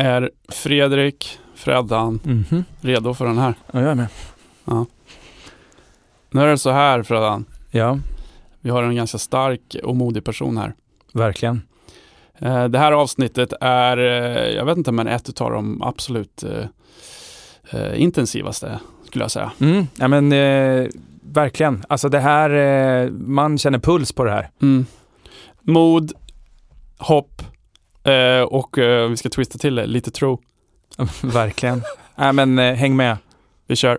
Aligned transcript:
Är 0.00 0.30
Fredrik, 0.48 1.38
Freddan, 1.54 2.20
Mhm. 2.24 2.64
redo 2.80 3.14
för 3.14 3.24
den 3.26 3.38
här? 3.38 3.54
Ja, 3.72 3.80
jag 3.80 3.90
är 3.90 3.94
med. 3.94 4.06
Nu 6.30 6.40
är 6.42 6.46
det 6.46 6.58
så 6.58 6.70
här 6.70 7.02
Freddan. 7.02 7.44
Ja, 7.70 7.98
Vi 8.60 8.70
har 8.70 8.82
en 8.82 8.94
ganska 8.94 9.18
stark 9.18 9.76
och 9.84 9.96
modig 9.96 10.24
person 10.24 10.56
här. 10.56 10.74
verkligen. 11.12 11.62
Eh, 12.38 12.64
Det 12.64 12.78
här 12.78 12.92
avsnittet 12.92 13.52
är, 13.60 13.96
eh, 13.98 14.48
jag 14.56 14.64
vet 14.64 14.76
inte, 14.78 14.92
men 14.92 15.06
ett 15.08 15.40
av 15.40 15.50
de 15.50 15.82
absolut 15.82 16.44
eh, 17.72 18.00
intensivaste 18.02 18.80
skulle 19.06 19.24
jag 19.24 19.30
säga. 19.30 19.52
Mm. 19.60 19.86
Ja, 19.98 20.08
men 20.08 20.32
eh, 20.32 20.88
verkligen. 21.22 21.84
Alltså 21.88 22.08
det 22.08 22.20
här, 22.20 22.50
eh, 22.50 23.10
man 23.10 23.58
känner 23.58 23.78
puls 23.78 24.12
på 24.12 24.24
det 24.24 24.30
här. 24.30 24.50
Mm. 24.62 24.86
Mod, 25.60 26.12
hopp 26.98 27.42
eh, 28.04 28.42
och 28.42 28.78
eh, 28.78 29.08
vi 29.08 29.16
ska 29.16 29.28
twista 29.28 29.58
till 29.58 29.74
det, 29.74 29.86
lite 29.86 30.10
tro. 30.10 30.40
verkligen. 31.22 31.82
Nej, 32.16 32.32
men 32.32 32.58
eh, 32.58 32.74
häng 32.74 32.96
med. 32.96 33.16
Vi 33.66 33.76
kör. 33.76 33.98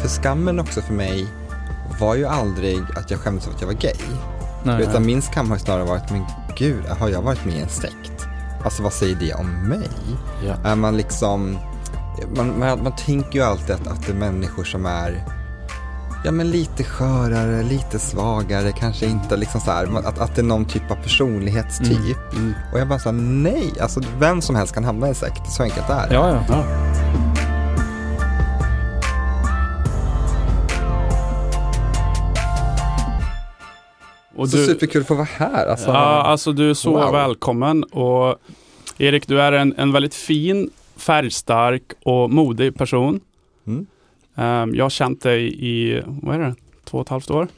För 0.00 0.08
skammen 0.08 0.60
också 0.60 0.80
för 0.80 0.94
mig 0.94 1.26
var 2.00 2.14
ju 2.14 2.26
aldrig 2.26 2.78
att 2.96 3.10
jag 3.10 3.20
skämdes 3.20 3.44
för 3.44 3.54
att 3.54 3.60
jag 3.60 3.68
var 3.68 3.74
gay. 3.74 3.94
Nej, 4.64 4.82
Utan 4.82 5.06
min 5.06 5.22
skam 5.22 5.50
har 5.50 5.58
snarare 5.58 5.84
varit, 5.84 6.10
men 6.10 6.24
gud, 6.56 6.84
har 6.86 7.08
jag 7.08 7.22
varit 7.22 7.44
med 7.44 7.54
i 7.54 7.60
en 7.60 7.68
sekt? 7.68 8.26
Alltså 8.64 8.82
vad 8.82 8.92
säger 8.92 9.16
det 9.16 9.34
om 9.34 9.68
mig? 9.68 9.88
Ja. 10.46 10.54
Är 10.64 10.76
man 10.76 10.96
liksom, 10.96 11.58
man, 12.36 12.58
man, 12.58 12.82
man 12.82 12.96
tänker 12.96 13.38
ju 13.38 13.44
alltid 13.44 13.74
att, 13.74 13.86
att 13.86 14.06
det 14.06 14.12
är 14.12 14.16
människor 14.16 14.64
som 14.64 14.86
är 14.86 15.24
Ja 16.26 16.30
men 16.30 16.50
lite 16.50 16.84
skörare, 16.84 17.62
lite 17.62 17.98
svagare, 17.98 18.72
kanske 18.72 19.06
inte 19.06 19.36
liksom 19.36 19.60
så 19.60 19.70
här, 19.70 19.98
att, 19.98 20.18
att 20.18 20.34
det 20.34 20.40
är 20.40 20.44
någon 20.44 20.64
typ 20.64 20.90
av 20.90 20.94
personlighetstyp. 20.94 22.32
Mm. 22.32 22.54
Och 22.72 22.80
jag 22.80 22.88
bara 22.88 22.98
sa 22.98 23.12
nej, 23.12 23.72
alltså 23.80 24.00
vem 24.18 24.42
som 24.42 24.56
helst 24.56 24.74
kan 24.74 24.84
hamna 24.84 25.06
i 25.06 25.08
en 25.08 25.14
sekt, 25.14 25.52
så 25.52 25.62
enkelt 25.62 25.90
är 25.90 26.08
det. 26.08 26.14
Ja, 26.14 26.28
ja. 26.28 26.44
Ja. 26.48 26.64
Och 34.36 34.48
Så 34.48 34.56
du, 34.56 34.66
superkul 34.66 35.00
att 35.00 35.08
få 35.08 35.14
vara 35.14 35.28
här. 35.36 35.66
Alltså, 35.66 35.88
ja, 35.90 36.22
alltså 36.22 36.52
du 36.52 36.70
är 36.70 36.74
så 36.74 36.90
Wow. 36.90 37.12
välkommen 37.12 37.84
och 37.84 38.36
Erik, 38.98 39.28
du 39.28 39.40
är 39.40 39.52
en, 39.52 39.74
en 39.78 39.92
väldigt 39.92 40.14
fin, 40.14 40.70
färgstark 40.96 41.82
och 42.04 42.30
modig 42.30 42.74
person. 42.78 43.20
Ehm, 44.36 44.74
jag 44.74 44.84
har 44.84 44.90
känt 44.90 45.22
dig 45.22 45.66
i, 45.66 46.02
vad 46.06 46.34
är 46.34 46.38
det, 46.38 46.54
två 46.84 46.98
och 46.98 47.02
ett 47.06 47.08
halvt 47.08 47.30
år? 47.30 47.48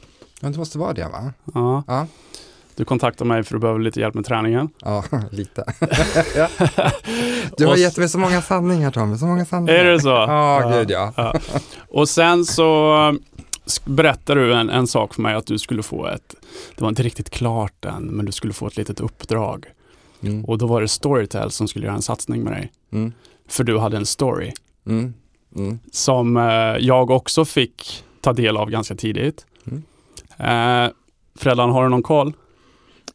Men 0.41 0.51
det 0.51 0.57
måste 0.57 0.77
vara 0.77 0.93
det 0.93 1.03
va? 1.07 1.33
Ja. 1.53 1.83
Ja. 1.87 2.07
Du 2.75 2.85
kontaktade 2.85 3.27
mig 3.27 3.43
för 3.43 3.55
att 3.55 3.59
du 3.59 3.61
behöver 3.61 3.79
lite 3.79 3.99
hjälp 3.99 4.13
med 4.13 4.25
träningen. 4.25 4.69
Ja, 4.81 5.03
lite. 5.31 5.63
Du 7.57 7.65
har 7.65 7.75
gett 7.77 7.97
mig 7.97 8.09
så 8.09 8.17
många 8.17 8.41
sanningar 8.41 8.91
Tommy, 8.91 9.17
så 9.17 9.25
många 9.25 9.45
sanningar. 9.45 9.73
Är 9.73 9.85
det 9.85 9.99
så? 9.99 10.07
Ja, 10.09 10.71
gud 10.77 10.91
ja. 10.91 11.13
Ja. 11.17 11.33
Och 11.89 12.09
sen 12.09 12.45
så 12.45 12.63
sk- 13.65 13.81
berättade 13.95 14.41
du 14.45 14.53
en, 14.53 14.69
en 14.69 14.87
sak 14.87 15.13
för 15.13 15.21
mig 15.21 15.35
att 15.35 15.45
du 15.47 15.59
skulle 15.59 15.83
få 15.83 16.07
ett, 16.07 16.35
det 16.75 16.81
var 16.81 16.89
inte 16.89 17.03
riktigt 17.03 17.29
klart 17.29 17.85
än, 17.85 18.03
men 18.03 18.25
du 18.25 18.31
skulle 18.31 18.53
få 18.53 18.67
ett 18.67 18.77
litet 18.77 18.99
uppdrag. 18.99 19.65
Mm. 20.23 20.45
Och 20.45 20.57
då 20.57 20.67
var 20.67 20.81
det 20.81 20.87
Storytel 20.87 21.51
som 21.51 21.67
skulle 21.67 21.85
göra 21.85 21.95
en 21.95 22.01
satsning 22.01 22.43
med 22.43 22.53
dig. 22.53 22.71
Mm. 22.91 23.11
För 23.49 23.63
du 23.63 23.77
hade 23.77 23.97
en 23.97 24.05
story 24.05 24.51
Mm. 24.87 25.13
Mm. 25.57 25.79
som 25.91 26.37
eh, 26.37 26.43
jag 26.79 27.11
också 27.11 27.45
fick 27.45 28.03
ta 28.21 28.33
del 28.33 28.57
av 28.57 28.69
ganska 28.69 28.95
tidigt. 28.95 29.45
Mm. 29.67 29.83
Eh, 30.85 30.91
Fredan, 31.39 31.69
har 31.69 31.83
du 31.83 31.89
någon 31.89 32.03
koll? 32.03 32.33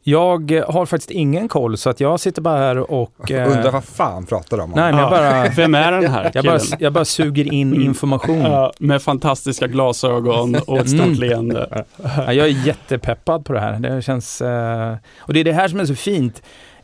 Jag 0.04 0.62
har 0.68 0.86
faktiskt 0.86 1.10
ingen 1.10 1.48
koll 1.48 1.76
så 1.78 1.90
att 1.90 2.00
jag 2.00 2.20
sitter 2.20 2.42
bara 2.42 2.58
här 2.58 2.78
och... 2.90 3.30
eh, 3.30 3.52
Undrar 3.52 3.70
vad 3.70 3.84
fan 3.84 4.26
pratar 4.26 4.56
de 4.56 4.62
om? 4.62 4.70
Nej, 4.76 4.92
men 4.92 5.00
jag 5.02 5.12
Ja. 5.12 5.16
bara, 5.16 5.48
Vem 5.56 5.74
är 5.74 5.92
den 5.92 6.10
här 6.10 6.30
jag 6.34 6.44
bara, 6.44 6.58
jag 6.78 6.92
bara 6.92 7.04
suger 7.04 7.52
in 7.52 7.82
information. 7.82 8.40
Ja, 8.40 8.72
med 8.78 9.02
fantastiska 9.02 9.66
glasögon 9.66 10.54
och 10.66 10.78
ett 10.78 10.88
stort 10.90 11.00
Mm. 11.00 11.14
leende. 11.18 11.84
Ja, 12.16 12.32
jag 12.32 12.46
är 12.46 12.66
jättepeppad 12.66 13.44
på 13.44 13.52
det 13.52 13.60
här. 13.60 13.78
Det 13.78 14.02
känns... 14.02 14.40
Eh, 14.42 14.94
och 15.18 15.32
det 15.34 15.40
är 15.40 15.44
det 15.44 15.52
här 15.52 15.68
som 15.68 15.80
är 15.80 15.84
så 15.86 15.94
fint. 15.94 16.42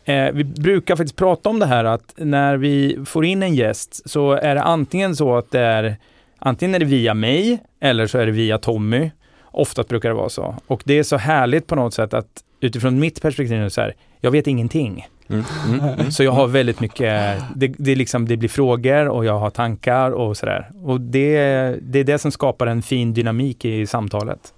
Eh, 0.09 0.33
vi 0.33 0.45
brukar 0.45 0.97
faktiskt 0.97 1.17
prata 1.17 1.49
om 1.49 1.59
det 1.59 1.67
här 1.67 1.85
att 1.85 2.15
när 2.17 2.57
vi 2.57 2.99
får 3.07 3.25
in 3.25 3.43
en 3.43 3.55
gäst 3.55 4.11
så 4.11 4.33
är 4.33 4.55
det 4.55 4.63
antingen 4.63 5.17
så 5.17 5.37
att 5.37 5.51
det 5.51 5.61
är 5.61 5.97
antingen 6.39 6.75
är 6.75 6.79
det 6.79 6.85
via 6.85 7.15
mig 7.15 7.59
eller 7.81 8.07
så 8.07 8.19
är 8.19 8.27
det 8.27 8.33
via 8.33 8.59
Tommy. 8.59 9.11
Oftast 9.45 9.89
brukar 9.89 10.09
det 10.09 10.15
vara 10.15 10.29
så. 10.29 10.55
Och 10.67 10.83
det 10.85 10.99
är 10.99 11.03
så 11.03 11.17
härligt 11.17 11.67
på 11.67 11.75
något 11.75 11.95
sätt 11.95 12.15
att 12.15 12.27
utifrån 12.61 12.99
mitt 12.99 13.23
perspektiv 13.23 13.63
är 13.63 13.69
så 13.69 13.81
här, 13.81 13.95
jag 14.21 14.31
vet 14.31 14.47
ingenting. 14.47 15.07
Mm. 15.29 15.45
Mm. 15.69 15.81
Mm. 15.81 16.11
Så 16.11 16.25
jag 16.25 16.33
har 16.33 16.47
väldigt 16.47 16.81
mycket, 16.81 17.43
det, 17.55 17.75
det, 17.79 17.95
liksom, 17.95 18.29
det 18.29 18.37
blir 18.37 18.49
frågor 18.49 19.09
och 19.09 19.25
jag 19.25 19.39
har 19.39 19.51
tankar 19.51 20.11
och 20.11 20.37
sådär. 20.37 20.71
Och 20.85 21.01
det, 21.01 21.37
det 21.83 21.99
är 21.99 22.05
det 22.05 22.19
som 22.19 22.31
skapar 22.31 22.67
en 22.67 22.83
fin 22.83 23.15
dynamik 23.15 23.65
i 23.65 23.87
samtalet. 23.87 24.55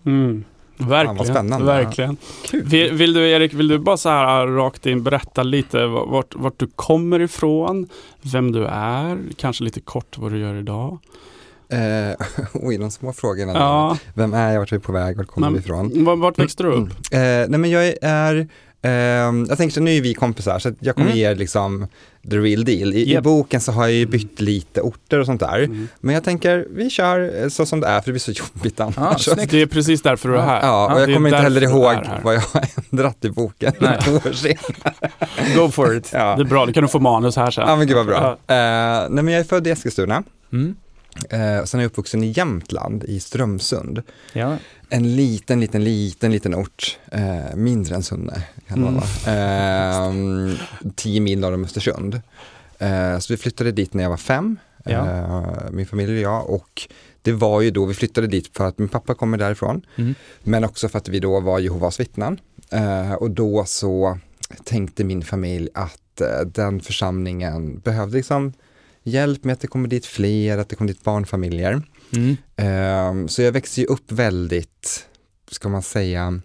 Mm. 0.81 0.91
Verkligen. 0.91 1.17
vad 1.17 1.27
spännande. 1.27 1.67
Verkligen. 1.67 2.17
Kul. 2.45 2.63
Vill, 2.65 2.93
vill 2.93 3.13
du 3.13 3.31
Erik, 3.31 3.55
vill 3.55 3.69
du 3.69 3.79
bara 3.79 3.97
så 3.97 4.09
här 4.09 4.47
rakt 4.47 4.87
in 4.87 5.03
berätta 5.03 5.43
lite 5.43 5.87
vart, 5.87 6.35
vart 6.37 6.59
du 6.59 6.67
kommer 6.77 7.21
ifrån, 7.21 7.89
vem 8.23 8.53
du 8.53 8.67
är, 8.67 9.19
kanske 9.37 9.65
lite 9.65 9.81
kort 9.81 10.19
vad 10.19 10.33
du 10.33 10.39
gör 10.39 10.55
idag? 10.55 10.99
Eh, 11.73 12.27
oj, 12.55 12.79
de 12.79 12.91
små 12.91 13.13
frågorna. 13.13 13.53
Ja, 13.53 13.97
Vem 14.15 14.35
är 14.35 14.53
jag, 14.53 14.59
vart 14.61 14.73
är 14.73 14.77
vi 14.77 14.83
på 14.83 14.93
väg, 14.93 15.17
vart 15.17 15.27
kommer 15.27 15.47
Men- 15.47 15.55
vi 15.55 15.61
ifrån? 15.61 16.21
vart, 16.21 16.39
växte 16.39 16.63
du 16.63 16.69
upp? 16.69 16.89
Eh, 17.13 17.19
nej 17.21 17.49
men 17.59 17.71
jag 17.71 17.95
är, 18.03 18.49
ehm, 18.83 19.47
jag 19.49 19.59
tänkte 19.59 19.81
nu 19.81 19.97
är 19.97 20.01
vi 20.01 20.15
kompisar 20.15 20.59
så 20.59 20.73
jag 20.81 20.95
kommer 20.95 21.07
Mm. 21.09 21.19
ge 21.19 21.27
er 21.31 21.35
liksom 21.35 21.87
the 22.31 22.37
real 22.37 22.65
deal. 22.65 22.93
I, 22.95 22.97
I 22.97 23.13
Japp. 23.13 23.25
boken 23.25 23.61
så 23.61 23.73
har 23.73 23.83
jag 23.83 23.93
ju 23.93 24.07
bytt 24.07 24.41
lite 24.41 24.81
orter 24.81 25.19
och 25.19 25.27
sånt 25.27 25.41
där. 25.41 25.59
Mm. 25.59 25.89
Men 26.01 26.15
jag 26.15 26.25
tänker, 26.25 26.67
vi 26.71 26.91
kör 26.91 27.43
eh, 27.43 27.49
så 27.49 27.67
som 27.67 27.81
det 27.81 27.87
är 27.87 28.01
för 28.01 28.07
det 28.07 28.13
blir 28.13 28.21
så 28.21 28.33
jobbigt 28.57 28.81
annars. 28.81 29.29
Ah. 29.29 29.35
Det 29.35 29.63
är 29.63 29.67
precis 29.67 30.03
därför 30.03 30.29
du 30.29 30.37
är 30.37 30.41
här. 30.43 30.61
Ja, 30.63 30.85
och 30.89 30.95
det 30.95 31.01
jag 31.01 31.15
kommer 31.15 31.29
inte 31.29 31.43
heller 31.43 31.63
ihåg 31.63 31.95
vad 32.23 32.35
jag 32.35 32.41
har 32.41 32.65
ändrat 32.93 33.25
i 33.25 33.31
boken 33.31 33.73
Nej. 33.79 33.99
ett 34.01 34.09
år 34.27 34.33
senare. 34.33 35.55
Go 35.57 35.69
for 35.71 35.97
it. 35.97 36.11
Ja. 36.13 36.37
Det 36.37 36.43
är 36.43 36.45
bra, 36.45 36.67
då 36.67 36.73
kan 36.73 36.83
du 36.83 36.89
få 36.89 36.99
manus 37.01 37.37
här 37.37 37.51
sen. 37.51 37.65
ja, 37.69 37.77
men 37.77 37.87
gud 37.87 37.97
vad 37.97 38.07
bra. 38.07 38.31
Eh, 38.31 38.37
nej 39.11 39.25
men 39.25 39.29
jag 39.29 39.41
är 39.41 39.45
född 39.45 39.67
i 39.67 39.71
Eskilstuna. 39.71 40.23
Mm. 40.53 40.77
Eh, 41.31 41.65
sen 41.65 41.81
är 41.81 41.85
jag 41.85 41.91
uppvuxen 41.91 42.25
i 42.25 42.27
Jämtland, 42.37 43.05
i 43.05 43.21
Strömsund. 43.21 44.03
Ja. 44.33 44.57
En 44.89 45.17
liten, 45.17 45.61
liten, 45.61 45.85
liten, 45.85 46.33
liten 46.33 46.55
ort. 46.55 46.99
Eh, 47.13 47.55
mindre 47.57 47.95
än 47.95 48.03
Sunne, 48.03 48.43
kan 48.69 48.81
det 48.83 49.03
Mm. 49.27 50.51
Eh, 50.51 50.57
tio 50.95 51.21
mil 51.21 51.39
norr 51.41 51.53
om 51.55 51.65
Östersund. 51.65 52.21
Eh, 52.79 53.19
så 53.19 53.33
vi 53.33 53.37
flyttade 53.37 53.73
dit 53.73 53.95
när 53.95 54.03
jag 54.03 54.11
var 54.11 54.17
fem, 54.17 54.57
Ja. 54.85 55.07
eh, 55.11 55.71
min 55.71 55.87
familj 55.87 56.13
och 56.13 56.21
jag. 56.21 56.51
Och 56.51 56.89
det 57.23 57.33
var 57.33 57.61
ju 57.61 57.71
då, 57.71 57.85
vi 57.87 57.95
flyttade 57.95 58.27
dit 58.27 58.57
för 58.57 58.65
att 58.69 58.79
min 58.79 58.89
pappa 58.89 59.15
kommer 59.15 59.39
därifrån. 59.39 59.83
Mm. 59.97 60.15
Men 60.43 60.65
också 60.65 60.89
för 60.89 60.99
att 60.99 61.09
vi 61.09 61.21
då 61.21 61.41
var 61.41 61.59
Jehovas 61.59 62.01
vittnen. 62.01 62.41
Eh, 62.71 63.13
och 63.13 63.31
då 63.31 63.65
så 63.65 64.19
tänkte 64.65 65.05
min 65.05 65.23
familj 65.23 65.69
att 65.75 66.21
eh, 66.21 66.41
den 66.47 66.81
församlingen 66.81 67.79
behövde 67.79 68.17
liksom 68.17 68.53
hjälp 69.03 69.45
med 69.45 69.53
att 69.53 69.61
det 69.61 69.67
kommer 69.67 69.89
dit 69.89 70.07
fler, 70.07 70.59
att 70.59 70.69
det 70.69 70.77
kommer 70.77 70.89
dit 70.89 71.05
barnfamiljer. 71.05 71.83
Mm. 72.13 72.37
Ehm, 72.57 73.29
så 73.29 73.43
jag 73.43 73.53
växte 73.53 73.81
ju 73.81 73.87
upp 73.87 74.13
väldigt, 74.13 75.07
ska 75.51 75.69
man 75.69 75.83
säga, 75.83 76.41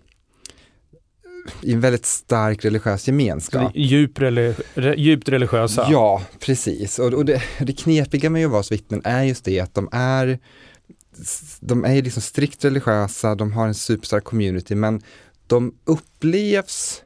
i 1.61 1.73
en 1.73 1.81
väldigt 1.81 2.05
stark 2.05 2.65
religiös 2.65 3.07
gemenskap. 3.07 3.71
Djup 3.75 4.19
relig- 4.19 4.61
re- 4.75 4.95
djupt 4.97 5.29
religiösa. 5.29 5.87
Ja, 5.91 6.21
precis. 6.39 6.99
Och, 6.99 7.13
och 7.13 7.25
det, 7.25 7.41
det 7.59 7.73
knepiga 7.73 8.29
med 8.29 8.39
Jehovas 8.41 8.71
vittnen 8.71 9.01
är 9.03 9.23
just 9.23 9.45
det 9.45 9.59
att 9.59 9.73
de 9.73 9.89
är 9.91 10.39
de 11.59 11.85
är 11.85 12.01
liksom 12.01 12.21
strikt 12.21 12.65
religiösa, 12.65 13.35
de 13.35 13.53
har 13.53 13.67
en 13.67 13.73
superstark 13.73 14.23
community, 14.23 14.75
men 14.75 15.01
de 15.47 15.75
upplevs 15.85 17.01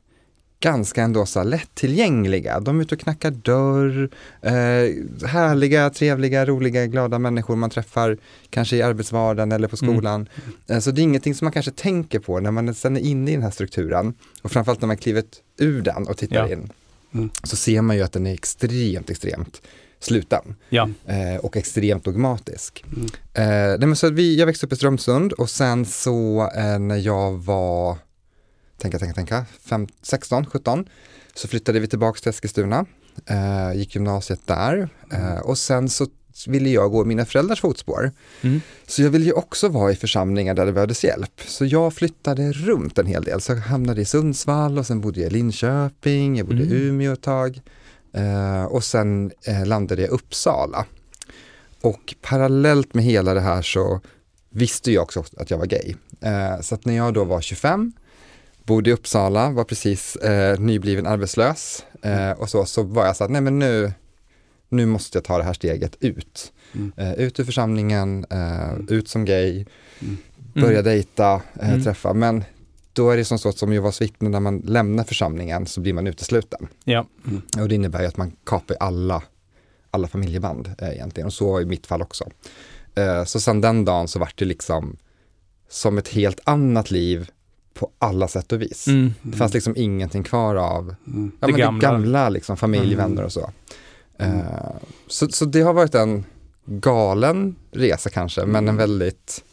ganska 0.62 1.02
ändå 1.04 1.26
så 1.26 1.44
lättillgängliga. 1.44 2.60
De 2.60 2.78
är 2.80 2.82
ute 2.84 2.96
och 2.96 3.02
knackar 3.02 3.32
dörr, 3.32 4.10
eh, 4.42 5.28
härliga, 5.28 5.90
trevliga, 5.90 6.46
roliga, 6.46 6.86
glada 6.88 7.20
människor 7.20 7.56
man 7.56 7.70
träffar 7.70 8.18
kanske 8.50 8.76
i 8.78 8.82
arbetsvardagen 8.82 9.52
eller 9.52 9.68
på 9.68 9.78
Mm. 9.82 9.96
skolan. 9.96 10.30
Eh, 10.68 10.80
så 10.80 10.92
det 10.92 11.02
är 11.02 11.04
ingenting 11.04 11.36
som 11.36 11.46
man 11.46 11.52
kanske 11.52 11.72
tänker 11.72 12.20
på 12.20 12.40
när 12.40 12.52
man 12.52 12.74
sen 12.76 12.98
är 12.98 13.02
inne 13.02 13.32
i 13.32 13.34
den 13.34 13.44
här 13.44 13.52
strukturen 13.52 14.14
och 14.42 14.52
framförallt 14.52 14.82
när 14.82 14.88
man 14.88 14.98
klivit 14.98 15.42
ur 15.58 15.82
den 15.82 16.08
och 16.08 16.18
tittar 16.18 16.36
Ja. 16.36 16.50
in. 16.54 16.70
Mm. 17.14 17.30
Så 17.44 17.56
ser 17.56 17.82
man 17.82 17.96
ju 17.96 18.02
att 18.04 18.12
den 18.12 18.28
är 18.28 18.34
extremt, 18.34 19.10
extremt 19.10 19.62
sluten 20.00 20.56
Ja. 20.70 20.90
eh, 21.06 21.36
och 21.42 21.58
extremt 21.58 22.04
dogmatisk. 22.04 22.84
Mm. 22.96 23.06
Eh, 23.34 23.78
nej 23.80 23.88
men 23.88 23.96
så 23.96 24.10
vi, 24.10 24.40
jag 24.40 24.46
växte 24.46 24.66
upp 24.66 24.74
i 24.74 24.76
Strömsund 24.76 25.34
och 25.34 25.50
sen 25.50 25.86
så 25.86 26.50
eh, 26.56 26.80
när 26.80 26.98
jag 26.98 27.32
var, 27.32 27.98
tänka, 28.80 29.00
tänka, 29.00 29.14
tänka, 29.14 29.46
fem, 29.62 29.88
16, 30.02 30.46
17, 30.46 30.86
så 31.34 31.48
flyttade 31.48 31.80
vi 31.80 31.88
tillbaka 31.88 32.20
till 32.20 32.30
Eskilstuna, 32.30 32.86
eh, 33.26 33.78
gick 33.78 33.96
gymnasiet 33.96 34.42
där 34.46 34.90
eh, 35.12 35.40
och 35.40 35.58
sen 35.58 35.90
så 35.90 36.08
ville 36.48 36.70
jag 36.70 36.92
gå 36.92 37.02
i 37.02 37.06
mina 37.06 37.26
föräldrars 37.26 37.62
fotspår. 37.62 38.12
Mm. 38.42 38.62
Så 38.88 39.02
jag 39.02 39.10
ville 39.10 39.26
ju 39.26 39.32
också 39.32 39.68
vara 39.68 39.92
i 39.92 39.96
församlingar 39.96 40.54
där 40.54 40.66
det 40.66 40.72
behövdes 40.72 41.04
hjälp. 41.04 41.42
Så 41.48 41.66
jag 41.66 41.94
flyttade 41.94 42.52
runt 42.52 42.98
en 42.98 43.06
hel 43.06 43.24
del. 43.24 43.42
Så 43.42 43.52
jag 43.52 43.58
hamnade 43.58 44.02
i 44.02 44.06
Sundsvall 44.06 44.78
och 44.78 44.88
sen 44.88 45.02
bodde 45.02 45.20
jag 45.20 45.32
i 45.32 45.34
Linköping, 45.34 46.38
jag 46.38 46.48
bodde 46.48 46.64
i 46.64 46.66
Mm. 46.66 46.78
Umeå 46.78 47.14
ett 47.14 47.22
tag. 47.22 47.62
Eh, 48.14 48.64
och 48.64 48.84
sen 48.84 49.32
eh, 49.46 49.66
landade 49.66 50.02
jag 50.02 50.10
i 50.10 50.14
Uppsala. 50.14 50.86
Och 51.82 52.16
parallellt 52.22 52.94
med 52.94 53.04
hela 53.04 53.34
det 53.34 53.42
här 53.42 53.62
så 53.62 54.02
visste 54.50 54.92
jag 54.92 55.04
också 55.04 55.24
att 55.38 55.52
jag 55.52 55.58
var 55.58 55.66
gay. 55.66 55.96
Eh, 56.22 56.62
så 56.62 56.76
att 56.76 56.86
när 56.86 56.96
jag 56.96 57.14
då 57.14 57.24
var 57.24 57.42
25, 57.42 57.94
bodde 58.70 58.90
i 58.90 58.94
Uppsala, 58.94 59.50
var 59.52 59.64
precis 59.64 60.16
eh, 60.16 60.60
nybliven 60.60 61.08
arbetslös 61.08 61.86
eh, 62.02 62.32
och 62.32 62.50
så, 62.50 62.66
så 62.66 62.84
var 62.84 63.06
jag 63.06 63.16
så 63.16 63.24
att 63.24 63.32
nej 63.32 63.42
men 63.42 63.60
nu, 63.60 63.94
nu 64.70 64.86
måste 64.86 65.18
jag 65.18 65.24
ta 65.26 65.38
det 65.38 65.44
här 65.44 65.54
steget 65.54 65.96
ut. 66.00 66.52
Mm. 66.74 66.92
Eh, 66.98 67.14
ut 67.14 67.40
ur 67.40 67.44
församlingen, 67.44 68.26
eh, 68.30 68.74
ut 68.88 69.08
som 69.10 69.26
gay, 69.26 69.66
Mm. 70.02 70.18
börja 70.54 70.82
dejta, 70.82 71.42
eh, 71.62 71.70
Mm. 71.70 71.84
träffa. 71.84 72.14
Men 72.14 72.44
då 72.94 73.10
är 73.10 73.18
det 73.18 73.26
som 73.26 73.40
så 73.40 73.52
som 73.52 73.74
Jehovas 73.74 74.02
vittne, 74.02 74.30
när 74.30 74.40
man 74.40 74.58
lämnar 74.60 75.04
församlingen 75.04 75.66
så 75.66 75.82
blir 75.82 75.94
man 75.94 76.08
utesluten. 76.08 76.68
Ja. 76.84 77.08
Och 77.62 77.70
det 77.70 77.76
innebär 77.76 78.02
ju 78.02 78.08
att 78.08 78.18
man 78.18 78.32
kapar 78.46 78.78
alla, 78.80 79.24
alla 79.92 80.08
familjeband 80.08 80.72
eh, 80.78 80.90
egentligen 80.90 81.28
och 81.28 81.34
så 81.34 81.62
i 81.62 81.66
mitt 81.66 81.88
fall 81.88 82.02
också. 82.02 82.30
Eh, 82.96 83.24
så 83.24 83.40
sen 83.40 83.62
den 83.62 83.86
dagen 83.86 84.08
så 84.08 84.20
vart 84.20 84.40
det 84.40 84.46
liksom 84.46 84.98
som 85.70 85.98
ett 85.98 86.08
helt 86.08 86.40
annat 86.44 86.92
liv 86.92 87.30
på 87.80 87.90
alla 88.00 88.28
sätt 88.28 88.52
och 88.52 88.62
vis. 88.62 88.88
Mm. 88.88 89.14
Det 89.22 89.38
fanns 89.38 89.54
liksom 89.54 89.74
ingenting 89.78 90.24
kvar 90.24 90.56
av 90.56 90.96
Mm. 91.08 91.32
ja, 91.40 91.48
Det 91.48 91.54
gamla. 91.54 91.80
det 91.90 91.94
gamla 91.94 92.30
liksom, 92.30 92.58
familj, 92.58 92.94
Mm. 92.94 92.98
vänner 92.98 93.24
och 93.24 93.32
så. 93.32 93.52
Mm. 94.18 94.38
Eh, 94.40 94.46
så. 95.08 95.28
Så 95.30 95.46
det 95.46 95.62
har 95.62 95.74
varit 95.74 95.96
en 95.96 96.26
galen 96.66 97.56
resa 97.72 98.10
kanske, 98.10 98.42
men 98.46 98.56
en 98.56 98.64
Mm. 98.64 98.78
väldigt, 98.78 99.44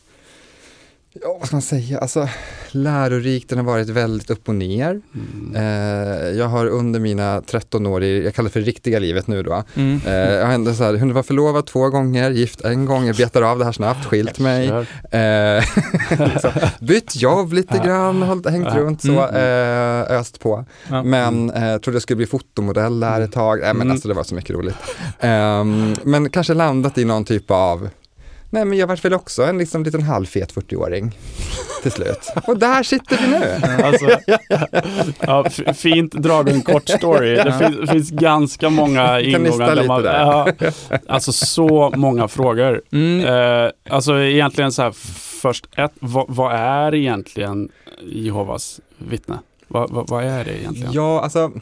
ja 1.23 1.37
vad 1.39 1.47
ska 1.47 1.57
man 1.57 1.63
säga, 1.63 1.99
alltså 1.99 2.29
lärorikt, 2.71 3.49
den 3.49 3.59
har 3.59 3.65
varit 3.65 3.89
väldigt 3.89 4.31
upp 4.31 4.49
och 4.49 4.55
ner. 4.55 5.01
Mm. 5.15 5.55
Eh, 5.57 6.29
jag 6.39 6.47
har 6.49 6.67
under 6.67 7.01
mina 7.01 7.43
13 7.47 7.87
år 7.87 8.03
i, 8.03 8.25
jag 8.25 8.35
kallar 8.35 8.49
det 8.49 8.53
för 8.53 8.61
riktiga 8.61 8.99
livet 8.99 9.27
nu 9.27 9.43
då, 9.43 9.63
Mm. 9.75 10.01
eh, 10.07 10.13
jag 10.15 10.47
har 10.47 10.53
ändå 10.53 10.75
så 10.75 10.85
här, 10.85 10.95
hunnit 10.95 11.15
vara 11.15 11.23
förlovad 11.23 11.67
två 11.67 11.89
gånger, 11.89 12.31
gift 12.31 12.61
en 12.61 12.85
gång, 12.87 13.07
jag 13.07 13.17
betar 13.17 13.43
av 13.43 13.59
det 13.59 13.65
här 13.65 13.73
snabbt, 13.73 14.05
skilt 14.07 14.39
mig, 14.39 14.67
eh, 15.11 15.65
liksom, 16.35 16.51
bytt 16.81 17.17
jobb 17.17 17.53
lite 17.53 17.79
grann, 17.79 18.23
hållit, 18.23 18.47
hängt 18.51 18.75
runt 18.75 19.03
så, 19.03 19.21
Mm. 19.29 19.35
eh, 19.37 20.17
öst 20.19 20.41
på. 20.41 20.65
Men 21.05 21.51
eh, 21.51 21.77
trodde 21.79 21.97
jag 21.97 22.03
skulle 22.03 22.17
bli 22.17 22.27
fotomodell 22.27 23.01
där 23.01 23.21
ett 23.21 23.33
tag. 23.33 23.59
Nej 23.61 23.69
men 23.75 23.83
Mm. 23.83 23.91
alltså 23.93 24.09
det 24.09 24.15
var 24.15 24.25
så 24.25 24.35
mycket 24.35 24.51
roligt. 24.51 24.77
Ehm, 25.21 25.95
men 26.03 26.31
kanske 26.31 26.55
landat 26.55 26.99
i 26.99 27.05
någon 27.05 27.25
typ 27.25 27.51
av, 27.51 27.89
nej 28.57 28.65
men 28.65 28.79
jag 28.79 28.87
vart 28.87 29.05
väl 29.05 29.15
också 29.15 29.43
en 29.43 29.59
liksom 29.59 29.85
liten 29.85 30.03
halvfet 30.03 30.55
40-åring 30.55 31.19
till 31.83 31.93
slut. 31.93 32.33
Och 32.47 32.59
där 32.59 32.83
sitter 32.83 33.17
vi 33.17 33.27
nu. 33.29 33.83
Alltså, 33.85 34.09
ja, 35.21 35.73
fint 35.75 36.13
dragen 36.13 36.63
kort 36.63 36.89
story. 36.89 37.35
Det 37.35 37.53
finns, 37.59 37.91
finns 37.91 38.11
ganska 38.11 38.71
många 38.71 39.21
ingångar. 39.21 39.75
lite 39.75 39.89
man, 39.89 40.03
där. 40.03 40.21
ja, 40.21 40.49
alltså 41.09 41.33
så 41.33 41.93
många 41.97 42.29
frågor. 42.29 42.83
Mm. 42.93 43.25
Eh, 43.65 43.71
alltså 43.91 44.21
egentligen 44.21 44.73
så 44.73 44.83
här, 44.83 44.93
först 45.43 45.67
ett, 45.77 45.93
vad, 46.01 46.27
vad 46.29 46.55
är 46.55 46.95
egentligen 46.95 47.69
Jehovas 48.03 48.81
vittne? 48.99 49.39
Vad, 49.69 49.91
vad, 49.91 50.09
vad 50.09 50.25
är 50.25 50.45
det 50.45 50.59
egentligen? 50.61 50.93
Ja, 50.93 51.21
alltså 51.21 51.53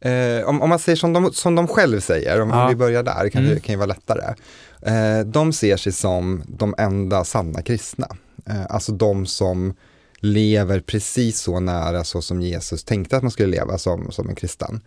eh, 0.00 0.48
om, 0.48 0.62
om 0.62 0.68
man 0.68 0.78
säger 0.78 0.96
som 0.96 1.12
de, 1.12 1.32
som 1.32 1.54
de 1.54 1.68
själv 1.68 2.00
säger, 2.00 2.40
om, 2.42 2.50
Ja. 2.50 2.62
om 2.62 2.68
vi 2.68 2.76
börjar 2.76 3.02
där 3.02 3.28
kan, 3.28 3.42
Mm. 3.42 3.54
det, 3.54 3.60
kan 3.60 3.72
ju 3.72 3.76
vara 3.76 3.86
lättare. 3.86 4.34
Eh, 4.86 5.20
de 5.26 5.52
ser 5.52 5.76
sig 5.76 5.92
som 5.92 6.42
de 6.48 6.74
enda 6.78 7.24
sanna 7.24 7.62
kristna. 7.62 8.08
Eh, 8.46 8.66
alltså 8.68 8.92
de 8.92 9.26
som 9.26 9.74
lever 10.20 10.80
precis 10.80 11.38
så 11.40 11.60
nära 11.60 12.04
så 12.04 12.22
som 12.22 12.40
Jesus 12.42 12.84
tänkte 12.84 13.16
att 13.16 13.22
man 13.22 13.30
skulle 13.30 13.48
leva 13.48 13.78
som, 13.78 14.10
som 14.12 14.28
en 14.28 14.34
kristen. 14.34 14.80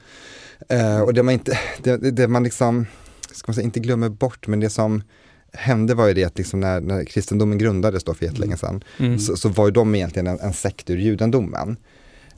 Eh, 0.70 1.00
och 1.02 1.14
det 1.14 1.24
man 1.24 1.34
inte, 1.34 1.60
det, 1.84 1.98
det- 2.12 2.28
man 2.28 2.44
liksom, 2.44 2.86
ska 3.32 3.48
man 3.50 3.56
säga, 3.56 3.66
inte 3.66 3.80
glömmer 3.80 4.10
bort, 4.10 4.48
men 4.48 4.60
det 4.60 4.70
som 4.70 5.04
hände 5.54 5.94
var 5.94 6.08
ju 6.08 6.14
det 6.14 6.24
att 6.24 6.38
liksom 6.38 6.60
när, 6.60 6.82
när 6.82 7.04
kristendomen 7.06 7.58
grundades 7.58 8.04
då 8.04 8.14
för 8.14 8.26
jättelänge 8.26 8.58
sedan, 8.58 8.84
Mm. 9.00 9.20
så, 9.20 9.38
så 9.38 9.50
var 9.50 9.66
ju 9.66 9.72
de 9.72 9.96
egentligen 9.96 10.28
en, 10.28 10.40
en 10.40 10.54
sekt 10.54 10.90
ur 10.90 10.98
judendomen. 10.98 11.78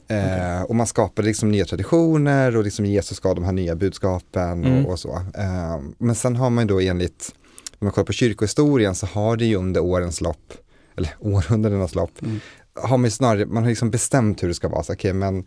Eh, 0.08 0.62
och 0.62 0.74
man 0.76 0.86
skapade 0.86 1.28
liksom 1.28 1.50
nya 1.50 1.64
traditioner 1.64 2.56
och 2.56 2.64
liksom 2.64 2.86
Jesus 2.86 3.20
gav 3.20 3.34
de 3.34 3.44
här 3.44 3.52
nya 3.52 3.76
budskapen 3.76 4.64
Mm. 4.64 4.86
och, 4.86 4.92
och 4.92 4.98
så. 4.98 5.12
Eh, 5.34 5.78
men 5.98 6.14
sen 6.14 6.36
har 6.36 6.50
man 6.50 6.64
ju 6.64 6.68
då 6.68 6.80
enligt, 6.80 7.34
om 7.80 7.84
man 7.84 7.92
kollar 7.92 8.04
på 8.06 8.12
kyrkohistorien 8.12 8.94
så 8.94 9.06
har 9.06 9.36
det 9.36 9.44
ju 9.44 9.56
under 9.56 9.80
årens 9.80 10.20
lopp, 10.20 10.52
eller 10.96 11.14
århundradenas 11.20 11.94
lopp, 11.94 12.22
Mm. 12.22 12.40
har 12.74 12.98
man 12.98 13.04
ju 13.04 13.10
snarare, 13.10 13.46
man 13.46 13.62
har 13.62 13.70
liksom 13.70 13.90
bestämt 13.90 14.42
hur 14.42 14.48
det 14.48 14.54
ska 14.54 14.68
vara. 14.68 14.82
Så, 14.82 14.92
okay, 14.92 15.12
men 15.12 15.38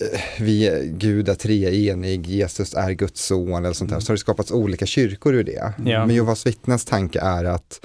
eh, 0.00 0.20
vi, 0.40 0.90
Gud 0.98 1.28
är 1.28 1.34
treenig, 1.34 2.26
Jesus 2.26 2.74
är 2.74 2.90
Guds 2.92 3.24
son 3.24 3.54
eller 3.64 3.72
sånt 3.72 3.90
där. 3.90 3.94
Mm. 3.96 4.00
Så 4.02 4.10
har 4.10 4.14
det 4.16 4.20
skapats 4.20 4.50
olika 4.50 4.86
kyrkor 4.86 5.34
ur 5.34 5.44
det. 5.44 5.72
Ja. 5.84 6.06
Men 6.06 6.14
Jehovas 6.14 6.46
vittnens 6.46 6.84
tanke 6.84 7.20
är 7.20 7.44
att 7.44 7.80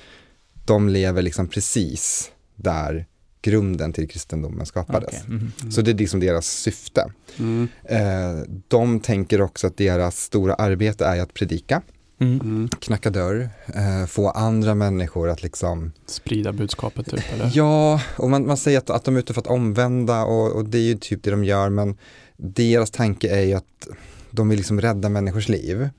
de 0.65 0.89
lever 0.89 1.21
liksom 1.21 1.47
precis 1.47 2.31
där 2.55 3.05
grunden 3.41 3.93
till 3.93 4.09
kristendomen 4.09 4.65
skapades. 4.65 5.09
Okej. 5.23 5.23
Mhm. 5.61 5.71
Så 5.71 5.81
det 5.81 5.91
är 5.91 5.95
liksom 5.95 6.19
deras 6.19 6.47
syfte. 6.47 7.11
Mm. 7.39 7.67
Eh, 7.83 8.43
de 8.67 8.99
tänker 8.99 9.41
också 9.41 9.67
att 9.67 9.77
deras 9.77 10.21
stora 10.23 10.53
arbete 10.53 11.05
är 11.05 11.19
att 11.21 11.33
predika, 11.33 11.81
Mm. 12.19 12.39
Mm. 12.41 12.69
knacka 12.79 13.09
dörr, 13.09 13.49
eh, 13.75 14.05
få 14.07 14.29
andra 14.29 14.75
människor 14.75 15.29
att 15.29 15.43
liksom 15.43 15.91
Sprida 16.05 16.51
budskapet 16.53 17.05
typ, 17.05 17.23
eller? 17.33 17.51
Ja, 17.53 18.01
och 18.17 18.29
man, 18.29 18.47
man 18.47 18.57
säger 18.57 18.77
att, 18.77 18.89
att 18.89 19.03
de 19.03 19.15
är 19.15 19.19
ute 19.19 19.33
för 19.33 19.41
att 19.41 19.47
omvända 19.47 20.23
och, 20.23 20.51
och 20.51 20.65
det 20.65 20.77
är 20.77 20.81
ju 20.81 20.95
typ 20.97 21.23
det 21.23 21.31
de 21.31 21.43
gör 21.43 21.69
men 21.69 21.97
deras 22.37 22.91
tanke 22.91 23.29
är 23.29 23.41
ju 23.41 23.53
att 23.53 23.87
de 24.31 24.49
vill 24.49 24.57
liksom 24.57 24.81
rädda 24.81 25.09
människors 25.09 25.49
liv. 25.49 25.89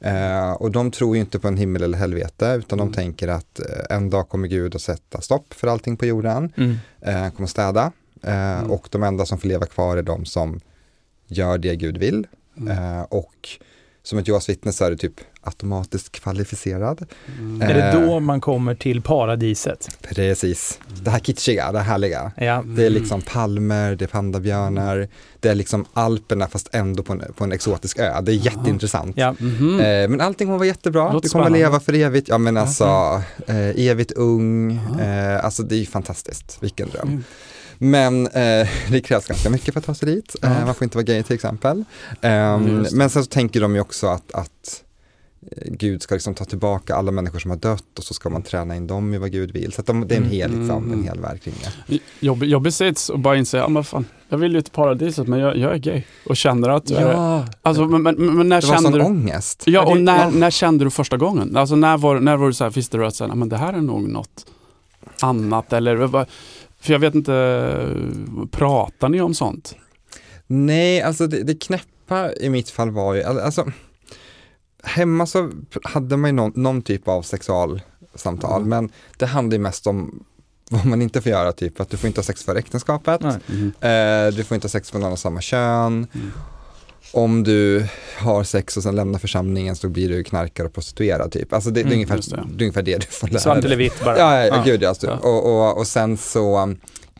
Eh, 0.00 0.52
och 0.52 0.70
de 0.70 0.90
tror 0.90 1.14
ju 1.16 1.20
inte 1.20 1.38
på 1.38 1.48
en 1.48 1.56
himmel 1.56 1.82
eller 1.82 1.98
helvete 1.98 2.54
utan 2.58 2.78
de 2.78 2.82
Mm. 2.82 2.94
tänker 2.94 3.28
att 3.28 3.58
eh, 3.60 3.96
en 3.96 4.10
dag 4.10 4.28
kommer 4.28 4.48
Gud 4.48 4.74
att 4.74 4.82
sätta 4.82 5.20
stopp 5.20 5.54
för 5.54 5.66
allting 5.68 5.96
på 5.96 6.06
jorden, 6.06 6.52
Mm. 6.56 6.76
eh, 7.00 7.30
kommer 7.30 7.46
städa 7.46 7.92
eh, 8.22 8.58
Mm. 8.58 8.70
och 8.70 8.88
de 8.90 9.02
enda 9.02 9.26
som 9.26 9.38
får 9.38 9.48
leva 9.48 9.66
kvar 9.66 9.96
är 9.96 10.02
de 10.02 10.24
som 10.24 10.60
gör 11.26 11.58
det 11.58 11.76
Gud 11.76 11.96
vill. 11.98 12.26
Mm. 12.58 12.78
Eh, 12.98 13.02
och 13.02 13.48
som 14.06 14.18
ett 14.18 14.28
Jehovas 14.28 14.48
vittne 14.48 14.72
så 14.72 14.84
är 14.84 14.90
du 14.90 14.96
typ 14.96 15.12
automatiskt 15.40 16.12
kvalificerad. 16.12 17.06
Mm. 17.38 17.62
Är 17.62 17.74
det 17.74 17.82
Eh. 17.82 18.00
då 18.00 18.20
man 18.20 18.40
kommer 18.40 18.74
till 18.74 19.02
paradiset? 19.02 19.98
Precis, 20.02 20.78
det 21.02 21.10
här 21.10 21.18
kitschiga, 21.18 21.72
det 21.72 21.78
här 21.78 21.84
härliga. 21.84 22.32
Ja. 22.36 22.42
Det 22.66 22.82
är 22.82 22.86
Mm. 22.86 22.92
liksom 22.92 23.22
palmer, 23.22 23.94
det 23.96 24.04
är 24.04 24.06
pandabjörnar, 24.08 25.08
det 25.40 25.48
är 25.48 25.54
liksom 25.54 25.84
Alperna 25.92 26.48
fast 26.48 26.68
ändå 26.74 27.02
på 27.02 27.12
en, 27.12 27.22
på 27.36 27.44
en 27.44 27.52
exotisk 27.52 27.98
ö. 27.98 28.20
Det 28.20 28.32
är 28.32 28.36
jätteintressant. 28.46 29.16
Ja. 29.16 29.34
Mhm. 29.38 29.80
Eh, 29.80 30.08
men 30.08 30.20
allting 30.20 30.46
kommer 30.46 30.58
vara 30.58 30.66
jättebra, 30.68 31.12
Låter 31.12 31.28
du 31.28 31.32
kommer 31.32 31.44
att 31.44 31.48
spännande. 31.50 31.58
leva 31.58 31.80
för 31.80 31.92
evigt. 31.94 32.28
Ja 32.28 32.38
men 32.38 32.56
alltså, 32.56 32.84
eh, 33.46 33.86
evigt 33.86 34.12
ung, 34.12 34.72
eh, 35.00 35.44
alltså 35.44 35.62
det 35.62 35.74
är 35.74 35.78
ju 35.78 35.86
fantastiskt, 35.86 36.58
vilken 36.60 36.88
dröm. 36.90 37.24
Mm. 37.80 37.90
Men 37.90 38.26
eh, 38.26 38.68
det 38.90 39.00
krävs 39.00 39.26
ganska 39.26 39.50
mycket 39.50 39.72
för 39.74 39.80
att 39.80 39.86
ta 39.86 39.94
sig 39.94 40.06
dit. 40.14 40.36
Eh, 40.42 40.52
Ja. 40.58 40.64
man 40.66 40.74
får 40.74 40.84
inte 40.84 40.96
vara 40.96 41.04
gay 41.04 41.22
till 41.22 41.34
exempel. 41.34 41.84
Det. 42.20 42.58
men 42.92 43.10
sen 43.10 43.24
så 43.24 43.24
tänker 43.24 43.60
de 43.60 43.74
ju 43.74 43.80
också 43.80 44.06
att, 44.06 44.32
att 44.34 44.82
eh, 45.56 45.72
Gud 45.72 46.02
ska 46.02 46.14
liksom 46.14 46.34
ta 46.34 46.44
tillbaka 46.44 46.94
alla 46.94 47.10
människor 47.10 47.38
som 47.38 47.50
har 47.50 47.58
dött 47.58 47.98
och 47.98 48.04
så 48.04 48.14
ska 48.14 48.28
man 48.30 48.42
träna 48.42 48.76
in 48.76 48.86
dem 48.86 49.14
i 49.14 49.18
vad 49.18 49.32
Gud 49.32 49.50
vill. 49.52 49.72
Så 49.72 49.82
de, 49.82 50.08
det 50.08 50.14
är 50.14 50.18
en 50.18 50.28
hel, 50.30 50.50
liksom, 50.50 50.84
en 50.84 50.92
Mm. 50.92 51.04
hel 51.04 51.20
värld 51.20 51.42
kring 51.42 51.54
det. 51.88 51.98
Jobbig, 52.20 52.48
jobbig 52.48 52.72
sits 52.72 53.08
och 53.08 53.18
bara 53.18 53.36
inse, 53.36 53.56
ja 53.56 53.68
men 53.68 53.84
fan, 53.84 54.04
jag 54.28 54.38
vill 54.38 54.54
ju 54.54 54.62
till 54.62 54.72
paradiset 54.72 55.28
men 55.28 55.38
jag, 55.38 55.56
jag 55.56 55.72
är 55.74 55.78
gay. 55.78 56.02
Och 56.26 56.36
känner 56.36 56.68
att 56.68 56.86
du 56.86 56.94
är... 56.94 57.12
Ja, 57.12 57.46
Alltså, 57.62 57.84
men, 57.86 58.02
men, 58.02 58.36
men 58.36 58.48
när 58.48 58.60
det 58.60 58.66
var 58.66 58.76
sån 58.76 58.92
du... 58.92 59.00
ångest. 59.00 59.62
Ja, 59.66 59.84
och 59.86 60.00
när, 60.00 60.30
när 60.30 60.50
kände 60.50 60.84
du 60.84 60.90
första 60.90 61.16
gången? 61.16 61.56
Alltså 61.56 61.76
när 61.76 61.96
var, 61.96 62.20
när 62.20 62.36
var 62.36 62.46
du 62.46 62.52
så 62.52 62.64
här, 62.64 62.70
visste 62.70 62.96
du 62.96 63.06
att 63.06 63.14
så 63.14 63.24
här, 63.24 63.28
"Ja, 63.30 63.34
men 63.34 63.48
det 63.48 63.56
här 63.56 63.72
är 63.72 63.80
nog 63.80 64.08
något 64.08 64.46
annat 65.20 65.72
eller 65.72 65.96
vad- 65.96 66.26
för 66.84 66.92
jag 66.92 66.98
vet 67.00 67.14
inte, 67.14 67.96
pratar 68.50 69.08
ni 69.08 69.20
om 69.20 69.34
sånt? 69.34 69.76
Nej, 70.46 71.02
alltså 71.02 71.26
det, 71.26 71.42
det 71.42 71.54
knäppa 71.54 72.32
i 72.32 72.48
mitt 72.50 72.70
fall 72.70 72.90
var 72.90 73.14
ju, 73.14 73.22
alltså 73.22 73.70
hemma 74.82 75.26
så 75.26 75.50
hade 75.84 76.16
man 76.16 76.28
ju 76.28 76.34
någon, 76.34 76.52
någon 76.54 76.82
typ 76.82 77.08
av 77.08 77.22
sexualsamtal, 77.22 78.56
Mm. 78.62 78.68
men 78.68 78.90
det 79.18 79.26
handlar 79.26 79.56
ju 79.56 79.62
mest 79.62 79.86
om 79.86 80.24
vad 80.70 80.86
man 80.86 81.02
inte 81.02 81.22
får 81.22 81.32
göra, 81.32 81.52
typ 81.52 81.80
att 81.80 81.90
du 81.90 81.96
får 81.96 82.08
inte 82.08 82.18
ha 82.18 82.24
sex 82.24 82.44
före 82.44 82.58
äktenskapet, 82.58 83.20
Nej. 83.20 83.34
eh, 83.92 84.32
du 84.34 84.44
får 84.44 84.54
inte 84.54 84.64
ha 84.64 84.70
sex 84.70 84.92
med 84.92 85.02
någon 85.02 85.12
av 85.12 85.16
samma 85.16 85.40
kön, 85.40 86.06
Mm. 86.14 86.30
Om 87.14 87.42
du 87.44 87.86
har 88.18 88.44
sex 88.44 88.76
och 88.76 88.82
sen 88.82 88.96
lämnar 88.96 89.18
församlingen 89.18 89.76
så 89.76 89.88
blir 89.88 90.08
du 90.08 90.24
knarkare 90.24 90.66
och 90.66 90.72
prostituerad 90.74 91.32
typ. 91.32 91.52
Alltså 91.52 91.70
det, 91.70 91.74
det, 91.74 91.80
är, 91.80 91.82
Mm, 91.82 91.94
ungefär, 91.94 92.16
det. 92.16 92.36
det. 92.36 92.64
är 92.64 92.66
ungefär 92.66 92.82
det 92.82 92.96
du 92.98 93.06
får 93.06 93.28
lära 93.28 93.38
Svart 93.40 93.56
dig. 93.56 93.64
eller 93.66 93.76
vitt 93.76 94.04
bara. 94.04 94.18
Ja, 94.18 94.40
ja, 94.40 94.46
Ja. 94.46 94.62
gud. 94.66 94.84
Alltså. 94.84 95.06
Ja. 95.06 95.16
Och, 95.28 95.46
och, 95.70 95.78
och 95.78 95.86
sen 95.86 96.16
så, 96.16 96.74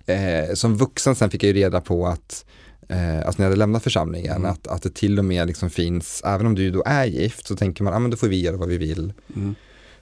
eh, 0.06 0.54
som 0.54 0.76
vuxen 0.76 1.14
sen 1.14 1.30
fick 1.30 1.42
jag 1.42 1.48
ju 1.48 1.52
reda 1.62 1.80
på 1.80 2.06
att 2.06 2.44
eh, 2.88 3.16
alltså 3.16 3.32
när 3.36 3.44
jag 3.44 3.50
hade 3.50 3.56
lämnat 3.56 3.82
församlingen, 3.82 4.36
Mm. 4.36 4.50
att, 4.50 4.66
att 4.66 4.82
det 4.82 4.94
till 4.94 5.18
och 5.18 5.24
med 5.24 5.46
liksom 5.46 5.70
finns, 5.70 6.22
även 6.24 6.46
om 6.46 6.54
du 6.54 6.70
då 6.70 6.82
är 6.86 7.04
gift, 7.04 7.46
så 7.46 7.56
tänker 7.56 7.84
man, 7.84 7.94
ah, 7.94 7.98
men 7.98 8.10
då 8.10 8.16
får 8.16 8.26
vi 8.28 8.40
göra 8.40 8.56
vad 8.56 8.68
vi 8.68 8.78
vill 8.78 9.12
Mm. 9.36 9.54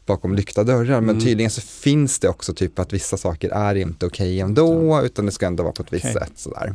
bakom 0.07 0.35
lyckta 0.35 0.65
dörrar. 0.65 1.01
Men 1.01 1.11
Mm. 1.11 1.21
tydligen 1.21 1.51
så 1.51 1.61
finns 1.61 2.19
det 2.19 2.29
också 2.29 2.55
typ 2.55 2.79
att 2.79 2.93
vissa 2.93 3.17
saker 3.17 3.51
är 3.51 3.75
inte 3.75 4.07
okej 4.07 4.41
ändå, 4.41 5.01
utan 5.05 5.27
det 5.27 5.33
ska 5.33 5.47
ändå 5.47 5.63
vara 5.63 5.73
på 5.73 5.83
ett 5.83 5.93
visst 5.93 6.05
Okej. 6.05 6.15
sätt. 6.15 6.33
Sådär. 6.37 6.75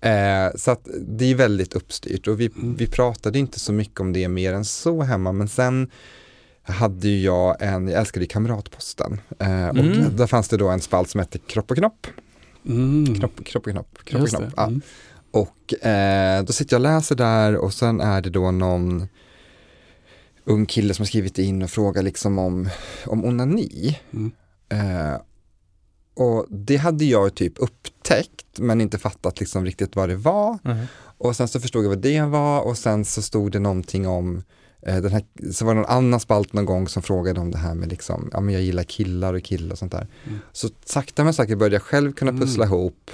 Eh, 0.00 0.56
så 0.56 0.70
att 0.70 0.88
det 1.00 1.24
är 1.30 1.34
väldigt 1.34 1.74
uppstyrt 1.74 2.26
och 2.28 2.40
vi, 2.40 2.46
Mm. 2.56 2.74
vi 2.76 2.86
pratade 2.86 3.38
inte 3.38 3.60
så 3.60 3.72
mycket 3.72 4.00
om 4.00 4.12
det 4.12 4.28
mer 4.28 4.52
än 4.52 4.64
så 4.64 5.02
hemma, 5.02 5.32
men 5.32 5.48
sen 5.48 5.90
hade 6.62 7.08
jag 7.08 7.56
en, 7.62 7.88
jag 7.88 8.00
älskade 8.00 8.26
Kamratposten 8.26 9.20
eh, 9.38 9.68
och 9.68 9.78
Mm. 9.78 10.16
där 10.16 10.26
fanns 10.26 10.48
det 10.48 10.56
då 10.56 10.68
en 10.68 10.80
spalt 10.80 11.10
som 11.10 11.18
hette 11.20 11.38
Kropp 11.38 11.70
och 11.70 11.76
knopp. 11.76 12.06
Mm. 12.66 13.14
Knopp, 13.14 13.44
kropp 13.44 13.66
och 13.66 13.72
knopp, 13.72 13.98
kropp 14.04 14.22
och 14.22 14.28
knopp. 14.28 14.52
Ja. 14.56 14.66
Mm. 14.66 14.80
Och 15.30 15.84
eh, 15.86 16.42
då 16.44 16.52
sitter 16.52 16.74
jag 16.74 16.80
och 16.80 16.92
läser 16.94 17.14
där 17.14 17.56
och 17.56 17.74
sen 17.74 18.00
är 18.00 18.20
det 18.20 18.30
då 18.30 18.50
någon 18.50 19.08
ung 20.44 20.66
kille 20.66 20.94
som 20.94 21.02
har 21.02 21.06
skrivit 21.06 21.38
in 21.38 21.62
och 21.62 21.70
frågar 21.70 22.02
liksom 22.02 22.38
om, 22.38 22.68
om 23.06 23.24
onani. 23.24 23.98
Mm. 24.12 24.30
Eh, 24.68 25.20
och 26.18 26.46
det 26.50 26.76
hade 26.76 27.04
jag 27.04 27.34
typ 27.34 27.52
upptäckt 27.58 28.58
men 28.58 28.80
inte 28.80 28.98
fattat 28.98 29.40
liksom 29.40 29.64
riktigt 29.64 29.96
vad 29.96 30.08
det 30.08 30.16
var. 30.16 30.58
Mm. 30.64 30.86
Och 31.18 31.36
sen 31.36 31.48
så 31.48 31.60
förstod 31.60 31.84
jag 31.84 31.88
vad 31.88 31.98
det 31.98 32.20
var 32.22 32.60
och 32.60 32.78
sen 32.78 33.04
så 33.04 33.22
stod 33.22 33.52
det 33.52 33.58
någonting 33.58 34.08
om 34.08 34.42
eh, 34.82 34.96
den 34.96 35.12
här, 35.12 35.22
så 35.52 35.64
var 35.64 35.74
det 35.74 35.80
någon 35.80 35.90
annan 35.90 36.20
spalt 36.20 36.52
någon 36.52 36.64
gång 36.64 36.88
som 36.88 37.02
frågade 37.02 37.40
om 37.40 37.50
det 37.50 37.58
här 37.58 37.74
med 37.74 37.88
liksom, 37.88 38.30
ja 38.32 38.40
men 38.40 38.54
jag 38.54 38.62
gillar 38.62 38.82
killar 38.82 39.34
och 39.34 39.42
killar 39.42 39.72
och 39.72 39.78
sånt 39.78 39.92
där. 39.92 40.06
Mm. 40.26 40.38
Så 40.52 40.68
sakta 40.84 41.24
men 41.24 41.34
säkert 41.34 41.58
började 41.58 41.74
jag 41.76 41.82
själv 41.82 42.12
kunna 42.12 42.28
Mm. 42.30 42.40
pussla 42.40 42.64
ihop 42.64 43.10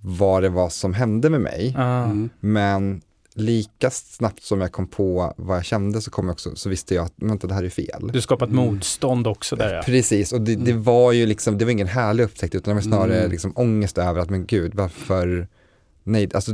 vad 0.00 0.42
det 0.42 0.48
var 0.48 0.68
som 0.68 0.94
hände 0.94 1.30
med 1.30 1.40
mig. 1.40 1.74
Ah. 1.78 2.04
Mm. 2.04 2.28
Men 2.40 3.02
lika 3.36 3.90
snabbt 3.90 4.42
som 4.42 4.60
jag 4.60 4.72
kom 4.72 4.86
på 4.86 5.34
vad 5.36 5.56
jag 5.56 5.64
kände 5.64 6.00
så, 6.00 6.10
kom 6.10 6.24
jag 6.26 6.32
också, 6.32 6.56
så 6.56 6.68
visste 6.68 6.94
jag 6.94 7.04
att 7.04 7.12
vänta, 7.16 7.46
det 7.46 7.54
här 7.54 7.64
är 7.64 7.68
fel. 7.68 8.10
Du 8.12 8.20
skapat 8.20 8.48
Mm. 8.50 8.64
motstånd 8.64 9.26
också 9.26 9.56
där 9.56 9.74
ja. 9.74 9.82
Precis, 9.82 10.32
och 10.32 10.40
det, 10.40 10.56
det 10.56 10.70
Mm. 10.70 10.82
var 10.82 11.12
ju 11.12 11.26
liksom, 11.26 11.58
det 11.58 11.64
var 11.64 11.72
ingen 11.72 11.86
härlig 11.86 12.24
upptäckt 12.24 12.54
utan 12.54 12.70
det 12.70 12.74
var 12.74 12.82
snarare 12.82 13.18
Mm. 13.18 13.30
liksom 13.30 13.52
ångest 13.56 13.98
över 13.98 14.20
att 14.20 14.30
men 14.30 14.46
gud, 14.46 14.74
varför, 14.74 15.48
nej, 16.04 16.28
alltså 16.34 16.52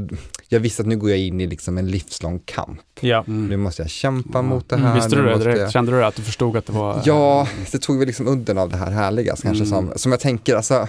jag 0.49 0.61
visste 0.61 0.83
att 0.83 0.89
nu 0.89 0.97
går 0.97 1.11
jag 1.11 1.19
in 1.19 1.41
i 1.41 1.47
liksom 1.47 1.79
en 1.79 1.89
livslång 1.91 2.39
kamp. 2.45 2.81
Ja. 3.01 3.25
Nu 3.27 3.45
Mm. 3.45 3.61
måste 3.61 3.83
jag 3.83 3.91
kämpa 3.91 4.39
Ja. 4.39 4.43
mot 4.43 4.69
det 4.69 4.77
Mm. 4.77 4.89
här. 4.89 4.95
Visste 4.95 5.17
nu 5.17 5.23
du 5.23 5.29
det 5.29 5.39
direkt? 5.39 5.61
jag... 5.61 5.73
Kände 5.73 5.93
du 5.93 5.99
det 5.99 6.07
att 6.07 6.17
du 6.17 6.23
förstod 6.23 6.57
att 6.57 6.67
det 6.67 6.73
var? 6.73 7.03
Ja, 7.05 7.49
det 7.73 7.79
tog 7.79 7.99
väl 7.99 8.07
liksom 8.07 8.29
udden 8.29 8.59
av 8.59 8.69
det 8.71 8.77
här 8.77 8.91
härliga 8.91 9.37
kanske 9.43 9.65
Mm. 9.65 9.67
som, 9.67 9.93
som 9.99 10.13
jag 10.13 10.21
tänker, 10.21 10.57
alltså 10.57 10.89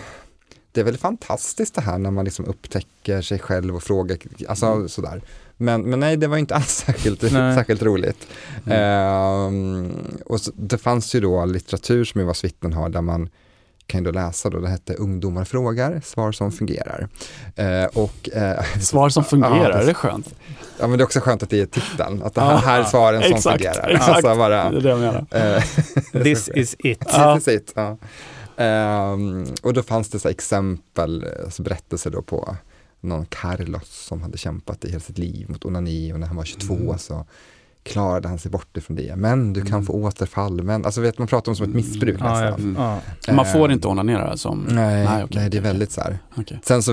det 0.71 0.79
är 0.81 0.85
väl 0.85 0.97
fantastiskt 0.97 1.75
det 1.75 1.81
här 1.81 1.97
när 1.97 2.11
man 2.11 2.25
liksom 2.25 2.45
upptäcker 2.45 3.21
sig 3.21 3.39
själv 3.39 3.75
och 3.75 3.83
frågar, 3.83 4.17
alltså 4.47 4.65
Mm. 4.65 4.89
sådär. 4.89 5.21
Men, 5.57 5.81
men 5.89 5.99
nej, 5.99 6.17
det 6.17 6.27
var 6.27 6.37
inte 6.37 6.55
alls 6.55 6.69
särskilt, 6.85 7.21
särskilt 7.31 7.81
roligt. 7.81 8.27
Mm. 8.65 8.77
Ehm, 8.79 9.91
och 10.25 10.41
så, 10.41 10.51
det 10.55 10.77
fanns 10.77 11.15
ju 11.15 11.19
då 11.19 11.45
litteratur 11.45 12.05
som 12.05 12.19
Jehovas 12.21 12.43
vittnen 12.43 12.73
har 12.73 12.89
där 12.89 13.01
man 13.01 13.29
kan 13.87 13.99
ju 13.99 14.05
då 14.05 14.11
läsa 14.11 14.49
då, 14.49 14.59
det 14.59 14.69
hette 14.69 14.93
Ungdomar 14.93 15.43
frågar, 15.45 16.01
svar 16.05 16.31
som 16.31 16.51
fungerar. 16.51 17.07
Eh, 17.55 17.85
och, 17.85 18.29
eh, 18.33 18.63
Svar 18.81 19.09
som 19.09 19.23
fungerar, 19.23 19.69
Ja, 19.71 19.77
det- 19.77 19.85
det 19.85 19.89
är 19.91 19.93
skönt. 19.93 20.35
ja 20.79 20.87
men 20.87 20.97
det 20.97 21.01
är 21.01 21.05
också 21.05 21.19
skönt 21.19 21.43
att 21.43 21.49
det 21.49 21.59
är 21.61 21.65
titeln, 21.65 22.23
att 22.23 22.33
det 22.35 22.41
här, 22.41 22.57
här 22.57 22.79
är 22.79 22.83
svaren 22.83 23.21
som 23.23 23.33
exakt, 23.33 23.57
fungerar. 23.57 23.89
exakt. 23.89 24.09
Alltså 24.09 24.35
bara, 24.35 24.69
Det 24.71 24.77
är 24.77 24.81
det 24.81 24.89
jag 24.89 24.99
menar. 24.99 25.25
eh, 25.31 25.63
This 26.23 26.49
is 26.55 26.75
it. 26.79 27.03
Ja. 27.11 27.33
Precis, 27.35 27.61
ja. 27.75 27.97
Ehm, 28.57 29.45
och 29.63 29.73
då 29.73 29.83
fanns 29.83 30.09
det 30.09 30.19
så 30.19 30.27
här 30.27 30.33
exempel, 30.33 31.25
alltså 31.45 31.63
berättelser 31.63 32.09
då 32.09 32.21
på 32.21 32.57
någon 33.03 33.25
Carlos 33.25 34.05
som 34.07 34.21
hade 34.21 34.37
kämpat 34.37 34.85
i 34.85 34.87
hela 34.89 34.99
sitt 34.99 35.17
liv 35.17 35.49
mot 35.49 35.65
onani 35.65 36.13
och 36.13 36.19
när 36.19 36.27
han 36.27 36.35
var 36.35 36.43
22 36.45 36.73
Mm. 36.75 36.97
så 36.97 37.25
klarade 37.83 38.27
han 38.27 38.39
sig 38.39 38.51
bort 38.51 38.77
ifrån 38.77 38.95
det. 38.97 39.15
Men 39.15 39.53
du 39.53 39.61
kan 39.61 39.73
Mm. 39.73 39.85
få 39.85 39.93
återfall, 39.93 40.63
men 40.63 40.85
alltså 40.85 41.01
vet 41.01 41.17
man 41.17 41.27
pratar 41.27 41.51
om 41.51 41.55
som 41.55 41.65
ett 41.69 41.75
missbruk 41.75 42.17
Ja, 42.19 42.43
ja. 42.43 42.49
nästan. 42.49 42.75
Ja. 43.27 43.33
Man 43.33 43.45
får 43.45 43.65
Ehm, 43.65 43.71
inte 43.71 43.87
onanera 43.87 44.37
som... 44.37 44.59
Nej, 44.59 44.75
Nej, 44.75 45.05
nej, 45.05 45.23
okej, 45.23 45.49
det 45.49 45.57
är 45.57 45.61
väldigt 45.61 45.91
så 45.91 46.01
här. 46.01 46.17
Okej. 46.35 46.59
Sen 46.63 46.83
så, 46.83 46.91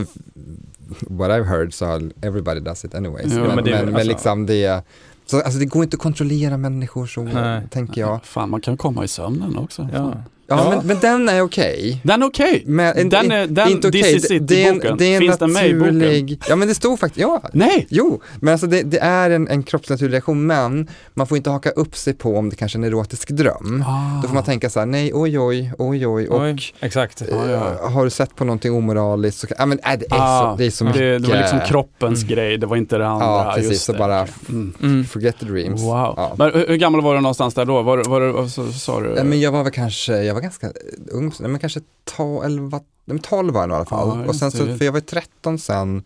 what 1.00 1.30
I've 1.30 1.44
heard 1.44 1.74
så 1.74 2.10
everybody 2.22 2.60
does 2.60 2.84
it 2.84 2.94
anyways. 2.94 3.26
Jo, 3.32 3.38
men, 3.38 3.46
men 3.46 3.54
men, 3.56 3.64
det 3.64 3.70
men, 3.84 3.94
alltså- 3.94 4.08
liksom 4.08 4.46
det, 4.46 4.82
så, 5.26 5.40
alltså 5.40 5.58
det 5.58 5.66
går 5.66 5.82
inte 5.84 5.94
att 5.96 6.00
kontrollera 6.02 6.56
människor 6.56 7.06
så, 7.06 7.22
Nej. 7.22 7.62
tänker 7.70 8.00
jag. 8.00 8.24
Fan, 8.24 8.50
man 8.50 8.60
kan 8.60 8.76
komma 8.76 9.04
i 9.04 9.08
sömnen 9.08 9.56
också. 9.56 9.88
Ja. 9.92 10.14
Ja, 10.50 10.56
Ja. 10.64 10.70
Men, 10.76 10.86
men 10.86 10.98
den 11.00 11.28
är 11.28 11.40
okej. 11.42 12.00
Den 12.04 12.22
är 12.22 12.26
okej. 12.26 12.62
Men, 12.66 13.08
Den 13.08 13.30
är- 13.32 13.46
den- 13.46 13.68
inte 13.68 13.90
this 13.90 14.00
okej. 14.02 14.16
is 14.16 14.30
it 14.30 14.48
det, 14.48 14.64
är 14.64 14.68
en- 14.68 14.74
boken. 14.76 14.96
det 14.98 15.04
är 15.04 15.12
en 15.14 15.20
Finns 15.20 15.38
den 15.38 15.52
med 15.52 15.66
i 15.68 15.74
boken? 15.74 15.98
naturlig, 15.98 16.40
ja 16.48 16.56
men 16.56 16.68
det 16.68 16.74
stod 16.74 17.00
faktiskt, 17.00 17.20
ja, 17.20 17.42
Nej! 17.52 17.86
jo, 17.90 18.20
men 18.40 18.52
alltså 18.52 18.66
det, 18.66 18.82
det 18.82 18.98
är 18.98 19.30
en, 19.30 19.48
en 19.48 19.62
kroppsnaturlig 19.62 20.12
reaktion, 20.12 20.46
men 20.46 20.88
man 21.14 21.26
får 21.26 21.36
inte 21.36 21.50
haka 21.50 21.70
upp 21.70 21.96
sig 21.96 22.14
på 22.14 22.36
om 22.36 22.50
det 22.50 22.56
kanske 22.56 22.78
är 22.78 22.80
en 22.80 22.84
erotisk 22.84 23.28
dröm. 23.30 23.84
Ah. 23.86 24.20
Då 24.22 24.28
får 24.28 24.34
man 24.34 24.44
tänka 24.44 24.70
så 24.70 24.78
här, 24.78 24.86
nej, 24.86 25.10
oj, 25.14 25.38
oj, 25.38 25.72
oj, 25.78 26.06
oj, 26.06 26.28
och 26.28 26.40
Oj, 26.42 26.56
exakt. 26.80 27.22
Ja, 27.30 27.50
ja. 27.50 27.72
eh, 27.84 27.90
har 27.92 28.04
du 28.04 28.10
sett 28.10 28.36
på 28.36 28.44
någonting 28.44 28.72
omoraliskt 28.74 29.38
så 29.40 29.46
kan, 29.46 29.56
ja 29.58 29.66
men 29.66 29.78
äh, 29.78 29.98
det, 29.98 30.06
är 30.10 30.18
Ah, 30.20 30.50
så, 30.52 30.56
det 30.58 30.66
är 30.66 30.70
så 30.70 30.84
det, 30.84 30.90
mycket. 30.90 31.22
det 31.22 31.28
var 31.28 31.36
liksom 31.42 31.60
kroppens 31.66 32.22
Mm. 32.22 32.34
grej, 32.34 32.58
det 32.58 32.66
var 32.66 32.76
inte 32.76 32.98
det 32.98 33.06
andra. 33.08 33.26
Ja, 33.26 33.52
precis, 33.54 33.70
just 33.72 33.84
så 33.84 33.92
det. 33.92 33.98
bara 33.98 34.26
Mm. 34.48 34.72
Mm. 34.82 35.04
forget 35.04 35.38
the 35.38 35.46
dreams. 35.46 35.82
Wow. 35.82 36.14
Ja. 36.16 36.34
Men 36.38 36.50
hur, 36.54 36.66
hur 36.68 36.76
gammal 36.76 37.00
var 37.00 37.14
du 37.14 37.20
någonstans 37.20 37.54
där 37.54 37.64
då? 37.64 37.82
Var, 37.82 37.96
du- 37.96 38.02
var, 38.10 38.20
du- 38.20 38.32
vad 38.32 38.50
så, 38.50 38.72
sa 38.72 39.00
du? 39.00 39.08
Nej, 39.14 39.24
Men 39.24 39.40
jag 39.40 39.52
var 39.52 39.62
väl 39.62 39.72
kanske, 39.72 40.12
jag 40.22 40.34
var 40.34 40.39
ganska 40.40 40.72
ung, 41.10 41.32
nej, 41.40 41.50
men 41.50 41.60
kanske 41.60 41.80
12, 42.04 42.44
11, 42.44 42.78
nej, 42.78 42.84
men 43.04 43.18
12 43.18 43.54
var 43.54 43.60
jag 43.60 43.68
nog 43.68 43.74
i 43.74 43.78
alla 43.78 43.86
fall. 43.86 44.18
Ja, 44.22 44.28
och 44.28 44.36
sen 44.36 44.50
så, 44.50 44.76
för 44.76 44.84
jag 44.84 44.92
var 44.92 45.00
13 45.00 45.58
sen 45.58 46.02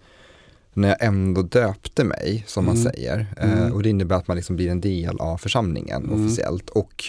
när 0.73 0.89
jag 0.89 0.97
ändå 1.05 1.43
döpte 1.43 2.05
mig, 2.05 2.45
som 2.47 2.65
man 2.65 2.77
Mm. 2.77 2.93
säger. 2.93 3.27
Mm. 3.41 3.59
Eh, 3.59 3.73
och 3.73 3.83
det 3.83 3.89
innebär 3.89 4.17
att 4.17 4.29
man 4.29 4.37
liksom 4.37 4.57
blir 4.57 4.69
en 4.71 4.81
del 4.81 5.17
av 5.21 5.39
församlingen 5.39 6.05
Mm. 6.05 6.25
officiellt. 6.25 6.71
Och 6.71 7.05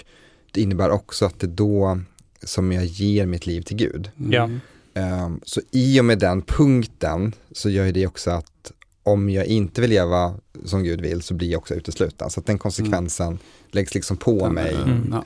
det 0.52 0.62
innebär 0.62 0.90
också 0.90 1.26
att 1.26 1.40
det 1.40 1.48
är 1.48 1.52
då 1.52 2.00
som 2.44 2.72
jag 2.72 2.86
ger 2.86 3.26
mitt 3.26 3.46
liv 3.48 3.62
till 3.62 3.78
Gud. 3.78 4.10
Mm. 4.20 4.60
Ehm, 4.94 5.40
så 5.44 5.62
i 5.72 6.00
och 6.00 6.06
med 6.06 6.20
den 6.20 6.42
punkten 6.42 7.34
så 7.52 7.70
gör 7.70 7.92
det 7.92 8.08
också 8.08 8.32
att 8.32 8.72
om 9.04 9.30
jag 9.30 9.46
inte 9.46 9.82
vill 9.82 9.90
leva 9.90 10.34
som 10.66 10.84
Gud 10.84 11.02
vill 11.02 11.22
så 11.22 11.34
blir 11.34 11.52
jag 11.52 11.58
också 11.60 11.74
utesluten. 11.74 12.30
Så 12.30 12.40
att 12.40 12.46
den 12.46 12.58
konsekvensen 12.58 13.40
läggs 13.72 13.94
liksom 13.96 14.18
på 14.18 14.50
mig. 14.50 14.76
Mm. 14.76 15.10
Ja. 15.12 15.24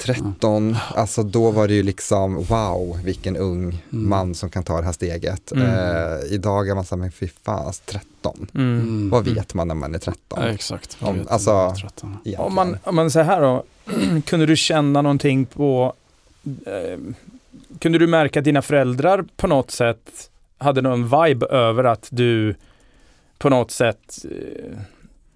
13, 0.00 0.76
alltså 0.94 1.22
då 1.22 1.50
var 1.50 1.68
det 1.68 1.74
ju 1.74 1.82
liksom 1.82 2.42
wow, 2.44 3.00
vilken 3.04 3.36
ung 3.36 3.82
Mm. 3.92 4.08
man 4.08 4.34
som 4.34 4.50
kan 4.50 4.62
ta 4.62 4.78
det 4.78 4.84
här 4.84 4.92
steget. 4.92 5.52
Mm. 5.52 5.66
Eh, 5.66 6.18
idag 6.32 6.68
är 6.68 6.74
man 6.74 6.84
såhär, 6.84 7.00
men 7.00 7.12
fy 7.12 7.28
fan, 7.42 7.72
13. 7.86 8.46
Mm. 8.54 8.80
Mm. 8.80 9.10
Vad 9.10 9.24
vet 9.24 9.54
man 9.54 9.68
när 9.68 9.74
man 9.74 9.94
är 9.94 9.98
13? 9.98 10.38
Ja, 10.42 10.48
exakt. 10.48 10.96
Om- 11.00 11.26
alltså- 11.30 11.74
tretton. 11.80 12.10
egentligen? 12.10 12.40
Om 12.40 12.54
man, 12.54 12.78
om 12.84 12.94
man 12.96 13.10
säger 13.10 13.26
här 13.26 13.40
då, 13.40 13.64
kunde 14.26 14.46
du 14.46 14.56
känna 14.56 15.02
någonting 15.02 15.46
på, 15.46 15.92
eh, 16.66 16.98
kunde 17.78 17.98
du 17.98 18.06
märka 18.06 18.38
att 18.38 18.44
dina 18.44 18.62
föräldrar 18.62 19.24
på 19.36 19.46
något 19.46 19.70
sätt 19.70 20.30
hade 20.58 20.82
någon 20.82 21.02
vibe 21.04 21.46
över 21.46 21.84
att 21.84 22.08
du 22.10 22.54
på 23.38 23.48
något 23.48 23.70
sätt 23.70 24.24
eh, 24.24 24.78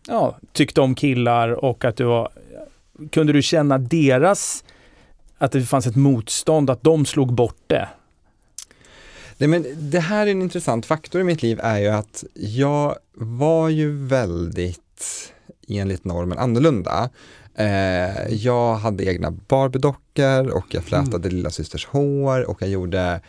ja, 0.08 0.36
tyckte 0.52 0.80
om 0.80 0.94
killar 0.94 1.48
och 1.64 1.84
att 1.84 1.96
du 1.96 2.04
var, 2.04 2.28
kunde 3.12 3.32
du 3.32 3.42
känna 3.42 3.78
deras, 3.78 4.64
att 5.38 5.52
det 5.52 5.62
fanns 5.62 5.86
ett 5.86 5.96
motstånd, 5.96 6.70
att 6.70 6.82
de 6.82 7.06
slog 7.06 7.34
bort 7.34 7.62
det? 7.66 7.88
Nej, 9.38 9.48
men 9.48 9.66
det 9.90 10.00
här 10.00 10.26
är 10.26 10.30
en 10.30 10.42
intressant 10.42 10.86
faktor 10.86 11.20
i 11.20 11.24
mitt 11.24 11.42
liv 11.42 11.60
är 11.62 11.78
ju 11.78 11.88
att 11.88 12.24
jag 12.34 12.96
var 13.14 13.68
ju 13.68 14.06
väldigt 14.06 14.80
enligt 15.68 16.04
normen 16.04 16.38
annorlunda. 16.38 17.10
Eh, 17.56 18.28
jag 18.34 18.74
hade 18.74 19.04
egna 19.04 19.30
Barbiedockor 19.30 20.48
och 20.48 20.66
jag 20.68 20.84
flätade 20.84 21.28
lilla 21.30 21.50
systers 21.50 21.86
hår 21.86 22.50
och 22.50 22.62
jag 22.62 22.70
gjorde 22.70 23.20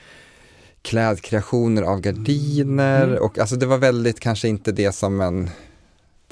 klädkreationer 0.82 1.82
av 1.82 2.00
gardiner 2.02 3.04
Mm. 3.08 3.24
och 3.24 3.40
alltså 3.40 3.56
det 3.56 3.66
var 3.66 3.78
väldigt 3.78 4.20
kanske 4.20 4.48
inte 4.48 4.72
det 4.72 4.92
som 4.92 5.22
en 5.22 5.50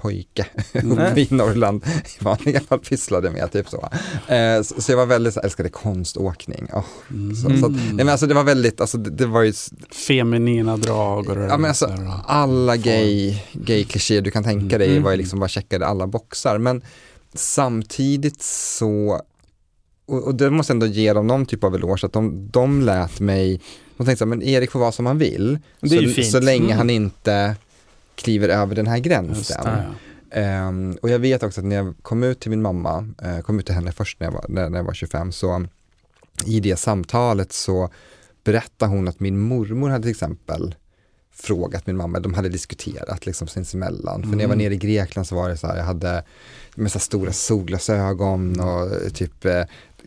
pojke 0.03 0.45
Mm. 0.73 0.91
uppe 0.91 1.21
i 1.21 1.27
Norrland 1.29 1.83
i 2.19 2.23
vanliga 2.23 2.59
fall 2.61 2.79
pysslade 2.79 3.29
med, 3.31 3.51
typ 3.51 3.69
så. 3.69 3.89
Eh, 4.33 4.61
så, 4.61 4.81
så 4.81 4.91
jag 4.91 4.97
var 4.97 5.05
väldigt, 5.05 5.33
så, 5.33 5.39
älskade 5.39 5.69
konståkning. 5.69 6.67
Åh, 6.73 6.83
Mm. 7.11 7.35
så, 7.35 7.49
så 7.59 7.65
att, 7.65 7.71
nej, 7.71 7.93
men 7.93 8.09
alltså 8.09 8.27
det 8.27 8.33
var 8.33 8.43
väldigt, 8.43 8.81
alltså 8.81 8.97
det, 8.97 9.09
det 9.09 9.25
var 9.25 9.41
ju 9.41 9.53
Feminina 10.07 10.77
drag 10.77 11.29
och 11.29 11.37
Ja, 11.37 11.57
men 11.57 11.65
alltså, 11.65 11.85
alla 12.27 12.77
gay, 12.77 13.37
gay 13.53 13.83
klichéer 13.83 14.21
du 14.21 14.31
kan 14.31 14.43
tänka 14.43 14.77
dig 14.77 14.91
Mm. 14.91 15.03
var 15.03 15.11
ju 15.11 15.17
liksom 15.17 15.39
bara 15.39 15.47
checkade 15.49 15.85
alla 15.85 16.07
boxar. 16.07 16.57
Men 16.57 16.81
samtidigt 17.33 18.41
så, 18.41 19.21
och, 20.07 20.23
och 20.23 20.35
det 20.35 20.49
måste 20.49 20.71
jag 20.71 20.75
ändå 20.75 20.85
ge 20.85 21.13
dem 21.13 21.27
någon 21.27 21.45
typ 21.45 21.63
av 21.63 21.75
eloge, 21.75 22.05
att 22.05 22.13
de, 22.13 22.49
de 22.51 22.81
lät 22.81 23.19
mig, 23.19 23.61
de 23.97 24.05
tänkte 24.05 24.19
så 24.19 24.25
här, 24.25 24.29
men 24.35 24.41
Erik 24.43 24.71
får 24.71 24.79
vara 24.79 24.91
som 24.91 25.05
han 25.05 25.17
vill. 25.17 25.59
Det 25.79 25.85
är 25.87 25.89
så, 25.89 25.95
ju 26.03 26.13
fint. 26.13 26.31
så 26.31 26.39
länge 26.39 26.65
Mm. 26.65 26.77
han 26.77 26.89
inte 26.89 27.55
kliver 28.15 28.49
över 28.49 28.75
den 28.75 28.87
här 28.87 28.99
gränsen. 28.99 29.67
Ehm, 30.31 30.97
och 31.01 31.09
jag 31.09 31.19
vet 31.19 31.43
också 31.43 31.61
att 31.61 31.67
när 31.67 31.75
jag 31.75 31.93
kom 32.01 32.23
ut 32.23 32.39
till 32.39 32.49
min 32.49 32.61
mamma, 32.61 33.13
eh, 33.23 33.39
kom 33.39 33.59
ut 33.59 33.65
till 33.65 33.75
henne 33.75 33.91
först 33.91 34.19
när 34.19 34.27
jag 34.27 34.31
var, 34.31 34.45
när, 34.49 34.69
när 34.69 34.79
jag 34.79 34.85
var 34.85 34.93
25, 34.93 35.31
så 35.31 35.65
i 36.45 36.59
det 36.59 36.75
samtalet 36.75 37.51
så 37.51 37.89
berättade 38.43 38.91
hon 38.91 39.07
att 39.07 39.19
min 39.19 39.39
mormor 39.39 39.89
hade 39.89 40.01
till 40.01 40.11
exempel 40.11 40.75
frågat 41.33 41.87
min 41.87 41.97
mamma, 41.97 42.19
de 42.19 42.33
hade 42.33 42.49
diskuterat 42.49 43.25
liksom 43.25 43.47
sinsemellan. 43.47 44.23
För 44.23 44.29
när 44.29 44.43
jag 44.43 44.49
var 44.49 44.55
nere 44.55 44.73
i 44.73 44.77
Grekland 44.77 45.27
så 45.27 45.35
var 45.35 45.49
det 45.49 45.57
så 45.57 45.67
här, 45.67 45.77
jag 45.77 45.83
hade 45.83 46.23
med 46.75 46.91
så 46.91 46.99
stora 46.99 47.31
solglasögon 47.31 48.59
och 48.59 49.13
typ 49.13 49.45
eh, 49.45 49.63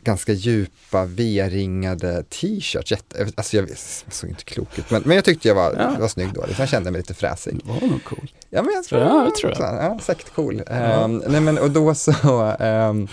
ganska 0.06 0.32
djupa 0.32 1.04
V-ringade 1.04 2.22
t-shirts. 2.22 2.92
Alltså 3.36 3.56
jag 3.56 3.68
såg 4.10 4.30
inte 4.30 4.44
klok 4.44 4.78
ut, 4.78 4.90
men, 4.90 5.02
men 5.04 5.14
jag 5.16 5.24
tyckte 5.24 5.48
jag 5.48 5.54
var, 5.54 5.74
Ja. 5.78 5.96
var 6.00 6.08
snygg 6.08 6.32
då. 6.34 6.40
Liksom. 6.46 6.62
Jag 6.62 6.68
kände 6.68 6.90
mig 6.90 6.98
lite 7.00 7.14
fräsig. 7.14 7.60
Det 7.64 7.72
var 7.72 7.80
nog 7.88 8.04
cool. 8.04 8.30
Ja, 8.50 8.62
men 8.62 8.74
jag 8.74 8.84
tror, 8.84 9.00
Ja, 9.00 9.24
det 9.30 9.40
tror 9.40 9.52
jag. 9.52 9.74
Ja, 9.84 9.98
säkert 10.02 10.34
cool. 10.34 10.62
Ehm, 10.66 11.22
nej, 11.28 11.40
men, 11.40 11.58
och 11.58 11.70
då 11.70 11.94
så, 11.94 12.12
ehm, 12.60 13.08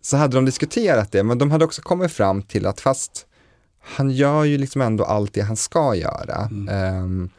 så 0.00 0.16
hade 0.16 0.36
de 0.36 0.44
diskuterat 0.44 1.12
det, 1.12 1.22
men 1.22 1.38
de 1.38 1.50
hade 1.50 1.64
också 1.64 1.82
kommit 1.82 2.12
fram 2.12 2.42
till 2.42 2.66
att 2.66 2.80
fast 2.80 3.26
han 3.82 4.10
gör 4.10 4.44
ju 4.44 4.58
liksom 4.58 4.80
ändå 4.82 5.04
allt 5.04 5.34
det 5.34 5.40
han 5.40 5.56
ska 5.56 5.94
göra. 5.94 6.50
Ehm, 6.70 7.30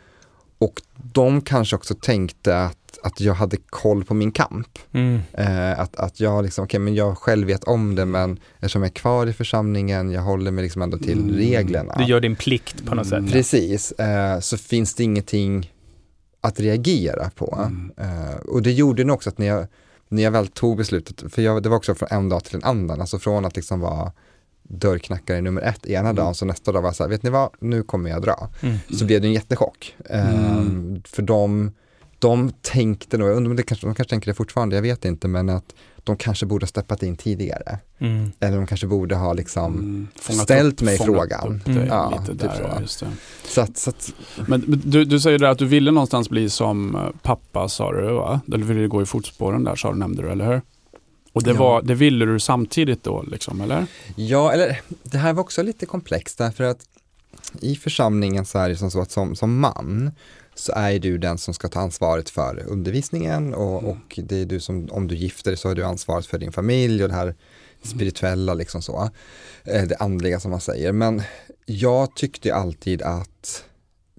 och 0.59 0.81
de 1.13 1.41
kanske 1.41 1.75
också 1.75 1.95
tänkte 1.95 2.57
att, 2.57 2.99
att 3.03 3.21
jag 3.21 3.33
hade 3.33 3.57
koll 3.69 4.03
på 4.03 4.13
min 4.13 4.31
kamp. 4.31 4.67
Mm. 4.91 5.19
Eh, 5.33 5.79
att, 5.79 5.95
att 5.95 6.19
jag 6.19 6.43
liksom, 6.43 6.63
okej 6.63 6.79
men 6.79 6.95
jag 6.95 7.17
själv 7.17 7.47
vet 7.47 7.63
om 7.63 7.95
det 7.95 8.05
men 8.05 8.39
eftersom 8.55 8.81
jag 8.81 8.89
är 8.89 8.93
kvar 8.93 9.27
i 9.27 9.33
församlingen, 9.33 10.11
jag 10.11 10.21
håller 10.21 10.51
mig 10.51 10.63
liksom 10.63 10.81
ändå 10.81 10.97
till 10.97 11.19
Mm. 11.19 11.35
reglerna. 11.35 11.95
Du 11.97 12.03
gör 12.03 12.19
din 12.19 12.35
plikt 12.35 12.85
på 12.85 12.95
något 12.95 13.11
Mm. 13.11 13.23
sätt. 13.25 13.33
Precis, 13.33 13.91
eh, 13.91 14.39
så 14.39 14.57
finns 14.57 14.95
det 14.95 15.03
ingenting 15.03 15.73
att 16.41 16.59
reagera 16.59 17.29
på. 17.35 17.59
Mm. 17.67 17.91
Eh, 17.97 18.35
och 18.35 18.61
det 18.61 18.71
gjorde 18.71 19.03
nog 19.03 19.15
också 19.15 19.29
att 19.29 19.37
när 19.37 19.47
jag, 19.47 19.67
när 20.09 20.23
jag 20.23 20.31
väl 20.31 20.47
tog 20.47 20.77
beslutet, 20.77 21.33
för 21.33 21.41
jag, 21.41 21.63
det 21.63 21.69
var 21.69 21.77
också 21.77 21.95
från 21.95 22.09
en 22.11 22.29
dag 22.29 22.43
till 22.43 22.55
en 22.55 22.63
annan, 22.63 23.01
alltså 23.01 23.19
från 23.19 23.45
att 23.45 23.55
liksom 23.55 23.79
vara 23.79 24.11
dörrknackare 24.69 25.41
nummer 25.41 25.61
ett 25.61 25.85
ena 25.85 25.99
Mm. 25.99 26.15
dagen, 26.15 26.35
så 26.35 26.45
nästa 26.45 26.71
dag 26.71 26.81
var 26.81 26.87
jag 26.89 26.95
så 26.95 27.03
här, 27.03 27.09
vet 27.09 27.23
ni 27.23 27.29
vad, 27.29 27.49
nu 27.59 27.83
kommer 27.83 28.09
jag 28.09 28.21
dra. 28.21 28.49
Mm. 28.61 28.77
Så 28.93 29.05
blev 29.05 29.21
det 29.21 29.27
en 29.27 29.33
jättechock. 29.33 29.95
Mm. 30.09 31.01
För 31.05 31.21
de, 31.21 31.71
de 32.19 32.51
tänkte 32.61 33.17
nog, 33.17 33.29
jag 33.29 33.35
undrar 33.37 33.49
om 33.51 33.55
det 33.57 33.63
kanske, 33.63 33.87
de 33.87 33.95
kanske 33.95 34.09
tänker 34.09 34.31
det 34.31 34.35
fortfarande, 34.35 34.75
jag 34.75 34.81
vet 34.81 35.05
inte, 35.05 35.27
men 35.27 35.49
att 35.49 35.75
de 36.03 36.17
kanske 36.17 36.45
borde 36.45 36.63
ha 36.63 36.67
steppat 36.67 37.03
in 37.03 37.17
tidigare. 37.17 37.79
Mm. 37.99 38.31
Eller 38.39 38.57
de 38.57 38.67
kanske 38.67 38.87
borde 38.87 39.15
ha 39.15 39.33
liksom, 39.33 39.73
Mm. 39.73 40.07
Ställt 40.43 40.73
upp- 40.73 40.85
mig 40.85 40.97
frågan. 40.97 41.61
Mm. 41.65 41.87
Ja, 41.87 42.09
lite 42.19 42.31
typ 42.31 42.39
där, 42.41 42.55
så. 42.57 42.61
ja, 42.63 42.81
just 42.81 42.99
det. 42.99 43.07
så 43.47 43.61
att, 43.61 43.77
så 43.77 43.89
att 43.89 44.13
Men 44.47 44.61
men 44.67 44.81
du, 44.85 45.05
du 45.05 45.19
säger 45.19 45.39
där 45.39 45.47
att 45.47 45.57
du 45.57 45.65
ville 45.65 45.91
någonstans 45.91 46.29
bli 46.29 46.49
som 46.49 46.95
eh, 46.95 47.01
pappa 47.21 47.69
sa 47.69 47.91
du 47.91 48.01
va? 48.13 48.41
Eller 48.47 48.65
ville 48.65 48.79
du 48.79 48.87
gå 48.89 49.01
i 49.01 49.05
fotspåren 49.05 49.63
där 49.63 49.75
sa 49.75 49.91
du, 49.91 49.97
nämnde 49.99 50.21
du, 50.21 50.29
eller 50.31 50.45
hur? 50.45 50.61
Och 51.33 51.43
det, 51.43 51.49
Ja. 51.51 51.57
var, 51.59 51.81
det 51.81 51.95
ville 51.95 52.25
du 52.25 52.39
samtidigt 52.39 53.03
då 53.03 53.21
liksom, 53.23 53.61
eller? 53.61 53.85
Ja, 54.15 54.51
eller 54.51 54.81
det 55.03 55.17
här 55.17 55.33
var 55.33 55.41
också 55.41 55.63
lite 55.63 55.85
komplext 55.85 56.37
därför 56.37 56.63
att 56.63 56.79
i 57.61 57.75
församlingen 57.75 58.45
så 58.45 58.59
är 58.59 58.69
det 58.69 58.75
som 58.75 58.91
så 58.91 59.01
att 59.01 59.11
som, 59.11 59.35
som 59.35 59.59
man 59.59 60.11
så 60.55 60.73
är 60.75 60.99
du 60.99 61.17
den 61.17 61.37
som 61.37 61.53
ska 61.53 61.67
ta 61.67 61.79
ansvaret 61.79 62.29
för 62.29 62.63
undervisningen 62.67 63.53
och, 63.53 63.83
och 63.83 64.19
det 64.23 64.35
är 64.41 64.45
du 64.45 64.59
som, 64.59 64.87
om 64.91 65.07
du 65.07 65.15
gifter 65.15 65.51
dig 65.51 65.57
så 65.57 65.67
har 65.67 65.75
du 65.75 65.83
ansvaret 65.83 66.25
för 66.25 66.37
din 66.37 66.51
familj 66.51 67.03
och 67.03 67.09
det 67.09 67.15
här 67.15 67.35
spirituella 67.83 68.53
liksom 68.53 68.81
så. 68.81 69.09
Eh, 69.63 69.83
Det 69.83 69.95
andliga 69.95 70.39
som 70.39 70.51
man 70.51 70.61
säger. 70.61 70.91
Men 70.91 71.21
jag 71.65 72.15
tyckte 72.15 72.55
alltid 72.55 73.01
att 73.01 73.63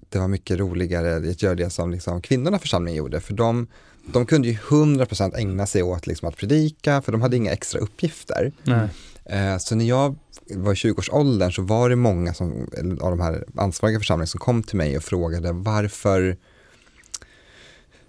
det 0.09 0.19
var 0.19 0.27
mycket 0.27 0.59
roligare 0.59 1.29
att 1.29 1.41
göra 1.43 1.55
det 1.55 1.69
som 1.69 1.91
liksom 1.91 2.21
kvinnorna 2.21 2.57
i 2.57 2.59
församlingen 2.59 2.97
gjorde 2.97 3.21
för 3.21 3.33
de, 3.33 3.67
de 4.13 4.25
kunde 4.25 4.47
ju 4.47 4.53
100% 4.57 5.35
ägna 5.37 5.65
sig 5.67 5.83
åt 5.83 6.07
liksom 6.07 6.27
att 6.29 6.37
predika 6.37 7.01
för 7.01 7.11
de 7.11 7.21
hade 7.21 7.37
inga 7.37 7.51
extra 7.51 7.79
uppgifter. 7.79 8.51
Nej. 8.63 8.87
Eh, 9.25 9.57
Så 9.57 9.75
när 9.75 9.85
jag 9.85 10.15
var 10.55 10.71
i 10.71 10.75
20-årsåldern 10.75 11.51
så 11.51 11.61
var 11.61 11.89
det 11.89 11.95
många 11.95 12.33
som, 12.33 12.67
av 13.01 13.09
de 13.11 13.19
här 13.19 13.43
ansvariga 13.57 13.99
församlingarna 13.99 14.27
som 14.27 14.39
kom 14.39 14.63
till 14.63 14.77
mig 14.77 14.97
och 14.97 15.03
frågade 15.03 15.51
varför 15.51 16.37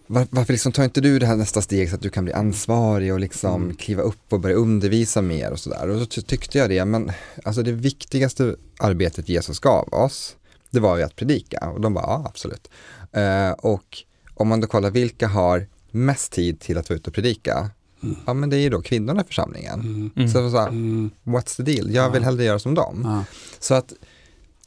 var, 0.07 0.27
varför 0.31 0.53
liksom 0.53 0.73
tar 0.73 0.85
inte 0.85 1.01
du 1.01 1.19
det 1.19 1.27
här 1.27 1.37
nästa 1.37 1.63
steg 1.63 1.89
så 1.91 1.95
att 1.97 2.03
du 2.03 2.11
kan 2.11 2.25
bli 2.25 2.33
ansvarig 2.33 3.13
och 3.13 3.21
liksom 3.21 3.63
Mm. 3.63 3.77
kliva 3.77 4.03
upp 4.03 4.33
och 4.33 4.41
börja 4.41 4.57
undervisa 4.57 5.23
mer 5.23 5.51
och 5.51 5.59
sådär. 5.61 5.89
Och 5.89 6.11
ty- 6.11 6.23
tyckte 6.23 6.59
jag 6.59 6.71
det, 6.71 6.85
men 6.85 7.13
alltså 7.45 7.63
det 7.63 7.73
viktigaste 7.73 8.57
arbetet 8.79 9.29
Jesus 9.29 9.59
gav 9.59 9.89
oss, 9.95 10.37
det 10.71 10.81
var 10.81 10.97
ju 10.97 11.03
att 11.03 11.17
predika. 11.17 11.71
Och 11.71 11.81
de 11.81 11.95
bara, 11.95 12.05
ja 12.05 12.25
absolut. 12.29 12.71
Eh, 13.13 13.51
och 13.51 13.99
om 14.35 14.49
man 14.49 14.61
då 14.61 14.67
kollar 14.67 14.91
vilka 14.91 15.29
har 15.29 15.67
mest 15.93 16.33
tid 16.33 16.61
till 16.61 16.79
att 16.79 16.88
vara 16.90 16.97
ute 16.97 17.11
och 17.11 17.14
predika, 17.14 17.71
Mm. 18.03 18.16
ja 18.27 18.35
men 18.35 18.51
det 18.51 18.57
är 18.57 18.61
ju 18.61 18.69
då 18.71 18.83
kvinnorna 18.83 19.21
i 19.23 19.25
församlingen. 19.25 19.81
Mm. 19.81 20.11
Mm. 20.16 20.29
Så, 20.29 20.51
så 20.51 20.59
här, 20.59 20.69
Mm. 20.69 21.11
what's 21.25 21.57
the 21.57 21.62
deal? 21.62 21.95
Jag 21.95 22.11
vill 22.11 22.23
Ja. 22.23 22.27
hellre 22.29 22.45
göra 22.45 22.59
som 22.59 22.75
dem. 22.75 23.01
Ja. 23.05 23.25
Så 23.61 23.75
att 23.75 23.93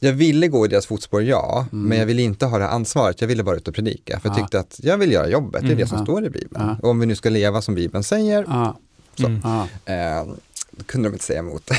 jag 0.00 0.12
ville 0.12 0.48
gå 0.48 0.64
i 0.66 0.68
deras 0.68 0.86
fotspår, 0.86 1.22
ja, 1.22 1.66
Mm. 1.72 1.84
men 1.88 1.98
jag 1.98 2.06
ville 2.06 2.22
inte 2.22 2.46
ha 2.46 2.58
det 2.58 2.64
här 2.64 2.70
ansvaret, 2.70 3.20
jag 3.20 3.28
ville 3.28 3.42
bara 3.42 3.56
ut 3.56 3.68
och 3.68 3.74
predika. 3.74 4.20
För 4.20 4.28
jag 4.28 4.38
Ja. 4.38 4.42
tyckte 4.42 4.60
att 4.60 4.80
jag 4.82 4.98
vill 4.98 5.12
göra 5.12 5.28
jobbet, 5.28 5.52
det 5.60 5.66
är 5.66 5.72
Mm. 5.72 5.78
det 5.78 5.86
som 5.86 5.98
Ja. 5.98 6.04
står 6.04 6.24
i 6.24 6.30
Bibeln. 6.30 6.64
Ja. 6.66 6.76
Och 6.82 6.88
om 6.90 6.98
vi 7.00 7.06
nu 7.06 7.14
ska 7.16 7.30
leva 7.30 7.62
som 7.62 7.74
Bibeln 7.74 8.04
säger, 8.04 8.44
Ja. 8.48 8.76
Så. 9.14 9.26
Mm. 9.26 9.40
Ja. 9.44 9.92
eh, 9.92 10.24
då 10.70 10.84
kunde 10.84 11.08
de 11.08 11.12
inte 11.12 11.24
säga 11.24 11.38
emot. 11.38 11.70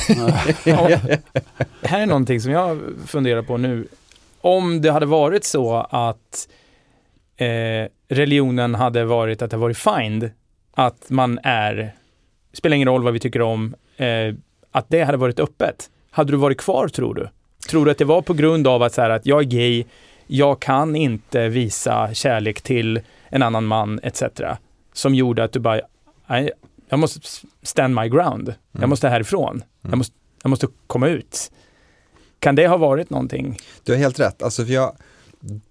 Ja, 0.65 0.87
här 1.81 2.01
är 2.01 2.05
någonting 2.05 2.41
som 2.41 2.51
jag 2.51 2.79
funderar 3.05 3.41
på 3.41 3.57
nu. 3.57 3.87
Om 4.41 4.81
det 4.81 4.91
hade 4.91 5.05
varit 5.05 5.43
så 5.45 5.75
att 5.89 6.47
eh, 7.37 7.87
religionen 8.07 8.75
hade 8.75 9.05
varit 9.05 9.41
att 9.41 9.51
det 9.51 9.57
varit 9.57 9.77
find, 9.77 10.31
att 10.73 11.09
man 11.09 11.39
är, 11.43 11.93
spelar 12.53 12.75
ingen 12.75 12.87
roll 12.87 13.03
vad 13.03 13.13
vi 13.13 13.19
tycker 13.19 13.41
om, 13.41 13.75
eh, 13.97 14.33
att 14.71 14.85
det 14.89 15.03
hade 15.03 15.17
varit 15.17 15.39
öppet. 15.39 15.89
Hade 16.11 16.31
du 16.31 16.37
varit 16.37 16.57
kvar 16.57 16.87
tror 16.87 17.13
du? 17.15 17.29
Tror 17.69 17.85
du 17.85 17.91
att 17.91 17.97
det 17.97 18.05
var 18.05 18.21
på 18.21 18.33
grund 18.33 18.67
av 18.67 18.83
att, 18.83 18.93
så 18.93 19.01
här, 19.01 19.09
att 19.09 19.25
jag 19.25 19.39
är 19.39 19.43
gay, 19.45 19.85
jag 20.27 20.59
kan 20.59 20.95
inte 20.95 21.47
visa 21.49 22.13
kärlek 22.13 22.61
till 22.61 22.99
en 23.29 23.43
annan 23.43 23.65
man 23.65 23.99
etc. 24.03 24.23
Som 24.93 25.15
gjorde 25.15 25.43
att 25.43 25.51
du 25.51 25.59
bara, 25.59 25.81
"Nej, 26.27 26.51
jag 26.89 26.99
måste 26.99 27.19
stand 27.63 27.95
my 27.95 28.09
ground. 28.09 28.47
Jag 28.71 28.79
Mm. 28.79 28.89
måste 28.89 29.09
härifrån. 29.09 29.49
Mm. 29.55 29.63
Jag, 29.81 29.97
måste, 29.97 30.15
jag 30.43 30.49
måste 30.49 30.67
komma 30.87 31.07
ut. 31.07 31.51
Kan 32.39 32.55
det 32.55 32.67
ha 32.67 32.77
varit 32.77 33.09
någonting? 33.09 33.57
Du 33.83 33.91
har 33.91 33.99
helt 33.99 34.19
rätt, 34.19 34.43
alltså 34.43 34.65
för 34.65 34.73
jag, 34.73 34.95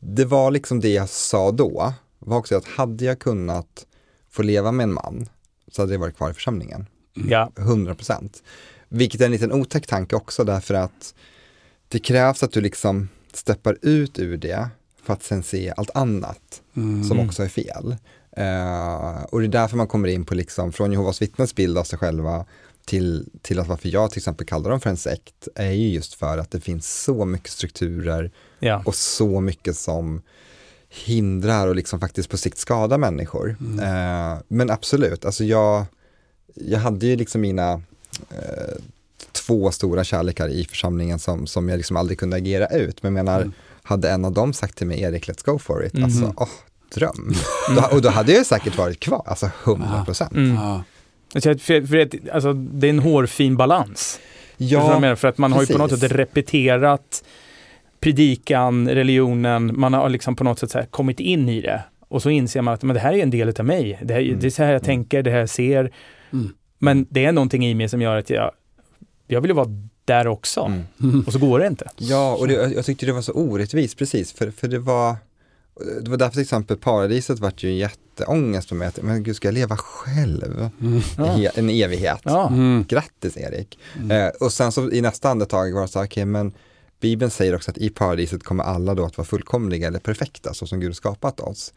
det 0.01 0.25
var 0.25 0.51
liksom 0.51 0.81
det 0.81 0.93
jag 0.93 1.09
sa 1.09 1.51
då, 1.51 1.93
var 2.19 2.37
också 2.39 2.57
att 2.57 2.67
hade 2.67 3.05
jag 3.05 3.19
kunnat 3.19 3.87
få 4.31 4.43
leva 4.43 4.73
med 4.73 4.85
en 4.85 4.93
man 4.93 5.29
så 5.73 5.83
hade 5.83 5.93
jag 5.93 6.01
varit 6.01 6.17
kvar 6.17 6.31
i 6.31 6.35
församlingen. 6.35 6.87
Mm. 7.17 7.31
Ja. 7.31 7.53
100%. 7.57 8.43
Vilket 8.89 9.21
är 9.21 9.25
en 9.25 9.31
liten 9.33 9.53
otäck 9.53 9.87
tanke 9.87 10.17
också 10.17 10.45
därför 10.45 10.75
att 10.75 11.15
det 11.89 11.99
krävs 11.99 12.43
att 12.43 12.53
du 12.53 12.61
liksom 12.61 13.09
steppar 13.33 13.79
ut 13.83 14.19
ur 14.19 14.37
det 14.37 14.69
för 15.03 15.13
att 15.13 15.23
sen 15.23 15.43
se 15.43 15.73
allt 15.77 15.91
annat 15.95 16.63
Mm. 16.77 17.05
som 17.05 17.21
också 17.21 17.43
är 17.43 17.49
fel. 17.49 17.97
Eh, 18.37 19.23
och 19.23 19.41
det 19.41 19.47
är 19.47 19.49
därför 19.49 19.77
man 19.77 19.89
kommer 19.89 20.09
in 20.09 20.25
på 20.25 20.35
liksom 20.35 20.73
från 20.73 20.93
Jehovas 20.93 21.23
vittnens 21.23 21.55
bild 21.55 21.79
av 21.79 21.85
sig 21.85 21.99
själva 21.99 22.45
till, 22.85 23.29
till 23.43 23.61
att 23.61 23.67
varför 23.67 23.89
jag 23.89 24.11
till 24.11 24.19
exempel 24.19 24.47
kallar 24.47 24.71
dem 24.71 24.81
för 24.81 24.91
en 24.91 24.97
sekt 24.97 25.49
är 25.55 25.71
ju 25.71 25.89
just 25.89 26.15
för 26.15 26.39
att 26.39 26.51
det 26.51 26.61
finns 26.61 27.03
så 27.03 27.25
mycket 27.25 27.51
strukturer 27.51 28.31
Ja. 28.59 28.83
och 28.85 28.95
så 28.95 29.41
mycket 29.41 29.77
som 29.77 30.23
hindrar 30.89 31.67
och 31.69 31.77
liksom 31.77 32.01
faktiskt 32.01 32.31
på 32.31 32.37
sikt 32.37 32.59
skadar 32.59 32.99
människor. 32.99 33.57
Mm. 33.61 33.79
Eh, 34.33 34.39
men 34.49 34.71
absolut, 34.71 35.25
alltså 35.25 35.45
jag, 35.45 35.85
jag 36.55 36.79
hade 36.79 37.07
ju 37.07 37.17
liksom 37.17 37.41
mina 37.41 37.73
eh, 38.31 38.75
två 39.33 39.71
stora 39.71 40.05
kärlekar 40.05 40.49
i 40.49 40.65
församlingen 40.65 41.19
som, 41.19 41.47
som 41.47 41.69
jag 41.69 41.77
liksom 41.77 41.97
aldrig 41.97 42.19
kunde 42.19 42.37
agera 42.37 42.67
ut. 42.67 43.03
Men 43.03 43.13
menar, 43.15 43.41
Mm. 43.41 43.53
hade 43.83 44.11
en 44.11 44.25
av 44.25 44.33
dem 44.33 44.53
sagt 44.53 44.79
till 44.79 44.87
mig, 44.87 45.01
Erik, 45.03 45.29
let's 45.29 45.45
go 45.53 45.59
for 45.59 45.85
it, 45.87 45.93
Mhm. 45.93 46.05
alltså, 46.05 46.33
åh, 46.37 46.49
dröm. 46.95 47.35
Då, 47.77 47.97
och 47.97 48.03
då 48.03 48.09
hade 48.09 48.33
jag 48.33 48.47
säkert 48.47 48.79
varit 48.79 49.01
kvar, 49.01 49.23
alltså 49.27 49.51
100 49.65 50.05
procent. 50.05 50.33
Mm. 50.33 50.55
Ja. 50.55 50.83
För, 51.41 51.87
för 51.87 51.97
det, 51.97 52.31
alltså, 52.33 52.53
det 52.53 52.87
är 52.87 52.91
en 52.91 52.99
hårfin 52.99 53.57
balans. 53.57 54.19
Ja, 54.57 54.99
menar? 55.01 55.15
För 55.15 55.29
att 55.29 55.39
man 55.39 55.53
har 55.53 55.61
ju 55.61 55.67
på 55.67 55.79
något 55.79 55.91
precis. 55.91 56.09
sätt 56.09 56.19
repeterat 56.19 57.25
predikan, 58.01 58.89
religionen, 58.89 59.81
man 59.81 59.93
har 59.95 60.09
liksom 60.09 60.37
på 60.37 60.45
något 60.45 60.59
sätt 60.59 60.71
så 60.71 60.79
här 60.79 60.87
kommit 60.87 61.21
in 61.21 61.49
i 61.49 61.61
det. 61.61 61.83
Och 62.09 62.23
så 62.23 62.31
inser 62.31 62.63
man 62.63 62.75
att 62.75 62.83
men 62.83 62.95
det 62.95 63.01
här 63.01 63.13
är 63.13 63.23
en 63.23 63.31
del 63.31 63.55
av 63.59 63.65
mig. 63.65 63.99
Det, 64.03 64.15
här, 64.15 64.21
Mm. 64.21 64.41
det 64.41 64.47
är 64.47 64.51
så 64.51 64.63
här 64.63 64.73
jag 64.73 64.83
tänker, 64.85 65.23
det 65.23 65.31
här 65.31 65.39
jag 65.39 65.49
ser. 65.51 65.93
Mm. 66.33 66.53
Men 66.79 67.07
det 67.11 67.25
är 67.25 67.33
någonting 67.33 67.67
i 67.67 67.75
mig 67.75 67.89
som 67.89 68.03
gör 68.03 68.17
att 68.17 68.31
jag, 68.31 68.51
jag 69.27 69.41
vill 69.41 69.51
ju 69.51 69.55
vara 69.55 69.69
där 70.05 70.27
också. 70.27 70.61
Mm. 70.61 70.83
Mm. 71.03 71.21
Och 71.27 71.33
så 71.33 71.39
går 71.39 71.59
det 71.59 71.67
inte. 71.67 71.91
Ja, 71.97 72.37
och 72.37 72.49
det, 72.49 72.55
jag 72.55 72.85
tyckte 72.85 73.07
det 73.07 73.13
var 73.13 73.23
så 73.23 73.33
orättvist, 73.33 73.99
precis, 73.99 74.33
för, 74.33 74.51
för 74.51 74.69
det 74.69 74.79
var 74.79 75.17
det 76.03 76.11
var 76.11 76.17
därför 76.17 76.33
till 76.33 76.43
exempel 76.43 76.77
paradiset 76.77 77.39
vart 77.39 77.63
ju 77.63 77.69
en 77.71 77.77
jätteångest 77.77 78.69
för 78.69 78.77
mig, 78.77 78.89
att, 78.89 79.03
men 79.03 79.23
gud 79.23 79.37
ska 79.37 79.49
jag 79.49 79.55
leva 79.55 79.77
själv 79.77 80.71
Mm. 80.81 81.01
Ja. 81.19 81.51
en 81.55 81.71
evighet? 81.71 82.21
Ja. 82.25 82.49
Mm. 82.49 82.85
Grattis 82.89 83.37
Erik! 83.37 83.79
Mm. 83.99 84.11
Eh, 84.11 84.29
och 84.41 84.53
sen 84.53 84.73
så 84.73 84.91
i 84.91 85.01
nästa 85.01 85.29
andetag 85.31 85.73
var 85.75 85.83
det 85.83 85.89
så 85.89 85.99
här, 85.99 86.07
okej 86.07 86.25
men 86.25 86.53
Bibeln 87.01 87.31
säger 87.31 87.55
också 87.55 87.71
att 87.71 87.79
i 87.79 87.91
paradiset 87.91 88.43
kommer 88.43 88.65
alla 88.65 88.95
då 88.95 89.05
att 89.05 89.17
vara 89.17 89.27
fullkomliga 89.27 89.87
eller 89.87 89.99
perfekta 89.99 90.55
så 90.55 90.67
som 90.67 90.81
Gud 90.81 90.97
skapat 90.97 91.41
oss. 91.41 91.73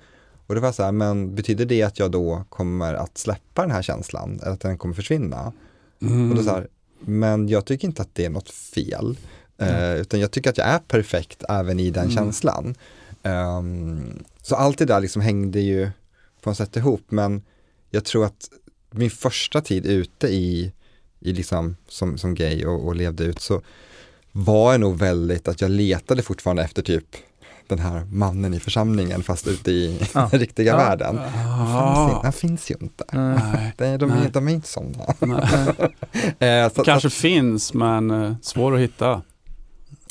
Och 0.47 0.55
det 0.55 0.61
var 0.61 0.71
så 0.71 0.83
här, 0.83 0.91
men 0.91 1.35
betyder 1.35 1.65
det 1.65 1.83
att 1.83 1.99
jag 1.99 2.11
då 2.11 2.43
kommer 2.49 2.93
att 2.93 3.17
släppa 3.17 3.61
den 3.61 3.71
här 3.71 3.81
känslan, 3.81 4.39
eller 4.41 4.51
att 4.53 4.61
den 4.61 4.77
kommer 4.77 4.95
försvinna? 4.95 5.53
Mm. 6.01 6.29
Och 6.29 6.37
då 6.37 6.43
så 6.43 6.49
här, 6.49 6.67
men 6.99 7.47
jag 7.47 7.65
tycker 7.65 7.87
inte 7.87 8.01
att 8.01 8.15
det 8.15 8.25
är 8.25 8.29
något 8.29 8.49
fel, 8.49 9.17
eh, 9.57 9.93
utan 9.95 10.19
jag 10.19 10.31
tycker 10.31 10.49
att 10.49 10.57
jag 10.57 10.67
är 10.67 10.79
perfekt 10.79 11.43
även 11.49 11.79
i 11.79 11.89
den 11.89 12.03
Mm. 12.03 12.15
känslan. 12.15 12.75
Ehm, 13.23 14.23
så 14.41 14.55
allt 14.55 14.77
det 14.77 14.85
där 14.85 14.99
liksom 14.99 15.21
hängde 15.21 15.59
ju 15.59 15.89
på 16.41 16.49
något 16.49 16.57
sätt 16.57 16.75
ihop 16.75 17.03
men 17.09 17.41
jag 17.89 18.05
tror 18.05 18.25
att 18.25 18.49
min 18.91 19.09
första 19.09 19.61
tid 19.61 19.85
ute 19.85 20.27
i, 20.27 20.73
i 21.19 21.33
liksom, 21.33 21.75
som, 21.87 22.17
som 22.17 22.35
gay 22.35 22.65
och, 22.65 22.87
och 22.87 22.95
levde 22.95 23.23
ut 23.23 23.41
så 23.41 23.61
var 24.43 24.71
jag 24.71 24.81
nog 24.81 24.97
väldigt 24.97 25.47
att 25.47 25.61
jag 25.61 25.71
letade 25.71 26.21
fortfarande 26.21 26.63
efter 26.63 26.81
typ 26.81 27.05
den 27.67 27.79
här 27.79 28.05
mannen 28.11 28.53
i 28.53 28.59
församlingen 28.59 29.23
fast 29.23 29.47
ute 29.47 29.71
i 29.71 30.07
Ja. 30.13 30.27
den 30.31 30.39
riktiga 30.39 30.71
Ja. 30.71 30.77
världen. 30.77 31.17
Han, 31.17 32.09
finns, 32.09 32.23
han 32.23 32.33
finns 32.33 32.71
ju 32.71 32.75
inte. 32.81 33.03
Nej. 33.11 33.73
De, 33.77 33.97
de, 33.97 34.09
Nej. 34.09 34.25
är, 34.25 34.29
de 34.31 34.47
är 34.47 34.51
inte 34.51 34.67
sådana. 34.67 35.13
Nej. 35.19 35.73
Eh, 36.49 36.71
så, 36.73 36.83
Kanske 36.83 37.09
finns 37.09 37.73
men 37.73 38.11
eh, 38.11 38.33
svår 38.41 38.75
att 38.75 38.79
hitta. 38.81 39.21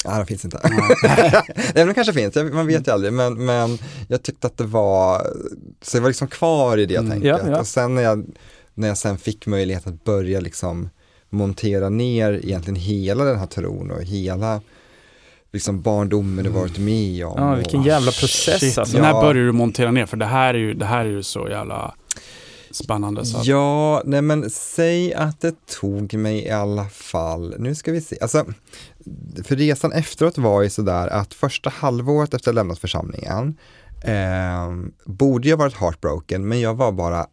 Ja, 0.04 0.16
de 0.18 0.26
finns 0.26 0.44
inte. 0.44 0.60
Nej, 0.64 1.72
men 1.74 1.86
de 1.88 1.94
kanske 1.94 2.12
finns, 2.12 2.34
man 2.52 2.66
vet 2.66 2.88
ju 2.88 2.92
aldrig. 2.92 3.12
Men, 3.12 3.44
men 3.44 3.78
jag 4.08 4.22
tyckte 4.22 4.46
att 4.46 4.56
det 4.56 4.64
var, 4.64 5.26
så 5.82 5.96
jag 5.96 6.02
var 6.02 6.08
liksom 6.08 6.28
kvar 6.28 6.78
i 6.78 6.86
det 6.86 6.96
Mm. 6.96 7.10
tänket. 7.10 7.28
Ja, 7.28 7.50
ja. 7.50 7.60
Och 7.60 7.66
sen 7.66 7.94
när 7.94 8.02
jag, 8.02 8.26
när 8.74 8.88
jag 8.88 8.98
sen 8.98 9.18
fick 9.18 9.46
möjlighet 9.46 9.86
att 9.86 10.04
börja 10.04 10.40
liksom 10.40 10.90
montera 11.30 11.88
ner 11.88 12.32
egentligen 12.32 12.80
hela 12.80 13.24
den 13.24 13.38
här 13.38 13.46
tron 13.46 13.90
och 13.90 14.02
hela 14.02 14.60
liksom 15.52 15.82
barndomen 15.82 16.44
du 16.44 16.50
varit 16.50 16.78
med 16.78 17.26
om. 17.26 17.34
Ja, 17.36 17.54
vilken 17.54 17.80
och, 17.80 17.86
jävla 17.86 18.10
process 18.10 18.60
Shit, 18.60 18.78
alltså. 18.78 18.96
Ja. 18.96 19.02
När 19.02 19.12
började 19.12 19.46
du 19.46 19.52
montera 19.52 19.90
ner? 19.90 20.06
För 20.06 20.16
det 20.16 20.26
här 20.26 20.54
är 20.54 20.58
ju, 20.58 20.74
det 20.74 20.84
här 20.84 21.04
är 21.04 21.10
ju 21.10 21.22
så 21.22 21.48
jävla 21.48 21.94
spännande. 22.70 23.24
Så 23.24 23.40
Ja, 23.42 24.02
nej 24.04 24.22
men 24.22 24.50
säg 24.50 25.14
att 25.14 25.40
det 25.40 25.66
tog 25.66 26.14
mig 26.14 26.44
i 26.44 26.50
alla 26.50 26.84
fall, 26.84 27.54
nu 27.58 27.74
ska 27.74 27.92
vi 27.92 28.00
se, 28.00 28.18
alltså 28.20 28.44
för 29.44 29.56
resan 29.56 29.92
efteråt 29.92 30.38
var 30.38 30.62
ju 30.62 30.70
sådär 30.70 31.08
att 31.08 31.34
första 31.34 31.70
halvåret 31.70 32.34
efter 32.34 32.36
att 32.36 32.46
jag 32.46 32.54
lämnat 32.54 32.78
församlingen 32.78 33.56
eh, 34.04 34.72
borde 35.04 35.48
jag 35.48 35.56
varit 35.56 35.74
heartbroken 35.74 36.48
men 36.48 36.60
jag 36.60 36.74
var 36.74 36.92
bara 36.92 37.26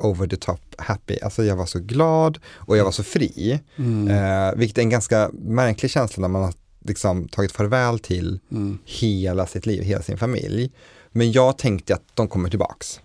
over 0.00 0.26
the 0.26 0.36
top 0.36 0.60
happy, 0.78 1.18
alltså 1.22 1.44
jag 1.44 1.56
var 1.56 1.66
så 1.66 1.78
glad 1.78 2.38
och 2.54 2.76
jag 2.76 2.84
var 2.84 2.92
så 2.92 3.02
fri, 3.02 3.60
mm, 3.76 4.08
eh, 4.08 4.54
vilket 4.58 4.78
är 4.78 4.82
en 4.82 4.90
ganska 4.90 5.30
märklig 5.32 5.90
känsla 5.90 6.20
när 6.20 6.28
man 6.28 6.42
har 6.42 6.54
liksom 6.84 7.28
tagit 7.28 7.52
farväl 7.52 7.98
till 7.98 8.40
mm, 8.50 8.78
hela 8.84 9.46
sitt 9.46 9.66
liv, 9.66 9.82
hela 9.82 10.02
sin 10.02 10.18
familj. 10.18 10.70
Men 11.12 11.32
jag 11.32 11.58
tänkte 11.58 11.94
att 11.94 12.02
de 12.14 12.28
kommer 12.28 12.48
tillbaks. 12.50 13.00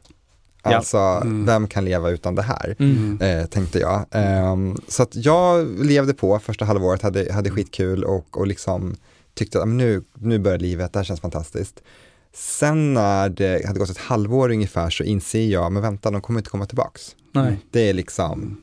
Ja. 0.63 0.75
Alltså, 0.75 0.97
Mm. 0.97 1.45
vem 1.45 1.67
kan 1.67 1.85
leva 1.85 2.09
utan 2.09 2.35
det 2.35 2.41
här? 2.41 2.75
Mm. 2.79 3.21
Eh, 3.21 3.45
tänkte 3.45 3.79
jag. 3.79 4.05
Ehm, 4.11 4.77
så 4.87 5.03
att 5.03 5.15
jag 5.15 5.67
levde 5.85 6.13
på 6.13 6.39
första 6.39 6.65
halvåret, 6.65 7.01
hade, 7.01 7.33
hade 7.33 7.49
skitkul 7.51 8.03
och, 8.03 8.37
och 8.37 8.47
liksom 8.47 8.95
tyckte 9.33 9.57
att 9.57 9.61
"Ah, 9.63 9.65
men 9.65 9.77
nu, 9.77 10.03
nu 10.13 10.39
börjar 10.39 10.59
livet, 10.59 10.93
det 10.93 10.99
här 10.99 11.03
känns 11.03 11.21
fantastiskt. 11.21 11.81
Sen 12.35 12.93
när 12.93 13.29
det 13.29 13.65
hade 13.65 13.79
gått 13.79 13.89
ett 13.89 13.97
halvår 13.97 14.49
ungefär 14.51 14.89
så 14.89 15.03
inser 15.03 15.45
jag, 15.47 15.71
men 15.71 15.81
vänta, 15.81 16.11
de 16.11 16.21
kommer 16.21 16.39
inte 16.39 16.49
komma 16.49 16.65
tillbaks. 16.65 17.15
Nej. 17.31 17.57
Det 17.71 17.89
är 17.89 17.93
liksom, 17.93 18.61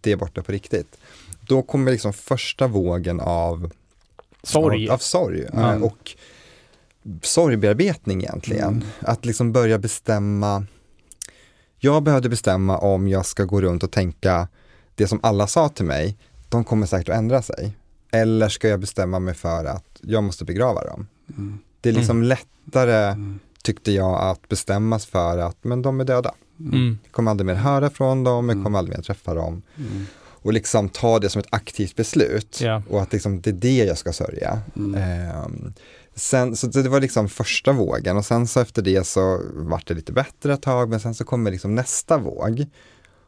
det 0.00 0.12
är 0.12 0.16
borta 0.16 0.42
på 0.42 0.52
riktigt. 0.52 0.96
Då 1.40 1.62
kommer 1.62 1.90
liksom 1.92 2.12
första 2.12 2.66
vågen 2.66 3.20
av 3.20 3.72
Sorg. 4.42 4.88
av, 4.88 4.94
av 4.94 4.98
sorg 4.98 5.44
Mm. 5.52 5.82
och 5.82 6.16
sorgbearbetning 7.22 8.20
egentligen. 8.22 8.68
Mm. 8.68 8.84
Att 9.00 9.24
liksom 9.24 9.52
börja 9.52 9.78
bestämma. 9.78 10.66
Jag 11.78 12.02
behövde 12.02 12.28
bestämma 12.28 12.78
om 12.78 13.08
jag 13.08 13.26
ska 13.26 13.44
gå 13.44 13.60
runt 13.60 13.82
och 13.82 13.90
tänka 13.92 14.48
det 14.94 15.06
som 15.08 15.20
alla 15.22 15.46
sa 15.46 15.68
till 15.68 15.84
mig, 15.84 16.16
de 16.48 16.64
kommer 16.64 16.86
säkert 16.86 17.08
att 17.08 17.16
ändra 17.16 17.42
sig. 17.42 17.72
Eller 18.12 18.48
ska 18.48 18.68
jag 18.68 18.80
bestämma 18.80 19.18
mig 19.18 19.34
för 19.34 19.64
att 19.64 20.00
jag 20.00 20.22
måste 20.24 20.44
begrava 20.44 20.84
dem. 20.84 21.06
mm, 21.28 21.58
Det 21.80 21.88
är 21.88 21.92
liksom 21.92 22.22
lättare, 22.22 23.06
mm, 23.12 23.38
tyckte 23.62 23.92
jag, 23.92 24.20
att 24.22 24.48
bestämmas 24.48 25.06
för 25.06 25.38
att 25.38 25.56
men 25.64 25.82
de 25.82 26.00
är 26.00 26.04
döda. 26.04 26.34
Mm. 26.60 26.98
Jag 27.04 27.12
kommer 27.12 27.30
aldrig 27.30 27.46
mer 27.46 27.54
höra 27.54 27.90
från 27.90 28.24
dem, 28.24 28.48
jag 28.48 28.52
Mm. 28.54 28.64
kommer 28.64 28.78
aldrig 28.78 28.96
mer 28.98 29.02
träffa 29.02 29.34
dem. 29.34 29.62
mm, 29.76 30.06
Och 30.42 30.52
liksom 30.52 30.88
ta 30.88 31.18
det 31.18 31.28
som 31.30 31.40
ett 31.40 31.46
aktivt 31.50 31.96
beslut. 31.96 32.60
Ja. 32.60 32.82
Och 32.90 33.02
att 33.02 33.12
liksom, 33.12 33.40
det 33.40 33.50
är 33.50 33.54
det 33.54 33.76
jag 33.84 33.98
ska 33.98 34.12
sörja. 34.12 34.60
mm. 34.76 34.94
Ehm, 34.94 35.72
sen, 36.14 36.56
så 36.56 36.66
det 36.66 36.88
var 36.88 37.00
liksom 37.00 37.28
första 37.28 37.72
vågen 37.72 38.16
och 38.16 38.24
sen 38.24 38.46
så 38.46 38.60
efter 38.60 38.82
det 38.82 39.06
så 39.06 39.40
vart 39.54 39.88
det 39.88 39.94
lite 39.94 40.12
bättre 40.12 40.52
ett 40.54 40.62
tag 40.62 40.90
men 40.90 41.00
sen 41.00 41.14
så 41.14 41.24
kommer 41.24 41.50
liksom 41.50 41.74
nästa 41.74 42.18
våg. 42.18 42.66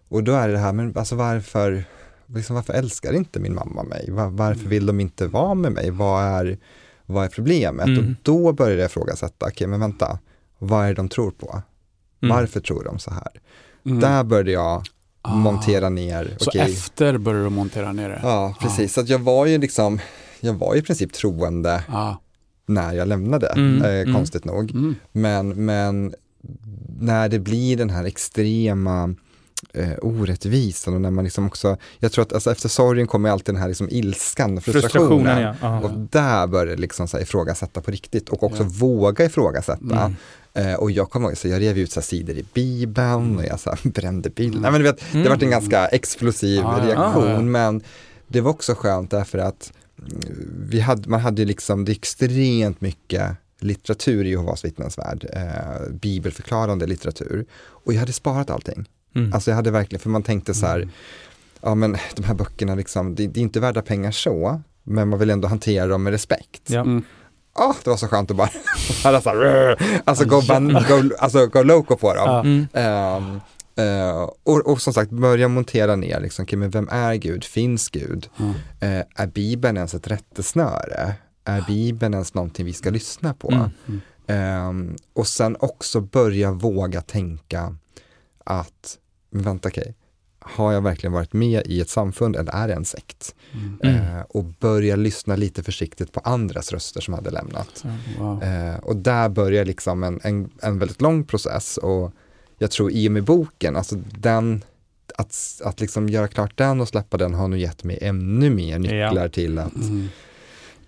Och 0.08 0.24
då 0.24 0.32
är 0.32 0.48
det 0.48 0.54
det 0.54 0.60
här, 0.60 0.72
men 0.72 0.96
alltså 0.96 1.16
varför, 1.16 1.84
liksom 2.26 2.56
varför 2.56 2.72
älskar 2.72 3.12
inte 3.12 3.40
min 3.40 3.54
mamma 3.54 3.82
mig? 3.82 4.10
Var, 4.10 4.28
varför 4.30 4.68
vill 4.68 4.86
de 4.86 5.00
inte 5.00 5.26
vara 5.26 5.54
med 5.54 5.72
mig? 5.72 5.90
Vad 5.90 6.24
är, 6.24 6.58
vad 7.12 7.24
är 7.24 7.28
problemet? 7.28 7.86
Mm. 7.86 7.98
Och 7.98 8.04
då 8.22 8.52
började 8.52 8.80
jag 8.82 8.88
ifrågasätta, 8.88 9.46
okej 9.46 9.66
men 9.66 9.80
vänta, 9.80 10.18
vad 10.58 10.84
är 10.84 10.88
det 10.88 10.94
de 10.94 11.08
tror 11.08 11.30
på? 11.30 11.62
Mm. 12.22 12.36
Varför 12.36 12.60
tror 12.60 12.84
de 12.84 12.98
så 12.98 13.10
här? 13.10 13.28
Mm. 13.86 14.00
Där 14.00 14.24
började 14.24 14.52
jag 14.52 14.82
Ah. 15.24 15.34
montera 15.34 15.88
ner, 15.88 16.34
Så 16.38 16.50
efter 16.58 17.18
började 17.18 17.44
du 17.44 17.50
montera 17.50 17.92
ner 17.92 18.08
det? 18.08 18.20
Ja, 18.22 18.54
precis. 18.60 18.92
Så 18.92 19.00
att 19.00 19.08
jag 19.08 19.18
var 19.18 19.46
ju 19.46 19.58
liksom, 19.58 19.98
jag 20.40 20.54
var 20.54 20.74
i 20.76 20.82
princip 20.82 21.12
troende 21.12 21.84
Ah. 21.88 22.14
när 22.66 22.92
jag 22.94 23.08
lämnade, 23.08 23.46
Mm, 23.48 23.82
eh, 23.82 23.90
mm. 24.00 24.14
konstigt 24.14 24.44
nog. 24.44 24.70
Mm. 24.70 24.94
Men, 25.12 25.48
men 25.64 26.14
när 27.00 27.28
det 27.28 27.38
blir 27.38 27.76
den 27.76 27.90
här 27.90 28.04
extrema 28.04 29.14
eh, 29.72 29.92
orättvisan 30.02 30.94
och 30.94 31.00
när 31.00 31.10
man 31.10 31.24
liksom 31.24 31.46
också, 31.46 31.76
jag 31.98 32.12
tror 32.12 32.22
att 32.22 32.32
alltså, 32.32 32.52
efter 32.52 32.68
sorgen 32.68 33.06
kommer 33.06 33.30
alltid 33.30 33.54
den 33.54 33.60
här 33.62 33.68
liksom 33.68 33.88
ilskan, 33.90 34.60
frustrationen. 34.60 35.26
Frustrationen 35.26 35.54
ja. 35.62 35.80
Och 35.80 35.90
där 36.10 36.46
började 36.46 36.70
jag 36.70 36.80
liksom 36.80 37.08
så 37.08 37.16
här 37.16 37.22
ifrågasätta 37.24 37.80
på 37.80 37.90
riktigt 37.90 38.28
och 38.28 38.42
också 38.42 38.62
Ja. 38.62 38.68
våga 38.72 39.24
ifrågasätta. 39.24 39.80
Mm. 40.00 40.14
Eh, 40.54 40.74
och 40.74 40.90
jag 40.90 41.10
kommer 41.10 41.28
ihåg, 41.28 41.36
så 41.38 41.48
jag 41.48 41.60
rev 41.60 41.78
ut 41.78 41.92
så 41.92 42.00
här 42.00 42.04
sidor 42.04 42.36
i 42.36 42.44
Bibeln 42.54 43.36
och 43.36 43.44
jag 43.44 43.60
så 43.60 43.70
här 43.70 43.78
brände 43.90 44.30
bilder. 44.30 44.72
Du 44.72 44.82
vet, 44.82 44.98
det 45.12 45.18
Mm. 45.18 45.28
var 45.28 45.42
en 45.42 45.50
ganska 45.50 45.86
explosiv 45.86 46.60
ja, 46.60 46.80
reaktion 46.84 47.24
ja, 47.28 47.32
ja. 47.32 47.40
men 47.40 47.80
det 48.28 48.40
var 48.40 48.50
också 48.50 48.74
skönt 48.74 49.10
därför 49.10 49.38
att 49.38 49.72
mm, 49.98 50.20
vi 50.68 50.80
hade, 50.80 51.08
man 51.08 51.20
hade 51.20 51.42
ju 51.42 51.48
liksom, 51.48 51.84
det 51.84 51.92
extremt 51.92 52.80
mycket 52.80 53.30
litteratur 53.60 54.24
i 54.24 54.30
Jehovas 54.30 54.64
vittnens 54.64 54.98
värld, 54.98 55.26
eh, 55.32 55.92
bibelförklarande 55.92 56.86
litteratur. 56.86 57.44
Och 57.62 57.92
jag 57.94 58.00
hade 58.00 58.12
sparat 58.12 58.50
allting. 58.50 58.88
Mm. 59.14 59.32
Alltså 59.32 59.50
jag 59.50 59.56
hade 59.56 59.70
verkligen, 59.70 60.00
för 60.00 60.10
man 60.10 60.22
tänkte 60.22 60.54
så 60.54 60.66
här, 60.66 60.88
ja 61.60 61.74
men 61.74 61.96
de 62.16 62.24
här 62.24 62.34
böckerna 62.34 62.74
liksom, 62.74 63.14
det, 63.14 63.26
det 63.26 63.40
är 63.40 63.42
inte 63.42 63.60
värda 63.60 63.82
pengar 63.82 64.10
så, 64.10 64.62
men 64.82 65.08
man 65.08 65.18
vill 65.18 65.30
ändå 65.30 65.48
hantera 65.48 65.86
dem 65.86 66.02
med 66.02 66.10
respekt. 66.10 66.62
ja. 66.66 66.80
Mm. 66.80 67.02
Ah, 67.54 67.74
det 67.84 67.90
var 67.90 67.96
så 67.96 68.08
skönt 68.08 68.30
att 68.30 68.36
bara, 68.36 68.48
bara 69.04 69.20
så 69.20 69.28
här, 69.30 69.36
"Rrr", 69.36 69.76
alltså 70.04 70.24
gå, 70.24 70.42
ban, 70.42 70.72
go, 70.72 71.10
alltså 71.18 71.46
gå 71.46 71.62
loco 71.62 71.96
på 71.96 72.14
dem. 72.14 72.24
Ja. 72.26 72.40
Mm. 72.40 72.66
Ehm, 72.72 73.40
eh, 73.76 74.28
och, 74.42 74.66
och 74.66 74.80
som 74.82 74.92
sagt, 74.92 75.10
börja 75.10 75.48
montera 75.48 75.96
ner, 75.96 76.20
liksom, 76.20 76.42
okay, 76.42 76.58
men 76.58 76.70
vem 76.70 76.88
är 76.88 77.14
Gud? 77.14 77.44
Finns 77.44 77.88
Gud? 77.88 78.28
Mm. 78.38 78.52
Eh, 78.80 79.04
är 79.16 79.26
Bibeln 79.26 79.76
ens 79.76 79.94
ett 79.94 80.06
rättesnöre? 80.06 81.14
Är 81.44 81.64
Bibeln 81.66 82.14
ens 82.14 82.34
någonting 82.34 82.66
vi 82.66 82.72
ska 82.72 82.90
lyssna 82.90 83.34
på? 83.34 83.50
Mm. 83.50 83.70
Mm. 83.88 84.00
Ehm, 84.26 84.96
och 85.12 85.26
sen 85.26 85.56
också 85.60 86.00
börja 86.00 86.50
våga 86.52 87.00
tänka 87.00 87.76
att, 88.44 88.98
vänta 89.32 89.68
okej, 89.68 89.94
har 90.40 90.72
jag 90.72 90.80
verkligen 90.80 91.12
varit 91.12 91.32
med 91.32 91.62
i 91.66 91.80
ett 91.80 91.88
samfund 91.88 92.36
eller 92.36 92.52
är 92.52 92.68
det 92.68 92.74
en 92.74 92.84
sekt? 92.84 93.34
Mm. 93.52 93.78
Mm. 93.82 94.16
Eh, 94.16 94.22
och 94.28 94.44
börja 94.44 94.96
lyssna 94.96 95.36
lite 95.36 95.62
försiktigt 95.62 96.12
på 96.12 96.20
andras 96.20 96.72
röster 96.72 97.00
som 97.00 97.14
hade 97.14 97.30
lämnat. 97.30 97.84
Wow. 98.18 98.42
Eh, 98.42 98.76
och 98.76 98.96
där 98.96 99.28
börjar 99.28 99.64
liksom 99.64 100.02
en, 100.02 100.20
en, 100.22 100.50
en 100.62 100.78
väldigt 100.78 101.00
lång 101.00 101.24
process 101.24 101.76
och 101.76 102.12
jag 102.58 102.70
tror 102.70 102.92
i 102.92 103.08
och 103.08 103.12
med 103.12 103.24
boken, 103.24 103.76
alltså 103.76 103.96
den, 104.18 104.64
att, 105.18 105.60
att 105.64 105.80
liksom 105.80 106.08
göra 106.08 106.28
klart 106.28 106.58
den 106.58 106.80
och 106.80 106.88
släppa 106.88 107.16
den 107.16 107.34
har 107.34 107.48
nog 107.48 107.58
gett 107.58 107.84
mig 107.84 107.98
ännu 108.02 108.50
mer 108.50 108.78
nycklar 108.78 109.28
till 109.28 109.58
att 109.58 109.74
Mm. 109.74 110.08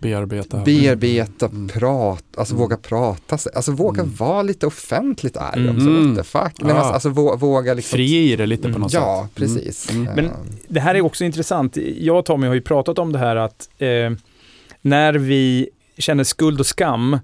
Bearbeta. 0.09 0.57
bearbeta, 0.65 1.47
Mm. 1.47 1.69
prata, 1.69 2.23
alltså 2.41 2.55
Mm. 2.55 2.63
våga 2.63 2.77
prata, 2.77 3.39
sig- 3.39 3.53
alltså 3.55 3.73
våga 3.73 4.03
Mm. 4.03 4.15
vara 4.15 4.43
lite 4.43 4.67
offentligt 4.67 5.37
ärlig 5.37 5.65
Mm. 5.71 5.77
också, 5.77 5.89
what 5.91 5.99
Mm. 6.05 6.17
the 6.17 6.23
fuck. 6.23 6.43
Nej, 6.61 6.75
men 6.75 6.77
Ja. 6.77 6.83
alltså 6.93 7.09
vå- 7.09 7.37
våga 7.39 7.75
liksom, 7.75 7.97
Fri 7.97 8.33
i 8.33 8.37
det 8.37 8.47
lite 8.47 8.73
på 8.73 8.79
något 8.79 8.93
ja, 8.93 9.23
sätt. 9.29 9.35
precis. 9.35 9.91
Mm. 9.91 10.03
Men- 10.15 10.25
Eh, 10.25 10.31
Det 10.69 10.81
här 10.81 10.95
är 10.95 11.01
också 11.05 11.25
intressant. 11.25 11.77
Jag 11.99 12.19
och 12.19 12.25
Tommy 12.25 12.47
har 12.47 12.55
ju 12.55 12.61
pratat 12.61 12.99
om 12.99 13.13
det 13.13 13.19
här 13.19 13.37
att 13.37 13.69
eh, 13.79 13.89
när 14.83 15.15
vi 15.15 15.69
känner 15.99 16.25
skuld 16.25 16.61
och 16.61 16.67
skam 16.67 17.19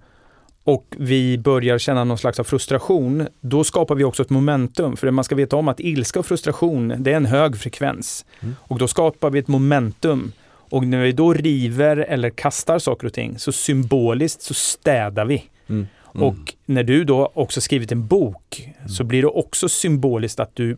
och 0.64 0.86
vi 0.98 1.38
börjar 1.38 1.78
känna 1.78 2.04
någon 2.04 2.18
slags 2.18 2.38
av 2.40 2.44
frustration, 2.44 3.26
då 3.40 3.64
skapar 3.64 3.94
vi 3.94 4.04
också 4.04 4.22
ett 4.22 4.30
momentum. 4.30 4.96
För 4.96 5.10
man 5.10 5.24
ska 5.24 5.34
veta 5.34 5.56
om 5.56 5.68
att 5.68 5.80
ilska 5.80 6.18
och 6.18 6.26
frustration, 6.26 6.94
det 6.98 7.12
är 7.12 7.16
en 7.16 7.26
hög 7.26 7.56
frekvens. 7.56 8.24
Mm. 8.40 8.54
Och 8.60 8.78
då 8.78 8.88
skapar 8.88 9.30
vi 9.30 9.38
ett 9.38 9.48
momentum. 9.48 10.32
Och 10.70 10.86
när 10.86 11.02
vi 11.02 11.12
då 11.12 11.32
river 11.34 11.96
eller 11.96 12.30
kastar 12.30 12.78
saker 12.78 13.06
och 13.06 13.12
ting, 13.12 13.38
så 13.38 13.52
symboliskt 13.52 14.42
så 14.42 14.54
städar 14.54 15.24
vi. 15.24 15.42
mm. 15.68 15.86
Och 16.12 16.54
när 16.66 16.82
du 16.82 17.04
då 17.04 17.30
också 17.34 17.60
skrivit 17.60 17.92
en 17.92 18.06
bok 18.06 18.68
så 18.88 19.04
blir 19.04 19.22
det 19.22 19.28
också 19.28 19.68
symboliskt 19.68 20.40
att 20.40 20.56
du 20.56 20.76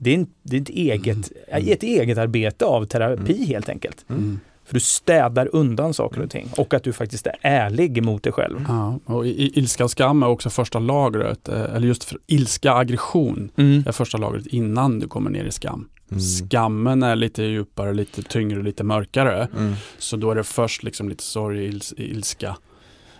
det 0.00 0.10
är, 0.10 0.14
en, 0.14 0.26
det 0.42 0.56
är 0.56 0.60
ett, 0.60 0.68
eget, 0.68 1.32
ett 1.48 1.82
eget 1.82 2.18
arbete 2.18 2.64
av 2.64 2.84
terapi 2.84 3.44
helt 3.44 3.68
enkelt. 3.68 4.04
Mm. 4.10 4.40
För 4.64 4.74
du 4.74 4.80
städar 4.80 5.48
undan 5.52 5.94
saker 5.94 6.22
och 6.22 6.30
ting. 6.30 6.48
Och 6.56 6.74
att 6.74 6.82
du 6.84 6.92
faktiskt 6.92 7.26
är 7.26 7.36
ärlig 7.40 8.02
mot 8.02 8.22
dig 8.22 8.32
själv. 8.32 8.64
Ja, 8.68 8.98
och 9.04 9.26
ilska 9.26 9.84
och 9.84 9.90
skam 9.90 10.22
är 10.22 10.26
också 10.28 10.50
första 10.50 10.78
lagret, 10.78 11.48
eh, 11.48 11.74
eller 11.74 11.86
just 11.88 12.04
för 12.04 12.18
ilska, 12.26 12.72
aggression 12.72 13.50
Mm. 13.56 13.84
är 13.86 13.92
första 13.92 14.18
lagret 14.18 14.46
innan 14.46 14.98
du 14.98 15.08
kommer 15.08 15.30
ner 15.30 15.44
i 15.44 15.52
skam. 15.52 15.88
Mm. 16.10 16.20
Skammen 16.20 17.02
är 17.02 17.16
lite 17.16 17.42
djupare, 17.42 17.94
lite 17.94 18.22
tyngre, 18.22 18.62
lite 18.62 18.84
mörkare. 18.84 19.48
Mm. 19.56 19.74
Så 19.98 20.16
då 20.16 20.30
är 20.30 20.34
det 20.34 20.44
först 20.44 20.82
liksom 20.82 21.08
lite 21.08 21.24
sorg, 21.24 21.66
ils, 21.66 21.94
ilska, 21.96 22.56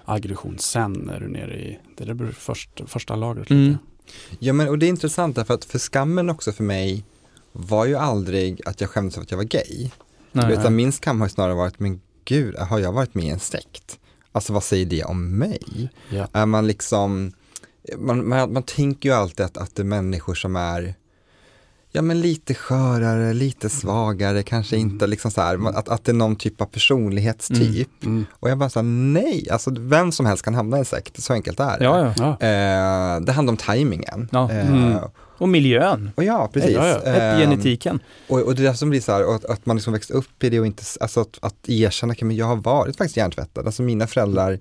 aggression. 0.05 0.59
Sen 0.59 1.11
är 1.11 1.21
du 1.21 1.29
nere 1.29 1.57
i, 1.57 1.79
det 1.97 2.05
är 2.05 2.15
det 2.15 2.33
först, 2.33 2.71
första 2.87 3.17
lagret. 3.17 3.51
Mm. 3.51 3.65
Lite. 3.65 3.79
Ja 4.39 4.53
men 4.53 4.69
och 4.69 4.79
det 4.79 4.87
är 4.87 4.89
intressant 4.89 5.37
därför 5.37 5.55
att 5.55 5.65
för 5.65 5.79
skammen 5.79 6.31
också 6.31 6.53
för 6.53 6.65
mig 6.65 7.05
var 7.53 7.87
ju 7.87 7.95
aldrig 7.97 8.61
att 8.67 8.81
jag 8.81 8.91
skämdes 8.91 9.15
för 9.15 9.23
att 9.23 9.31
jag 9.31 9.39
var 9.39 9.45
gay. 9.45 9.91
Nej. 10.33 10.53
Utan 10.53 10.77
min 10.77 10.93
skam 10.93 11.21
har 11.21 11.29
snarare 11.29 11.55
varit, 11.55 11.79
men 11.79 12.01
gud, 12.25 12.57
har 12.57 12.79
jag 12.79 12.93
varit 12.93 13.15
med 13.15 13.25
i 13.25 13.29
en 13.29 13.41
sekt? 13.41 13.99
Alltså 14.33 14.53
vad 14.53 14.63
säger 14.63 14.87
det 14.87 15.05
om 15.05 15.39
mig? 15.39 15.91
Ja. 16.11 16.29
Är 16.33 16.47
man 16.47 16.67
liksom, 16.67 17.33
man, 17.97 18.29
man, 18.29 18.53
man 18.53 18.63
tänker 18.63 19.09
ju 19.09 19.15
alltid 19.15 19.47
att, 19.47 19.57
att 19.57 19.75
det 19.75 19.83
är 19.83 19.85
människor 19.85 20.35
som 20.35 20.57
är 20.57 20.95
Ja 21.93 22.03
men 22.03 22.21
lite 22.21 22.55
skörare, 22.55 23.33
lite 23.35 23.69
svagare, 23.69 24.43
kanske 24.43 24.77
inte 24.77 25.07
liksom 25.07 25.31
så 25.31 25.41
här, 25.41 25.57
man- 25.57 25.77
att, 25.77 25.89
att 25.89 26.05
det 26.05 26.13
är 26.13 26.15
någon 26.15 26.37
typ 26.37 26.61
av 26.61 26.67
personlighetstyp. 26.67 28.05
Mm. 28.05 28.25
Och 28.33 28.51
jag 28.51 28.59
bara 28.59 28.71
sa 28.71 28.83
nej, 28.83 29.47
alltså 29.51 29.71
vem 29.79 30.13
som 30.13 30.27
helst 30.27 30.45
kan 30.45 30.55
hamna 30.55 30.77
i 30.77 30.81
en 30.81 30.85
sekt, 30.85 31.23
så 31.23 31.33
enkelt 31.33 31.61
är 31.61 31.79
det. 31.79 31.85
Ja, 31.85 32.15
ja. 32.17 32.29
Eh, 32.31 33.21
det 33.21 33.33
handlar 33.33 33.53
om 33.53 33.57
tajmingen. 33.57 34.29
Ja. 34.33 34.51
Eh, 34.53 34.69
Mm. 34.73 34.99
Och 35.41 35.49
miljön. 35.49 36.11
och 36.17 36.25
ja, 36.25 36.51
precis. 36.53 36.71
Ja, 36.77 37.03
Eh, 37.03 37.39
genetiken. 37.39 38.01
och, 38.29 38.41
och 38.43 38.55
det 38.55 38.63
är 38.63 38.69
det 38.71 38.75
som 38.75 38.91
blir 38.91 39.01
så 39.01 39.13
här, 39.13 39.35
att, 39.35 39.45
att 39.45 39.67
man 39.67 39.77
liksom 39.77 39.93
växt 39.93 40.11
upp 40.11 40.45
i 40.45 40.51
det 40.51 40.61
och 40.61 40.67
inte, 40.67 40.83
alltså 41.01 41.21
att, 41.21 41.39
att 41.41 41.69
erkänna, 41.69 42.15
men 42.23 42.37
jag 42.37 42.47
har 42.47 42.57
varit 42.57 42.97
faktiskt 42.97 43.17
hjärntvättad. 43.17 43.67
Alltså 43.67 43.83
mina 43.83 44.07
föräldrar, 44.07 44.59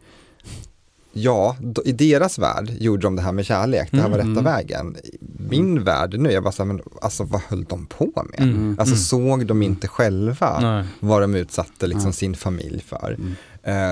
ja, 1.14 1.56
i 1.86 1.92
deras 1.92 2.40
värld 2.40 2.72
gjorde 2.80 3.02
de 3.02 3.16
det 3.16 3.22
här 3.22 3.32
med 3.32 3.46
kärlek, 3.46 3.88
det 3.92 4.02
här 4.02 4.10
var 4.10 4.20
Mm. 4.20 4.30
rätta 4.36 4.44
vägen. 4.44 4.96
I 5.04 5.18
min 5.50 5.84
värld 5.84 6.20
nu, 6.20 6.32
jag 6.32 6.44
bara 6.44 6.52
så 6.52 6.64
här, 6.64 6.68
men 6.68 6.82
alltså 7.02 7.24
vad 7.24 7.42
höll 7.42 7.64
de 7.64 7.86
på 7.86 8.26
med? 8.32 8.42
Mm. 8.50 8.76
Alltså 8.80 8.94
Mm. 8.94 9.38
såg 9.38 9.46
de 9.48 9.62
inte 9.64 9.88
själva 9.88 10.60
Nej. 10.62 10.86
vad 11.00 11.22
de 11.22 11.36
utsatte 11.36 11.88
liksom 11.88 12.14
sin 12.14 12.36
familj 12.36 12.84
för? 12.88 13.18
Mm. 13.20 13.36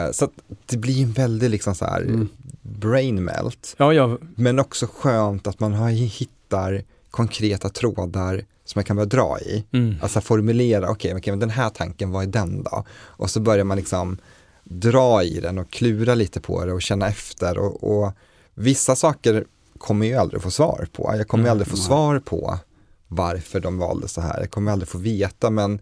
Eh, 0.06 0.12
så 0.12 0.30
det 0.66 0.78
blir 0.78 1.04
en 1.04 1.12
väldigt 1.12 1.52
liksom 1.52 1.76
så 1.76 1.86
här 1.86 2.02
Mm. 2.02 2.28
brain 2.62 3.24
melt. 3.24 3.76
Ja, 3.78 3.94
ja. 3.94 4.18
Men 4.36 4.60
också 4.60 4.88
skönt 4.94 5.48
att 5.48 5.60
man 5.60 5.74
har, 5.74 5.90
hittar 5.90 6.84
konkreta 7.12 7.70
trådar 7.70 8.42
som 8.66 8.80
man 8.80 8.84
kan 8.84 8.96
börja 8.96 9.06
dra 9.10 9.38
i. 9.40 9.64
Mm. 9.72 9.96
Alltså 10.02 10.22
formulera, 10.22 10.90
okej, 10.90 11.16
okej, 11.16 11.32
men 11.32 11.40
den 11.40 11.50
här 11.50 11.70
tanken, 11.70 12.12
vad 12.12 12.24
är 12.24 12.28
den 12.28 12.64
då? 12.64 12.84
Och 12.92 13.30
så 13.30 13.40
börjar 13.40 13.64
man 13.64 13.78
liksom 13.78 14.18
dra 14.70 15.24
i 15.24 15.40
den 15.40 15.58
och 15.58 15.72
klura 15.72 16.16
lite 16.16 16.42
på 16.42 16.66
det 16.66 16.74
och 16.74 16.82
känna 16.82 17.08
efter 17.08 17.58
och, 17.58 17.84
och 17.84 18.12
vissa 18.54 18.96
saker 18.96 19.46
kommer 19.78 20.06
jag 20.06 20.22
aldrig 20.22 20.42
få 20.42 20.52
svar 20.52 20.88
på. 20.94 21.14
Jag 21.18 21.28
kommer 21.28 21.44
Mm, 21.44 21.52
aldrig 21.52 21.68
få 21.68 21.78
svar 21.78 22.20
på 22.20 22.58
varför 23.08 23.60
de 23.60 23.78
valde 23.78 24.08
så 24.08 24.22
här. 24.22 24.40
Jag 24.40 24.52
kommer 24.52 24.72
aldrig 24.72 24.90
få 24.90 24.98
veta, 24.98 25.50
men 25.50 25.80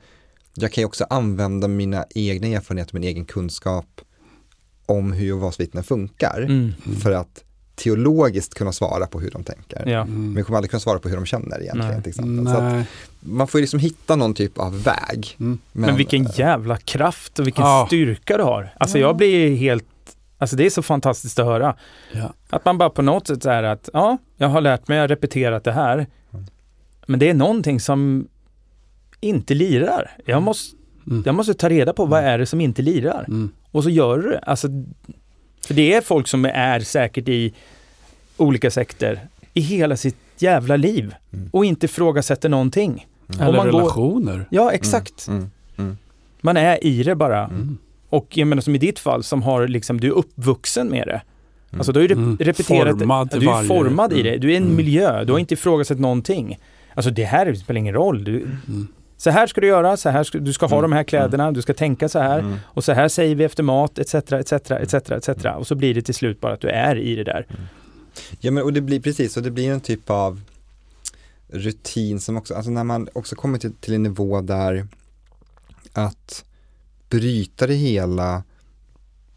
jag 0.53 0.71
kan 0.71 0.81
ju 0.81 0.85
också 0.85 1.05
använda 1.09 1.67
mina 1.67 2.05
egna 2.15 2.47
erfarenheter, 2.47 2.93
min 2.93 3.03
egen 3.03 3.25
kunskap 3.25 4.01
om 4.85 5.11
hur 5.13 5.25
Jehovas 5.25 5.59
vittnen 5.59 5.83
funkar 5.83 6.41
Mm. 6.41 6.73
för 7.01 7.11
att 7.11 7.43
teologiskt 7.75 8.53
kunna 8.53 8.71
svara 8.71 9.07
på 9.07 9.19
hur 9.19 9.31
de 9.31 9.43
tänker. 9.43 9.89
Ja. 9.89 10.05
Men 10.05 10.15
Mm. 10.15 10.37
jag 10.37 10.45
kommer 10.45 10.57
aldrig 10.57 10.69
kunna 10.71 10.79
svara 10.79 10.99
på 10.99 11.09
hur 11.09 11.15
de 11.15 11.25
känner 11.25 11.61
egentligen. 11.61 11.91
Nej. 11.91 12.01
Till 12.01 12.09
exempel. 12.09 12.53
Så 12.53 12.57
att 12.59 12.63
Nej. 12.73 12.85
man 13.19 13.47
får 13.47 13.59
ju 13.59 13.61
liksom 13.63 13.79
hitta 13.79 14.15
någon 14.15 14.33
typ 14.33 14.57
av 14.59 14.83
väg. 14.83 15.35
Mm. 15.39 15.59
Men, 15.71 15.95
vilken 15.95 16.23
jävla 16.23 16.77
kraft 16.77 17.39
och 17.39 17.47
vilken 17.47 17.65
Ja. 17.65 17.83
styrka 17.87 18.37
du 18.37 18.43
har. 18.43 18.69
Alltså 18.77 18.97
jag 18.99 19.17
blir 19.17 19.55
helt, 19.55 19.85
alltså 20.37 20.55
det 20.55 20.65
är 20.65 20.69
så 20.69 20.81
fantastiskt 20.81 21.39
att 21.39 21.45
höra. 21.45 21.75
Ja. 22.11 22.33
Att 22.49 22.65
man 22.65 22.77
bara 22.77 22.89
på 22.89 23.01
något 23.01 23.27
sätt 23.27 23.45
här 23.45 23.63
att, 23.63 23.89
ja, 23.93 24.17
jag 24.37 24.47
har 24.49 24.61
lärt 24.61 24.87
mig, 24.87 24.95
jag 24.97 25.03
har 25.03 25.07
repeterat 25.07 25.63
det 25.63 25.71
här. 25.71 26.07
Men 27.07 27.19
det 27.19 27.29
är 27.29 27.33
någonting 27.33 27.79
som 27.79 28.27
inte 29.19 29.53
lirar. 29.53 30.11
Jag 30.25 30.43
måste, 30.43 30.77
Mm. 31.07 31.23
jag 31.25 31.35
måste 31.35 31.53
ta 31.53 31.69
reda 31.69 31.93
på 31.93 32.05
vad 32.05 32.23
är 32.23 32.37
det 32.37 32.45
som 32.45 32.61
inte 32.61 32.81
lirar. 32.81 33.25
Mm. 33.27 33.49
Och 33.71 33.83
så 33.83 33.89
gör 33.89 34.17
du 34.17 34.29
det. 34.29 34.39
Alltså, 34.39 34.67
för 35.67 35.73
det 35.73 35.93
är 35.93 36.01
folk 36.01 36.27
som 36.27 36.45
är 36.45 36.79
säkert 36.79 37.29
i 37.29 37.53
olika 38.37 38.71
sekter 38.71 39.19
i 39.53 39.61
hela 39.61 39.97
sitt 39.97 40.17
jävla 40.37 40.75
liv 40.75 41.15
Mm. 41.33 41.49
och 41.53 41.65
inte 41.65 41.85
ifrågasätter 41.85 42.49
någonting. 42.49 43.07
Mm. 43.33 43.41
Eller 43.47 43.57
man 43.57 43.71
går- 43.71 43.79
relationer. 43.79 44.45
Ja, 44.49 44.71
exakt. 44.71 45.27
Mm. 45.27 45.49
Mm. 45.77 45.97
Man 46.41 46.57
är 46.57 46.83
i 46.85 47.03
det 47.03 47.15
bara. 47.15 47.45
Mm. 47.45 47.77
Och 48.09 48.37
jag 48.37 48.47
menar 48.47 48.61
som 48.61 48.75
i 48.75 48.77
ditt 48.77 48.99
fall 48.99 49.23
som 49.23 49.41
har 49.43 49.67
liksom, 49.67 49.99
du 49.99 50.07
är 50.07 50.11
uppvuxen 50.11 50.87
med 50.89 51.07
det. 51.07 51.21
Mm. 51.71 51.79
Alltså 51.79 51.91
du 51.91 51.99
har 51.99 52.07
ju 52.07 52.13
Mm. 52.13 52.37
repeterat, 52.39 52.99
Formad 52.99 53.29
du 53.31 53.37
är 53.37 53.45
varje- 53.45 53.67
formad 53.67 54.13
i 54.13 54.19
Mm. 54.21 54.31
det. 54.31 54.37
Du 54.37 54.53
är 54.53 54.57
en 54.57 54.63
Mm. 54.63 54.75
miljö, 54.75 55.23
du 55.23 55.31
har 55.31 55.39
inte 55.39 55.53
ifrågasatt 55.53 55.99
någonting. 55.99 56.59
Alltså 56.93 57.11
det 57.11 57.23
här 57.23 57.53
spelar 57.53 57.77
ingen 57.79 57.93
roll. 57.93 58.23
Du, 58.23 58.37
Mm. 58.41 58.87
Så 59.17 59.29
här 59.29 59.47
ska 59.47 59.61
du 59.61 59.67
göra, 59.67 59.97
så 59.97 60.09
här 60.09 60.23
ska, 60.23 60.37
du 60.39 60.53
ska 60.53 60.65
ha 60.65 60.77
Mm. 60.77 60.89
de 60.91 60.95
här 60.95 61.03
kläderna, 61.03 61.51
du 61.51 61.61
ska 61.61 61.73
tänka 61.73 62.09
så 62.09 62.19
här. 62.19 62.39
Mm. 62.39 62.57
Och 62.65 62.83
så 62.83 62.91
här 62.93 63.07
säger 63.07 63.35
vi 63.35 63.43
efter 63.43 63.63
mat, 63.63 63.99
etc, 63.99 64.13
etc, 64.15 64.53
etc, 64.71 64.93
etc. 64.93 65.45
Och 65.57 65.67
så 65.67 65.75
blir 65.75 65.93
det 65.93 66.01
till 66.01 66.15
slut 66.15 66.41
bara 66.41 66.53
att 66.53 66.61
du 66.61 66.67
är 66.69 66.95
i 66.95 67.15
det 67.15 67.23
där. 67.23 67.47
Ja 68.39 68.51
men 68.51 68.63
och 68.63 68.73
det 68.73 68.81
blir 68.81 68.99
precis, 68.99 69.37
och 69.37 69.43
det 69.43 69.51
blir 69.51 69.71
en 69.71 69.81
typ 69.81 70.09
av 70.09 70.41
rutin 71.47 72.19
som 72.19 72.37
också, 72.37 72.53
alltså 72.55 72.71
när 72.71 72.83
man 72.83 73.07
också 73.13 73.35
kommer 73.35 73.57
till, 73.57 73.73
till 73.73 73.93
en 73.93 74.03
nivå 74.03 74.41
där 74.41 74.87
att 75.93 76.45
bryta 77.09 77.67
det 77.67 77.73
hela 77.73 78.43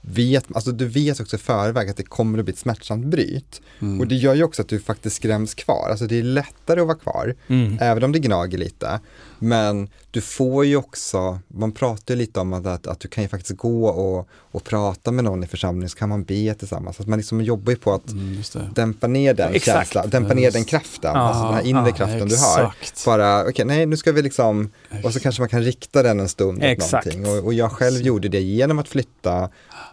vet, 0.01 0.45
alltså 0.55 0.73
du 0.73 0.87
vet 0.87 1.21
också 1.21 1.37
i 1.37 1.39
förväg 1.39 1.91
att 1.91 1.97
det 1.97 2.03
kommer 2.03 2.39
att 2.39 2.45
bli 2.45 2.53
ett 2.53 2.59
smärtsamt 2.59 3.07
bryt. 3.07 3.61
Mm. 3.81 4.01
Och 4.01 4.07
det 4.07 4.15
gör 4.15 4.35
ju 4.35 4.43
också 4.45 4.63
att 4.63 4.69
du 4.69 4.81
faktiskt 4.81 5.17
skräms 5.17 5.55
kvar, 5.55 5.89
alltså 5.91 6.07
det 6.07 6.19
är 6.19 6.23
lättare 6.23 6.81
att 6.81 6.87
vara 6.87 6.99
kvar, 6.99 7.35
Mm. 7.49 7.79
även 7.81 8.05
om 8.05 8.13
det 8.13 8.19
gnager 8.19 8.59
lite. 8.59 9.01
Men 9.39 9.89
du 10.11 10.21
får 10.21 10.65
ju 10.65 10.77
också, 10.77 11.39
man 11.49 11.73
pratar 11.73 12.15
ju 12.15 12.19
lite 12.19 12.41
om 12.41 12.53
att, 12.53 12.67
att, 12.67 12.87
att 12.87 13.01
du 13.01 13.09
kan 13.09 13.25
ju 13.25 13.29
faktiskt 13.29 13.59
gå 13.59 13.87
och, 13.89 14.29
och 14.33 14.65
prata 14.65 15.11
med 15.13 15.25
någon 15.25 15.45
i 15.45 15.47
församlingen, 15.47 15.89
så 15.89 15.99
kan 15.99 16.09
man 16.09 16.25
be 16.25 16.55
tillsammans. 16.55 17.01
Att 17.01 17.07
man 17.07 17.19
liksom 17.19 17.41
jobbar 17.41 17.73
ju 17.73 17.77
på 17.79 17.95
att 17.95 18.11
Mm, 18.11 18.43
dämpa 18.75 19.07
ner 19.07 19.35
den 19.35 19.55
Exakt. 19.55 19.77
känslan, 19.79 20.11
dämpa 20.11 20.35
ner 20.35 20.51
den 20.51 20.65
kraften, 20.65 21.11
Ja, 21.15 21.21
alltså 21.21 21.45
den 21.45 21.55
här 21.55 21.63
inre 21.63 21.89
ja, 21.89 21.95
kraften 21.95 22.29
du 22.29 22.37
har. 22.37 22.73
Exakt. 22.81 23.05
Bara, 23.05 23.49
okej, 23.49 23.65
nej 23.65 23.87
nu 23.87 23.97
ska 23.97 24.13
vi 24.13 24.23
liksom, 24.23 24.71
och 25.05 25.13
så 25.13 25.21
kanske 25.21 25.43
man 25.43 25.49
kan 25.49 25.63
rikta 25.63 26.03
den 26.03 26.21
en 26.21 26.29
stund 26.29 26.59
åt 26.59 26.65
Exakt. 26.65 27.07
någonting. 27.07 27.39
Och, 27.39 27.45
och 27.45 27.55
jag 27.55 27.73
själv 27.73 28.03
gjorde 28.03 28.29
det 28.29 28.41
genom 28.41 28.79
att 28.79 28.89
flytta 28.89 29.51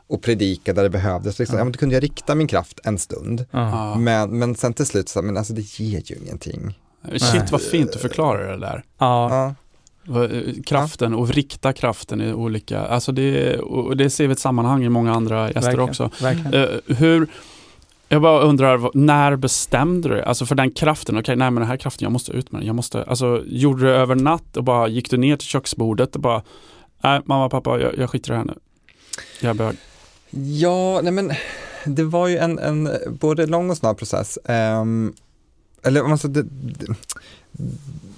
och 0.07 0.21
predika 0.21 0.73
där 0.73 0.83
det 0.83 0.89
behövdes. 0.89 1.39
Liksom, 1.39 1.57
ja. 1.57 1.63
men 1.63 1.71
då 1.73 1.79
kunde 1.79 1.95
jag 1.95 2.03
rikta 2.03 2.35
min 2.35 2.47
kraft 2.47 2.79
en 2.83 2.99
stund. 2.99 3.45
Ja. 3.51 3.95
Men, 3.95 4.39
men 4.39 4.55
sen 4.55 4.73
till 4.73 4.85
slut, 4.85 5.09
så, 5.09 5.21
men 5.21 5.37
alltså 5.37 5.53
det 5.53 5.79
ger 5.79 6.01
ju 6.05 6.15
ingenting. 6.15 6.79
Shit 7.17 7.51
vad 7.51 7.61
fint 7.61 7.93
du 7.93 7.99
förklarar 7.99 8.51
det 8.51 8.59
där. 8.59 8.83
Ja. 8.97 9.55
Ja, 10.07 10.23
eh, 10.23 10.53
Kraften 10.65 11.13
och 11.13 11.29
rikta 11.29 11.73
kraften 11.73 12.21
i 12.21 12.33
olika, 12.33 12.79
alltså 12.79 13.11
det, 13.11 13.57
och 13.57 13.97
det 13.97 14.09
ser 14.09 14.27
vi 14.27 14.33
ett 14.33 14.39
sammanhang 14.39 14.83
i 14.83 14.89
många 14.89 15.13
andra 15.13 15.47
gäster 15.47 15.61
verkligen, 15.61 15.89
också. 15.89 16.09
Verkligen. 16.21 16.53
Eh, 16.53 16.95
hur, 16.97 17.27
jag 18.09 18.21
bara 18.21 18.41
undrar, 18.41 18.97
när 18.97 19.35
bestämde 19.35 20.09
du 20.09 20.15
dig? 20.15 20.23
Alltså 20.23 20.45
för 20.45 20.55
den 20.55 20.71
kraften, 20.71 21.19
okej, 21.19 21.35
nej 21.35 21.51
men 21.51 21.61
den 21.61 21.69
här 21.69 21.77
kraften, 21.77 22.05
jag 22.05 22.11
måste 22.11 22.31
ut 22.31 22.51
med 22.51 22.61
den. 22.61 22.67
Jag 22.67 22.75
måste, 22.75 23.03
alltså 23.03 23.43
gjorde 23.45 23.81
du 23.81 23.87
det 23.87 23.95
över 23.95 24.15
natt 24.15 24.57
och 24.57 24.63
bara 24.63 24.87
gick 24.87 25.09
du 25.09 25.17
ner 25.17 25.35
till 25.35 25.47
köksbordet 25.47 26.15
och 26.15 26.21
bara, 26.21 26.41
nej 27.03 27.21
mamma, 27.25 27.49
pappa, 27.49 27.79
jag, 27.79 27.97
jag 27.97 28.09
skiter 28.09 28.29
i 28.29 28.31
det 28.31 28.37
här 28.37 28.45
nu. 28.45 28.55
Jag 29.41 29.49
är 29.49 29.53
bög. 29.53 29.75
ja 30.59 31.01
nej 31.03 31.11
men 31.11 31.31
det 31.85 32.03
var 32.03 32.27
ju 32.27 32.37
en, 32.37 32.59
en 32.59 32.89
både 33.19 33.45
lång 33.45 33.69
och 33.69 33.77
snabb 33.77 33.97
process. 33.97 34.39
Ehm, 34.45 35.13
eller 35.83 36.01
om 36.01 36.09
man 36.09 36.17
ska, 36.17 36.27
det, 36.27 36.43
det, 36.43 36.95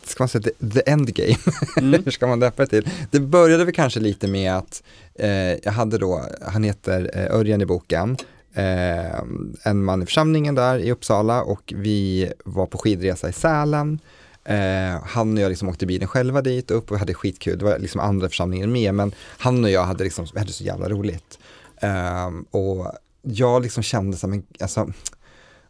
ska 0.03 0.23
man 0.23 0.29
säga 0.29 0.41
the, 0.41 0.69
the 0.69 0.89
end 0.91 1.13
game? 1.13 1.37
Mm. 1.77 2.03
Hur 2.05 2.11
ska 2.11 2.27
man 2.27 2.39
döpa 2.39 2.65
det 2.65 2.69
till? 2.69 2.89
Det 3.11 3.19
började 3.19 3.65
väl 3.65 3.73
kanske 3.73 3.99
lite 3.99 4.27
med 4.27 4.53
att 4.53 4.83
eh, 5.15 5.29
jag 5.63 5.71
hade 5.71 5.97
då, 5.97 6.25
han 6.41 6.63
heter 6.63 7.11
eh, 7.13 7.35
Örjan 7.35 7.61
i 7.61 7.65
boken, 7.65 8.17
eh, 8.53 9.19
en 9.63 9.83
man 9.83 10.03
i 10.03 10.05
församlingen 10.05 10.55
där 10.55 10.79
i 10.79 10.91
Uppsala 10.91 11.43
och 11.43 11.73
vi 11.75 12.31
var 12.45 12.65
på 12.65 12.77
skidresa 12.77 13.29
i 13.29 13.33
Sälen. 13.33 13.99
Eh, 14.43 15.03
han 15.03 15.37
och 15.37 15.43
jag 15.43 15.49
liksom 15.49 15.69
åkte 15.69 15.85
bilen 15.85 16.07
själva 16.07 16.41
dit 16.41 16.71
upp 16.71 16.91
och 16.91 16.99
hade 16.99 17.13
skitkul. 17.13 17.59
Det 17.59 17.65
var 17.65 17.79
liksom 17.79 18.01
andra 18.01 18.29
församlingen 18.29 18.71
med 18.71 18.93
men 18.93 19.11
han 19.37 19.63
och 19.63 19.69
jag 19.69 19.83
hade, 19.83 20.03
liksom, 20.03 20.27
hade 20.35 20.51
så 20.51 20.63
jävla 20.63 20.89
roligt. 20.89 21.39
Eh, 21.77 22.29
och 22.51 22.91
jag 23.21 23.61
liksom 23.61 23.83
kände 23.83 24.17
som 24.17 24.33
en, 24.33 24.43
alltså, 24.59 24.91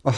åh, 0.06 0.15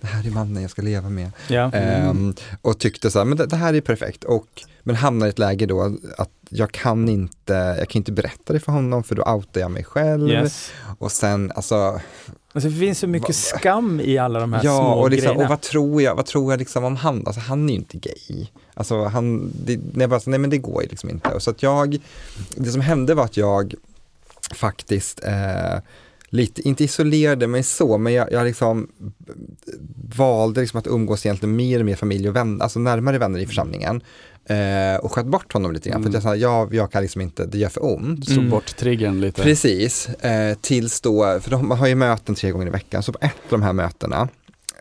det 0.00 0.06
här 0.06 0.26
är 0.26 0.30
mannen 0.30 0.62
jag 0.62 0.70
ska 0.70 0.82
leva 0.82 1.08
med. 1.08 1.30
Ja. 1.48 1.72
Ehm, 1.72 2.34
och 2.62 2.78
tyckte 2.78 3.10
så 3.10 3.18
här, 3.18 3.24
men 3.24 3.38
det, 3.38 3.46
det 3.46 3.56
här 3.56 3.74
är 3.74 3.80
perfekt. 3.80 4.24
Och, 4.24 4.46
men 4.82 4.96
hamnade 4.96 5.28
i 5.28 5.30
ett 5.30 5.38
läge 5.38 5.66
då 5.66 5.96
att 6.18 6.30
jag 6.50 6.72
kan 6.72 7.08
inte, 7.08 7.52
jag 7.78 7.88
kan 7.88 8.00
inte 8.00 8.12
berätta 8.12 8.52
det 8.52 8.60
för 8.60 8.72
honom 8.72 9.04
för 9.04 9.14
då 9.14 9.22
outar 9.22 9.60
jag 9.60 9.70
mig 9.70 9.84
själv. 9.84 10.30
Yes. 10.30 10.70
Och 10.98 11.12
sen, 11.12 11.52
alltså, 11.54 12.00
Alltså, 12.52 12.68
det 12.70 12.76
finns 12.76 12.98
så 12.98 13.06
mycket 13.06 13.36
skam 13.36 14.00
i 14.00 14.18
alla 14.18 14.40
de 14.40 14.52
här 14.52 14.60
ja, 14.64 14.76
små 14.76 14.92
och, 14.92 15.10
liksom, 15.10 15.26
grejerna. 15.26 15.44
och 15.44 15.50
vad 15.50 15.60
tror 15.60 16.02
jag, 16.02 16.14
vad 16.14 16.26
tror 16.26 16.52
jag 16.52 16.58
liksom 16.58 16.84
om 16.84 16.96
han? 16.96 17.26
Alltså 17.26 17.40
han 17.40 17.68
är 17.68 17.72
ju 17.72 17.78
inte 17.78 17.96
gay. 17.96 18.46
Alltså 18.74 19.04
han, 19.04 19.52
det, 19.64 19.76
nej, 19.76 19.90
jag 19.94 20.10
bara, 20.10 20.20
nej 20.26 20.38
men 20.38 20.50
det 20.50 20.58
går 20.58 20.82
ju 20.82 20.88
liksom 20.88 21.10
inte. 21.10 21.28
Och 21.28 21.42
så 21.42 21.50
att 21.50 21.62
jag, 21.62 21.98
det 22.56 22.70
som 22.70 22.80
hände 22.80 23.14
var 23.14 23.24
att 23.24 23.36
jag 23.36 23.74
faktiskt 24.54 25.24
eh, 25.24 25.78
lite, 26.28 26.68
inte 26.68 26.84
isolerade 26.84 27.46
mig 27.46 27.62
så, 27.62 27.98
men 27.98 28.12
jag, 28.12 28.32
jag 28.32 28.44
liksom 28.44 28.88
valde 30.16 30.60
liksom 30.60 30.78
att 30.78 30.86
umgås 30.86 31.26
egentligen 31.26 31.56
mer 31.56 31.82
med 31.82 31.98
familj 31.98 32.28
och 32.28 32.36
vänner, 32.36 32.62
alltså 32.62 32.78
närmare 32.78 33.18
vänner 33.18 33.40
i 33.40 33.46
församlingen. 33.46 34.02
Eh, 34.46 34.96
och 35.00 35.12
sköt 35.12 35.26
bort 35.26 35.52
honom 35.52 35.72
lite 35.72 35.88
grann, 35.90 36.02
för 36.02 36.08
att 36.08 36.14
jag 36.14 36.22
sa, 36.22 36.36
jag, 36.36 36.74
jag 36.74 36.92
kan 36.92 37.02
liksom 37.02 37.20
inte, 37.20 37.46
det 37.46 37.58
gör 37.58 37.68
för 37.68 37.84
ont. 37.84 38.24
Slå 38.24 38.38
Mm. 38.38 38.50
bort 38.50 38.76
triggern 38.76 39.20
lite. 39.20 39.42
Precis, 39.42 40.08
eh, 40.08 40.56
tills 40.60 41.00
då, 41.00 41.40
för 41.40 41.50
de, 41.50 41.68
man 41.68 41.78
har 41.78 41.86
ju 41.86 41.94
möten 41.94 42.34
tre 42.34 42.50
gånger 42.50 42.66
i 42.66 42.70
veckan, 42.70 43.02
så 43.02 43.12
på 43.12 43.18
ett 43.20 43.32
av 43.44 43.50
de 43.50 43.62
här 43.62 43.72
mötena 43.72 44.28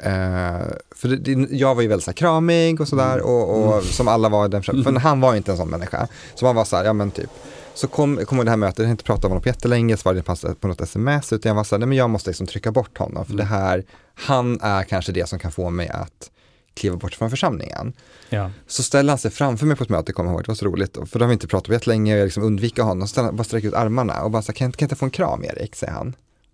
Eh, 0.02 0.68
för 0.96 1.08
det, 1.08 1.16
det, 1.16 1.48
jag 1.56 1.76
var 1.76 1.82
ju 1.82 1.88
väldigt 1.88 2.04
så 2.06 2.12
här, 2.12 2.16
kramig 2.16 2.82
och 2.82 2.88
sådär 2.88 3.22
och, 3.22 3.76
och 3.78 3.84
som 3.84 4.08
alla 4.08 4.30
var 4.30 4.48
den 4.48 4.64
för 4.64 5.00
han 5.00 5.22
var 5.22 5.32
ju 5.32 5.38
inte 5.38 5.52
en 5.52 5.58
sån 5.58 5.70
människa. 5.70 6.08
Så 6.36 6.46
man 6.46 6.56
var 6.56 6.66
så 6.66 6.76
här, 6.76 6.86
ja 6.86 6.94
men 6.94 7.12
typ. 7.12 7.30
Så 7.78 7.88
kom, 7.88 8.26
kom 8.26 8.46
det 8.46 8.50
här 8.50 8.58
mötet, 8.58 8.78
jag 8.80 8.86
hade 8.86 8.92
inte 8.92 9.04
pratat 9.04 9.24
med 9.24 9.30
honom 9.32 9.42
på 9.44 9.50
jättelänge, 9.50 9.98
svarade 9.98 10.22
på, 10.22 10.36
på 10.60 10.68
något 10.68 10.82
sms, 10.82 11.34
utan 11.34 11.50
jag 11.50 11.56
var 11.56 11.64
så 11.64 11.76
här, 11.76 11.80
nej 11.80 11.88
men 11.88 11.98
jag 11.98 12.10
måste 12.10 12.30
liksom 12.30 12.48
trycka 12.48 12.72
bort 12.72 12.98
honom, 12.98 13.26
för 13.26 13.34
det 13.34 13.44
här, 13.44 13.84
han 14.16 14.60
är 14.62 14.84
kanske 14.84 15.12
det 15.12 15.30
som 15.30 15.40
kan 15.40 15.52
få 15.52 15.70
mig 15.70 15.88
att 15.90 16.32
kliva 16.74 16.96
bort 16.96 17.16
från 17.16 17.30
församlingen. 17.30 17.94
Ja. 18.30 18.52
Så 18.68 18.84
ställer 18.84 19.10
han 19.12 19.18
sig 19.18 19.32
framför 19.32 19.66
mig 19.66 19.78
på 19.78 19.84
ett 19.84 19.90
möte, 19.90 20.14
kommer 20.14 20.30
jag 20.30 20.34
ihåg, 20.36 20.44
det 20.44 20.48
var 20.48 20.56
så 20.56 20.66
roligt, 20.66 20.98
för 21.12 21.20
då 21.20 21.26
har 21.26 21.28
vi 21.28 21.34
inte 21.34 21.48
pratat 21.48 21.68
på 21.68 21.74
jättelänge, 21.74 22.18
jag 22.18 22.24
liksom 22.26 22.44
undviker 22.44 22.84
honom, 22.84 23.08
så 23.08 23.32
bara 23.32 23.44
sträcker 23.44 23.68
ut 23.68 23.74
armarna 23.74 24.22
och 24.24 24.32
bara 24.32 24.42
så 24.42 24.52
här, 24.52 24.56
kan, 24.58 24.66
inte- 24.66 24.78
kan 24.78 24.86
jag 24.86 24.88
inte 24.88 24.96
få 25.00 25.06
en 25.06 25.12
kram 25.12 25.44
Erik, 25.44 25.76
säger 25.76 25.94
han. 25.94 26.08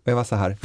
Och 0.05 0.11
jag 0.11 0.15
var 0.15 0.23
så 0.23 0.35
här, 0.35 0.57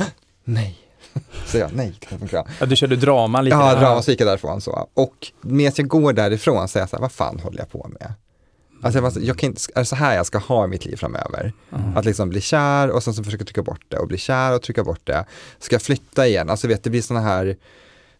nej. 0.45 0.79
Så 1.47 1.59
jag, 1.59 1.71
nej, 1.75 1.97
kan 2.01 2.09
jag 2.11 2.19
få 2.19 2.25
en 2.25 2.29
kram? 2.29 2.47
ja, 2.61 2.67
du 2.67 2.77
körde 2.77 2.97
drama 2.97 3.41
lite. 3.41 3.57
Ja, 3.57 3.75
drama, 3.75 4.03
så 4.03 4.11
gick 4.11 4.21
jag 4.21 4.29
därifrån 4.29 4.61
så. 4.61 4.89
Och 4.95 5.27
medan 5.41 5.73
jag 5.77 5.89
går 5.89 6.13
därifrån 6.13 6.69
säger 6.69 6.83
jag 6.83 6.91
så 6.91 6.97
här, 6.97 7.01
vad 7.01 7.13
fan 7.13 7.41
håller 7.43 7.59
jag 7.59 7.71
på 7.71 7.91
med? 8.01 8.13
Alltså 8.83 9.01
jag, 9.01 9.13
så- 9.13 9.21
jag 9.23 9.39
kan 9.39 9.47
inte, 9.49 9.61
är 9.75 9.79
det 9.81 9.85
så 9.85 9.97
här 9.97 10.17
jag 10.17 10.27
ska 10.27 10.39
ha 10.39 10.65
i 10.65 10.69
mitt 10.69 10.85
liv 10.85 10.97
framöver? 10.97 11.53
Att 11.97 12.05
liksom 12.05 12.29
bli 12.29 12.41
kär 12.41 12.91
och 12.91 13.03
sen 13.03 13.15
så 13.15 13.25
försöka 13.25 13.45
trycka 13.45 13.63
bort 13.63 13.85
det 13.89 13.97
och 13.99 14.09
bli 14.09 14.19
kär 14.19 14.55
och 14.55 14.63
trycka 14.63 14.85
bort 14.85 15.01
det. 15.07 15.25
Ska 15.59 15.75
jag 15.75 15.83
flytta 15.83 16.27
igen? 16.27 16.51
Alltså 16.51 16.69
vet, 16.69 16.83
det 16.85 16.91
blir 16.91 17.03
sådana 17.03 17.27
här, 17.27 17.57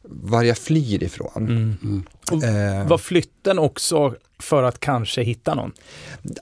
var 0.03 0.43
jag 0.43 0.59
flyr 0.59 1.03
ifrån. 1.03 1.47
Mm. 1.83 2.03
Och 2.33 2.43
Eh, 2.45 2.87
Var 2.89 2.99
flytten 2.99 3.59
också 3.59 4.15
för 4.39 4.63
att 4.63 4.81
kanske 4.81 5.23
hitta 5.23 5.55
någon? 5.55 5.73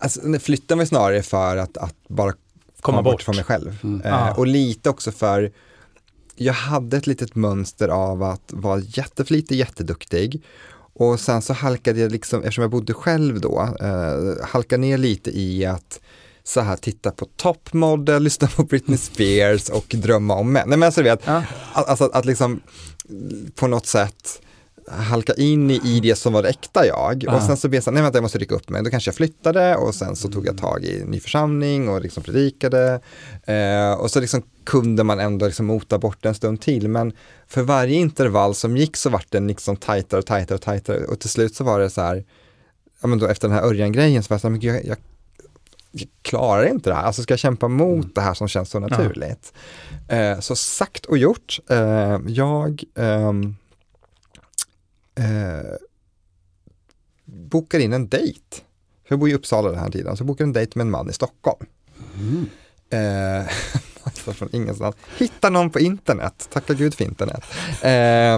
alltså, 0.01 0.21
flytten 0.41 0.79
var 0.79 0.85
snarare 0.85 1.23
för 1.23 1.57
att, 1.57 1.77
att 1.77 1.95
bara 2.09 2.33
komma, 2.81 3.03
bort. 3.03 3.13
bort. 3.13 3.23
från 3.23 3.37
mig 3.37 3.45
själv. 3.45 3.79
Mm. 3.85 4.01
Eh, 4.01 4.15
Ah. 4.29 4.35
och 4.35 4.47
lite 4.47 4.91
också 4.91 5.13
för, 5.13 5.53
jag 6.37 6.53
hade 6.53 6.97
ett 6.97 7.07
litet 7.07 7.35
mönster 7.35 7.89
av 7.89 8.23
att 8.23 8.53
vara 8.53 8.81
jätteflitig, 8.81 9.57
jätteduktig. 9.57 10.43
Och 10.99 11.21
sen 11.21 11.43
så 11.43 11.53
halkade 11.53 12.01
jag 12.01 12.13
liksom, 12.13 12.39
eftersom 12.41 12.63
jag 12.63 12.71
bodde 12.71 12.93
själv 12.95 13.41
då, 13.41 13.69
eh, 13.81 14.47
halkade 14.47 14.81
ner 14.81 14.99
lite 14.99 15.39
i 15.39 15.67
att 15.67 16.01
så 16.45 16.61
här 16.61 16.77
titta 16.77 17.11
på 17.11 17.27
Top 17.37 17.73
Model, 17.73 18.23
lyssna 18.23 18.49
på 18.49 18.63
Britney 18.65 18.99
Spears 18.99 19.69
och 19.69 19.85
drömma 19.89 20.35
om 20.35 20.53
män. 20.53 20.69
Nej 20.69 20.79
men 20.79 20.87
alltså 20.87 21.03
vet, 21.03 21.21
Ja. 21.25 21.43
att, 21.73 21.89
alltså, 21.89 22.05
att 22.13 22.25
liksom 22.25 22.61
på 23.55 23.67
något 23.67 23.87
sätt 23.87 24.41
halka 24.89 25.33
in 25.35 25.71
i, 25.71 25.81
i 25.85 26.01
det 26.01 26.17
som 26.17 26.33
var 26.33 26.43
det 26.43 26.49
äkta 26.49 26.87
jag. 26.87 27.25
Och 27.29 27.35
Ah. 27.35 27.47
sen 27.47 27.57
så 27.57 27.69
blev 27.69 27.77
jag 27.77 27.85
så 27.85 27.91
nej 27.91 28.03
vänta 28.03 28.17
jag 28.17 28.23
måste 28.23 28.39
rycka 28.39 28.55
upp 28.55 28.69
mig. 28.69 28.83
Då 28.85 28.91
kanske 28.91 29.09
jag 29.09 29.15
flyttade 29.15 29.77
och 29.77 29.95
sen 29.95 30.17
så 30.17 30.29
tog 30.29 30.47
jag 30.47 30.59
tag 30.59 30.85
i 30.85 31.01
en 31.01 31.09
ny 31.09 31.21
församling 31.21 31.89
och 31.89 32.01
liksom 32.01 32.23
predikade. 32.23 33.01
Eh, 33.45 33.93
och 33.93 34.11
så 34.11 34.21
liksom 34.21 34.43
kunde 34.65 35.05
man 35.05 35.21
ändå 35.21 35.47
liksom 35.47 35.67
mota 35.67 35.99
bort 35.99 36.25
en 36.27 36.35
stund 36.35 36.61
till. 36.61 36.89
Men 36.89 37.13
för 37.47 37.63
varje 37.63 37.95
intervall 37.97 38.55
som 38.55 38.77
gick 38.77 38.97
så 38.97 39.11
vart 39.11 39.31
den 39.31 39.47
liksom 39.47 39.77
tajtare 39.77 40.19
och 40.21 40.27
tajtare 40.27 40.55
och 40.55 40.63
tajtare. 40.63 41.05
Och 41.05 41.21
till 41.21 41.31
slut 41.31 41.55
så 41.55 41.65
var 41.65 41.81
det 41.81 41.91
så 41.91 42.01
här, 42.01 42.25
ja 43.01 43.09
men 43.09 43.19
då 43.19 43.27
efter 43.27 43.49
den 43.49 43.57
här 43.57 43.65
Örjan-grejen 43.65 44.23
så 44.23 44.29
var 44.29 44.35
jag 44.35 44.41
så 44.41 44.47
här, 44.49 44.53
men 44.53 44.61
jag, 44.61 44.85
jag, 44.85 44.97
jag 45.91 46.09
klarar 46.23 46.67
inte 46.67 46.91
det 46.91 46.97
här. 46.97 47.03
Alltså 47.03 47.23
ska 47.23 47.33
jag 47.33 47.39
kämpa 47.39 47.69
mot 47.69 48.15
det 48.15 48.21
här 48.21 48.35
som 48.35 48.49
känns 48.49 48.71
så 48.71 48.79
naturligt. 48.79 49.53
Eh, 50.09 50.41
så 50.41 50.57
sagt 50.57 51.07
och 51.07 51.19
gjort. 51.19 51.59
Eh, 51.71 52.19
jag 52.27 52.83
ehm, 52.95 53.57
eh, 55.19 55.77
bokar 57.25 57.79
in 57.79 57.93
en 57.93 58.09
dejt. 58.09 58.41
Jag 59.09 59.19
bor 59.19 59.29
i 59.29 59.35
Uppsala 59.35 59.71
den 59.71 59.79
här 59.79 59.91
tiden, 59.91 60.17
så 60.17 60.21
jag 60.21 60.27
bokar 60.27 60.45
en 60.45 60.53
dejt 60.53 60.73
med 60.75 60.85
en 60.85 60.91
man 60.91 61.11
i 61.11 61.13
Stockholm. 61.13 61.67
Mm. 62.19 62.47
Eh, 62.91 63.47
alltså 64.03 64.33
från 64.33 64.49
ingenstans. 64.53 64.97
Hitta 65.19 65.51
någon 65.51 65.71
på 65.71 65.81
internet, 65.81 66.49
tacka 66.53 66.75
gud 66.75 66.95
för 66.95 67.05
internet. 67.05 67.45
Eh, 67.83 68.35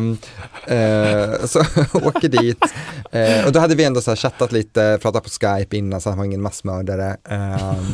eh, 0.76 1.46
så 1.46 1.60
åker 1.92 2.28
dit 2.28 2.64
eh, 3.12 3.46
och 3.46 3.52
då 3.52 3.60
hade 3.60 3.74
vi 3.74 3.84
ändå 3.84 4.00
så 4.00 4.10
här 4.10 4.16
chattat 4.16 4.52
lite, 4.52 4.98
pratat 5.02 5.24
på 5.24 5.30
Skype 5.30 5.76
innan 5.76 6.00
så 6.00 6.08
han 6.08 6.18
var 6.18 6.24
ingen 6.24 6.42
massmördare. 6.42 7.16
Ehm, 7.24 7.86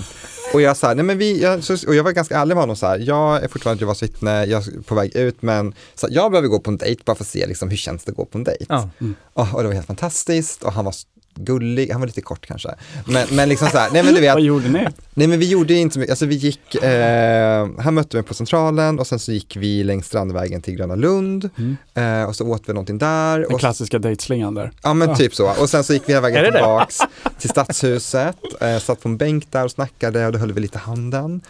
och 0.54 0.60
jag 0.60 0.76
sa, 0.76 0.94
nej 0.94 1.04
men 1.04 1.18
vi, 1.18 1.42
jag, 1.42 1.64
så, 1.64 1.88
och 1.88 1.94
jag 1.94 2.04
var 2.04 2.12
ganska 2.12 2.38
ärlig 2.38 2.54
med 2.54 2.62
honom 2.62 2.76
så 2.76 2.86
här, 2.86 2.98
jag 2.98 3.44
är 3.44 3.48
fortfarande 3.48 3.80
Jehovas 3.80 4.02
vittne, 4.02 4.44
jag 4.44 4.66
är 4.66 4.82
på 4.82 4.94
väg 4.94 5.16
ut 5.16 5.42
men 5.42 5.74
så 5.94 6.06
här, 6.06 6.14
jag 6.14 6.30
behöver 6.30 6.48
gå 6.48 6.60
på 6.60 6.70
en 6.70 6.76
dejt 6.76 7.02
bara 7.04 7.16
för 7.16 7.24
att 7.24 7.28
se 7.28 7.46
liksom, 7.46 7.68
hur 7.70 7.76
känns 7.76 8.04
det 8.04 8.10
att 8.10 8.16
gå 8.16 8.24
på 8.24 8.38
en 8.38 8.44
dejt. 8.44 8.66
Ja. 8.68 8.88
Oh, 9.34 9.54
och 9.54 9.62
det 9.62 9.68
var 9.68 9.74
helt 9.74 9.86
fantastiskt 9.86 10.62
och 10.62 10.72
han 10.72 10.84
var 10.84 10.94
gullig, 11.34 11.90
han 11.90 12.00
var 12.00 12.06
lite 12.06 12.20
kort 12.20 12.46
kanske. 12.46 12.68
Men, 13.06 13.26
men 13.32 13.48
liksom 13.48 13.68
så 13.68 13.78
här, 13.78 13.90
nej 13.92 14.02
men 14.02 14.14
du 14.14 14.20
vet, 14.20 14.34
Vad 14.34 14.42
gjorde 14.42 14.68
ni? 14.68 14.86
Nej 15.14 15.26
men 15.26 15.38
vi 15.38 15.48
gjorde 15.50 15.74
inte 15.74 15.92
så 15.92 15.98
mycket, 16.00 16.12
alltså 16.12 16.26
vi 16.26 16.34
gick, 16.34 16.74
eh, 16.74 17.68
han 17.78 17.94
mötte 17.94 18.16
mig 18.16 18.24
på 18.24 18.34
centralen 18.34 18.98
och 18.98 19.06
sen 19.06 19.18
så 19.18 19.32
gick 19.32 19.56
vi 19.56 19.84
längs 19.84 20.06
Strandvägen 20.06 20.62
till 20.62 20.74
Gröna 20.76 20.94
Lund 20.94 21.50
Mm. 21.58 21.76
eh, 22.22 22.28
och 22.28 22.36
så 22.36 22.46
åt 22.46 22.62
vi 22.68 22.72
någonting 22.72 22.98
där. 22.98 23.38
Den 23.38 23.52
Och, 23.54 23.60
klassiska 23.60 23.98
dejtslingan 23.98 24.54
där. 24.54 24.70
ja 24.82 24.94
men 24.94 25.14
typ 25.16 25.34
så, 25.34 25.50
och 25.60 25.70
sen 25.70 25.84
så 25.84 25.92
gick 25.92 26.02
vi 26.06 26.12
hela 26.12 26.20
vägen 26.20 26.52
tillbaks 26.52 26.98
till 27.38 27.50
Stadshuset, 27.50 28.36
eh, 28.60 28.78
satt 28.78 29.00
på 29.02 29.08
en 29.08 29.16
bänk 29.16 29.52
där 29.52 29.64
och 29.64 29.70
snackade 29.70 30.26
och 30.26 30.32
då 30.32 30.38
höll 30.38 30.52
vi 30.52 30.60
lite 30.60 30.78
handen. 30.78 31.40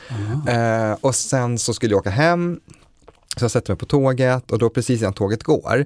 Eh, 0.49 0.97
och 1.01 1.15
sen 1.15 1.59
så 1.59 1.75
skulle 1.75 1.93
jag 1.93 1.99
åka 1.99 2.11
hem, 2.11 2.61
så 3.37 3.45
jag 3.45 3.51
sätter 3.51 3.73
mig 3.73 3.79
på 3.79 3.87
tåget 3.87 4.51
och 4.51 4.59
då 4.59 4.71
precis 4.71 5.01
innan 5.01 5.13
tåget 5.13 5.43
går 5.43 5.85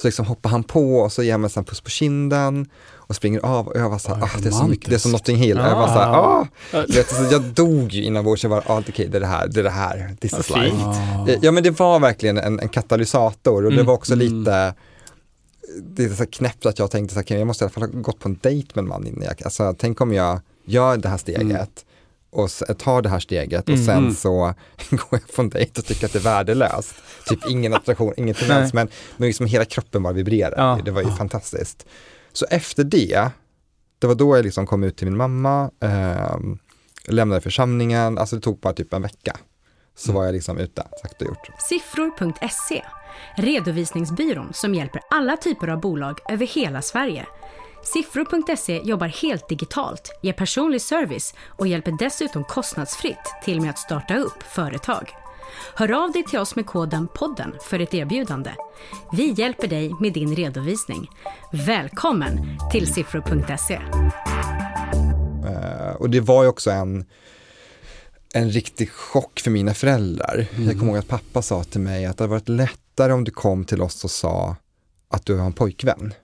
så 0.00 0.08
liksom 0.08 0.26
hoppar 0.26 0.50
han 0.50 0.62
på 0.62 0.96
och 0.96 1.12
så 1.12 1.22
ger 1.22 1.32
han 1.32 1.40
mig 1.40 1.50
en 1.56 1.64
puss 1.64 1.80
på 1.80 1.90
kinden 1.90 2.66
och 2.94 3.16
springer 3.16 3.40
av 3.40 3.68
och 3.68 3.76
jag 3.80 3.90
var 3.90 3.98
så 3.98 4.08
här, 4.14 4.20
Vad 4.20 4.30
ah, 4.34 4.38
det, 4.42 4.48
är 4.48 4.52
så 4.52 4.64
mycket, 4.64 4.88
det 4.90 4.94
är 4.96 4.98
som. 4.98 5.12
Notting 5.12 5.36
Hill. 5.36 5.56
Jag 5.56 5.76
var 5.76 5.86
så 5.86 5.92
här, 5.92 6.08
Ah. 6.12 6.46
ah. 6.72 6.80
Vet, 6.88 6.98
alltså, 6.98 7.32
jag 7.32 7.42
dog 7.42 7.92
ju 7.92 8.02
inombords, 8.04 8.42
jag 8.42 8.50
var, 8.50 8.62
ah, 8.66 8.82
okej 8.88 9.08
det 9.08 9.18
är 9.18 9.20
det 9.20 9.26
här, 9.26 9.46
det 9.48 9.60
är 9.60 9.64
det 9.64 9.70
här, 9.70 10.16
this 10.20 10.32
is 10.38 10.50
life. 10.50 10.76
Ah. 10.84 11.28
Ja 11.42 11.52
men 11.52 11.62
det 11.62 11.70
var 11.78 12.00
verkligen 12.00 12.38
en, 12.38 12.60
en 12.60 12.68
katalysator 12.68 13.64
och 13.64 13.70
det 13.70 13.76
Mm, 13.76 13.86
var 13.86 13.94
också 13.94 14.12
mm. 14.12 14.26
lite 14.26 14.74
det 15.82 16.04
är 16.04 16.08
så 16.08 16.26
knäppt 16.26 16.66
att 16.66 16.78
jag 16.78 16.90
tänkte 16.90 17.14
så 17.14 17.18
här, 17.20 17.24
"Okej, 17.24 17.38
jag 17.38 17.46
måste 17.46 17.64
i 17.64 17.66
alla 17.66 17.72
fall 17.72 17.82
ha 17.82 18.00
gått 18.00 18.18
på 18.18 18.28
en 18.28 18.38
dejt 18.42 18.68
med 18.74 18.82
en 18.82 18.88
man 18.88 19.06
innan 19.06 19.22
jag, 19.22 19.42
alltså 19.44 19.74
tänk 19.78 20.00
om 20.00 20.12
jag 20.14 20.40
gör 20.64 20.96
det 20.96 21.08
här 21.08 21.16
steget 21.16 21.42
Mm. 21.42 21.66
Och 22.30 22.50
tar 22.78 23.02
det 23.02 23.08
här 23.08 23.18
steget 23.20 23.62
och 23.62 23.68
Mm. 23.74 23.86
sen 23.86 23.98
Mm. 23.98 24.14
så 24.14 24.30
går 24.90 25.06
jag 25.10 25.34
på 25.36 25.42
en 25.42 25.48
dejt 25.50 25.80
och 25.80 25.86
tycker 25.86 26.06
att 26.06 26.12
det 26.12 26.18
är 26.18 26.22
värdelöst. 26.22 26.94
Typ 27.26 27.38
ingen 27.48 27.74
attraktion, 27.74 28.14
ingenting 28.16 28.48
Nej. 28.48 28.62
alls, 28.62 28.72
men, 28.72 28.88
men 29.16 29.26
liksom 29.26 29.46
hela 29.46 29.64
kroppen 29.64 30.02
bara 30.02 30.12
vibrerar. 30.12 30.54
Ja. 30.56 30.78
Det 30.84 30.90
var 30.90 31.02
ju 31.02 31.10
fantastiskt. 31.10 31.86
Så 32.32 32.46
efter 32.50 32.84
det, 32.84 33.30
det 33.98 34.06
var 34.06 34.14
då 34.14 34.36
jag 34.36 34.44
liksom 34.44 34.66
kom 34.66 34.82
ut 34.84 34.96
till 34.96 35.06
min 35.06 35.16
mamma, 35.16 35.70
ehm, 35.80 36.58
lämnade 37.08 37.40
församlingen, 37.40 38.18
alltså 38.18 38.36
det 38.36 38.42
tog 38.42 38.58
bara 38.60 38.72
typ 38.72 38.92
en 38.92 39.02
vecka. 39.02 39.36
Så 39.96 40.12
var 40.12 40.24
jag 40.24 40.32
liksom 40.32 40.58
ute, 40.58 40.82
sagt 41.02 41.20
och 41.22 41.26
gjort. 41.28 41.50
Siffror.se, 41.68 42.82
redovisningsbyrån 43.36 44.52
som 44.54 44.74
hjälper 44.74 45.00
alla 45.10 45.36
typer 45.36 45.68
av 45.68 45.80
bolag 45.80 46.18
över 46.28 46.46
hela 46.46 46.82
Sverige. 46.82 47.26
Siffror.se 47.82 48.80
jobbar 48.84 49.06
helt 49.06 49.48
digitalt, 49.48 50.18
ger 50.22 50.32
personlig 50.32 50.82
service 50.82 51.34
och 51.46 51.66
hjälper 51.66 51.92
dessutom 51.98 52.44
kostnadsfritt 52.44 53.34
till 53.44 53.60
med 53.60 53.70
att 53.70 53.78
starta 53.78 54.16
upp 54.16 54.42
företag. 54.42 55.10
Hör 55.74 56.04
av 56.04 56.12
dig 56.12 56.24
till 56.24 56.38
oss 56.38 56.56
med 56.56 56.66
koden 56.66 57.08
podden 57.14 57.54
för 57.62 57.78
ett 57.78 57.94
erbjudande. 57.94 58.50
Vi 59.12 59.32
hjälper 59.32 59.68
dig 59.68 59.94
med 60.00 60.12
din 60.12 60.36
redovisning. 60.36 61.10
Välkommen 61.52 62.58
till 62.72 62.94
siffror.se. 62.94 63.80
Eh, 65.46 65.94
och 65.98 66.10
det 66.10 66.20
var 66.20 66.42
ju 66.42 66.48
också 66.48 66.70
en, 66.70 67.04
en 68.34 68.50
riktig 68.50 68.90
chock 68.90 69.40
för 69.40 69.50
mina 69.50 69.74
föräldrar. 69.74 70.46
Jag 70.58 70.78
kommer 70.78 70.92
ihåg 70.92 70.98
att 70.98 71.08
pappa 71.08 71.42
sa 71.42 71.64
till 71.64 71.80
mig 71.80 72.06
att 72.06 72.18
det 72.18 72.24
hade 72.24 72.30
varit 72.30 72.48
lättare 72.48 73.12
om 73.12 73.24
du 73.24 73.30
kom 73.30 73.64
till 73.64 73.82
oss 73.82 74.04
och 74.04 74.10
sa 74.10 74.56
att 75.08 75.26
du 75.26 75.38
har 75.38 75.46
en 75.46 75.52
pojkvän. 75.52 76.14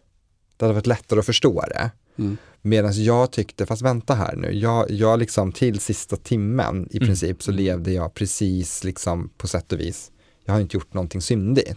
Det 0.57 0.65
hade 0.65 0.75
varit 0.75 0.87
lättare 0.87 1.19
att 1.21 1.27
förstå 1.27 1.61
det. 1.69 1.91
Mm. 2.19 2.37
Medan 2.63 3.05
jag 3.05 3.31
tyckte, 3.31 3.67
fast 3.67 3.83
vänta 3.83 4.15
här 4.15 4.37
nu, 4.37 4.53
jag, 4.53 4.91
jag 4.91 5.19
liksom 5.19 5.53
till 5.53 5.81
sista 5.81 6.17
timmen 6.17 6.89
i 6.91 6.99
princip 6.99 7.43
så 7.43 7.53
levde 7.53 7.93
jag 7.93 8.15
precis 8.15 8.85
liksom 8.85 9.31
på 9.39 9.47
sätt 9.49 9.73
och 9.73 9.81
vis. 9.81 10.11
Jag 10.45 10.53
har 10.55 10.61
inte 10.61 10.77
gjort 10.77 10.95
någonting 10.95 11.23
syndigt. 11.23 11.77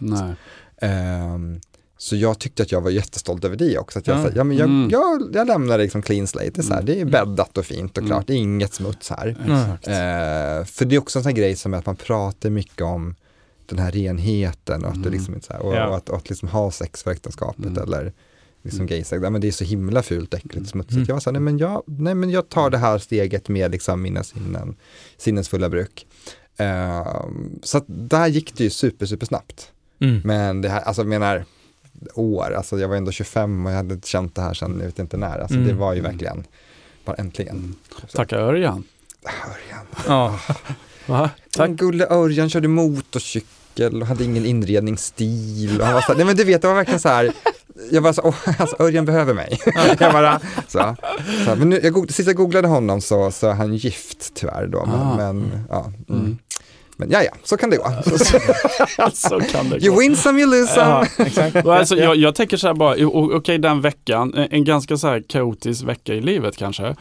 Ehm, 0.82 1.60
så 1.98 2.16
jag 2.16 2.38
tyckte 2.38 2.62
att 2.62 2.72
jag 2.72 2.80
var 2.80 2.90
jättestolt 2.90 3.44
över 3.44 3.56
det 3.56 3.78
också. 3.78 3.98
Att 3.98 4.06
jag, 4.06 4.16
Ja. 4.16 4.20
här, 4.22 4.32
ja, 4.36 4.44
men 4.44 4.56
jag, 4.56 4.68
Mm. 4.68 4.88
jag, 4.90 5.30
jag 5.34 5.46
lämnar 5.46 5.78
liksom 5.78 6.02
clean 6.02 6.26
slate, 6.26 6.50
det 6.50 6.60
är, 6.60 6.62
så 6.62 6.74
här, 6.74 6.82
det 6.82 7.00
är 7.00 7.04
bäddat 7.04 7.58
och 7.58 7.64
fint 7.64 7.98
och 7.98 8.06
klart, 8.06 8.26
det 8.26 8.32
är 8.32 8.36
inget 8.36 8.74
smuts 8.74 9.10
här. 9.10 9.28
Eh, 9.28 10.64
för 10.64 10.84
det 10.84 10.94
är 10.94 10.98
också 10.98 11.18
en 11.18 11.22
sån 11.22 11.30
här 11.30 11.36
grej 11.36 11.56
som 11.56 11.74
är 11.74 11.78
att 11.78 11.86
man 11.86 11.96
pratar 11.96 12.50
mycket 12.50 12.82
om 12.82 13.14
den 13.66 13.78
här 13.78 13.90
renheten 13.92 14.84
och 14.84 14.90
att 14.90 14.96
Mm. 14.96 15.12
liksom 15.12 15.34
inte 15.34 15.46
så 15.46 15.52
här, 15.52 15.62
och, 15.62 15.74
Ja. 15.74 15.88
och 15.88 15.96
att, 15.96 16.08
och 16.08 16.16
att 16.16 16.28
liksom 16.30 16.48
ha 16.48 16.70
sex 16.70 17.02
för 17.02 17.10
äktenskapet 17.10 17.64
Mm. 17.66 17.82
eller 17.82 18.12
liksom 18.62 18.86
Mm. 18.90 19.22
ja, 19.24 19.30
men 19.30 19.40
det 19.40 19.48
är 19.48 19.52
så 19.52 19.64
himla 19.64 20.02
fult, 20.02 20.34
äckligt, 20.34 20.68
smutsigt. 20.68 20.96
Mm. 20.96 21.04
Jag 21.08 21.14
var 21.14 21.20
så 21.20 21.30
här, 21.30 21.32
nej 21.32 21.40
men, 21.42 21.58
jag, 21.58 21.82
nej 21.86 22.14
men 22.14 22.30
jag 22.30 22.48
tar 22.48 22.70
det 22.70 22.78
här 22.78 22.98
steget 22.98 23.48
med 23.48 23.70
liksom 23.70 24.02
mina 24.02 24.22
sinnen, 24.22 24.76
sinnesfulla 25.16 25.68
bruk. 25.68 26.06
Ehm, 26.56 27.58
så 27.62 27.84
där 27.86 28.26
gick 28.26 28.54
det 28.56 28.64
ju 28.64 28.70
super, 28.70 29.06
super 29.06 29.26
snabbt. 29.26 29.72
Mm. 30.00 30.20
Men 30.24 30.60
det 30.62 30.68
här, 30.68 30.80
alltså 30.80 31.04
menar, 31.04 31.44
år, 32.14 32.52
alltså 32.56 32.78
jag 32.78 32.88
var 32.88 32.96
ändå 32.96 33.12
25 33.12 33.66
och 33.66 33.72
jag 33.72 33.76
hade 33.76 34.00
känt 34.04 34.34
det 34.34 34.42
här 34.42 34.54
sedan, 34.54 34.76
jag 34.78 34.86
vet 34.86 34.98
inte 34.98 35.16
när, 35.16 35.38
alltså 35.38 35.56
Mm. 35.56 35.68
det 35.68 35.74
var 35.74 35.94
ju 35.94 36.00
verkligen, 36.00 36.44
bara 37.04 37.16
äntligen. 37.16 37.56
Mm. 37.56 37.74
Tacka 38.12 38.36
Örjan. 38.36 38.84
Örjan. 39.24 39.86
Ja. 40.06 40.40
Va? 41.06 41.30
Tack. 41.50 41.70
Gulle 41.70 42.06
Örjan 42.10 42.50
körde 42.50 42.68
motorcykel 42.68 43.48
och 43.86 44.06
hade 44.06 44.24
ingen 44.24 44.46
inredningsstil. 44.46 45.80
Och 45.80 45.84
han 45.86 45.94
var 45.94 46.00
så 46.00 46.06
här, 46.06 46.16
nej 46.16 46.26
men 46.26 46.36
du 46.36 46.44
vet, 46.44 46.62
det 46.62 46.68
var 46.68 46.74
verkligen 46.74 47.00
så 47.00 47.08
här, 47.08 47.32
jag 47.90 48.02
bara 48.02 48.12
så, 48.12 48.22
åh, 48.24 48.34
alltså 48.58 48.76
Örjan 48.78 49.04
behöver 49.04 49.34
mig. 49.34 49.60
jag 49.98 50.12
bara, 50.12 50.40
så. 50.68 50.96
så 51.44 51.54
men 51.56 51.68
nu, 51.68 51.80
jag, 51.82 51.92
goog- 51.92 52.12
sist 52.12 52.26
jag 52.26 52.36
googlade 52.36 52.68
honom 52.68 53.00
så, 53.00 53.30
så 53.30 53.46
är 53.48 53.54
han 53.54 53.74
gift 53.76 54.34
tyvärr 54.34 54.66
då. 54.66 54.86
Men, 54.86 55.00
Ah. 55.00 55.16
men 55.16 55.64
ja. 55.68 55.92
Mm. 56.08 56.20
Mm. 56.20 56.38
Men 56.96 57.10
ja, 57.10 57.22
ja, 57.22 57.32
så 57.44 57.56
kan 57.56 57.70
det 57.70 57.76
gå. 57.76 57.92
Så, 58.04 58.18
så, 58.24 58.38
Så 59.14 59.40
kan 59.40 59.68
det 59.70 59.84
you 59.84 59.94
gå. 59.94 60.00
win 60.00 60.16
some, 60.16 60.40
you 60.40 60.50
lose 60.50 60.74
some. 60.74 60.86
Ja, 60.86 61.06
exakt. 61.24 61.66
Alltså, 61.66 61.96
jag, 61.96 62.16
jag 62.16 62.34
tänker 62.34 62.56
så 62.56 62.66
här 62.66 62.74
bara, 62.74 63.06
okej 63.36 63.58
den 63.58 63.80
veckan, 63.80 64.34
en 64.34 64.48
en 64.50 64.64
ganska 64.64 64.96
så 64.96 65.08
här 65.08 65.22
kaotisk 65.28 65.82
vecka 65.84 66.14
i 66.14 66.20
livet 66.20 66.56
kanske. 66.56 66.96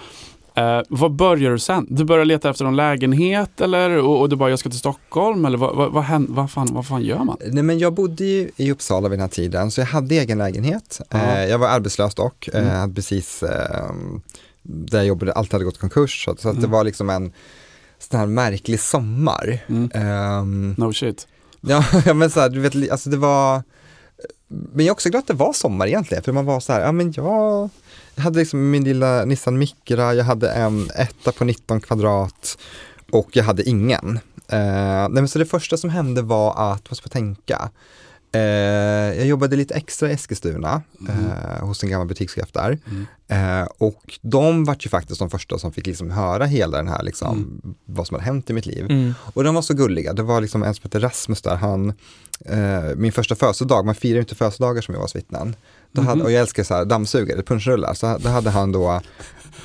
Eh, 0.59 0.81
vad 0.89 1.11
börjar 1.11 1.51
du 1.51 1.59
sen? 1.59 1.87
Du 1.89 2.03
börjar 2.03 2.25
leta 2.25 2.49
efter 2.49 2.65
någon 2.65 2.75
lägenhet 2.75 3.61
eller 3.61 3.89
och, 3.97 4.19
och 4.19 4.29
du 4.29 4.35
bara, 4.35 4.49
jag 4.49 4.59
ska 4.59 4.69
till 4.69 4.79
Stockholm 4.79 5.45
eller 5.45 5.57
vad, 5.57 5.75
vad, 5.75 5.91
vad, 5.91 6.03
hän- 6.03 6.27
vad, 6.29 6.51
fan, 6.51 6.67
vad 6.71 6.85
fan 6.87 7.01
gör 7.01 7.23
man? 7.23 7.37
Nej 7.45 7.63
men 7.63 7.79
jag 7.79 7.93
bodde 7.93 8.23
ju 8.25 8.51
i 8.55 8.71
Uppsala 8.71 9.09
vid 9.09 9.19
den 9.19 9.21
här 9.21 9.27
tiden 9.35 9.71
så 9.71 9.81
jag 9.81 9.85
hade 9.85 10.15
egen 10.15 10.37
lägenhet. 10.37 11.01
Eh, 11.09 11.45
jag 11.45 11.57
var 11.59 11.67
arbetslös 11.67 12.15
dock, 12.15 12.47
eh, 12.53 12.61
Mm. 12.61 12.75
hade 12.79 12.93
precis, 12.93 13.43
eh, 13.43 13.91
där 14.63 14.97
jag 14.97 15.07
jobbade, 15.07 15.33
allt 15.33 15.51
hade 15.51 15.65
gått 15.65 15.77
konkurs. 15.77 16.25
Så, 16.25 16.35
så 16.39 16.49
att 16.49 16.55
det 16.55 16.59
Mm. 16.59 16.71
var 16.71 16.83
liksom 16.83 17.09
en 17.09 17.31
sån 17.99 18.19
här 18.19 18.27
märklig 18.27 18.79
sommar. 18.79 19.59
Mm. 19.67 19.89
Ehm, 19.93 20.75
No 20.77 20.93
shit. 20.93 21.27
ja, 21.61 21.83
men 22.15 22.29
så 22.29 22.39
här, 22.39 22.49
du 22.49 22.59
vet, 22.59 22.91
alltså 22.91 23.09
det 23.09 23.17
var, 23.17 23.63
men 24.47 24.85
jag 24.85 24.87
är 24.87 24.91
också 24.91 25.09
glad 25.09 25.19
att 25.19 25.27
det 25.27 25.33
var 25.33 25.53
sommar 25.53 25.87
egentligen, 25.87 26.23
för 26.23 26.31
man 26.31 26.45
var 26.45 26.59
så 26.59 26.73
här, 26.73 26.81
ja 26.81 26.91
men 26.91 27.13
jag 27.15 27.69
hade 28.19 28.39
liksom 28.39 28.71
min 28.71 28.83
lilla 28.83 29.25
Nissan 29.25 29.57
Micra, 29.57 30.13
jag 30.13 30.23
hade 30.23 30.51
en 30.51 30.89
etta 30.95 31.31
på 31.31 31.45
19 31.45 31.81
kvadrat 31.81 32.57
och 33.11 33.29
jag 33.33 33.43
hade 33.43 33.69
ingen. 33.69 34.19
Eh, 34.47 35.09
nej 35.09 35.09
men 35.09 35.27
så 35.27 35.39
det 35.39 35.45
första 35.45 35.77
som 35.77 35.89
hände 35.89 36.21
var 36.21 36.73
att, 36.73 36.89
vad 36.89 36.97
ska 36.97 37.05
jag 37.05 37.11
tänka, 37.11 37.69
eh, 38.31 38.41
jag 39.17 39.25
jobbade 39.25 39.55
lite 39.55 39.73
extra 39.73 40.09
i 40.09 40.13
Eskilstuna 40.13 40.81
eh, 41.09 41.65
hos 41.65 41.83
en 41.83 41.89
gammal 41.89 42.07
butikschef 42.07 42.51
där. 42.51 42.79
Mm. 42.87 43.05
Eh, 43.31 43.67
och 43.77 44.19
de 44.21 44.65
var 44.65 44.77
ju 44.79 44.89
faktiskt 44.89 45.19
de 45.19 45.29
första 45.29 45.57
som 45.57 45.71
fick 45.71 45.87
liksom 45.87 46.11
höra 46.11 46.45
hela 46.45 46.77
den 46.77 46.87
här, 46.87 47.03
liksom, 47.03 47.61
vad 47.85 48.07
som 48.07 48.15
hade 48.15 48.25
hänt 48.25 48.49
i 48.49 48.53
mitt 48.53 48.65
liv. 48.65 48.85
Mm. 48.89 49.13
Och 49.33 49.43
de 49.43 49.55
var 49.55 49.61
så 49.61 49.73
gulliga. 49.73 50.13
Det 50.13 50.23
var 50.23 50.41
liksom 50.41 50.63
en 50.63 50.73
som 50.73 50.83
hette 50.83 50.99
Rasmus 50.99 51.41
där, 51.41 51.55
han, 51.55 51.93
eh, 52.45 52.95
min 52.95 53.11
första 53.11 53.35
födelsedag, 53.35 53.85
man 53.85 53.95
firar 53.95 54.13
ju 54.13 54.19
inte 54.19 54.35
födelsedagar 54.35 54.81
som 54.81 54.93
jag 54.93 54.99
var 54.99 55.05
hos 55.05 55.15
vittnen. 55.15 55.55
Då 55.91 56.01
hade, 56.01 56.15
Mhm. 56.15 56.25
och 56.25 56.31
jag 56.31 56.41
älskar 56.41 56.63
så 56.63 56.73
här 56.73 56.85
dammsugare, 56.85 57.41
punschrullar, 57.41 57.93
så 57.93 58.17
då 58.17 58.29
hade 58.29 58.49
han 58.49 58.71
då 58.71 59.01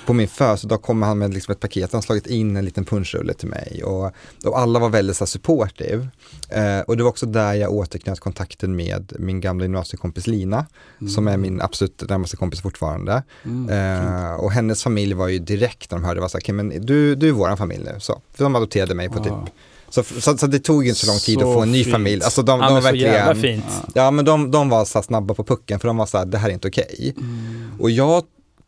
på 0.06 0.12
min 0.12 0.28
födelsedag 0.28 0.82
kom 0.82 1.02
han 1.02 1.18
med 1.18 1.34
liksom 1.34 1.52
ett 1.52 1.60
paket, 1.60 1.92
han 1.92 2.02
slagit 2.02 2.26
in 2.26 2.56
en 2.56 2.64
liten 2.64 2.84
punschrulle 2.84 3.34
till 3.34 3.48
mig 3.48 3.82
och, 3.84 4.04
och 4.44 4.58
alla 4.58 4.78
var 4.78 4.88
väldigt 4.88 5.16
så 5.16 5.24
här, 5.24 5.26
supportive. 5.26 6.08
Eh, 6.48 6.80
och 6.80 6.96
det 6.96 7.02
var 7.02 7.10
också 7.10 7.26
där 7.26 7.54
jag 7.54 7.72
återknöt 7.72 8.20
kontakten 8.20 8.76
med 8.76 9.12
min 9.18 9.40
gamla 9.40 9.64
gymnasiekompis 9.64 10.26
Lina, 10.26 10.66
som 11.14 11.28
är 11.28 11.36
min 11.36 11.60
absolut 11.60 12.04
närmaste 12.08 12.36
kompis 12.36 12.60
fortfarande. 12.60 13.22
Mm. 13.68 14.24
Eh, 14.26 14.32
och 14.34 14.52
hennes 14.52 14.82
familj 14.82 15.14
var 15.14 15.28
ju 15.28 15.38
direkt 15.38 15.90
när 15.90 15.98
de 15.98 16.04
hörde, 16.04 16.20
var 16.20 16.28
så 16.28 16.36
här, 16.38 16.42
"Okej, 16.42 16.54
men 16.54 16.86
du, 16.86 17.14
du 17.14 17.28
är 17.28 17.32
våran 17.32 17.56
familj 17.56 17.84
nu. 17.84 18.00
Så, 18.00 18.20
för 18.34 18.44
de 18.44 18.54
adopterade 18.56 18.94
mig 18.94 19.08
på 19.08 19.18
Ah. 19.18 19.22
typ, 19.24 19.54
så, 19.88 20.02
så, 20.20 20.38
så 20.38 20.46
det 20.46 20.58
tog 20.58 20.82
ju 20.84 20.88
inte 20.88 21.00
så 21.00 21.06
lång 21.06 21.18
tid 21.18 21.40
Så 21.40 21.48
att 21.48 21.54
få 21.54 21.60
en 21.62 21.72
ny 21.72 21.84
fint. 21.84 21.92
familj. 21.94 22.22
Alltså 22.22 22.42
de, 22.42 22.60
de 22.60 22.64
men 22.64 22.74
var 22.74 22.80
verkligen, 22.80 23.36
fint. 23.36 23.64
ja 23.94 24.10
men 24.10 24.24
de, 24.24 24.50
de 24.50 24.68
var 24.68 24.84
så 24.84 25.02
snabba 25.02 25.34
på 25.34 25.44
pucken 25.44 25.80
för 25.80 25.88
de 25.88 25.96
var 25.96 26.06
så 26.06 26.18
här, 26.18 26.24
det 26.24 26.38
här 26.38 26.48
är 26.48 26.52
inte 26.52 26.68
okej. 26.68 27.14
Mm. 27.16 27.70
Och 27.80 27.90
jag 27.90 28.22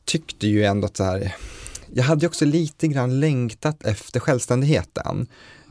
tyckte 0.05 0.47
ju 0.47 0.65
ändå 0.65 0.87
att 0.87 0.97
så 0.97 1.05
här, 1.05 1.35
jag 1.95 2.05
hade 2.05 2.21
ju 2.21 2.27
också 2.27 2.45
lite 2.45 2.89
grann 2.89 3.21
längtat 3.21 3.85
efter 3.85 4.21
självständigheten. 4.21 5.27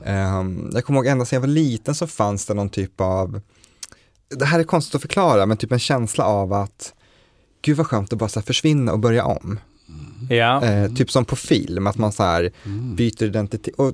Ehm, 0.06 0.70
jag 0.74 0.86
kommer 0.86 1.00
ihåg 1.00 1.08
ända 1.08 1.26
sedan 1.26 1.36
jag 1.38 1.42
var 1.42 1.48
liten 1.48 1.96
så 1.96 2.08
fanns 2.08 2.46
det 2.46 2.54
någon 2.54 2.70
typ 2.70 3.02
av, 3.02 3.42
det 4.30 4.46
här 4.46 4.60
är 4.60 4.64
konstigt 4.64 4.96
att 4.96 5.02
förklara, 5.02 5.46
men 5.46 5.58
typ 5.58 5.72
en 5.72 5.80
känsla 5.80 6.26
av 6.26 6.54
att 6.54 6.94
gud 7.66 7.78
vad 7.78 7.88
skönt 7.88 8.14
att 8.14 8.20
bara 8.20 8.42
försvinna 8.42 8.92
och 8.92 9.00
börja 9.00 9.26
om. 9.26 9.60
Ja. 10.30 10.64
Eh, 10.66 10.94
typ 10.94 11.12
som 11.12 11.26
på 11.26 11.36
film, 11.36 11.88
att 11.88 11.98
man 11.98 12.12
så 12.12 12.24
här 12.24 12.52
Mm. 12.66 12.96
byter 12.96 13.24
identitet. 13.24 13.76
Och 13.76 13.92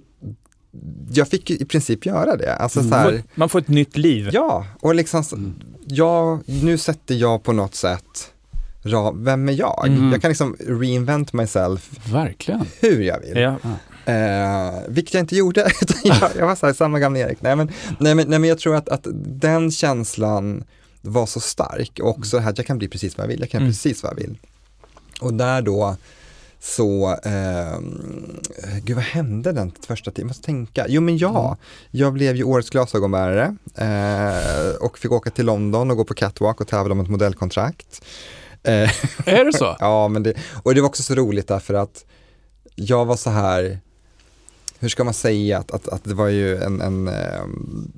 jag 1.14 1.28
fick 1.28 1.52
i 1.52 1.66
princip 1.66 2.06
göra 2.06 2.36
det. 2.36 2.56
Alltså 2.56 2.84
så 2.84 2.96
här, 2.96 3.24
Man 3.36 3.50
får 3.50 3.60
ett 3.60 3.68
nytt 3.68 3.98
liv. 3.98 4.30
ja, 4.34 4.66
och 4.82 4.96
liksom, 4.96 5.24
Mm. 5.34 5.54
ja, 5.88 6.40
nu 6.46 6.78
sätter 6.78 7.16
jag 7.16 7.44
på 7.44 7.54
något 7.54 7.76
sätt, 7.76 8.32
ra, 8.84 9.12
vem 9.12 9.50
är 9.50 9.54
jag? 9.54 9.88
Mm. 9.88 10.12
Jag 10.12 10.22
kan 10.22 10.30
liksom 10.30 10.56
reinvent 10.68 11.34
myself 11.34 11.90
Verkligen. 12.12 12.66
hur 12.82 13.02
jag 13.02 13.20
vill. 13.20 13.38
Ja. 13.38 13.56
Eh, 14.06 14.74
vilket 14.88 15.14
jag 15.14 15.22
inte 15.24 15.36
gjorde, 15.36 15.72
jag, 16.04 16.18
jag 16.38 16.46
var 16.48 16.56
så 16.56 16.66
här, 16.66 16.74
samma 16.74 17.00
gamla 17.00 17.20
Erik. 17.20 17.42
Nej 17.42 17.56
men, 17.56 17.70
nej, 18.00 18.16
men, 18.16 18.28
nej, 18.30 18.40
men 18.40 18.50
jag 18.50 18.60
tror 18.60 18.76
att, 18.76 18.90
att 18.90 19.08
den 19.26 19.72
känslan 19.72 20.64
var 21.02 21.26
så 21.26 21.40
stark 21.40 22.00
och 22.04 22.10
också 22.10 22.38
det 22.38 22.44
här 22.44 22.50
att 22.52 22.58
jag 22.58 22.68
kan 22.68 22.78
bli 22.78 22.88
precis 22.88 23.18
vad 23.18 23.24
jag 23.24 23.28
vill, 23.30 23.40
jag 23.40 23.50
kan 23.50 23.62
Mm. 23.62 23.72
precis 23.72 24.04
vad 24.04 24.12
jag 24.12 24.18
vill. 24.18 24.38
Och 25.22 25.34
där 25.34 25.62
då 25.62 25.96
så, 26.60 27.12
eh, 27.26 27.80
gud 28.84 28.96
vad 28.96 29.06
hände 29.06 29.52
den 29.52 29.72
första 29.88 30.12
tiden? 30.12 30.22
Jag 30.24 30.28
måste 30.28 30.44
tänka. 30.46 30.86
Jo 30.90 31.02
men 31.02 31.18
ja, 31.18 31.46
Mm. 31.46 31.58
jag 31.92 32.14
blev 32.14 32.36
ju 32.36 32.44
årets 32.44 32.70
glasögonbärare 32.70 33.56
eh, 33.76 34.76
och 34.76 34.98
fick 34.98 35.12
åka 35.12 35.30
till 35.30 35.46
London 35.46 35.92
och 35.92 35.98
gå 35.98 36.04
på 36.04 36.14
catwalk 36.14 36.62
och 36.62 36.68
tävla 36.68 36.92
om 36.92 37.00
ett 37.00 37.10
modellkontrakt. 37.10 38.02
Eh, 38.64 38.74
Är 39.28 39.46
det 39.46 39.54
så? 39.54 39.76
Ja, 39.80 40.08
men 40.08 40.24
det, 40.24 40.34
och 40.64 40.76
det 40.76 40.82
var 40.82 40.88
också 40.88 41.04
så 41.04 41.16
roligt 41.16 41.48
därför 41.48 41.74
att 41.74 42.06
jag 42.76 43.06
var 43.06 43.16
så 43.16 43.30
här, 43.30 43.80
hur 44.82 44.90
ska 44.90 45.04
man 45.04 45.14
säga 45.14 45.58
att, 45.60 45.72
att, 45.72 45.88
att 45.88 46.04
det 46.04 46.14
var 46.14 46.28
ju 46.28 46.58
en, 46.58 46.82
en 46.82 47.08
ehm, 47.08 47.92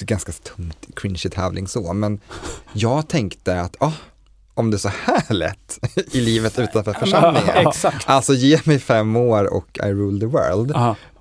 ganska 0.00 0.32
tungt 0.32 0.86
cringe 0.96 1.28
tävling 1.34 1.68
så, 1.68 1.92
men 1.92 2.20
jag 2.72 3.08
tänkte 3.08 3.60
att 3.60 3.76
ah, 3.80 3.92
om 4.54 4.70
det 4.70 4.76
är 4.76 4.78
så 4.78 4.88
här 5.04 5.34
lätt 5.34 5.78
i 6.12 6.20
livet 6.20 6.58
utanför 6.58 6.92
församlingen, 6.92 7.66
alltså 8.06 8.34
ge 8.34 8.60
mig 8.64 8.78
fem 8.78 9.16
år 9.16 9.54
och 9.54 9.78
I 9.84 9.92
rule 9.92 10.20
the 10.20 10.26
world. 10.26 10.72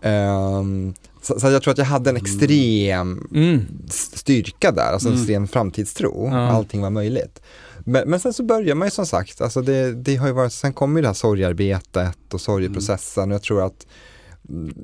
Ehm, 0.02 0.94
så, 1.22 1.40
så 1.40 1.48
jag 1.50 1.64
tror 1.64 1.72
att 1.72 1.78
jag 1.78 1.86
hade 1.86 2.10
en 2.10 2.18
extrem 2.18 3.28
Mm. 3.36 3.66
styrka 3.90 4.72
där, 4.72 4.92
alltså 4.94 5.08
en 5.08 5.14
Mm. 5.14 5.22
extrem 5.24 5.48
framtidstro, 5.48 6.28
Ja. 6.32 6.50
allting 6.52 6.82
var 6.82 6.90
möjligt. 6.90 7.42
Men, 7.80 8.10
men 8.10 8.20
sen 8.20 8.34
så 8.34 8.44
börjar 8.44 8.76
man 8.76 8.88
ju 8.88 8.92
som 8.92 9.06
sagt, 9.06 9.42
alltså 9.42 9.62
det, 9.62 9.92
det 9.94 10.16
har 10.16 10.28
ju 10.28 10.34
varit, 10.34 10.54
sen 10.54 10.74
kommer 10.74 11.00
ju 11.00 11.02
det 11.02 11.08
här 11.08 11.14
sorgearbetet 11.14 12.34
och 12.34 12.42
sorgeprocessen 12.42 13.32
och 13.32 13.36
jag 13.36 13.42
tror 13.44 13.66
att 13.66 13.86
mm, 13.86 13.86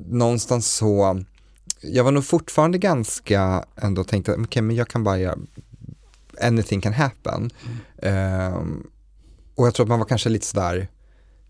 någonstans 0.08 0.72
så, 0.74 1.22
jag 1.80 2.04
var 2.04 2.10
nog 2.12 2.24
fortfarande 2.24 2.78
ganska 2.78 3.64
ändå 3.76 4.04
tänkte, 4.04 4.34
okej 4.34 4.62
men 4.62 4.76
jag 4.76 4.88
kan 4.88 5.04
bara 5.04 5.18
göra, 5.18 5.38
anything 6.42 6.80
can 6.80 6.92
happen. 6.92 7.50
Ehm, 8.02 8.86
och 9.54 9.66
jag 9.66 9.74
tror 9.74 9.84
att 9.84 9.88
man 9.88 9.98
var 9.98 10.06
kanske 10.06 10.28
lite 10.28 10.46
sådär, 10.46 10.88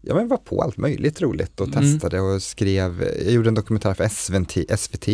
ja 0.01 0.15
men 0.15 0.29
var 0.29 0.37
på 0.37 0.63
allt 0.63 0.77
möjligt 0.77 1.21
roligt 1.21 1.61
och 1.61 1.69
Mm. 1.69 1.81
testade 1.93 2.21
och 2.21 2.43
skrev, 2.43 3.03
jag 3.25 3.33
gjorde 3.33 3.49
en 3.49 3.55
dokumentär 3.55 3.95
för 3.95 4.09
SVT, 4.09 4.79
SVT 4.81 5.09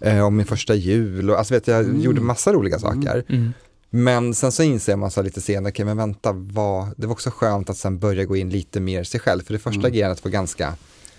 eh, 0.00 0.20
om 0.20 0.36
min 0.36 0.46
första 0.46 0.74
jul 0.74 1.30
och 1.30 1.38
alltså 1.38 1.54
vet 1.54 1.66
jag 1.68 1.84
Mm. 1.84 2.00
gjorde 2.00 2.20
massa 2.20 2.52
roliga 2.52 2.78
saker. 2.78 3.24
Mm. 3.28 3.52
Men 3.90 4.34
sen 4.34 4.52
så 4.52 4.62
inser 4.62 4.96
man 4.96 5.10
så 5.10 5.22
lite 5.22 5.40
senare, 5.40 5.70
okej 5.72 5.84
men 5.84 5.96
vänta, 5.96 6.32
vad, 6.32 6.88
det 6.96 7.06
var 7.06 7.12
också 7.12 7.30
skönt 7.30 7.70
att 7.70 7.76
sen 7.76 7.98
börja 7.98 8.24
gå 8.24 8.36
in 8.36 8.50
lite 8.50 8.80
mer 8.80 9.04
sig 9.04 9.20
själv, 9.20 9.42
för 9.44 9.52
det 9.52 9.58
första 9.58 9.80
Mm. 9.80 9.92
agerandet 9.92 10.24
var 10.24 10.30
ganska 10.30 10.74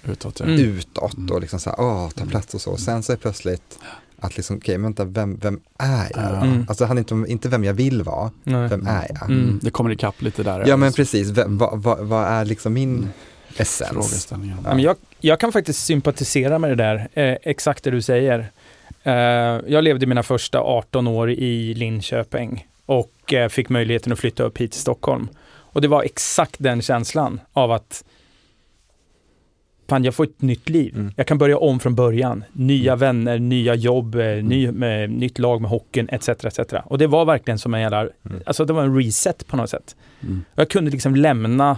Utåt 0.07 0.39
ja. 0.39 0.45
Mm. 0.45 0.59
utåt 0.59 1.31
och 1.31 1.41
liksom 1.41 1.59
så 1.59 1.69
här, 1.69 1.79
åh, 1.79 2.09
ta 2.09 2.25
plats 2.25 2.53
och 2.53 2.61
så. 2.61 2.77
Sen 2.77 3.03
så 3.03 3.11
är 3.13 3.17
plötsligt 3.17 3.79
att 4.19 4.37
liksom, 4.37 4.57
okej 4.57 4.77
men 4.77 4.83
vänta, 4.83 5.05
vem, 5.05 5.37
vem 5.37 5.59
är 5.77 6.07
jag? 6.15 6.43
Mm. 6.43 6.65
Alltså 6.69 6.83
det 6.83 6.87
handlar 6.87 6.99
inte 7.01 7.13
om, 7.13 7.27
inte 7.27 7.49
vem 7.49 7.63
jag 7.63 7.73
vill 7.73 8.03
vara, 8.03 8.31
Nej. 8.43 8.69
vem 8.69 8.87
är 8.87 9.07
jag? 9.09 9.29
Mm. 9.29 9.43
Mm. 9.43 9.59
Det 9.63 9.71
kommer 9.71 9.91
ikapp 9.91 10.21
lite 10.21 10.43
där. 10.43 10.63
Ja 10.67 10.77
men 10.77 10.93
precis, 10.93 11.29
vem, 11.29 11.57
vad, 11.57 11.81
vad, 11.83 11.99
vad 11.99 12.27
är 12.27 12.45
liksom 12.45 12.73
min 12.73 12.95
Mm. 12.97 13.09
essens? 13.57 13.91
Frågeställningen. 13.91 14.57
Ja, 14.63 14.69
men 14.73 14.83
jag, 14.83 14.95
jag 15.19 15.39
kan 15.39 15.51
faktiskt 15.51 15.85
sympatisera 15.85 16.59
med 16.59 16.69
det 16.69 16.75
där, 16.75 17.07
eh, 17.13 17.37
exakt 17.43 17.83
det 17.83 17.91
du 17.91 18.01
säger. 18.01 18.51
Eh, 19.03 19.13
jag 19.67 19.83
levde 19.83 20.05
mina 20.05 20.23
första 20.23 20.59
18 20.61 21.07
år 21.07 21.31
i 21.31 21.73
Linköping 21.73 22.67
och 22.85 23.33
eh, 23.33 23.49
fick 23.49 23.69
möjligheten 23.69 24.13
att 24.13 24.19
flytta 24.19 24.43
upp 24.43 24.57
hit 24.57 24.71
till 24.71 24.81
Stockholm. 24.81 25.27
Och 25.71 25.81
det 25.81 25.87
var 25.87 26.03
exakt 26.03 26.55
den 26.57 26.81
känslan 26.81 27.39
av 27.53 27.71
att 27.71 28.03
fan 29.89 30.03
jag 30.03 30.15
får 30.15 30.23
ett 30.23 30.41
nytt 30.41 30.69
liv. 30.69 30.95
Mm. 30.95 31.13
Jag 31.15 31.27
kan 31.27 31.37
börja 31.37 31.57
om 31.57 31.79
från 31.79 31.95
början. 31.95 32.43
Nya 32.53 32.95
vänner, 32.95 33.39
nya 33.39 33.75
jobb, 33.75 34.15
eh, 34.15 34.43
ny, 34.43 34.71
med, 34.71 35.09
nytt 35.11 35.39
lag 35.39 35.61
med 35.61 35.71
hockeyn 35.71 36.09
etc. 36.11 36.29
etc. 36.29 36.59
Och 36.85 36.97
det 36.97 37.07
var 37.07 37.25
verkligen 37.25 37.59
som 37.59 37.73
en 37.73 37.81
jävla, 37.81 37.99
Mm. 38.01 38.41
alltså 38.45 38.65
det 38.65 38.73
var 38.73 38.83
en 38.83 38.95
reset 38.97 39.47
på 39.47 39.57
något 39.57 39.69
sätt. 39.69 39.95
Mm. 40.23 40.43
Jag 40.55 40.69
kunde 40.69 40.91
liksom 40.91 41.15
lämna 41.15 41.77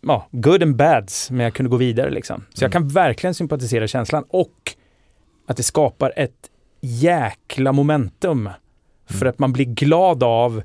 ja, 0.00 0.28
good 0.30 0.62
and 0.62 0.76
bads, 0.76 1.30
men 1.30 1.40
jag 1.44 1.54
kunde 1.54 1.70
gå 1.70 1.76
vidare 1.76 2.10
liksom. 2.10 2.44
Så 2.54 2.64
jag 2.64 2.74
Mm. 2.74 2.82
kan 2.82 2.88
verkligen 2.88 3.34
sympatisera 3.34 3.86
känslan 3.86 4.24
och 4.28 4.74
att 5.46 5.56
det 5.56 5.62
skapar 5.62 6.12
ett 6.16 6.50
jäkla 6.80 7.72
momentum 7.72 8.48
för 9.06 9.16
Mm. 9.16 9.28
att 9.30 9.38
man 9.38 9.52
blir 9.52 9.64
glad 9.64 10.22
av 10.22 10.62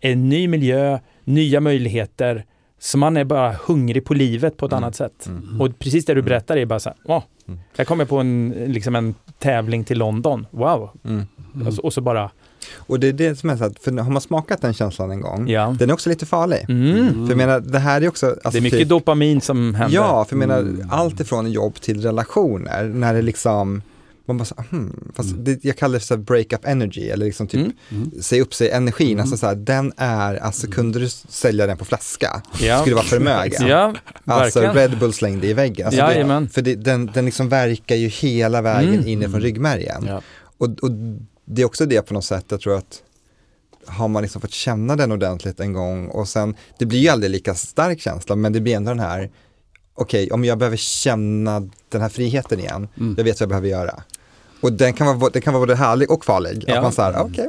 en 0.00 0.28
ny 0.28 0.48
miljö, 0.48 0.98
nya 1.24 1.60
möjligheter, 1.60 2.44
så 2.86 2.98
man 2.98 3.16
är 3.16 3.24
bara 3.24 3.56
hungrig 3.66 4.04
på 4.04 4.14
livet 4.14 4.56
på 4.56 4.66
ett 4.66 4.72
Mm. 4.72 4.84
annat 4.84 4.94
sätt. 4.96 5.26
Mm. 5.26 5.60
Och 5.60 5.78
precis 5.78 6.04
det 6.04 6.14
du 6.14 6.20
Mm. 6.20 6.28
berättar 6.28 6.56
är 6.56 6.66
bara 6.66 6.80
så 6.80 6.88
här, 6.88 6.98
åh, 7.04 7.22
Mm. 7.48 7.60
jag 7.76 7.86
kommer 7.86 8.04
på 8.04 8.18
en, 8.18 8.54
liksom 8.66 8.96
en 8.96 9.14
tävling 9.38 9.84
till 9.84 9.98
London, 9.98 10.46
wow. 10.50 10.90
Mm. 11.04 11.22
Mm. 11.54 11.66
Och, 11.66 11.74
så, 11.74 11.82
och 11.82 11.92
så 11.92 12.00
bara, 12.00 12.30
Och 12.76 13.00
det 13.00 13.08
är 13.08 13.12
det 13.12 13.36
som 13.36 13.50
är 13.50 13.56
så 13.56 13.64
att, 13.64 13.78
för 13.78 13.92
har 14.02 14.10
man 14.10 14.20
smakat 14.22 14.62
den 14.62 14.74
känslan 14.74 15.10
en 15.10 15.20
gång, 15.20 15.48
ja. 15.48 15.74
den 15.78 15.90
är 15.90 15.94
också 15.94 16.08
lite 16.10 16.26
farlig. 16.26 16.66
Mm. 16.68 17.12
För 17.12 17.28
jag 17.32 17.36
menar, 17.36 17.60
det 17.60 17.78
här 17.78 18.00
är 18.02 18.08
också... 18.08 18.26
Alltså, 18.26 18.50
det 18.50 18.58
är 18.58 18.62
mycket 18.62 18.78
typ- 18.78 18.88
dopamin 18.88 19.40
som 19.40 19.74
händer. 19.74 19.96
Ja, 19.96 20.24
för 20.24 20.36
jag 20.36 20.38
menar, 20.48 20.58
Mm. 20.60 20.88
allt 20.90 21.20
ifrån 21.20 21.50
jobb 21.52 21.74
till 21.74 22.02
relationer, 22.02 22.84
när 22.84 23.14
det 23.14 23.22
liksom, 23.22 23.82
man 24.26 24.36
bara 24.38 24.44
så, 24.44 24.54
hmm, 24.70 25.12
fast 25.16 25.30
Mm. 25.32 25.44
det, 25.44 25.64
jag 25.64 25.76
kallar 25.76 25.94
det 25.98 26.04
så 26.04 26.14
här 26.14 26.22
break-up 26.22 26.64
energy, 26.64 27.08
eller 27.08 27.26
liksom 27.26 27.46
typ 27.46 27.60
Mm. 27.60 27.72
Mm. 27.90 28.22
säg 28.22 28.40
upp 28.40 28.54
sig 28.54 28.70
energin, 28.70 29.08
Mm. 29.08 29.20
alltså 29.20 29.36
så 29.36 29.46
här, 29.46 29.54
den 29.54 29.92
är, 29.96 30.34
alltså 30.34 30.66
kunde 30.66 30.98
du 30.98 31.08
sälja 31.08 31.66
den 31.66 31.76
på 31.76 31.84
flaska, 31.84 32.42
Ja. 32.60 32.80
skulle 32.80 32.94
vara 32.96 33.04
förmögen. 33.06 33.66
Ja, 33.66 33.94
Alltså. 34.24 34.60
Red 34.60 34.98
Bull 34.98 35.12
slängde 35.12 35.46
i 35.46 35.52
väggen. 35.52 35.86
Alltså 35.86 36.00
det, 36.02 36.12
Jajamän. 36.12 36.48
för 36.48 36.62
det, 36.62 36.74
den, 36.74 37.06
den 37.06 37.24
liksom 37.24 37.48
verkar 37.48 37.96
ju 37.96 38.08
hela 38.08 38.62
vägen 38.62 38.94
Mm. 38.94 39.06
inifrån 39.08 39.40
ryggmärgen. 39.40 40.04
Ja. 40.06 40.20
Och, 40.58 40.68
och 40.82 40.90
det 41.44 41.62
är 41.62 41.66
också 41.66 41.86
det 41.86 42.02
på 42.02 42.14
något 42.14 42.24
sätt, 42.24 42.44
jag 42.48 42.60
tror 42.60 42.76
att 42.76 43.02
har 43.86 44.08
man 44.08 44.22
liksom 44.22 44.40
fått 44.40 44.50
känna 44.52 44.96
den 44.96 45.12
ordentligt 45.12 45.60
en 45.60 45.72
gång 45.72 46.08
och 46.08 46.28
sen, 46.28 46.54
det 46.78 46.86
blir 46.86 46.98
ju 46.98 47.08
aldrig 47.08 47.30
lika 47.30 47.54
stark 47.54 48.00
känsla, 48.00 48.36
men 48.36 48.52
det 48.52 48.60
blir 48.60 48.76
ändå 48.76 48.90
den 48.90 49.00
här, 49.00 49.30
okej, 49.94 50.30
om 50.30 50.44
jag 50.44 50.58
behöver 50.58 50.76
känna 50.76 51.68
den 51.88 52.00
här 52.00 52.08
friheten 52.08 52.60
igen, 52.60 52.88
Mm. 52.98 53.14
jag 53.18 53.24
vet 53.24 53.34
vad 53.40 53.42
jag 53.42 53.48
behöver 53.48 53.68
göra. 53.68 54.02
Och 54.66 54.72
den 54.72 54.92
kan 54.92 55.18
vara, 55.18 55.30
det 55.30 55.40
kan 55.40 55.52
vara 55.54 55.62
både 55.62 55.74
härlig 55.76 56.10
och 56.10 56.24
farlig, 56.24 56.64
Ja. 56.66 56.76
att 56.76 56.82
man 56.82 56.92
säger, 56.92 57.20
okej, 57.20 57.48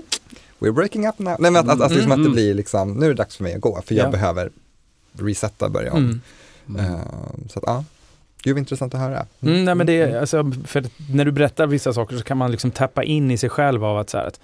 we're 0.60 0.72
breaking 0.72 1.08
up 1.08 1.20
now. 1.20 1.36
Nej 1.40 1.52
men 1.52 1.70
att, 1.70 1.76
att, 1.76 1.82
att, 1.82 1.92
liksom 1.92 2.12
Mm, 2.12 2.20
att 2.20 2.26
det 2.26 2.30
mm. 2.30 2.34
blir 2.34 2.54
liksom, 2.54 2.94
nu 2.94 3.06
är 3.06 3.10
det 3.10 3.16
dags 3.16 3.36
för 3.38 3.44
mig 3.44 3.54
att 3.56 3.62
gå, 3.62 3.82
för 3.86 3.96
jag 3.96 4.08
Ja. 4.08 4.12
behöver 4.12 4.50
resetta, 5.20 5.70
börja 5.70 5.94
om. 5.94 6.22
Mm. 6.70 6.86
Eh, 6.86 7.00
så 7.50 7.60
att 7.60 7.64
ja, 7.68 7.84
det 8.44 8.50
är 8.50 8.58
intressant 8.58 8.94
att 8.94 9.00
höra. 9.02 9.26
Mm, 9.42 9.66
nej, 9.66 9.76
men 9.76 9.88
det 9.88 9.94
är, 9.94 10.20
alltså, 10.20 10.52
för 10.66 10.86
när 11.14 11.26
du 11.26 11.32
berättar 11.32 11.68
vissa 11.68 11.94
saker 11.94 12.18
så 12.18 12.24
kan 12.24 12.38
man 12.38 12.52
liksom 12.52 12.72
tappa 12.72 13.04
in 13.04 13.32
i 13.32 13.38
sig 13.38 13.50
själv 13.50 13.84
av 13.86 13.98
att 13.98 14.10
så 14.10 14.18
här 14.18 14.26
att 14.26 14.40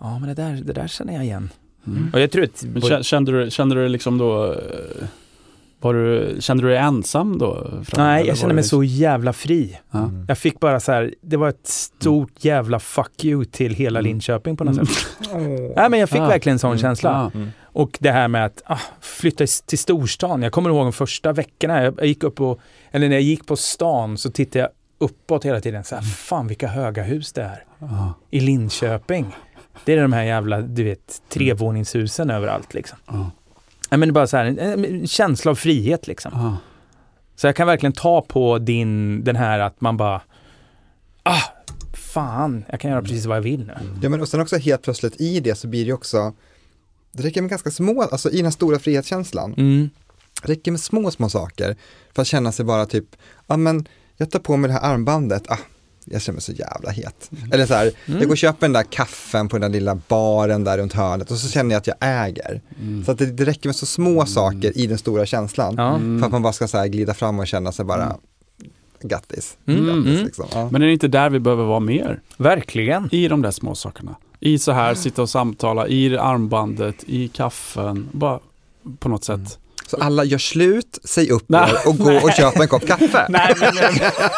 ja 0.00 0.18
men 0.18 0.28
det 0.28 0.34
där, 0.34 0.62
det 0.64 0.72
där 0.72 0.88
känner 0.88 1.12
jag 1.14 1.24
igen. 1.24 1.50
Mm. 1.86 2.10
Och 2.12 2.20
jag 2.20 2.30
tror 2.30 2.44
att 2.44 3.06
kände 3.06 3.44
du, 3.44 3.50
kände 3.50 3.74
du 3.74 3.88
liksom 3.88 4.18
då, 4.18 4.52
eh, 4.52 5.06
var 5.80 5.94
du, 5.94 6.36
kände 6.40 6.62
du 6.62 6.68
dig 6.68 6.78
ensam 6.78 7.38
då? 7.38 7.68
Nej, 7.96 8.26
jag 8.26 8.36
det 8.36 8.46
mig 8.46 8.56
liksom- 8.56 8.78
så 8.78 8.84
jävla 8.84 9.32
fri. 9.32 9.78
Mm. 9.94 10.24
Jag 10.28 10.38
fick 10.38 10.60
bara 10.60 10.80
så 10.80 10.92
här, 10.92 11.14
det 11.20 11.36
var 11.36 11.48
ett 11.48 11.66
stort 11.68 12.44
jävla 12.44 12.78
fuck 12.78 13.24
you 13.24 13.44
till 13.44 13.74
hela 13.74 13.98
Mm. 13.98 14.08
Linköping 14.10 14.56
på 14.56 14.64
något 14.64 14.74
Mm. 14.74 14.86
sätt. 14.86 15.06
Nej 15.76 15.90
men 15.90 16.00
jag 16.00 16.08
fick 16.08 16.20
Ah. 16.20 16.28
verkligen 16.28 16.54
en 16.54 16.58
sån 16.58 16.70
Mm. 16.70 16.78
känsla. 16.80 17.30
Ja. 17.34 17.38
Mm. 17.40 17.50
Och 17.62 17.98
det 18.00 18.10
här 18.10 18.28
med 18.28 18.44
att 18.46 18.62
ah, 18.66 18.78
flytta 19.00 19.44
till 19.66 19.78
storstan. 19.78 20.42
Jag 20.42 20.52
kommer 20.52 20.70
ihåg 20.70 20.86
de 20.86 20.92
första 20.92 21.32
veckorna, 21.32 21.82
jag, 21.84 21.94
jag 21.98 22.06
gick 22.06 22.22
upp 22.24 22.40
och, 22.40 22.60
eller 22.90 23.08
när 23.08 23.16
jag 23.16 23.22
gick 23.22 23.46
på 23.46 23.56
stan 23.56 24.18
så 24.18 24.30
tittade 24.30 24.58
jag 24.58 24.68
uppåt 24.98 25.44
hela 25.44 25.60
tiden. 25.60 25.84
Så 25.84 25.94
här, 25.94 26.02
fan 26.02 26.46
vilka 26.46 26.68
höga 26.68 27.02
hus 27.02 27.32
det 27.32 27.42
är. 27.42 27.64
Ja. 27.78 28.14
I 28.30 28.40
Linköping. 28.40 29.26
Det 29.84 29.92
är 29.92 30.02
de 30.02 30.12
här 30.12 30.22
jävla, 30.22 30.60
du 30.60 30.84
vet, 30.84 31.22
trevåningshusen 31.28 32.30
överallt 32.30 32.74
liksom. 32.74 32.98
Ja. 33.90 33.96
Nej, 33.96 33.98
men 33.98 34.08
det 34.08 34.10
är 34.10 34.14
bara 34.14 34.26
så 34.26 34.36
här, 34.36 34.44
en, 34.44 34.84
en 34.84 35.06
känsla 35.06 35.50
av 35.50 35.54
frihet 35.54 36.06
liksom. 36.06 36.32
Ja. 36.34 36.56
Så 37.36 37.46
jag 37.46 37.56
kan 37.56 37.66
verkligen 37.66 37.92
ta 37.92 38.22
på 38.22 38.58
din, 38.58 39.24
den 39.24 39.36
här 39.36 39.58
att 39.58 39.80
man 39.80 39.96
bara, 39.96 40.22
ah, 41.22 41.42
fan, 41.94 42.64
jag 42.70 42.80
kan 42.80 42.90
göra 42.90 43.02
precis 43.02 43.26
vad 43.26 43.36
jag 43.36 43.42
vill 43.42 43.66
nu. 43.66 43.74
Ja 44.02 44.08
men 44.08 44.20
och 44.20 44.28
sen 44.28 44.40
också 44.40 44.56
helt 44.56 44.82
plötsligt 44.82 45.20
i 45.20 45.40
det 45.40 45.54
så 45.54 45.68
blir 45.68 45.86
det 45.86 45.92
också, 45.92 46.32
det 47.12 47.22
räcker 47.22 47.40
med 47.42 47.50
ganska 47.50 47.70
små, 47.70 48.02
alltså 48.02 48.30
i 48.30 48.36
den 48.36 48.44
här 48.44 48.50
stora 48.52 48.78
frihetskänslan, 48.78 49.54
Mm. 49.56 49.90
det 50.42 50.48
räcker 50.52 50.70
med 50.70 50.80
små, 50.80 51.10
små 51.10 51.28
saker 51.28 51.76
för 52.14 52.22
att 52.22 52.28
känna 52.28 52.52
sig 52.52 52.64
bara 52.64 52.86
typ, 52.86 53.04
ja 53.46 53.56
men 53.56 53.88
jag 54.16 54.30
tar 54.30 54.38
på 54.38 54.56
mig 54.56 54.68
det 54.68 54.74
här 54.74 54.92
armbandet, 54.94 55.50
ah, 55.50 55.58
jag 56.10 56.22
känner 56.22 56.34
mig 56.34 56.42
så 56.42 56.52
jävla 56.52 56.90
het. 56.90 57.30
Eller 57.52 57.66
så 57.66 57.74
här, 57.74 57.92
Mm. 58.06 58.18
jag 58.20 58.28
går 58.28 58.34
och 58.34 58.38
köper 58.38 58.60
den 58.60 58.72
där 58.72 58.82
kaffen 58.82 59.48
på 59.48 59.58
den 59.58 59.72
där 59.72 59.78
lilla 59.80 59.94
baren 60.08 60.64
där 60.64 60.78
runt 60.78 60.92
hörnet 60.92 61.30
och 61.30 61.36
så 61.36 61.48
känner 61.48 61.70
jag 61.74 61.78
att 61.80 61.86
jag 61.86 61.96
äger. 62.00 62.60
Mm. 62.80 63.04
Så 63.04 63.12
att 63.12 63.18
det, 63.18 63.26
det 63.26 63.44
räcker 63.44 63.68
med 63.68 63.76
så 63.76 63.86
små 63.86 64.26
saker 64.26 64.78
i 64.78 64.86
den 64.86 64.98
stora 64.98 65.26
känslan. 65.26 65.78
Mm. 65.78 66.18
för 66.20 66.26
att 66.26 66.32
man 66.32 66.42
bara 66.42 66.52
ska 66.52 66.68
så 66.68 66.78
här 66.78 66.86
glida 66.86 67.14
fram 67.14 67.38
och 67.38 67.46
känna 67.46 67.72
sig 67.72 67.84
bara, 67.84 68.16
grattis. 69.02 69.56
Mm. 69.66 69.84
grattis 69.86 70.06
Mm. 70.06 70.24
liksom. 70.24 70.46
ja. 70.52 70.68
Men 70.72 70.82
är 70.82 70.86
det 70.86 70.92
inte 70.92 71.08
där 71.08 71.30
vi 71.30 71.40
behöver 71.40 71.64
vara 71.64 71.80
mer? 71.80 72.20
Verkligen. 72.36 73.08
I 73.12 73.28
de 73.28 73.42
där 73.42 73.50
små 73.50 73.74
sakerna. 73.74 74.16
I 74.40 74.58
så 74.58 74.72
här, 74.72 74.94
sitta 74.94 75.22
och 75.22 75.30
samtala, 75.30 75.88
i 75.88 76.18
armbandet, 76.18 77.04
i 77.06 77.28
kaffen, 77.28 78.08
bara 78.12 78.40
på 78.98 79.08
något 79.08 79.24
sätt. 79.24 79.58
Så 79.86 79.96
alla 79.96 80.24
gör 80.24 80.38
slut, 80.38 80.98
säg 81.04 81.30
upp 81.30 81.44
Nej. 81.48 81.70
er 81.70 81.88
och 81.88 81.98
gå 81.98 82.12
och 82.16 82.32
köpa 82.32 82.62
en 82.62 82.68
kopp 82.68 82.86
kaffe. 82.86 83.26
Nej, 83.28 83.54
men, 83.60 83.72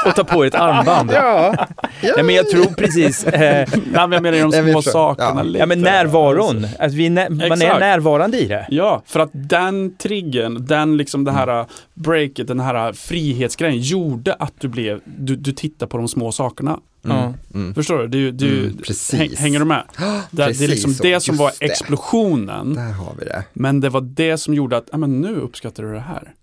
och 0.07 0.15
ta 0.17 0.25
på 0.25 0.45
er 0.45 0.49
ett 0.49 0.55
armband. 0.55 1.11
Ja, 1.15 1.55
ja. 2.01 2.13
Nej, 2.17 2.25
men 2.25 2.35
jag 2.35 2.51
tror 2.51 2.65
precis, 2.65 3.25
eh, 3.25 3.41
Nej, 3.41 3.67
men 3.93 4.13
jag 4.13 4.23
menar 4.23 4.39
de 4.39 4.43
Nej, 4.45 4.53
små 4.63 4.69
jag 4.69 4.75
förstår. 4.85 4.91
sakerna. 4.93 5.33
Ja. 5.37 5.43
lite. 5.43 5.59
ja 5.59 5.67
men 5.67 5.81
närvaron. 5.83 6.67
Att 6.79 6.93
vi, 6.93 7.07
är 7.07 7.11
nä- 7.11 7.29
man 7.49 7.63
är 7.63 7.81
närvarande 7.81 8.39
i 8.39 8.47
det. 8.47 8.67
Ja, 8.71 9.03
för 9.07 9.21
att 9.21 9.31
den 9.33 9.97
triggen, 9.97 10.67
den 10.67 10.97
liksom 10.97 11.25
det 11.25 11.33
här 11.33 11.67
breaket, 11.95 12.47
den 12.49 12.61
här 12.61 12.93
frihetsgrejen 12.93 13.81
gjorde 13.81 14.35
att 14.35 14.53
du 14.61 14.69
blev, 14.69 15.01
du, 15.05 15.37
du 15.37 15.53
tittar 15.53 15.87
på 15.87 15.97
de 15.97 16.09
små 16.09 16.33
sakerna. 16.33 16.79
Mm. 17.11 17.35
Mm. 17.55 17.75
Förstår 17.75 17.99
du? 17.99 18.09
du, 18.09 18.31
du 18.33 18.65
Mm, 18.65 18.77
precis. 18.77 19.19
häng, 19.19 19.37
hänger 19.37 19.59
du 19.59 19.65
med? 19.65 19.85
Det, 19.97 20.03
det 20.31 20.43
är 20.43 20.47
precis 20.47 20.69
liksom 20.71 20.93
det 21.03 21.21
som 21.21 21.37
var 21.37 21.53
det. 21.61 21.67
explosionen. 21.67 22.75
Där 22.75 22.93
har 22.93 23.15
vi 23.19 23.25
det. 23.25 23.45
Men 23.53 23.81
det 23.81 23.89
var 23.89 24.01
det 24.01 24.39
som 24.39 24.55
gjorde 24.55 24.77
att, 24.77 24.89
ja 24.93 24.99
men 24.99 25.21
nu 25.21 25.37
uppskattar 25.37 25.83
du 25.83 25.93
det 25.93 26.01
här. 26.01 26.35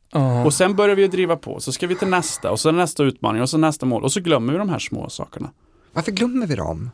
Och 0.45 0.53
sen 0.53 0.76
börjar 0.76 0.95
vi 0.95 1.07
driva 1.07 1.36
på, 1.36 1.59
så 1.59 1.72
ska 1.72 1.88
vi 1.88 1.95
till 1.95 2.07
nästa 2.07 2.51
och 2.51 2.59
så 2.59 2.72
nästa 2.72 3.03
utmaning 3.03 3.41
och 3.41 3.49
så 3.49 3.57
nästa 3.57 3.86
mål 3.86 4.03
och 4.03 4.11
så 4.11 4.20
glömmer 4.20 4.53
vi 4.53 4.59
de 4.59 4.70
här 4.70 4.80
små 4.80 5.09
sakerna. 5.09 5.49
Varför 5.93 6.11
glömmer 6.11 6.47
vi 6.47 6.55
dem? 6.55 6.91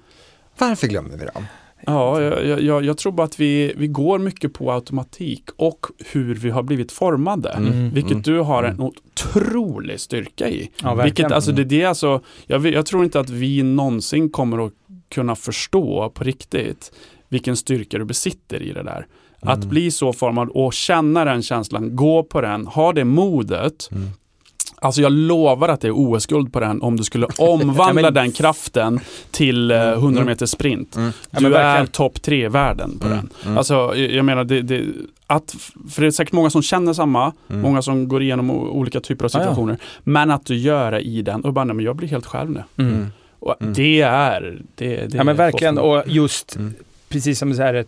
Varför 0.57 0.88
glömmer 0.88 1.17
vi 1.17 1.26
dem? 1.34 1.45
Ja, 1.86 2.22
jag, 2.22 2.62
jag- 2.62 2.86
jag, 2.86 2.98
tror 2.98 3.12
bara 3.12 3.24
att 3.24 3.40
vi, 3.40 3.74
vi 3.78 3.88
går 3.88 4.20
mycket 4.20 4.54
på 4.54 4.72
automatik 4.72 5.44
och 5.56 5.86
hur 6.12 6.36
vi 6.36 6.50
har 6.50 6.64
blivit 6.64 6.92
formade. 6.92 7.50
Mm. 7.50 7.90
Vilket 7.90 8.12
Mm. 8.12 8.22
du 8.22 8.40
har 8.40 8.64
en 8.64 8.80
otrolig 8.80 10.00
styrka 10.00 10.50
i. 10.50 10.70
Ja. 10.84 10.96
Vilket, 10.96 11.32
alltså 11.32 11.52
det, 11.52 11.64
det 11.64 11.82
är 11.82 11.88
alltså, 11.88 12.22
jag, 12.48 12.66
jag 12.68 12.86
tror 12.86 13.04
inte 13.04 13.20
att 13.20 13.30
vi 13.30 13.64
någonsin 13.64 14.30
kommer 14.30 14.66
att 14.66 14.74
kunna 15.10 15.36
förstå 15.36 16.10
på 16.10 16.24
riktigt 16.24 16.92
vilken 17.30 17.58
styrka 17.58 17.98
du 17.98 18.06
besitter 18.06 18.62
i 18.64 18.72
det 18.74 18.84
där. 18.84 19.08
Att 19.40 19.58
Mm. 19.58 19.70
bli 19.70 19.92
så 19.92 20.14
formad 20.14 20.50
och 20.50 20.74
känna 20.74 21.26
den 21.26 21.42
känslan, 21.44 21.96
gå 21.96 22.24
på 22.24 22.42
den, 22.42 22.68
ha 22.68 22.94
det 22.94 23.06
modet. 23.06 23.90
Mm. 23.92 24.10
Alltså 24.84 25.02
jag 25.02 25.12
lovar 25.12 25.70
att 25.70 25.82
det 25.82 25.88
är 25.88 25.92
OS-guld 25.96 26.54
på 26.54 26.60
den 26.60 26.82
om 26.82 26.98
du 26.98 27.04
skulle 27.04 27.28
omvandla 27.38 27.84
Ja, 27.88 27.94
men- 27.94 28.14
den 28.14 28.32
kraften 28.32 29.00
till 29.32 29.72
eh, 29.72 29.78
100 29.92 30.24
meter 30.26 30.46
sprint. 30.46 30.96
Mm. 30.96 31.12
Ja, 31.30 31.40
Du 31.40 31.46
är 31.46 31.50
verkligen. 31.50 31.88
topp 31.88 32.22
tre 32.22 32.46
i 32.46 32.48
världen 32.48 33.00
på 33.00 33.06
Mm. 33.08 33.18
den. 33.18 33.30
Mm. 33.46 33.58
Alltså 33.58 33.96
jag 33.96 34.26
menar, 34.26 34.44
det, 34.44 34.62
det, 34.62 34.84
att, 35.28 35.56
för 35.92 36.02
det 36.02 36.08
är 36.08 36.12
säkert 36.12 36.34
många 36.34 36.50
som 36.50 36.62
känner 36.62 36.94
samma, 36.94 37.34
Mm. 37.50 37.62
många 37.62 37.82
som 37.82 38.08
går 38.08 38.22
igenom 38.24 38.52
olika 38.52 39.00
typer 39.00 39.26
av 39.26 39.32
Ja, 39.34 39.40
ja. 39.40 39.44
situationer. 39.44 39.78
Men 40.04 40.32
att 40.32 40.46
du 40.46 40.56
gör 40.58 40.92
det 40.92 41.02
i 41.02 41.22
den 41.22 41.42
och 41.46 41.54
bara, 41.54 41.66
nej, 41.66 41.76
men 41.76 41.86
jag 41.86 41.96
blir 41.96 42.08
helt 42.10 42.26
själv 42.26 42.50
nu. 42.52 42.64
Mm. 42.78 42.94
Mm. 42.96 43.08
Och 43.40 43.56
Mm. 43.62 43.74
det 43.74 44.02
är, 44.02 44.62
det, 44.76 44.88
det 44.96 45.18
Ja 45.18 45.24
men 45.24 45.28
är 45.28 45.34
verkligen, 45.38 45.78
och 45.78 46.04
just 46.08 46.56
Mm. 46.56 46.74
precis 47.10 47.40
som 47.40 47.50
du 47.50 47.56
säger, 47.56 47.86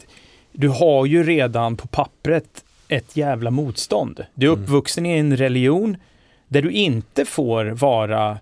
du 0.51 0.67
har 0.69 1.05
ju 1.05 1.23
redan 1.23 1.75
på 1.77 1.87
pappret 1.87 2.63
ett 2.87 3.17
jävla 3.17 3.51
motstånd. 3.51 4.25
Du 4.35 4.47
är 4.47 4.53
Mm. 4.53 4.63
uppvuxen 4.63 5.05
i 5.05 5.17
en 5.17 5.37
religion 5.37 5.97
där 6.53 6.61
du 6.61 6.71
inte 6.71 7.25
får 7.25 7.65
vara 7.65 8.37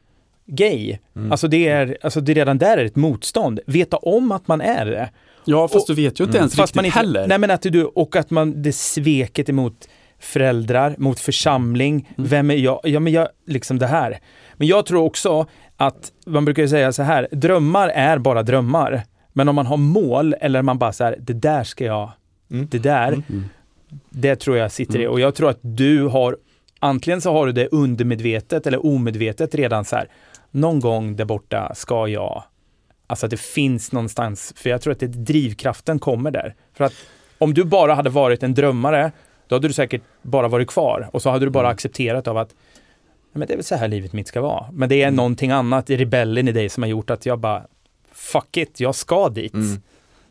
gay. 0.45 0.97
Mm. 1.15 1.31
Alltså, 1.31 1.47
det 1.47 1.67
är, 1.67 1.97
alltså 2.01 2.21
det 2.21 2.33
redan 2.33 2.57
där 2.57 2.77
är 2.77 2.85
ett 2.85 2.95
motstånd. 2.95 3.59
Veta 3.67 3.97
om 3.97 4.31
att 4.31 4.47
man 4.47 4.61
är 4.61 4.85
det. 4.85 5.09
Ja 5.45 5.67
fast 5.67 5.89
och- 5.89 5.95
du 5.95 6.01
vet 6.03 6.19
ju 6.19 6.23
inte 6.23 6.37
Mm. 6.37 6.41
ens 6.41 6.57
riktigt 6.57 6.75
man 6.75 6.85
inte, 6.85 6.97
heller. 6.97 7.27
Nej 7.27 7.37
men 7.37 7.51
att 7.51 7.61
du, 7.61 7.83
och 7.85 8.15
att 8.15 8.29
man, 8.29 8.61
det 8.61 8.75
sveket 8.75 9.49
emot 9.49 9.87
föräldrar, 10.19 10.95
mot 10.97 11.19
församling. 11.19 12.09
Mm. 12.17 12.29
Vem 12.29 12.51
är 12.51 12.55
jag? 12.55 12.79
Ja 12.83 12.99
men 12.99 13.13
jag, 13.13 13.27
liksom 13.47 13.79
det 13.79 13.87
här. 13.87 14.19
Men 14.57 14.67
jag 14.67 14.85
tror 14.85 15.03
också 15.03 15.45
att, 15.77 16.11
man 16.25 16.45
brukar 16.45 16.61
ju 16.61 16.69
säga 16.69 16.91
så 16.93 17.03
här, 17.03 17.27
drömmar 17.31 17.89
är 17.89 18.17
bara 18.17 18.43
drömmar. 18.43 19.01
Men 19.33 19.49
om 19.49 19.55
man 19.55 19.65
har 19.65 19.77
mål 19.77 20.35
eller 20.41 20.61
man 20.61 20.77
bara 20.77 20.93
så 20.93 21.03
här, 21.03 21.15
det 21.19 21.33
där 21.33 21.63
ska 21.63 21.85
jag, 21.85 22.11
Mm. 22.51 22.67
det 22.71 22.79
där. 22.79 23.11
Mm. 23.13 23.43
det 24.09 24.35
tror 24.35 24.57
jag 24.57 24.71
sitter 24.71 24.99
i. 24.99 25.01
Mm. 25.01 25.11
Och 25.13 25.19
jag 25.19 25.35
tror 25.35 25.49
att 25.49 25.59
du 25.61 26.03
har 26.07 26.37
antingen 26.81 27.21
så 27.21 27.31
har 27.33 27.45
du 27.45 27.51
det 27.51 27.67
undermedvetet 27.67 28.67
eller 28.67 28.85
omedvetet 28.85 29.55
redan 29.55 29.85
så 29.85 29.95
här, 29.95 30.07
någon 30.51 30.79
gång 30.79 31.15
där 31.15 31.25
borta 31.25 31.71
ska 31.75 32.07
jag, 32.07 32.43
alltså 33.07 33.25
att 33.25 33.29
det 33.29 33.39
finns 33.39 33.91
någonstans, 33.91 34.53
för 34.55 34.69
jag 34.69 34.81
tror 34.81 34.93
att 34.93 34.99
det, 34.99 35.07
drivkraften 35.07 35.99
kommer 35.99 36.31
där. 36.31 36.55
För 36.73 36.83
att 36.83 36.93
om 37.37 37.53
du 37.53 37.63
bara 37.63 37.93
hade 37.95 38.09
varit 38.09 38.43
en 38.43 38.53
drömmare, 38.53 39.11
då 39.47 39.55
hade 39.55 39.67
du 39.67 39.73
säkert 39.73 40.01
bara 40.21 40.47
varit 40.47 40.67
kvar 40.67 41.09
och 41.13 41.21
så 41.21 41.29
hade 41.29 41.45
du 41.45 41.49
bara 41.49 41.63
Mm. 41.67 41.73
accepterat 41.73 42.27
av 42.27 42.37
att 42.37 42.49
"Nej, 42.49 43.39
men 43.39 43.47
det 43.47 43.53
är 43.53 43.57
väl 43.57 43.63
så 43.65 43.75
här 43.75 43.87
livet 43.87 44.13
mitt 44.13 44.27
ska 44.27 44.41
vara. 44.41 44.65
Men 44.71 44.89
det 44.89 44.95
är 44.95 45.07
Mm. 45.07 45.15
någonting 45.15 45.51
annat 45.51 45.89
i 45.89 45.97
rebellen 45.97 46.47
i 46.47 46.51
dig 46.51 46.69
som 46.69 46.83
har 46.83 46.89
gjort 46.89 47.09
att 47.09 47.25
jag 47.25 47.39
bara, 47.39 47.63
fuck 48.11 48.57
it, 48.57 48.79
jag 48.79 48.95
ska 48.95 49.29
dit. 49.29 49.53
Mm. 49.53 49.81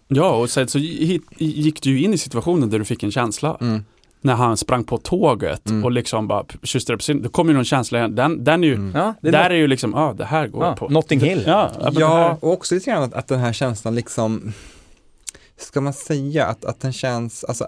Ja, 0.09 0.37
och 0.37 0.51
sen 0.51 0.69
så 0.69 0.79
gick 0.79 1.83
du 1.83 1.91
ju 1.91 2.05
in 2.05 2.15
i 2.15 2.19
situationen 2.19 2.71
där 2.71 2.79
du 2.79 2.85
fick 2.85 3.03
en 3.03 3.11
känsla. 3.13 3.57
Mm. 3.61 3.85
När 4.23 4.35
han 4.35 4.57
sprang 4.57 4.85
på 4.85 4.99
tåget 4.99 5.69
Mm. 5.71 5.85
och 5.85 5.91
liksom 5.91 6.29
bara 6.29 6.45
kysste 6.63 6.93
upp 6.95 7.03
sin, 7.03 7.23
då 7.23 7.29
kom 7.29 7.49
ju 7.49 7.55
någon 7.55 7.65
känsla 7.65 7.99
igen. 7.99 8.15
Den, 8.15 8.45
den 8.45 8.65
är 8.65 8.69
ju, 8.69 8.75
Mm. 8.75 8.93
Ja, 8.95 9.15
det 9.23 9.29
är 9.29 9.33
där 9.33 9.43
något- 9.43 9.51
är 9.51 9.55
ju 9.55 9.67
liksom, 9.67 9.93
ja 9.97 10.15
det 10.19 10.25
här 10.25 10.47
går 10.49 10.65
ja, 10.65 10.77
på. 10.77 10.89
Notting 10.89 11.21
Hill. 11.21 11.45
Ja, 11.47 11.71
ja, 11.81 11.91
det 11.91 12.37
och 12.47 12.53
också 12.53 12.75
lite 12.75 12.91
grann 12.91 13.03
att, 13.03 13.15
att 13.15 13.29
den 13.29 13.39
här 13.41 13.53
känslan 13.53 13.95
liksom, 13.95 14.53
ska 15.59 15.81
man 15.81 15.93
säga 15.93 16.47
att, 16.47 16.65
att 16.65 16.81
den 16.81 16.93
känns, 16.93 17.45
alltså 17.45 17.67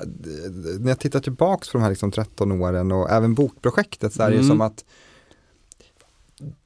när 0.80 0.88
jag 0.88 0.98
tittar 0.98 1.20
tillbaks 1.20 1.72
på 1.72 1.78
de 1.78 1.82
här 1.82 1.90
liksom 1.90 2.10
13 2.10 2.52
åren 2.62 2.92
och 2.92 3.10
även 3.10 3.34
bokprojektet 3.34 4.12
så 4.14 4.22
är 4.22 4.26
det 4.26 4.32
ju 4.34 4.38
Mm. 4.40 4.48
som 4.48 4.60
att 4.60 4.84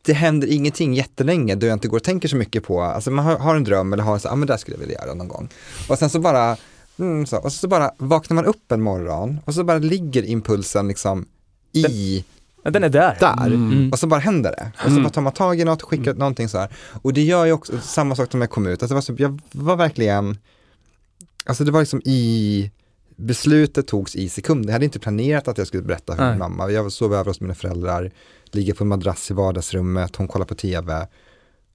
det 0.03 0.12
händer 0.12 0.49
ingenting 0.53 0.95
jättelänge 0.95 1.55
då 1.55 1.66
jag 1.66 1.74
inte 1.74 1.89
går 1.89 1.97
och 1.97 2.03
tänker 2.03 2.28
så 2.28 2.37
mycket 2.37 2.64
på, 2.64 2.80
alltså 2.82 3.11
man 3.11 3.24
har, 3.24 3.39
har 3.39 3.57
en 3.57 3.64
dröm 3.64 3.93
eller 3.93 4.03
har 4.03 4.18
så, 4.18 4.28
ja 4.28 4.32
ah, 4.32 4.37
men 4.37 4.47
det 4.47 4.53
här 4.53 4.59
skulle 4.59 4.74
jag 4.76 4.80
vilja 4.80 4.99
göra 5.05 5.14
någon 5.14 5.28
gång. 5.28 5.49
Och 5.89 5.99
sen 5.99 6.11
så 6.11 6.20
bara, 6.20 6.57
mm, 6.99 7.26
så, 7.26 7.36
och 7.38 7.53
så 7.53 7.68
bara 7.68 7.90
vaknar 7.99 8.34
man 8.34 8.44
upp 8.44 8.72
en 8.72 8.82
morgon 8.82 9.38
och 9.44 9.55
så 9.55 9.64
bara 9.64 9.78
ligger 9.78 10.22
impulsen 10.24 10.88
liksom 10.88 11.26
i 11.72 12.24
Ja, 12.62 12.70
Den 12.70 12.84
är 12.84 12.88
där. 12.88 13.16
där. 13.20 13.47
Mm. 13.47 13.90
Och 13.92 13.99
så 13.99 14.07
bara 14.07 14.20
händer 14.20 14.51
det. 14.51 14.72
Och 14.76 14.82
så 14.82 14.88
Mm. 14.90 15.03
bara 15.03 15.11
tar 15.11 15.22
man 15.22 15.32
tag 15.32 15.61
i 15.61 15.64
något 15.64 15.82
och 15.82 15.88
skickar 15.88 16.14
någonting 16.14 16.49
så 16.49 16.59
här. 16.59 16.68
Och 17.03 17.12
det 17.12 17.22
gör 17.22 17.44
ju 17.44 17.53
också 17.53 17.78
samma 17.82 18.16
sak 18.16 18.30
som 18.30 18.40
jag 18.40 18.51
kom 18.51 18.66
ut. 18.66 18.82
Alltså 18.82 19.12
jag 19.18 19.40
var 19.53 19.76
verkligen, 19.76 20.38
alltså 21.44 21.64
det 21.64 21.70
var 21.70 21.80
liksom 21.80 22.03
i, 22.05 22.70
beslutet 23.16 23.86
togs 23.86 24.16
i 24.16 24.28
sekunder. 24.28 24.68
Jag 24.68 24.72
hade 24.72 24.84
inte 24.84 24.99
planerat 24.99 25.49
att 25.49 25.59
jag 25.59 25.66
skulle 25.66 25.82
berätta 25.82 26.16
för 26.16 26.22
Nej. 26.22 26.30
min 26.30 26.38
mamma. 26.38 26.70
Jag 26.70 26.92
sov 26.92 27.14
över 27.14 27.24
hos 27.24 27.40
mina 27.40 27.55
föräldrar, 27.55 28.11
ligger 28.51 28.74
på 28.74 28.84
en 28.84 28.88
madrass 28.88 29.30
i 29.30 29.34
vardagsrummet, 29.34 30.16
hon 30.16 30.28
kollar 30.28 30.47
på 30.47 30.55
tv. 30.55 31.07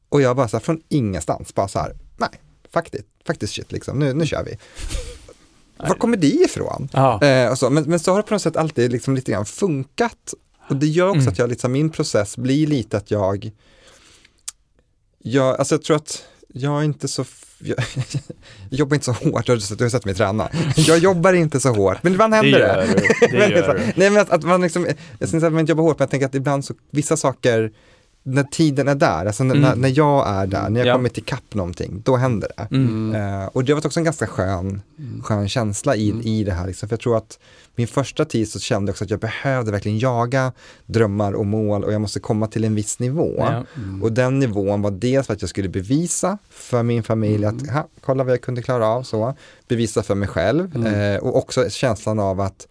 Och 0.10 0.22
jag 0.22 0.36
bara 0.36 0.48
så 0.48 0.58
här, 0.58 0.62
från 0.64 0.82
ingenstans, 0.90 1.56
bara 1.56 1.68
så 1.68 1.80
här, 1.80 1.96
nej, 2.18 2.30
faktiskt, 2.74 3.06
faktiskt 3.28 3.54
shit 3.54 3.72
liksom, 3.72 4.00
nu, 4.00 4.14
nu 4.14 4.26
kör 4.26 4.44
vi. 4.44 4.58
Var 5.78 5.96
kommer 5.96 6.18
det 6.18 6.28
ifrån? 6.28 6.90
Eh, 7.22 7.54
så. 7.54 7.70
Men, 7.70 7.84
men 7.84 8.00
så 8.00 8.12
har 8.12 8.18
det 8.18 8.24
på 8.24 8.34
något 8.34 8.42
sätt 8.42 8.58
alltid 8.58 8.92
liksom 8.92 9.16
lite 9.16 9.32
grann 9.32 9.46
funkat. 9.46 10.34
Och 10.70 10.76
det 10.76 10.88
gör 10.88 11.08
också 11.08 11.20
Mm. 11.22 11.32
att 11.32 11.40
jag, 11.40 11.50
liksom, 11.50 11.72
min 11.72 11.90
process 11.90 12.38
blir 12.38 12.68
lite 12.68 12.98
att 12.98 13.12
jag, 13.12 13.52
jag, 15.24 15.60
alltså 15.60 15.76
jag 15.76 15.84
tror 15.84 15.96
att 15.98 16.24
jag 16.54 16.80
är 16.80 16.84
inte 16.84 17.08
så, 17.08 17.26
jag, 17.60 17.78
jag 18.00 18.16
jobbar 18.80 18.96
inte 18.96 19.06
så 19.06 19.12
hårt, 19.12 19.46
du 19.46 19.52
har 19.52 19.60
sett- 19.60 19.78
du 19.78 19.84
har 19.84 19.90
sett 19.90 20.06
mig 20.06 20.16
träna. 20.16 20.50
Jag 20.76 20.98
jobbar 20.98 21.34
inte 21.34 21.60
så 21.60 21.70
hårt, 21.70 22.04
men 22.04 22.14
ibland 22.14 22.34
det 22.34 22.38
händer 22.38 22.60
gör 22.60 22.78
det. 22.78 22.88
du. 22.88 23.28
Det 23.28 23.38
Men 23.40 23.52
gör 23.52 23.74
du. 23.78 23.94
Nej 23.96 24.10
men 24.10 24.22
att, 24.22 24.30
att 24.30 24.44
man 24.44 24.62
liksom, 24.62 24.88
jag 25.20 25.30
syns 25.30 25.44
att 25.44 25.54
man 25.54 25.60
inte 25.60 25.72
jobbar 25.72 25.84
hårt, 25.84 26.00
men 26.00 26.04
jag 26.04 26.10
tänker 26.12 26.26
att 26.28 26.36
ibland 26.36 26.66
så, 26.66 26.74
vissa 26.92 27.18
saker, 27.18 27.72
när 28.24 28.44
tiden 28.44 28.88
är 28.88 28.96
där, 28.96 29.26
alltså 29.26 29.44
när, 29.44 29.56
Mm. 29.56 29.80
när, 29.80 29.94
jag 29.98 30.28
är 30.30 30.48
där, 30.48 30.70
när 30.70 30.80
jag 30.80 30.88
Ja. 30.88 30.94
kommit 30.96 31.18
ikapp 31.18 31.54
någonting, 31.54 32.02
då 32.06 32.16
händer 32.16 32.50
det. 32.58 32.76
Mm. 32.76 33.16
Eh, 33.16 33.46
och 33.48 33.64
det 33.64 33.74
varit 33.74 33.86
också 33.86 34.00
en 34.00 34.04
ganska 34.04 34.28
skön, 34.28 34.82
skön 35.24 35.50
känsla 35.50 35.96
i, 35.96 36.10
Mm. 36.12 36.22
i 36.28 36.44
det 36.44 36.52
här. 36.54 36.68
Liksom. 36.68 36.90
För 36.90 36.94
jag 36.94 37.00
tror 37.00 37.18
att 37.18 37.40
min 37.76 37.88
första 37.88 38.26
tid 38.26 38.50
så 38.52 38.60
kände 38.60 38.90
jag 38.90 38.94
också 38.94 39.04
att 39.04 39.10
jag 39.10 39.20
behövde 39.20 39.72
verkligen 39.72 40.00
jaga 40.00 40.52
drömmar 40.86 41.34
och 41.34 41.46
mål 41.46 41.84
och 41.84 41.94
jag 41.94 42.02
måste 42.02 42.20
komma 42.20 42.48
till 42.48 42.64
en 42.64 42.76
viss 42.76 43.00
nivå. 43.00 43.36
Ja. 43.38 43.64
Mm. 43.78 44.04
Och 44.04 44.12
den 44.12 44.40
nivån 44.40 44.82
var 44.82 44.92
dels 44.92 45.28
för 45.28 45.34
att 45.34 45.42
jag 45.42 45.50
skulle 45.50 45.70
bevisa 45.70 46.38
för 46.50 46.84
min 46.84 47.04
familj 47.04 47.46
Mm. 47.46 47.58
att, 47.58 47.70
ha, 47.70 47.88
kolla 48.02 48.24
vad 48.24 48.34
jag 48.34 48.42
kunde 48.42 48.62
klara 48.62 48.88
av 48.88 49.04
så. 49.04 49.36
Bevisa 49.68 50.04
för 50.04 50.16
mig 50.16 50.28
själv 50.28 50.76
Mm. 50.76 50.94
eh, 51.16 51.20
och 51.22 51.38
också 51.38 51.70
känslan 51.70 52.20
av 52.20 52.42
att 52.42 52.68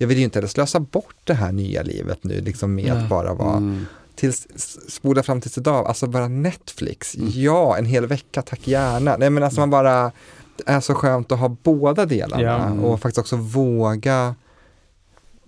jag 0.00 0.08
vill 0.08 0.18
ju 0.18 0.24
inte 0.24 0.38
heller 0.38 0.48
slösa 0.48 0.80
bort 0.80 1.16
det 1.24 1.34
här 1.34 1.52
nya 1.52 1.82
livet 1.82 2.24
nu 2.24 2.40
liksom 2.40 2.74
med 2.74 2.92
att 2.92 3.08
bara 3.08 3.34
vara 3.34 3.56
Mm. 3.56 3.86
Tills, 4.18 4.46
spola 4.88 5.22
fram 5.22 5.40
tills 5.40 5.58
idag, 5.58 5.86
alltså 5.86 6.06
bara 6.06 6.28
Netflix, 6.28 7.14
Mm. 7.16 7.28
ja 7.34 7.76
en 7.78 7.84
hel 7.86 8.06
vecka, 8.06 8.42
tack 8.42 8.68
gärna. 8.68 9.16
Nej 9.16 9.30
men 9.30 9.42
alltså 9.42 9.60
man 9.60 9.70
bara, 9.70 10.12
det 10.56 10.62
är 10.66 10.80
så 10.80 10.94
skönt 10.94 11.32
att 11.32 11.38
ha 11.38 11.48
båda 11.62 12.06
delarna 12.06 12.42
Ja. 12.42 12.56
Mm. 12.64 12.84
och 12.84 13.00
faktiskt 13.00 13.18
också 13.18 13.36
våga 13.36 14.34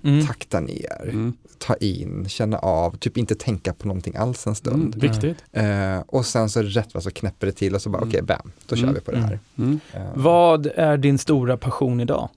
Mm. 0.05 0.27
takta 0.27 0.61
ner, 0.61 1.03
Mm. 1.03 1.33
ta 1.59 1.75
in, 1.75 2.29
känna 2.29 2.59
av, 2.59 2.97
typ 2.97 3.17
inte 3.17 3.35
tänka 3.35 3.73
på 3.75 3.87
någonting 3.89 4.17
alls 4.17 4.47
en 4.47 4.51
Mm. 4.51 4.55
stund. 4.55 4.95
Viktigt. 5.03 5.37
Eh, 5.53 5.99
och 6.07 6.27
sen 6.27 6.51
så 6.51 6.63
rätt 6.63 6.95
vad 6.95 7.03
så 7.03 7.11
knäpper 7.11 7.47
det 7.47 7.53
till 7.53 7.75
och 7.75 7.83
så 7.83 7.91
bara 7.91 7.99
Mm. 7.99 8.09
okej, 8.09 8.23
bam, 8.23 8.53
då 8.67 8.77
kör 8.77 8.83
Mm. 8.83 8.95
vi 8.95 9.01
på 9.01 9.11
det 9.11 9.19
här. 9.19 9.39
Mm. 9.59 9.81
Eh, 9.93 10.01
Vad 10.15 10.67
är 10.67 10.97
din 10.97 11.19
stora 11.19 11.57
passion 11.57 12.01
idag? 12.01 12.29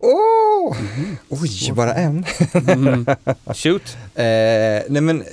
Åh! 0.00 0.76
Mhm. 0.80 1.16
Oj, 1.28 1.48
Svårt. 1.48 1.76
bara 1.76 1.94
en. 1.94 2.24
Mm. 2.68 3.06
Shoot. 3.54 3.96
Eh, 4.14 4.24
nej 4.88 5.00
men, 5.02 5.20
eh, 5.20 5.26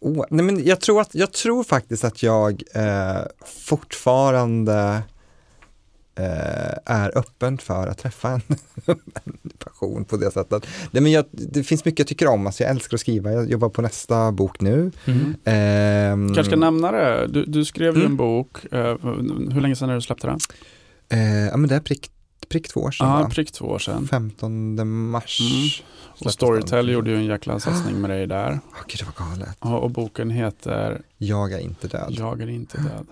oh, 0.00 0.24
nej 0.30 0.44
men 0.44 0.64
jag 0.64 0.80
tror, 0.80 1.00
att, 1.00 1.14
jag 1.14 1.32
tror 1.32 1.64
faktiskt 1.64 2.04
att 2.04 2.22
jag 2.22 2.62
eh, 2.74 3.22
fortfarande 3.46 5.02
eh, 6.18 6.74
är 6.84 7.18
öppen 7.18 7.58
för 7.58 7.86
att 7.86 7.98
träffa 7.98 8.28
en, 8.30 8.40
en 9.24 9.50
passion 9.58 10.04
på 10.04 10.16
det 10.16 10.30
sättet. 10.30 10.66
Nej 10.90 11.02
men 11.02 11.12
jag, 11.12 11.24
det 11.30 11.62
finns 11.62 11.84
mycket 11.84 11.98
jag 11.98 12.06
tycker 12.06 12.26
om, 12.28 12.46
alltså 12.46 12.62
jag 12.62 12.70
älskar 12.70 12.96
att 12.96 13.00
skriva, 13.00 13.32
jag 13.32 13.50
jobbar 13.50 13.68
på 13.68 13.82
nästa 13.82 14.32
bok 14.32 14.60
nu. 14.60 14.90
Mm. 15.04 15.34
Ehm, 15.44 16.34
Kanske 16.34 16.44
ska 16.50 16.56
nämna 16.56 16.92
det. 16.92 17.26
Du, 17.26 17.44
du 17.44 17.64
skrev 17.64 17.94
ju 17.94 18.00
Mm. 18.00 18.12
en 18.12 18.16
bok. 18.16 18.64
eh, 18.72 18.96
hur 19.52 19.60
länge 19.60 19.76
sedan 19.76 19.90
är 19.90 19.94
du 19.94 20.00
släppte 20.00 20.26
den? 20.26 20.38
eh, 21.08 21.46
ja 21.46 21.56
men 21.56 21.68
det 21.68 21.74
är 21.76 21.80
prick, 21.80 22.10
prick 22.48 22.68
två 22.68 22.80
år 22.80 22.90
sedan 22.90 23.08
Ja, 23.08 23.22
va? 23.22 23.30
prick 23.30 23.52
två 23.52 23.64
år 23.66 23.78
sedan. 23.78 24.08
15 24.08 24.88
mars. 25.10 25.40
Mm. 25.40 25.68
Och 26.24 26.32
Storytel 26.32 26.88
gjorde 26.88 27.10
ju 27.10 27.16
en 27.16 27.24
jäkla 27.24 27.60
satsning 27.60 28.00
med 28.00 28.10
dig 28.10 28.26
där. 28.26 28.60
Åh 28.72 28.78
gud, 28.88 28.98
det 29.00 29.04
var 29.20 29.30
galet. 29.30 29.56
Och, 29.60 29.82
och 29.82 29.90
boken 29.90 30.30
heter 30.30 31.02
Jag 31.16 31.52
är 31.52 31.58
inte 31.58 31.88
död. 31.88 32.06
Jag 32.18 32.42
är 32.42 32.48
inte 32.48 32.78
död. 32.82 33.06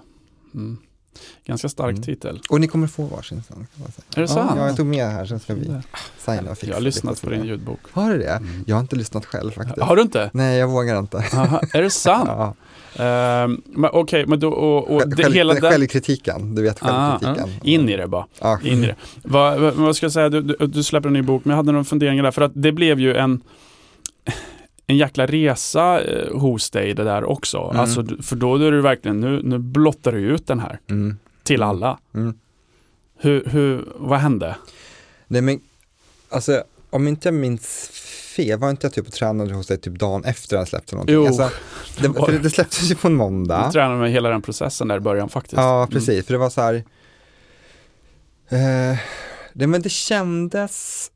Mm. 0.54 0.76
Ganska 1.46 1.68
stark 1.68 1.90
Mm. 1.90 2.02
titel. 2.02 2.40
Och 2.50 2.60
ni 2.60 2.68
kommer 2.68 2.86
få 2.86 3.02
varsin 3.04 3.42
sen. 3.48 3.66
Säga. 3.76 3.88
Är 4.16 4.20
det 4.20 4.28
sant? 4.28 4.52
Ja, 4.56 4.66
jag 4.66 4.76
tog 4.76 4.86
med 4.86 5.06
här, 5.06 5.26
sen 5.26 5.40
ska 5.40 5.54
vi 5.54 5.64
signa 6.18 6.50
och 6.50 6.58
fixa 6.58 6.66
Jag 6.66 6.74
har 6.74 6.80
lyssnat 6.80 7.22
på 7.22 7.30
din 7.30 7.44
ljudbok. 7.44 7.80
Har 7.92 8.10
du 8.10 8.18
det? 8.18 8.30
Mm. 8.30 8.64
Jag 8.66 8.76
har 8.76 8.80
inte 8.80 8.96
lyssnat 8.96 9.24
själv 9.24 9.50
faktiskt. 9.50 9.80
Har 9.82 9.96
du 9.96 10.02
inte? 10.02 10.30
Nej, 10.34 10.58
jag 10.58 10.68
vågar 10.68 10.98
inte. 10.98 11.16
Aha, 11.32 11.60
är 11.72 11.82
det 11.82 11.90
sant? 11.90 12.28
Ja. 12.32 12.54
Ehm, 12.98 13.62
men 13.66 13.90
Okej, 13.92 14.26
men 14.26 14.40
då, 14.40 14.48
och, 14.48 14.90
och 14.94 15.00
Själv, 15.00 15.16
det, 15.16 15.32
hela 15.32 15.52
den, 15.54 15.62
Självkritiken, 15.62 16.54
du 16.54 16.62
vet 16.62 16.78
Ah, 16.82 17.18
självkritiken. 17.18 17.60
in 17.62 17.88
i 17.88 17.96
det 17.96 18.06
bara. 18.08 18.26
Ja. 18.40 18.58
In 18.64 18.84
i 18.84 18.86
det. 18.86 18.94
Vad, 19.22 19.60
vad, 19.60 19.74
vad 19.74 19.96
ska 19.96 20.04
jag 20.06 20.12
säga, 20.12 20.28
du, 20.28 20.42
du, 20.42 20.66
du 20.66 20.82
släpper 20.82 21.06
en 21.08 21.12
ny 21.12 21.22
bok, 21.22 21.44
men 21.44 21.50
jag 21.50 21.56
hade 21.56 21.72
några 21.72 21.84
funderingar 21.84 22.22
där, 22.22 22.30
för 22.30 22.42
att 22.42 22.52
det 22.54 22.72
blev 22.72 23.00
ju 23.00 23.14
en 23.16 23.40
en 24.86 24.96
jäkla 24.96 25.26
resa 25.26 26.00
eh, 26.00 26.38
hos 26.38 26.70
dig 26.70 26.94
det 26.94 27.04
där 27.04 27.24
också. 27.24 27.58
Mm. 27.58 27.80
Alltså, 27.80 28.04
för 28.22 28.36
då 28.36 28.56
är 28.56 28.72
du 28.72 28.80
verkligen, 28.80 29.20
nu, 29.20 29.40
nu 29.44 29.58
blottar 29.58 30.12
du 30.12 30.18
ut 30.18 30.46
den 30.46 30.60
här 30.60 30.78
Mm. 30.90 31.16
till 31.42 31.62
alla. 31.62 31.98
Mm. 32.14 32.34
Hur, 33.18 33.44
hur, 33.46 33.84
vad 33.96 34.18
hände? 34.18 34.56
Nej 35.26 35.42
men, 35.42 35.60
alltså 36.28 36.62
om 36.90 37.08
inte 37.08 37.28
jag 37.28 37.34
minns 37.34 37.90
fel, 38.36 38.58
var 38.58 38.70
inte 38.70 38.86
jag 38.86 38.92
typ 38.92 39.06
och 39.06 39.12
tränade 39.12 39.54
hos 39.54 39.66
dig 39.66 39.78
typ 39.78 39.98
dagen 39.98 40.24
efter 40.24 40.56
jag 40.56 40.68
släppte 40.68 40.94
någonting? 40.94 41.14
Jo, 41.14 41.26
Alltså, 41.26 41.50
det, 42.00 42.12
för 42.12 42.38
det, 42.42 42.50
släpptes 42.50 42.90
ju 42.90 42.94
på 42.94 43.08
en 43.08 43.14
måndag. 43.14 43.66
Du 43.66 43.72
tränade 43.72 44.00
med 44.00 44.10
hela 44.10 44.28
den 44.28 44.42
processen 44.42 44.88
där 44.88 44.96
i 44.96 45.00
början 45.00 45.28
faktiskt. 45.28 45.56
Ja, 45.56 45.88
precis. 45.90 46.26
För 46.26 46.32
det 46.32 46.38
var 46.38 46.50
så 46.50 46.60
här, 46.60 46.74
eh, 48.48 48.98
det, 49.54 49.66
men 49.66 49.82
det 49.82 49.88
kändes, 49.88 51.10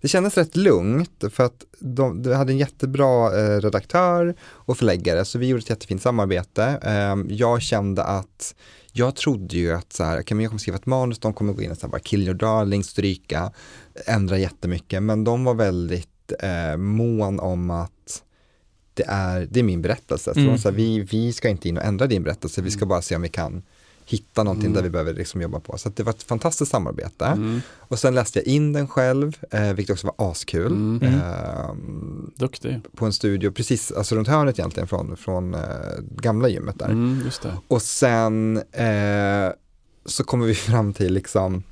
det 0.00 0.08
kändes 0.08 0.36
rätt 0.36 0.56
lugnt 0.56 1.24
för 1.32 1.44
att 1.44 1.64
de, 1.78 2.22
de 2.22 2.34
hade 2.34 2.52
en 2.52 2.58
jättebra 2.58 3.40
eh, 3.40 3.60
redaktör 3.60 4.34
och 4.42 4.78
förläggare 4.78 5.24
så 5.24 5.38
vi 5.38 5.46
gjorde 5.46 5.60
ett 5.60 5.70
jättefint 5.70 6.02
samarbete. 6.02 6.78
Eh, 6.82 7.34
jag 7.34 7.62
kände 7.62 8.02
att 8.02 8.54
jag 8.92 9.16
trodde 9.16 9.56
ju 9.56 9.72
att 9.72 9.92
så 9.92 10.04
här, 10.04 10.20
okay, 10.20 10.38
jag 10.38 10.50
kommer 10.50 10.58
skriva 10.58 10.76
ett 10.76 10.86
manus, 10.86 11.18
de 11.18 11.32
kommer 11.32 11.52
gå 11.52 11.62
in 11.62 11.70
och 11.70 11.76
så 11.76 11.86
här, 11.86 11.90
bara 11.90 12.00
kill 12.00 12.22
your 12.22 12.34
darling, 12.34 12.84
stryka, 12.84 13.52
ändra 14.06 14.38
jättemycket, 14.38 15.02
men 15.02 15.24
de 15.24 15.44
var 15.44 15.54
väldigt 15.54 16.32
eh, 16.40 16.76
mån 16.76 17.40
om 17.40 17.70
att 17.70 18.22
det 18.94 19.04
är, 19.08 19.48
det 19.50 19.60
är 19.60 19.64
min 19.64 19.82
berättelse. 19.82 20.34
Så 20.34 20.40
Mm. 20.40 20.52
de 20.52 20.58
sa, 20.58 20.70
vi, 20.70 21.00
vi 21.00 21.32
ska 21.32 21.48
inte 21.48 21.68
in 21.68 21.76
och 21.78 21.84
ändra 21.84 22.06
din 22.06 22.22
berättelse, 22.22 22.62
vi 22.62 22.70
ska 22.70 22.86
bara 22.86 23.02
se 23.02 23.16
om 23.16 23.22
vi 23.22 23.28
kan 23.28 23.62
hitta 24.04 24.42
någonting 24.42 24.66
Mm. 24.66 24.74
där 24.76 24.82
vi 24.82 24.90
behöver 24.90 25.14
liksom 25.14 25.42
jobba 25.42 25.60
på. 25.60 25.78
Så 25.78 25.88
det 25.88 26.02
var 26.02 26.10
ett 26.12 26.22
fantastiskt 26.22 26.70
samarbete. 26.70 27.24
Mm. 27.26 27.60
Och 27.78 27.98
sen 27.98 28.14
läste 28.14 28.38
jag 28.38 28.46
in 28.46 28.72
den 28.72 28.88
själv, 28.88 29.36
eh, 29.50 29.72
vilket 29.72 29.92
också 29.92 30.06
var 30.16 30.30
askul. 30.30 30.66
Mm. 30.72 31.00
Mm. 31.02 31.20
Ehm, 31.20 32.30
Duktig. 32.36 32.80
på 32.96 33.06
en 33.06 33.12
studio 33.12 33.50
precis, 33.50 33.92
alltså 33.92 34.14
runt 34.16 34.28
hörnet 34.28 34.58
egentligen 34.58 34.86
från, 34.88 35.16
från 35.16 35.54
eh, 35.54 35.60
gamla 36.16 36.48
gymmet 36.48 36.78
där. 36.78 36.86
Mm. 36.88 37.22
Och 37.68 37.82
sen 37.82 38.56
eh, 38.72 39.50
så 40.06 40.24
kommer 40.24 40.46
vi 40.46 40.54
fram 40.70 40.92
till 40.92 41.12
liksom 41.14 41.62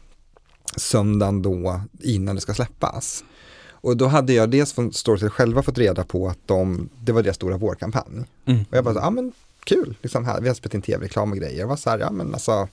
söndagen 0.77 1.43
då 1.43 1.81
innan 2.01 2.35
det 2.35 2.41
ska 2.41 2.55
släppas. 2.55 3.25
Och 3.69 3.97
då 3.97 4.07
hade 4.07 4.33
jag 4.33 4.51
dels 4.51 4.73
från 4.73 4.93
Storytel 4.93 5.31
själva 5.31 5.62
fått 5.62 5.79
reda 5.79 6.05
på 6.05 6.29
att 6.29 6.39
de, 6.47 6.89
det 7.01 7.12
var 7.12 7.23
deras 7.23 7.37
stora 7.37 7.57
vårkampanj. 7.57 8.25
Mm. 8.47 8.64
Och 8.71 8.77
jag 8.77 8.85
bara, 8.85 8.95
ja 8.95 9.11
men 9.11 9.33
kul, 9.64 9.97
liksom 10.03 10.25
här, 10.25 10.41
vi 10.41 10.49
har 10.49 10.55
spelat 10.55 10.75
in 10.75 10.83
tv-reklam 10.83 11.33
och 11.33 11.39
grejer. 11.39 11.59
Jag 11.59 11.67
var 11.67 11.77
så 11.77 11.91
här, 11.91 11.99
ja 11.99 12.11
men 12.11 12.35
alltså, 12.35 12.69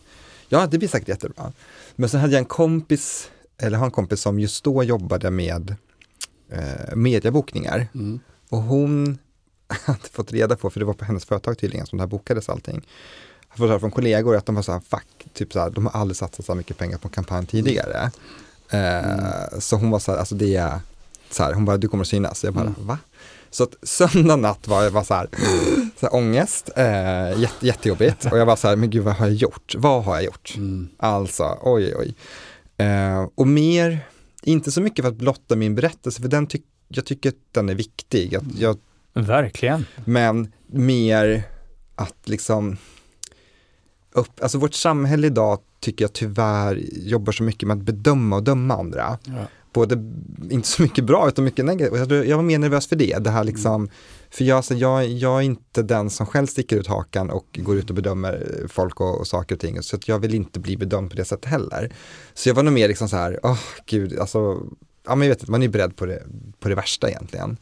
ja 0.50 0.68
det 0.68 0.78
blir 0.78 0.89
säkert 0.89 1.08
jättebra. 1.08 1.52
Men 1.96 2.10
sen 2.10 2.20
hade 2.20 2.34
jag 2.34 2.39
en 2.39 2.46
kompis, 2.46 3.30
eller 3.58 3.78
har 3.78 3.86
en 3.86 3.91
kompis 3.91 4.22
som 4.22 4.39
just 4.39 4.64
då 4.64 4.84
jobbade 4.84 5.32
med 5.32 5.76
eh, 6.50 6.96
mediebokningar. 6.96 7.88
Mm. 7.94 8.20
Och 8.50 8.62
hon 8.62 9.18
hade 9.68 10.10
fått 10.12 10.32
reda 10.32 10.56
på, 10.56 10.70
för 10.70 10.80
det 10.80 10.86
var 10.86 10.94
på 10.94 11.06
hennes 11.06 11.26
företag 11.26 11.58
tydligen 11.58 11.86
som 11.86 11.98
det 11.98 12.02
här 12.02 12.08
bokades 12.08 12.50
allting. 12.50 12.82
Jag 13.54 13.58
fått 13.58 13.70
höra 13.70 13.80
från 13.80 13.91
kollegor 13.91 14.36
att 14.36 14.45
de 14.45 14.56
var 14.56 14.62
så 14.62 14.72
här, 14.72 14.82
fuck, 14.89 15.26
typ 15.34 15.54
så 15.54 15.60
här, 15.60 15.70
de 15.70 15.86
har 15.86 15.99
aldrig 16.01 16.18
satsat 16.18 16.45
så 16.45 16.51
här 16.51 16.58
mycket 16.58 16.78
pengar 16.78 16.97
på 16.97 17.08
en 17.08 17.12
kampanj 17.12 17.45
tidigare. 17.45 18.12
Eh, 18.70 19.60
Så 19.60 19.76
hon 19.76 19.89
var 19.89 19.99
så 19.99 20.12
här, 20.12 20.20
alltså 20.20 20.36
det 20.36 20.56
är, 20.56 20.80
så 21.32 21.43
här, 21.43 21.54
hon 21.54 21.66
bara, 21.66 21.78
du 21.78 21.88
kommer 21.88 22.04
att 22.04 22.08
synas. 22.08 22.43
Jag 22.43 22.54
bara, 22.54 22.62
Mm. 22.66 22.74
va? 22.88 22.97
Så 23.49 23.64
att 23.64 23.76
söndag 23.84 24.36
natt 24.36 24.68
var 24.68 24.84
jag 24.84 24.91
var 24.91 25.04
så 25.04 25.14
här, 25.14 25.28
så 25.99 26.06
här 26.06 26.16
ångest, 26.16 26.70
eh, 26.76 27.39
jätte, 27.41 27.68
jättejobbigt. 27.68 28.26
Och 28.32 28.38
jag 28.38 28.45
var 28.45 28.56
så 28.56 28.68
här, 28.68 28.76
men 28.76 28.89
gud 28.89 29.04
vad 29.04 29.14
har 29.16 29.26
jag 29.26 29.36
gjort? 29.36 29.76
Vad 29.78 30.04
har 30.04 30.16
jag 30.16 30.24
gjort? 30.24 30.54
Mm. 30.58 30.89
Alltså, 30.97 31.58
oj 31.62 31.86
oj, 31.86 31.95
oj. 31.97 32.16
Eh, 32.86 33.28
och 33.36 33.47
mer, 33.47 33.99
inte 34.43 34.72
så 34.72 34.82
mycket 34.82 35.04
för 35.06 35.10
att 35.12 35.18
blotta 35.18 35.56
min 35.56 35.76
berättelse, 35.76 36.22
för 36.22 36.30
den 36.30 36.47
tyck, 36.47 36.66
jag 36.88 37.06
tycker 37.06 37.30
att 37.30 37.36
den 37.51 37.70
är 37.70 37.76
viktig. 37.76 38.36
Att 38.36 38.43
jag, 38.60 38.78
Verkligen. 39.14 39.86
men 40.06 40.51
mer 40.68 41.43
att 41.95 42.16
liksom, 42.24 42.78
upp, 44.14 44.41
alltså 44.41 44.57
vårt 44.57 44.74
samhälle 44.74 45.28
idag 45.28 45.59
tycker 45.80 46.05
jag 46.05 46.14
tyvärr 46.14 46.82
jobbar 46.91 47.32
så 47.32 47.43
mycket 47.43 47.68
med 47.68 47.78
att 47.78 47.84
bedöma 47.84 48.36
och 48.36 48.43
döma 48.43 48.74
andra. 48.74 49.18
Ja. 49.26 49.47
Både, 49.74 49.95
inte 50.49 50.68
så 50.68 50.82
mycket 50.82 51.03
bra 51.03 51.28
utan 51.28 51.45
mycket 51.45 51.66
negativt. 51.66 52.11
Jag, 52.28 52.38
var 52.38 52.43
mer 52.43 52.59
nervös 52.59 52.88
för 52.88 52.95
det, 52.95 53.18
det 53.18 53.30
här 53.30 53.43
liksom, 53.43 53.89
för 54.30 54.43
jag, 54.43 54.66
så 54.66 54.74
jag, 54.74 55.07
jag 55.07 55.38
är 55.38 55.41
inte 55.41 55.82
den 55.84 56.09
som 56.09 56.26
själv 56.26 56.47
sticker 56.47 56.78
ut 56.78 56.88
hakan 56.88 57.30
och 57.30 57.59
går 57.64 57.78
ut 57.78 57.89
och 57.89 57.95
bedömer 57.95 58.66
folk 58.70 59.01
och, 59.01 59.20
och 59.20 59.28
saker 59.28 59.55
och 59.55 59.61
ting. 59.61 59.82
Så 59.82 59.95
att 59.95 60.07
jag 60.07 60.20
vill 60.20 60.34
inte 60.34 60.59
bli 60.59 60.78
bedömd 60.78 61.09
på 61.09 61.16
det 61.16 61.26
sättet 61.26 61.45
heller. 61.45 61.93
Så 62.34 62.49
jag 62.49 62.55
var 62.55 62.64
nog 62.64 62.74
mer 62.74 62.88
liksom 62.88 63.09
så 63.09 63.16
här, 63.16 63.39
åh 63.43 63.59
gud, 63.86 64.20
alltså, 64.20 64.61
ja 65.07 65.16
men 65.16 65.28
jag 65.28 65.36
vet 65.36 65.41
inte, 65.41 65.51
man 65.51 65.64
är 65.64 65.68
beredd 65.68 65.95
på 65.95 66.05
det, 66.05 66.24
på 66.59 66.70
det 66.70 66.76
värsta 66.76 67.09
egentligen. 67.09 67.57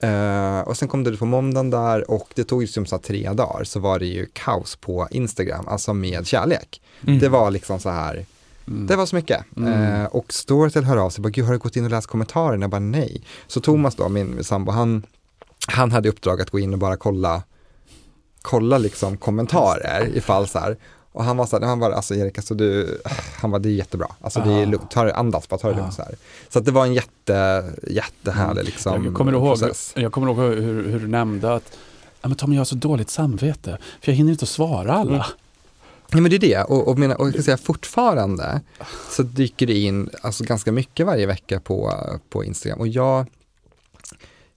Eh, 0.00 0.60
och 0.60 0.76
sen 0.76 0.88
kom 0.88 1.04
det 1.04 1.16
på 1.16 1.24
måndagen 1.26 1.70
där 1.70 2.10
och 2.10 2.28
det 2.34 2.44
tog 2.44 2.62
ju 2.62 2.66
som 2.68 2.86
så 2.86 2.98
tre 2.98 3.32
dagar 3.32 3.64
så 3.64 3.80
var 3.80 3.98
det 3.98 4.06
ju 4.06 4.26
kaos 4.32 4.76
på 4.76 5.08
Instagram, 5.10 5.68
alltså 5.68 5.94
med 5.94 6.26
kärlek. 6.26 6.82
Mm. 7.06 7.18
Det 7.18 7.28
var 7.28 7.50
liksom 7.50 7.80
så 7.80 7.90
här, 7.90 8.26
Mm. 8.68 8.86
det 8.86 8.96
var 8.96 9.06
så 9.06 9.16
mycket. 9.16 9.44
Mm. 9.56 9.72
Eh, 9.72 10.04
och 10.06 10.32
Storytel 10.32 10.84
hör 10.84 10.96
av 10.96 11.10
sig, 11.10 11.22
bara, 11.22 11.28
gud 11.28 11.44
har 11.44 11.52
du 11.52 11.58
gått 11.58 11.76
in 11.76 11.84
och 11.84 11.90
läst 11.90 12.06
kommentarerna? 12.06 12.62
Jag 12.64 12.70
bara 12.70 12.78
nej. 12.80 13.22
Så 13.46 13.60
Thomas 13.60 13.94
då, 13.96 14.08
min 14.08 14.44
sambo, 14.44 14.72
han, 14.72 15.06
han 15.68 15.92
hade 15.92 16.08
uppdrag 16.08 16.40
att 16.40 16.50
gå 16.50 16.58
in 16.58 16.72
och 16.72 16.78
bara 16.78 16.96
kolla, 16.96 17.42
kolla 18.42 18.78
liksom 18.78 19.16
kommentarer 19.16 20.16
ifall 20.16 20.48
så 20.48 20.58
här. 20.58 20.76
Och 21.14 21.24
han 21.24 21.36
var 21.36 21.46
så 21.46 21.58
här, 21.58 21.66
han 21.66 21.80
bara, 21.80 21.94
alltså 21.94 22.14
Erik, 22.14 22.38
alltså 22.38 22.54
du, 22.54 23.00
han 23.40 23.50
var 23.50 23.58
det 23.58 23.68
är 23.68 23.72
jättebra. 23.72 24.06
Alltså 24.20 24.40
det 24.40 24.52
är 24.52 24.66
lugnt, 24.66 24.90
ta 24.90 25.04
det, 25.04 25.14
andas 25.14 25.48
bara, 25.48 25.58
ta 25.58 25.68
det 25.68 25.76
lugnt 25.76 25.94
så 25.94 26.02
här. 26.02 26.14
Så 26.48 26.58
att 26.58 26.64
det 26.64 26.70
var 26.70 26.86
en 26.86 26.94
jätte, 26.94 27.64
jättehärlig 27.90 28.64
liksom 28.64 29.04
jag, 29.04 29.14
kommer 29.14 29.32
ihåg, 29.32 29.58
process. 29.58 29.92
jag 29.96 30.12
kommer 30.12 30.26
ihåg 30.26 30.38
hur, 30.38 30.90
hur 30.90 31.00
du 31.00 31.08
nämnde 31.08 31.54
att 31.54 31.76
ja, 32.22 32.28
men 32.28 32.36
Tommy, 32.36 32.54
jag 32.54 32.60
har 32.60 32.64
så 32.64 32.74
dåligt 32.74 33.10
samvete, 33.10 33.78
för 34.00 34.12
jag 34.12 34.16
hinner 34.16 34.32
inte 34.32 34.42
att 34.42 34.48
svara 34.48 34.92
alla. 34.92 35.26
Ja 36.10 36.20
men 36.20 36.30
det 36.30 36.36
är 36.36 36.40
det, 36.40 36.62
och, 36.62 36.88
och, 36.88 36.98
menar, 36.98 37.20
och 37.20 37.26
jag 37.26 37.34
kan 37.34 37.42
säga 37.42 37.56
fortfarande 37.56 38.60
så 39.10 39.22
dyker 39.22 39.66
det 39.66 39.78
in 39.78 40.10
alltså, 40.22 40.44
ganska 40.44 40.72
mycket 40.72 41.06
varje 41.06 41.26
vecka 41.26 41.60
på, 41.60 41.92
på 42.28 42.44
Instagram 42.44 42.80
och 42.80 42.88
jag 42.88 43.26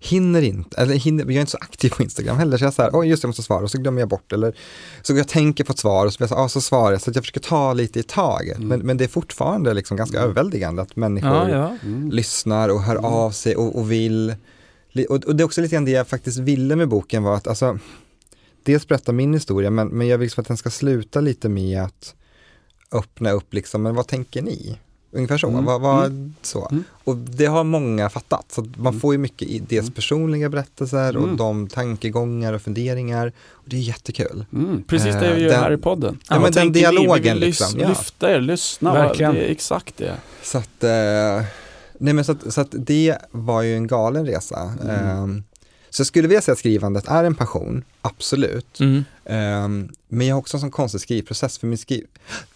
hinner 0.07 0.41
inte, 0.41 0.77
eller 0.81 0.93
hinner, 0.95 1.23
jag 1.23 1.33
är 1.35 1.39
inte 1.39 1.51
så 1.51 1.57
aktiv 1.61 1.89
på 1.89 2.03
Instagram 2.03 2.37
heller 2.37 2.57
så 2.57 2.63
jag 2.63 2.73
säger, 2.73 2.89
oj 2.93 3.07
just 3.07 3.21
det, 3.21 3.25
jag 3.25 3.29
måste 3.29 3.43
svara 3.43 3.63
och 3.63 3.71
så 3.71 3.77
glömmer 3.77 4.01
jag 4.01 4.09
bort 4.09 4.33
eller 4.33 4.55
så 5.01 5.13
jag 5.17 5.27
tänker 5.27 5.63
på 5.63 5.71
ett 5.71 5.79
svar 5.79 6.05
och 6.05 6.13
så, 6.13 6.23
jag 6.23 6.29
så, 6.29 6.35
ah, 6.35 6.49
så 6.49 6.61
svarar 6.61 6.91
jag 6.91 7.01
så 7.01 7.09
att 7.09 7.15
jag 7.15 7.23
försöker 7.23 7.39
ta 7.39 7.73
lite 7.73 7.99
i 7.99 8.03
taget 8.03 8.57
Mm. 8.57 8.67
men, 8.67 8.79
men 8.79 8.97
det 8.97 9.03
är 9.03 9.07
fortfarande 9.07 9.73
liksom 9.73 9.97
ganska 9.97 10.17
Mm. 10.17 10.29
överväldigande 10.29 10.81
att 10.81 10.95
människor 10.95 11.31
Ja, 11.31 11.49
ja. 11.49 11.77
Mm. 11.83 12.09
lyssnar 12.11 12.69
och 12.69 12.81
hör 12.81 12.95
Mm. 12.95 13.05
av 13.05 13.31
sig 13.31 13.55
och, 13.55 13.75
och 13.79 13.91
vill. 13.91 14.35
Och, 15.09 15.23
och 15.25 15.35
det 15.35 15.43
är 15.43 15.45
också 15.45 15.61
lite 15.61 15.75
grann 15.75 15.85
det 15.85 15.91
jag 15.91 16.07
faktiskt 16.07 16.37
ville 16.37 16.75
med 16.75 16.87
boken 16.89 17.23
var 17.23 17.35
att 17.35 17.47
alltså, 17.47 17.79
dels 18.63 18.87
berätta 18.87 19.11
min 19.11 19.33
historia 19.33 19.69
men, 19.69 19.87
men 19.87 20.07
jag 20.07 20.17
vill 20.17 20.25
liksom 20.25 20.41
att 20.41 20.47
den 20.47 20.57
ska 20.57 20.69
sluta 20.69 21.21
lite 21.21 21.49
med 21.49 21.81
att 21.81 22.15
öppna 22.91 23.31
upp 23.31 23.53
liksom, 23.53 23.81
men 23.81 23.95
vad 23.95 24.07
tänker 24.07 24.41
ni? 24.41 24.77
Ungefär 25.11 25.37
så. 25.37 25.47
Mm. 25.49 25.65
Vad, 25.65 25.81
vad, 25.81 26.05
Mm. 26.05 26.33
så. 26.41 26.67
Mm. 26.71 26.83
Och 27.03 27.15
det 27.17 27.45
har 27.45 27.63
många 27.63 28.09
fattat. 28.09 28.45
Så 28.51 28.61
man 28.61 28.87
Mm. 28.87 28.99
får 28.99 29.13
ju 29.13 29.17
mycket 29.17 29.47
i 29.47 29.59
dels 29.59 29.81
Mm. 29.83 29.93
personliga 29.93 30.49
berättelser 30.49 31.17
och 31.17 31.23
Mm. 31.23 31.37
de 31.37 31.67
tankegångar 31.67 32.53
och 32.53 32.61
funderingar. 32.61 33.31
Och 33.51 33.63
det 33.65 33.75
är 33.77 33.81
jättekul. 33.81 34.45
Mm, 34.53 34.83
precis 34.83 35.13
det 35.15 35.19
vi 35.19 35.25
Eh, 35.27 35.39
gör 35.41 35.49
den- 35.49 35.59
här 35.59 35.71
i 35.73 35.77
podden. 35.77 36.19
Ja, 36.29 36.35
men 36.35 36.43
den 36.43 36.53
tänker 36.53 36.73
vi? 36.73 36.79
Vi 36.79 36.79
dialogen 36.79 37.23
vill 37.33 37.39
liksom, 37.47 37.79
ja. 37.79 37.89
Lyfta 37.89 38.31
er, 38.31 38.41
lyssna. 38.41 38.93
Verkligen. 38.93 39.33
Det 39.35 39.47
är 39.47 39.51
exakt 39.51 39.97
det. 39.97 40.15
Så 40.43 40.57
att, 40.57 40.83
eh, 40.83 41.45
nej 41.99 42.13
men 42.13 42.23
så 42.25 42.31
att, 42.31 42.53
så 42.53 42.61
att 42.61 42.71
det 42.71 43.17
var 43.31 43.61
ju 43.61 43.75
en 43.75 43.87
galen 43.87 44.25
resa. 44.25 44.73
Mm. 44.83 44.95
Eh, 45.37 45.43
så 45.89 46.01
jag 46.01 46.07
skulle 46.07 46.27
vilja 46.27 46.41
säga 46.41 46.53
att 46.53 46.59
skrivandet 46.59 47.07
är 47.07 47.23
en 47.23 47.35
passion, 47.35 47.83
absolut. 48.01 48.79
Mm. 48.79 48.97
Eh, 49.25 49.87
men 50.07 50.27
jag 50.27 50.35
har 50.35 50.39
också 50.39 50.57
en 50.57 50.61
sån 50.61 50.71
konstig 50.71 51.01
skrivprocess 51.01 51.57
för 51.57 51.67
min 51.67 51.77
skriv... 51.77 52.05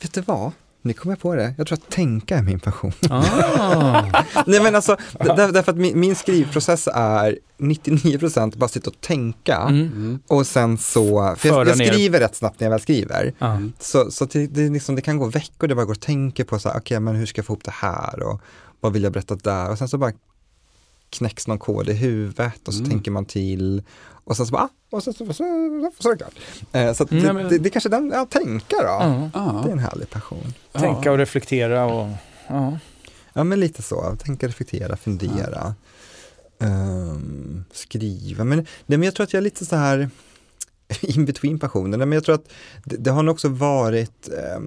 Vet 0.01 0.13
du 0.13 0.21
vad? 0.21 0.51
Nu 0.81 0.93
kommer 0.93 1.11
jag 1.15 1.19
på 1.19 1.35
det. 1.35 1.53
Jag 1.57 1.67
tror 1.67 1.77
att 1.77 1.89
tänka 1.89 2.37
är 2.37 2.41
min 2.41 2.59
passion. 2.59 2.91
Ah. 3.09 4.01
Nej 4.47 4.63
men 4.63 4.75
alltså, 4.75 4.97
där, 5.19 5.51
därför 5.51 5.71
att 5.71 5.77
min, 5.77 5.99
min 5.99 6.15
skrivprocess 6.15 6.87
är 6.93 7.37
99% 7.57 8.57
bara 8.57 8.67
sitta 8.67 8.89
och 8.89 9.01
tänka 9.01 9.57
Mm. 9.57 9.81
Mm. 9.87 10.19
och 10.27 10.47
sen 10.47 10.77
så, 10.77 11.35
för 11.37 11.47
jag, 11.49 11.67
jag 11.67 11.77
ner. 11.77 11.85
skriver 11.85 12.19
rätt 12.19 12.35
snabbt 12.35 12.59
när 12.59 12.65
jag 12.65 12.71
väl 12.71 12.81
skriver. 12.81 13.33
Ja. 13.39 13.59
Så, 13.79 14.11
så 14.11 14.25
det, 14.25 14.47
det, 14.47 14.69
liksom, 14.69 14.95
det 14.95 15.01
kan 15.01 15.17
gå 15.17 15.25
veckor 15.25 15.67
där 15.67 15.69
jag 15.69 15.77
bara 15.77 15.85
går 15.85 15.93
och 15.93 15.99
tänker 15.99 16.43
på 16.43 16.59
så 16.59 16.69
här, 16.69 16.77
okej 16.79 16.99
men 16.99 17.15
hur 17.15 17.25
ska 17.25 17.39
jag 17.39 17.45
få 17.45 17.53
ihop 17.53 17.63
det 17.63 17.71
här 17.73 18.23
och 18.23 18.41
vad 18.79 18.93
vill 18.93 19.03
jag 19.03 19.13
berätta 19.13 19.35
där 19.35 19.69
och 19.71 19.77
sen 19.77 19.87
så 19.87 19.97
bara 19.97 20.11
knäcks 21.09 21.47
någon 21.47 21.59
kod 21.59 21.89
i 21.89 21.93
huvudet 21.93 22.67
och 22.67 22.73
så 22.73 22.79
Mm. 22.79 22.89
tänker 22.91 23.11
man 23.11 23.25
till 23.25 23.83
och 24.31 24.37
sen 24.37 24.45
så 24.45 24.51
bara, 24.51 24.61
ah, 24.63 24.69
och 24.89 25.03
så, 25.03 25.13
så, 25.13 25.25
så, 25.25 25.33
så, 25.33 25.43
så 25.99 26.09
är 26.09 26.15
det 26.15 26.17
klart. 26.17 26.33
Eh, 26.71 26.93
så 26.93 27.03
att 27.03 27.11
Mm, 27.11 27.23
det, 27.23 27.33
men- 27.33 27.49
det, 27.49 27.57
det 27.57 27.69
är 27.69 27.71
kanske 27.71 27.89
den, 27.89 28.11
ja 28.13 28.25
tänka 28.25 28.75
då. 28.77 28.83
Ja. 28.83 29.29
Ja. 29.33 29.61
Det 29.63 29.69
är 29.69 29.73
en 29.73 29.79
härlig 29.79 30.09
passion. 30.09 30.53
Tänka 30.73 31.11
och 31.11 31.17
reflektera 31.17 31.85
och 31.85 32.09
ja. 32.47 32.77
Ja 33.33 33.43
men 33.43 33.59
lite 33.59 33.81
så, 33.81 34.15
tänka, 34.23 34.47
reflektera, 34.47 34.97
fundera. 34.97 35.75
Ehm, 36.59 37.63
skriva, 37.71 38.43
men, 38.43 38.57
nej, 38.85 38.97
men 38.97 39.03
jag 39.03 39.15
tror 39.15 39.23
att 39.23 39.33
jag 39.33 39.39
är 39.39 39.43
lite 39.43 39.65
så 39.65 39.75
här 39.75 40.09
in 41.01 41.25
between 41.25 41.59
passioner. 41.59 41.97
Nej, 41.97 42.07
Men 42.07 42.15
jag 42.15 42.23
tror 42.23 42.35
att 42.35 42.51
det, 42.83 42.97
det 42.97 43.11
har 43.11 43.23
nog 43.23 43.33
också 43.33 43.47
varit 43.49 44.29
eh, 44.29 44.59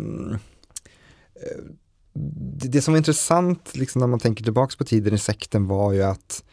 det, 2.58 2.68
det 2.68 2.82
som 2.82 2.94
var 2.94 2.98
intressant 2.98 3.76
liksom, 3.76 4.00
när 4.00 4.06
man 4.06 4.20
tänker 4.20 4.44
tillbaks 4.44 4.76
på 4.76 4.84
tiden 4.84 5.14
i 5.14 5.18
sekten 5.18 5.66
var 5.66 5.92
ju 5.92 6.02
att 6.02 6.44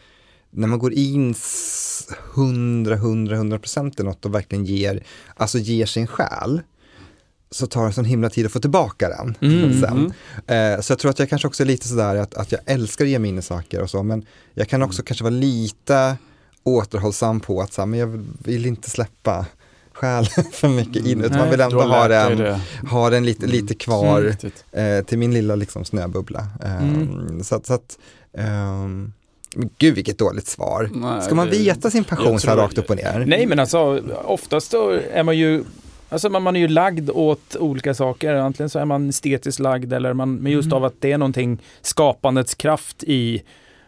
när 0.51 0.67
man 0.67 0.79
går 0.79 0.93
in 0.93 1.31
s- 1.31 2.07
100, 2.35 2.95
100, 2.95 3.35
100 3.35 3.59
procent 3.59 3.99
i 3.99 4.03
något 4.03 4.25
och 4.25 4.35
verkligen 4.35 4.65
ger, 4.65 5.03
alltså 5.35 5.57
ger 5.57 5.85
sin 5.85 6.07
själ, 6.07 6.61
så 7.51 7.67
tar 7.67 7.87
det 7.87 7.93
sån 7.93 8.05
himla 8.05 8.29
tid 8.29 8.45
att 8.45 8.51
få 8.51 8.59
tillbaka 8.59 9.09
den 9.09 9.35
Mm, 9.41 9.81
sen. 9.81 10.13
Eh, 10.47 10.81
så 10.81 10.91
jag 10.91 10.99
tror 10.99 11.11
att 11.11 11.19
jag 11.19 11.29
kanske 11.29 11.47
också 11.47 11.63
är 11.63 11.67
lite 11.67 11.87
sådär 11.87 12.15
att, 12.15 12.33
att 12.33 12.51
jag 12.51 12.61
älskar 12.65 13.05
att 13.05 13.11
ge 13.11 13.19
mig 13.19 13.29
in 13.29 13.37
i 13.37 13.41
saker 13.41 13.81
och 13.81 13.89
så, 13.89 14.03
men 14.03 14.25
jag 14.53 14.67
kan 14.69 14.81
också 14.81 15.03
kanske 15.03 15.23
vara 15.23 15.33
lite 15.33 16.17
återhållsam 16.63 17.39
på 17.39 17.61
att 17.61 17.73
så 17.73 17.81
här, 17.81 17.85
men 17.85 17.99
jag 17.99 18.25
vill 18.43 18.65
inte 18.65 18.89
släppa 18.89 19.45
själen 19.93 20.25
för 20.51 20.67
mycket 20.69 21.05
in, 21.05 21.21
utan 21.23 21.37
man 21.37 21.49
vill 21.49 21.61
ändå 21.61 21.81
ha 21.81 22.07
den, 22.07 22.59
ha 22.89 23.09
den 23.09 23.25
lite, 23.25 23.45
lite 23.47 23.73
Mm. 23.73 23.77
kvar 23.79 24.21
Riktigt. 24.21 24.65
eh, 24.71 25.05
till 25.05 25.17
min 25.17 25.33
lilla 25.33 25.55
liksom, 25.55 25.85
snöbubbla. 25.85 26.47
Eh, 26.63 26.83
Mm. 26.93 27.43
Så 27.43 27.55
att, 27.55 27.65
så 27.65 27.73
att 27.73 27.97
ehm, 28.37 29.13
men 29.55 29.69
gud 29.77 29.95
vilket 29.95 30.17
dåligt 30.17 30.47
svar. 30.47 30.89
Nej, 30.93 31.21
Ska 31.21 31.35
man 31.35 31.49
veta 31.49 31.89
sin 31.91 32.03
passion 32.03 32.39
så 32.39 32.49
här 32.49 32.57
rakt 32.57 32.77
upp 32.77 32.89
och 32.89 32.95
ner? 32.95 33.23
Nej 33.27 33.45
men 33.45 33.59
alltså 33.59 34.01
oftast 34.25 34.71
då 34.71 34.89
är 35.13 35.23
man 35.23 35.37
ju 35.37 35.63
Alltså 36.09 36.29
man, 36.29 36.43
man 36.43 36.55
är 36.55 36.59
ju 36.59 36.67
lagd 36.67 37.09
åt 37.09 37.55
olika 37.59 37.93
saker. 37.93 38.33
Antingen 38.35 38.69
så 38.69 38.79
är 38.79 38.85
man 38.85 39.09
estetiskt 39.09 39.59
lagd 39.59 39.93
eller 39.93 40.13
man, 40.13 40.35
men 40.35 40.51
just 40.51 40.65
Mm. 40.65 40.77
av 40.77 40.85
att 40.85 40.93
det 40.99 41.11
är 41.11 41.17
någonting 41.17 41.59
skapandets 41.81 42.55
kraft 42.55 43.03
i 43.03 43.41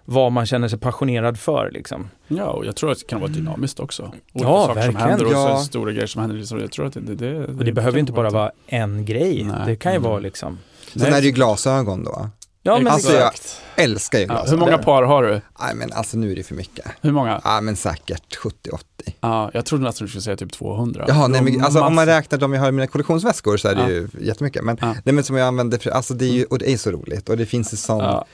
vad 0.06 0.32
man 0.32 0.46
känner 0.46 0.68
sig 0.68 0.80
passionerad 0.80 1.40
för 1.40 1.72
liksom. 1.74 2.10
Ja, 2.28 2.46
och 2.46 2.66
jag 2.66 2.76
tror 2.76 2.92
att 2.92 3.00
det 3.00 3.06
kan 3.08 3.20
vara 3.22 3.32
dynamiskt 3.32 3.80
också. 3.80 4.04
Olika 4.04 4.20
Ja, 4.50 4.62
saker 4.68 4.76
verkligen. 4.76 5.00
som 5.02 5.10
händer 5.10 5.26
och 5.26 5.32
Ja. 5.34 5.58
så 5.58 5.64
stora 5.64 5.92
grejer 5.92 6.08
som 6.08 6.22
händer. 6.22 6.38
Liksom. 6.38 6.60
Jag 6.60 6.72
tror 6.72 6.86
att 6.86 6.94
det, 6.94 7.00
det, 7.00 7.16
det, 7.16 7.46
Och 7.46 7.66
det 7.66 7.72
behöver 7.72 7.98
ju 7.98 8.00
inte 8.00 8.12
bara 8.12 8.30
vara 8.30 8.52
en 8.68 9.06
grej. 9.06 9.44
Nej. 9.44 9.56
Det 9.66 9.76
kan 9.76 9.92
ju 9.92 9.98
Mm. 9.98 10.10
vara 10.10 10.20
liksom 10.20 10.60
Sen 10.96 11.14
är 11.14 11.22
det 11.22 11.28
ju 11.28 11.32
glasögon 11.32 12.04
då. 12.04 12.30
Ja, 12.66 12.78
men 12.80 12.88
Alltså, 12.94 13.14
jag 13.14 13.28
exakt. 13.34 13.62
älskar 13.76 14.20
ju 14.20 14.26
Ja, 14.26 14.28
glasögon. 14.34 14.60
hur 14.60 14.66
många 14.66 14.78
par 14.84 15.04
har 15.04 15.24
du? 15.24 15.42
Nej 15.62 15.76
men 15.76 15.94
alltså 15.94 16.18
nu 16.18 16.32
är 16.32 16.36
det 16.36 16.44
för 16.44 16.56
mycket. 16.56 16.86
Hur 17.02 17.12
många? 17.12 17.42
Ja 17.44 17.62
men 17.62 17.76
säkert 17.76 18.38
70-80. 18.38 18.80
Ja, 19.22 19.52
jag 19.54 19.66
trodde 19.66 19.84
nästan 19.84 20.06
du 20.06 20.10
skulle 20.10 20.22
säga 20.22 20.38
typ 20.38 20.52
200. 20.52 21.06
Jaha, 21.08 21.28
nej, 21.28 21.42
men, 21.42 21.62
alltså, 21.64 21.82
om 21.82 21.96
man 21.96 22.06
räknar 22.06 22.40
de 22.40 22.54
jag 22.54 22.62
har 22.62 22.70
i 22.70 22.72
mina 22.72 22.88
kollektionsväskor 22.88 23.58
så 23.58 23.68
är 23.68 23.76
det 23.76 23.82
Ja. 23.82 23.90
ju 23.90 24.08
jättemycket. 24.22 24.64
Men, 24.64 24.78
Ja. 24.82 24.96
nej, 25.04 25.16
men 25.16 25.24
som 25.24 25.36
jag 25.36 25.48
använder, 25.48 25.78
för, 25.78 25.90
alltså 25.90 26.14
det 26.14 26.26
är 26.26 26.32
ju, 26.32 26.46
och 26.46 26.60
det 26.60 26.72
är 26.74 26.78
så 26.78 26.92
roligt 26.92 27.30
och 27.30 27.38
det 27.38 27.46
finns 27.46 27.74
ju 27.74 27.78
sån, 27.78 28.00
Ja, 28.04 28.26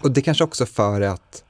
och 0.00 0.10
det 0.10 0.22
kanske 0.22 0.44
också 0.44 0.66
för 0.66 1.00
att 1.00 1.44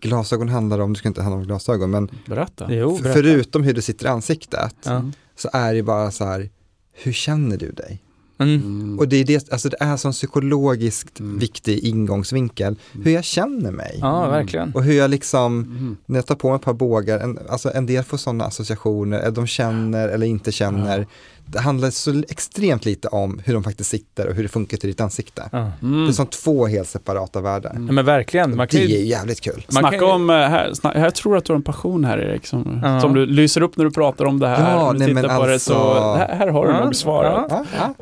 glasögon 0.00 0.48
handlar 0.48 0.78
om, 0.78 0.92
du 0.92 0.98
ska 0.98 1.08
inte 1.08 1.22
handla 1.22 1.36
om 1.38 1.44
glasögon, 1.44 1.90
men 1.90 2.10
berätta. 2.26 2.66
Jo, 2.72 2.98
berätta. 2.98 3.14
förutom 3.14 3.62
hur 3.62 3.74
det 3.74 3.82
sitter 3.82 4.06
i 4.06 4.08
ansiktet 4.08 4.74
Ja. 4.82 5.02
så 5.36 5.50
är 5.52 5.74
det 5.74 5.82
bara 5.82 6.10
så 6.10 6.24
här, 6.24 6.50
hur 6.92 7.12
känner 7.12 7.56
du 7.56 7.70
dig? 7.72 8.02
Mm. 8.40 8.54
Mm. 8.54 8.98
Och 8.98 9.08
det 9.08 9.16
är, 9.16 9.24
det, 9.24 9.52
alltså 9.52 9.68
det 9.68 9.76
är 9.80 9.96
sån 9.96 10.12
psykologiskt 10.12 11.20
Mm. 11.20 11.38
viktig 11.38 11.78
ingångsvinkel, 11.78 12.76
hur 12.92 13.10
jag 13.10 13.24
känner 13.24 13.70
mig. 13.70 13.98
Ja, 14.00 14.28
verkligen. 14.30 14.72
Och 14.74 14.82
hur 14.82 14.92
jag 14.94 15.10
liksom, 15.10 15.58
Mm. 15.58 15.96
när 16.06 16.18
jag 16.18 16.26
tar 16.26 16.34
på 16.34 16.48
mig 16.48 16.56
ett 16.56 16.62
par 16.62 16.72
bågar, 16.72 17.18
en, 17.18 17.38
alltså 17.48 17.70
en 17.74 17.86
del 17.86 18.04
får 18.04 18.16
sådana 18.16 18.44
associationer, 18.44 19.30
de 19.30 19.46
känner 19.46 20.08
eller 20.08 20.26
inte 20.26 20.52
känner. 20.52 21.06
Det 21.52 21.60
handlar 21.60 21.90
så 21.90 22.22
extremt 22.28 22.84
lite 22.84 23.08
om 23.08 23.40
hur 23.44 23.54
de 23.54 23.64
faktiskt 23.64 23.90
sitter 23.90 24.28
och 24.28 24.34
hur 24.34 24.42
det 24.42 24.48
funkar 24.48 24.76
till 24.76 24.88
ditt 24.88 25.00
ansikte. 25.00 25.42
Mm. 25.52 26.04
Det 26.04 26.10
är 26.10 26.12
som 26.12 26.26
två 26.26 26.66
helt 26.66 26.88
separata 26.88 27.40
världar. 27.40 27.70
Ja, 27.74 27.78
men 27.92 28.04
verkligen. 28.04 28.56
Man 28.56 28.68
kan 28.68 28.80
Det 28.80 28.86
är 28.86 28.88
ju, 28.88 28.96
ju 28.98 29.04
jävligt 29.06 29.40
kul. 29.40 29.54
man 29.72 29.80
Snacka 29.82 29.98
kan 29.98 30.08
ju- 30.08 30.14
om, 30.14 30.30
eh, 30.30 30.36
här, 30.36 30.70
sna- 30.70 31.00
jag 31.00 31.14
tror 31.14 31.36
att 31.36 31.44
du 31.44 31.52
har 31.52 31.56
en 31.56 31.62
passion 31.62 32.04
här 32.04 32.18
Erik, 32.18 32.46
som, 32.46 32.80
Ja. 32.84 33.00
som 33.00 33.14
du 33.14 33.26
lyser 33.26 33.60
upp 33.62 33.76
när 33.76 33.84
du 33.84 33.90
pratar 33.90 34.24
om 34.24 34.38
det 34.40 34.48
här. 34.48 34.76
Ja, 34.76 34.92
nej, 34.92 35.14
men 35.14 35.22
på 35.22 35.46
det 35.46 35.52
alltså- 35.52 35.72
så, 35.74 36.14
här, 36.16 36.34
här 36.36 36.48
har 36.48 36.66
du 36.66 36.72
Ja, 36.72 36.84
nog 36.84 36.96
svaret. 36.96 37.52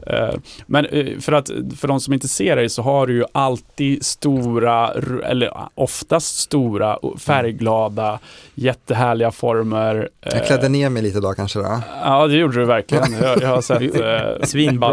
Ja. 0.07 0.13
Eh, 0.15 0.35
Men 0.67 0.87
eh, 0.87 1.19
för, 1.21 1.33
att, 1.33 1.51
för 1.77 1.89
de 1.89 2.01
som 2.01 2.15
inte 2.15 2.29
ser 2.29 2.57
dig 2.57 2.69
så 2.69 2.83
har 2.83 3.07
du 3.07 3.15
ju 3.15 3.25
alltid 3.33 4.05
stora, 4.05 4.91
eller 5.25 5.51
oftast 5.75 6.39
stora, 6.39 6.99
färgglada, 7.19 8.19
jättehärliga 8.55 9.31
former. 9.31 10.09
Jag 10.21 10.47
klädde 10.47 10.69
ner 10.69 10.89
mig 10.91 11.03
lite 11.03 11.19
idag 11.19 11.37
kanske 11.37 11.59
då. 11.59 11.81
Ja, 12.05 12.27
det 12.27 12.37
gjorde 12.37 12.57
du 12.61 12.65
verkligen. 12.65 13.05
Jag, 13.41 13.49
jag 13.51 13.55
har 13.55 13.63
sett 13.63 13.81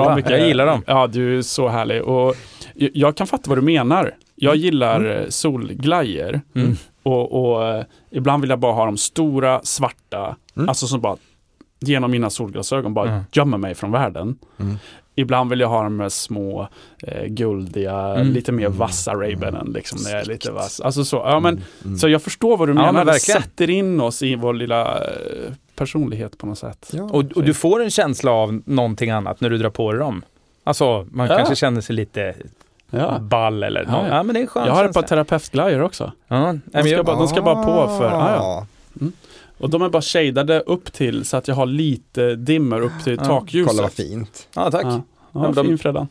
eh, 0.09 0.15
mycket. 0.15 0.31
Jag 0.31 0.47
gillar 0.47 0.65
dem. 0.65 0.81
Ja, 0.87 1.07
du 1.07 1.37
är 1.37 1.41
så 1.41 1.67
härlig. 1.67 2.03
Och 2.03 2.35
jag- 2.75 3.15
kan 3.17 3.27
fatta 3.27 3.49
vad 3.49 3.57
du 3.57 3.61
menar. 3.61 4.15
Jag 4.35 4.55
gillar 4.55 4.99
mm. 4.99 5.31
solglajjor 5.31 6.41
Mm. 6.55 6.75
och, 7.03 7.51
och 7.55 7.67
eh, 7.67 7.83
ibland 8.11 8.41
vill 8.41 8.49
jag 8.49 8.59
bara 8.59 8.73
ha 8.73 8.85
de 8.85 8.97
stora, 8.97 9.59
svarta, 9.63 10.35
Mm. 10.57 10.69
alltså 10.69 10.87
som 10.87 11.01
bara 11.01 11.17
genom 11.79 12.11
mina 12.11 12.29
solglasögon 12.29 12.93
bara 12.93 13.09
Mm. 13.09 13.23
gömmer 13.31 13.57
mig 13.57 13.75
från 13.75 13.91
världen. 13.91 14.37
Mm. 14.59 14.75
Ibland 15.15 15.49
vill 15.49 15.59
jag 15.59 15.67
ha 15.67 15.83
de 15.83 15.99
här 15.99 16.09
små, 16.09 16.67
eh, 17.03 17.25
guldiga, 17.27 17.99
Mm. 17.99 18.27
lite 18.31 18.51
mer 18.51 18.69
vassa 18.69 19.13
Ray-Banen. 19.13 19.73
Liksom, 19.73 19.99
när 20.03 20.11
jag 20.11 20.21
är 20.21 20.25
lite 20.25 20.51
vass. 20.51 20.79
Alltså 20.81 21.05
så, 21.05 21.15
ja, 21.17 21.39
men, 21.39 21.61
Mm. 21.85 21.97
så 21.97 22.09
jag 22.09 22.21
förstår 22.21 22.57
vad 22.57 22.67
du 22.67 22.71
Ja, 22.71 22.75
menar. 22.75 22.91
men 22.93 23.05
det 23.05 23.11
verkligen. 23.11 23.41
sätter 23.41 23.69
in 23.69 24.01
oss 24.01 24.23
i 24.23 24.35
vår 24.35 24.53
lilla 24.53 24.97
eh, 24.97 25.51
personlighet 25.75 26.37
på 26.37 26.45
något 26.47 26.57
sätt. 26.57 26.89
Ja. 26.93 27.03
Och, 27.03 27.23
och 27.35 27.43
du 27.43 27.53
får 27.53 27.83
en 27.83 27.89
känsla 27.91 28.31
av 28.31 28.61
någonting 28.65 29.09
annat 29.09 29.41
när 29.41 29.49
du 29.49 29.57
drar 29.57 29.69
på 29.69 29.91
dig 29.91 29.99
dem. 29.99 30.21
Alltså, 30.63 31.07
man 31.11 31.27
Ja. 31.29 31.35
kanske 31.37 31.55
känner 31.55 31.81
sig 31.81 31.95
lite 31.95 32.33
Ja. 32.89 33.19
ball 33.19 33.63
eller 33.63 33.83
Ja, 33.83 33.91
något. 33.91 34.05
ja. 34.09 34.15
Ja, 34.15 34.23
men 34.23 34.33
det 34.33 34.39
är 34.39 34.41
en 34.41 34.47
skön 34.47 34.67
Jag 34.67 34.73
har 34.73 34.85
ett 34.85 34.93
par 34.93 35.01
terapeutglajjor 35.01 35.81
också. 35.81 36.11
Ja, 36.27 36.55
De 36.65 36.79
ska 36.81 36.89
jag, 36.89 37.05
bara- 37.05 37.15
de 37.17 37.27
ska 37.27 37.41
bara 37.41 37.63
på 37.63 37.97
för- 37.97 38.09
ja, 38.11 38.31
ja. 38.35 38.37
Ah, 38.41 38.67
Och 39.57 39.69
de 39.69 39.81
är 39.81 39.89
bara 39.89 40.01
shadade 40.01 40.59
upp 40.59 40.93
till 40.93 41.25
så 41.25 41.37
att 41.37 41.47
jag 41.47 41.55
har 41.55 41.65
lite 41.65 42.35
dimmer 42.35 42.81
upp 42.81 43.03
till 43.03 43.15
Ja, 43.21 43.25
takljuset. 43.25 43.69
Kolla 43.71 43.81
vad 43.81 43.91
fint. 43.91 44.47
ja, 44.55 44.71
tack. 44.71 44.83
Ja, 44.85 45.01
Ja, 45.33 45.45
ja 45.45 45.51
de- 45.51 45.65
fin 45.65 45.77
Fredan. 45.77 46.07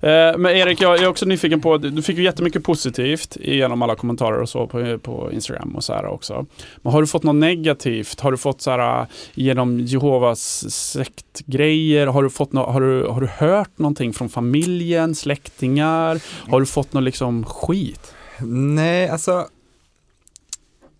Eh, 0.00 0.38
men 0.38 0.46
Erik, 0.46 0.80
jag 0.80 1.02
är 1.02 1.08
också 1.08 1.26
nyfiken 1.26 1.60
på, 1.60 1.78
du 1.78 2.02
fick 2.02 2.16
ju 2.16 2.24
jättemycket 2.24 2.64
positivt 2.64 3.36
genom 3.40 3.82
alla 3.82 3.94
kommentarer 3.94 4.40
och 4.40 4.48
så 4.48 4.66
på, 4.66 4.98
på 4.98 5.32
Instagram 5.32 5.76
och 5.76 5.84
så 5.84 5.92
här 5.92 6.06
också. 6.06 6.46
Men 6.82 6.92
har 6.92 7.00
du 7.00 7.06
fått 7.06 7.22
något 7.22 7.34
negativt? 7.34 8.20
Har 8.20 8.30
du 8.30 8.38
fått 8.38 8.60
så 8.60 8.70
här 8.70 9.00
eh, 9.00 9.06
genom 9.34 9.80
Jehovas 9.80 10.70
sektgrejer? 10.70 12.06
Har 12.06 12.22
du, 12.22 12.30
fått 12.30 12.52
no, 12.52 12.60
har, 12.60 12.80
du, 12.80 13.06
har 13.06 13.20
du 13.20 13.26
hört 13.26 13.78
någonting 13.78 14.12
från 14.12 14.28
familjen, 14.28 15.14
släktingar? 15.14 16.20
Har 16.50 16.60
du 16.60 16.66
fått 16.66 16.92
något 16.92 17.02
liksom 17.04 17.44
skit? 17.44 18.14
Nej, 18.40 19.08
alltså 19.08 19.46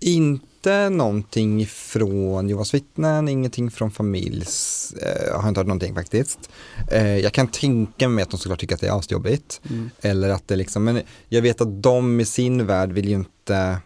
inte 0.00 0.47
någonting 0.66 1.66
från 1.66 2.48
Jehovas 2.48 2.74
vittnen, 2.74 3.28
ingenting 3.28 3.70
från 3.70 3.90
familjs, 3.90 4.92
eh, 5.02 5.40
har 5.40 5.48
inte 5.48 5.60
hört 5.60 5.66
någonting 5.66 5.94
faktiskt. 5.94 6.50
Eh, 6.90 7.16
jag 7.18 7.32
kan 7.32 7.46
tänka 7.48 8.08
mig 8.08 8.22
att 8.22 8.30
de 8.30 8.38
såklart 8.38 8.60
tycker 8.60 8.74
att 8.74 8.80
det 8.80 8.86
är 8.88 8.98
asjobbigt. 8.98 9.60
Mm. 9.70 9.90
Eller 10.00 10.28
att 10.28 10.48
det 10.48 10.56
liksom, 10.56 10.84
men 10.84 11.02
jag 11.28 11.42
vet 11.42 11.60
att 11.60 11.82
de 11.82 12.20
i 12.20 12.24
sin 12.24 12.66
värld 12.66 12.92
vill 12.92 13.08
ju 13.08 13.14
inte, 13.14 13.78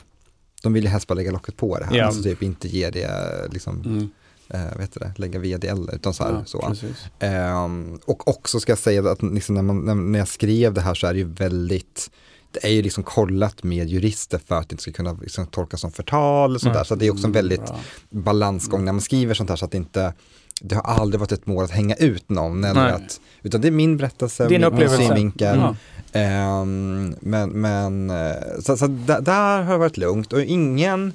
de 0.63 0.73
vill 0.73 0.85
ju 0.85 0.91
helst 0.91 1.07
bara 1.07 1.15
lägga 1.15 1.31
locket 1.33 1.57
på 1.57 1.79
det 1.79 1.85
här. 1.85 1.97
Ja. 1.97 2.05
Alltså 2.07 2.23
typ 2.23 2.43
inte 2.43 2.69
ge 2.69 2.91
det, 2.91 3.11
liksom, 3.53 3.83
Mm. 3.83 4.11
eh, 4.49 4.79
vet 4.79 4.93
det, 4.95 5.13
lägga 5.17 5.39
VDL, 5.39 5.91
utan 5.93 6.15
så 6.15 6.25
här, 6.25 6.33
Ja, 6.53 6.75
så. 6.75 6.87
Ehm, 7.19 8.01
och 8.05 8.29
också 8.29 8.61
ska 8.61 8.73
jag 8.73 8.79
säga 8.79 9.11
att 9.11 9.23
liksom 9.23 9.55
när, 9.55 9.63
man, 9.63 10.13
när 10.13 10.19
jag 10.19 10.29
skrev 10.29 10.75
det 10.75 10.81
här 10.81 10.95
så 10.95 11.07
är 11.07 11.13
det 11.13 11.19
ju 11.19 11.29
väldigt, 11.33 12.11
det 12.53 12.65
är 12.65 12.71
ju 12.71 12.83
liksom 12.83 13.05
kollat 13.05 13.63
med 13.63 13.89
jurister 13.89 14.41
för 14.47 14.55
att 14.55 14.69
det 14.69 14.73
inte 14.73 14.83
ska 14.83 14.93
kunna 14.93 15.13
liksom 15.13 15.47
tolkas 15.47 15.81
som 15.81 15.93
förtal 15.93 16.55
och 16.55 16.61
sånt 16.61 16.71
Mm. 16.71 16.79
där. 16.79 16.85
Så 16.85 16.95
det 16.95 17.07
är 17.07 17.11
också 17.11 17.27
en 17.27 17.33
väldigt 17.33 17.65
Bra. 17.67 17.81
balansgång 18.11 18.85
när 18.85 18.93
man 18.93 19.01
skriver 19.01 19.35
sånt 19.35 19.49
här 19.51 19.57
så 19.57 19.65
att 19.65 19.71
det 19.71 19.77
inte, 19.77 20.13
det 20.61 20.75
har 20.75 20.83
aldrig 20.83 21.21
varit 21.21 21.33
ett 21.33 21.47
mål 21.47 21.65
att 21.65 21.71
hänga 21.71 21.95
ut 21.95 22.29
någon. 22.29 22.65
Eller 22.65 22.83
Nej. 22.83 22.93
att, 22.93 23.21
utan 23.43 23.61
det 23.61 23.69
är 23.69 23.73
min 23.73 23.97
berättelse, 23.97 24.49
Din 24.49 24.61
min, 24.77 24.89
synvinkel. 24.91 25.59
Ja. 25.59 25.77
Ehm, 26.13 27.15
men 27.21 27.51
men 27.51 28.11
eh, 28.11 28.61
så, 28.61 28.77
så 28.77 28.87
där, 28.87 29.21
där 29.21 29.63
har 29.63 29.73
det 29.73 29.79
varit 29.79 29.97
lugnt 29.97 30.33
och 30.33 30.43
ingen, 30.43 31.13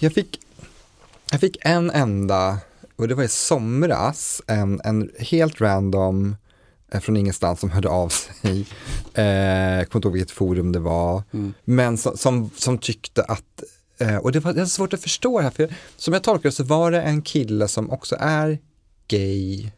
jag 0.00 0.12
fick, 0.12 0.40
jag 1.30 1.40
fick 1.40 1.56
en 1.60 1.90
enda, 1.90 2.58
och 2.96 3.08
det 3.08 3.14
var 3.14 3.22
i 3.24 3.28
somras, 3.28 4.42
en, 4.46 4.80
en 4.84 5.10
helt 5.18 5.60
random 5.60 6.36
från 7.00 7.16
ingenstans 7.16 7.60
som 7.60 7.70
hörde 7.70 7.88
av 7.88 8.08
sig. 8.08 8.66
Eh, 9.14 9.24
jag 9.24 9.88
kommer 9.90 9.98
inte 9.98 10.08
ihåg 10.08 10.12
vilket 10.12 10.30
forum 10.30 10.72
det 10.72 10.78
var. 10.78 11.22
Mm. 11.32 11.54
Men 11.64 11.98
som, 11.98 12.16
som, 12.16 12.50
som 12.56 12.78
tyckte 12.78 13.22
att, 13.24 13.62
eh, 13.98 14.16
och 14.16 14.32
det 14.32 14.40
var, 14.40 14.52
det 14.52 14.58
var 14.60 14.66
svårt 14.66 14.92
att 14.94 15.02
förstå 15.02 15.38
det 15.38 15.44
här, 15.44 15.50
för 15.50 15.74
som 15.96 16.14
jag 16.14 16.22
tolkar 16.22 16.48
det 16.48 16.52
så 16.54 16.64
var 16.64 16.90
det 16.90 17.02
en 17.02 17.22
kille 17.22 17.68
som 17.68 17.90
också 17.90 18.16
är 18.20 18.58
gay 19.08 19.70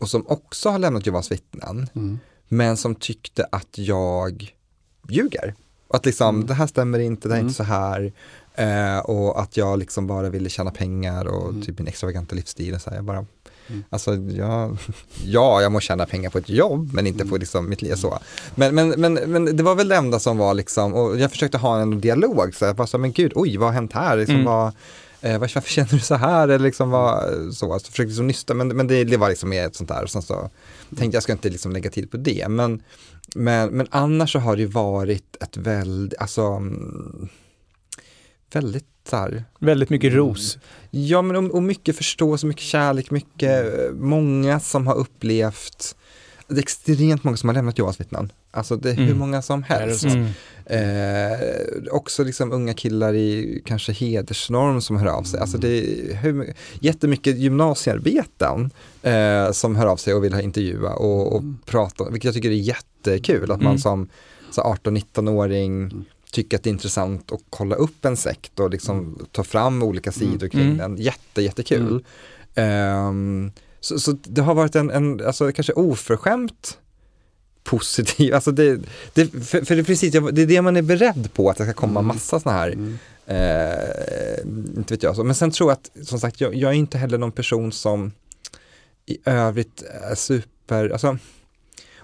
och 0.00 0.08
som 0.08 0.26
också 0.28 0.68
har 0.70 0.78
lämnat 0.78 1.06
Jehovas 1.06 1.32
vittnen, 1.32 1.88
Mm. 1.94 2.18
men 2.48 2.76
som 2.76 2.94
tyckte 2.94 3.46
att 3.52 3.78
jag 3.78 4.54
ljuger. 5.08 5.54
Att 5.88 6.06
liksom, 6.06 6.34
Mm. 6.36 6.46
det 6.46 6.54
här 6.54 6.66
stämmer 6.66 6.98
inte, 6.98 7.28
det 7.28 7.34
här 7.34 7.38
är 7.38 7.40
Mm. 7.40 7.48
inte 7.48 7.56
så 7.56 7.62
här. 7.64 8.12
Eh, 8.54 8.98
och 8.98 9.40
att 9.40 9.56
jag 9.56 9.78
liksom 9.78 10.06
bara 10.06 10.28
ville 10.30 10.48
tjäna 10.48 10.70
pengar 10.70 11.24
och 11.24 11.48
Mm. 11.48 11.62
typ 11.62 11.78
min 11.78 11.88
extravaganta 11.88 12.34
livsstil. 12.34 12.74
Och 12.74 12.80
så 12.80 12.90
här. 12.90 12.96
Jag 12.96 13.04
bara, 13.04 13.26
Mm. 13.68 13.84
Alltså, 13.90 14.14
jag, 14.14 14.76
ja, 15.24 15.62
jag 15.62 15.72
må 15.72 15.80
tjäna 15.80 16.06
pengar 16.06 16.30
på 16.30 16.38
ett 16.38 16.48
jobb, 16.48 16.90
men 16.92 17.06
inte 17.06 17.20
Mm. 17.22 17.30
på 17.30 17.36
liksom 17.36 17.68
mitt 17.68 17.82
liv. 17.82 17.94
Så. 17.94 18.18
Men, 18.54 18.74
men, 18.74 18.88
men, 18.88 19.14
men 19.14 19.56
det 19.56 19.62
var 19.62 19.74
väl 19.74 19.88
det 19.88 19.96
enda 19.96 20.18
som 20.18 20.38
var 20.38 20.54
liksom, 20.54 20.94
och 20.94 21.18
jag 21.18 21.30
försökte 21.30 21.58
ha 21.58 21.80
en 21.80 22.00
dialog, 22.00 22.54
så 22.54 22.64
jag 22.64 22.76
bara 22.76 22.86
så, 22.86 22.98
men 22.98 23.12
gud, 23.12 23.32
oj, 23.34 23.56
vad 23.56 23.68
har 23.68 23.74
hänt 23.74 23.92
här? 23.92 24.16
Liksom, 24.16 24.34
Mm. 24.34 24.46
vad, 24.46 24.72
eh, 25.20 25.38
varför 25.38 25.60
känner 25.60 25.90
du 25.90 25.98
så 26.00 26.14
här? 26.14 26.48
Eller 26.48 26.58
liksom 26.64 26.90
vad, 26.90 27.24
så, 27.54 27.78
så 27.78 27.90
försökte 27.90 28.02
liksom 28.02 28.26
nysta, 28.26 28.54
men, 28.54 28.68
men 28.68 28.86
det, 28.86 29.04
det 29.04 29.16
var 29.16 29.28
liksom 29.28 29.48
mer 29.50 29.66
ett 29.66 29.76
sånt 29.76 29.88
där, 29.88 30.02
och 30.02 30.10
sen 30.10 30.22
så 30.22 30.50
tänkte 30.96 31.16
jag 31.16 31.22
ska 31.22 31.32
inte 31.32 31.50
liksom 31.50 31.72
lägga 31.72 31.90
tid 31.90 32.10
på 32.10 32.16
det. 32.16 32.48
Men, 32.48 32.82
men, 33.34 33.68
men 33.70 33.86
annars 33.90 34.32
så 34.32 34.38
har 34.38 34.56
det 34.56 34.66
varit 34.66 35.36
ett 35.42 35.56
väldigt, 35.56 36.18
alltså, 36.18 36.42
mm, 36.42 37.28
väldigt 38.52 38.86
här, 39.12 39.44
Väldigt 39.58 39.90
mycket 39.90 40.12
ros. 40.12 40.58
Ja, 40.90 41.22
men 41.22 41.36
och, 41.36 41.54
och 41.54 41.62
mycket 41.62 41.96
förståelse, 41.96 42.46
mycket 42.46 42.62
kärlek, 42.62 43.10
mycket, 43.10 43.74
eh, 43.78 43.92
många 43.94 44.60
som 44.60 44.86
har 44.86 44.94
upplevt, 44.94 45.96
det 46.48 46.54
är 46.54 46.58
extremt 46.58 47.24
många 47.24 47.36
som 47.36 47.48
har 47.48 47.54
lämnat 47.54 47.78
Jehovas 47.78 48.00
vittnen. 48.00 48.32
Alltså 48.50 48.76
det 48.76 48.90
är 48.90 48.94
hur 48.94 49.04
Mm. 49.06 49.18
många 49.18 49.42
som 49.42 49.62
helst. 49.62 50.04
Mm. 50.04 50.26
Eh, 50.66 51.38
också 51.90 52.24
liksom 52.24 52.52
unga 52.52 52.74
killar 52.74 53.14
i 53.14 53.62
kanske 53.66 53.92
hedersnorm 53.92 54.80
som 54.80 54.96
hör 54.96 55.06
av 55.06 55.22
sig. 55.22 55.40
Alltså 55.40 55.58
det 55.58 55.68
är 55.68 56.14
hur, 56.14 56.54
jättemycket 56.80 57.38
gymnasiearbeten 57.38 58.70
eh, 59.02 59.52
som 59.52 59.76
hör 59.76 59.86
av 59.86 59.96
sig 59.96 60.14
och 60.14 60.24
vill 60.24 60.32
ha 60.34 60.40
intervjua 60.40 60.92
och, 60.94 61.32
och 61.32 61.40
Mm. 61.40 61.58
prata, 61.66 62.10
vilket 62.10 62.24
jag 62.24 62.34
tycker 62.34 62.50
är 62.50 62.54
jättekul. 62.54 63.50
Att 63.50 63.58
man 63.62 63.66
Mm. 63.66 63.78
som 63.78 64.08
så 64.50 64.60
18-19-åring 64.62 66.04
Mm. 66.38 66.44
tycker 66.44 66.56
att 66.56 66.62
det 66.62 66.68
är 66.68 66.72
intressant 66.72 67.32
att 67.32 67.40
kolla 67.50 67.76
upp 67.76 68.04
en 68.04 68.16
sekt 68.16 68.60
och 68.60 68.70
liksom 68.70 69.26
ta 69.32 69.44
fram 69.44 69.82
olika 69.82 70.12
sidor 70.12 70.48
kring 70.48 70.62
Mm. 70.66 70.78
den. 70.78 70.96
Jätte, 70.96 71.42
jättekul. 71.42 72.04
Ehm, 72.54 73.52
så, 73.80 73.98
så 73.98 74.12
det 74.22 74.42
har 74.42 74.54
varit 74.54 74.76
en, 74.76 74.90
en 74.90 75.26
alltså 75.26 75.52
kanske 75.52 75.72
oförskämt 75.72 76.78
positiv, 77.64 78.34
alltså 78.34 78.52
det, 78.52 78.80
det, 79.14 79.26
för, 79.26 79.64
för 79.64 79.74
det, 79.74 79.80
är 79.80 79.84
precis, 79.84 80.12
det 80.12 80.18
är 80.42 80.46
det 80.46 80.62
man 80.62 80.76
är 80.76 80.82
beredd 80.82 81.28
på, 81.34 81.50
att 81.50 81.56
det 81.56 81.64
ska 81.64 81.72
komma 81.72 82.00
Mm. 82.00 82.06
massa 82.06 82.40
sådana 82.40 82.58
här, 82.58 82.68
Mm. 82.70 82.98
eh, 83.26 84.38
inte 84.78 84.94
vet 84.94 85.02
jag, 85.02 85.26
men 85.26 85.34
sen 85.34 85.50
tror 85.50 85.70
jag 85.70 85.76
att, 85.78 86.06
som 86.08 86.20
sagt, 86.20 86.40
jag, 86.40 86.54
jag 86.54 86.70
är 86.70 86.74
inte 86.74 86.98
heller 86.98 87.18
någon 87.18 87.32
person 87.32 87.72
som 87.72 88.12
i 89.06 89.18
övrigt 89.24 89.82
är 90.10 90.14
super, 90.14 90.88
alltså 90.90 91.18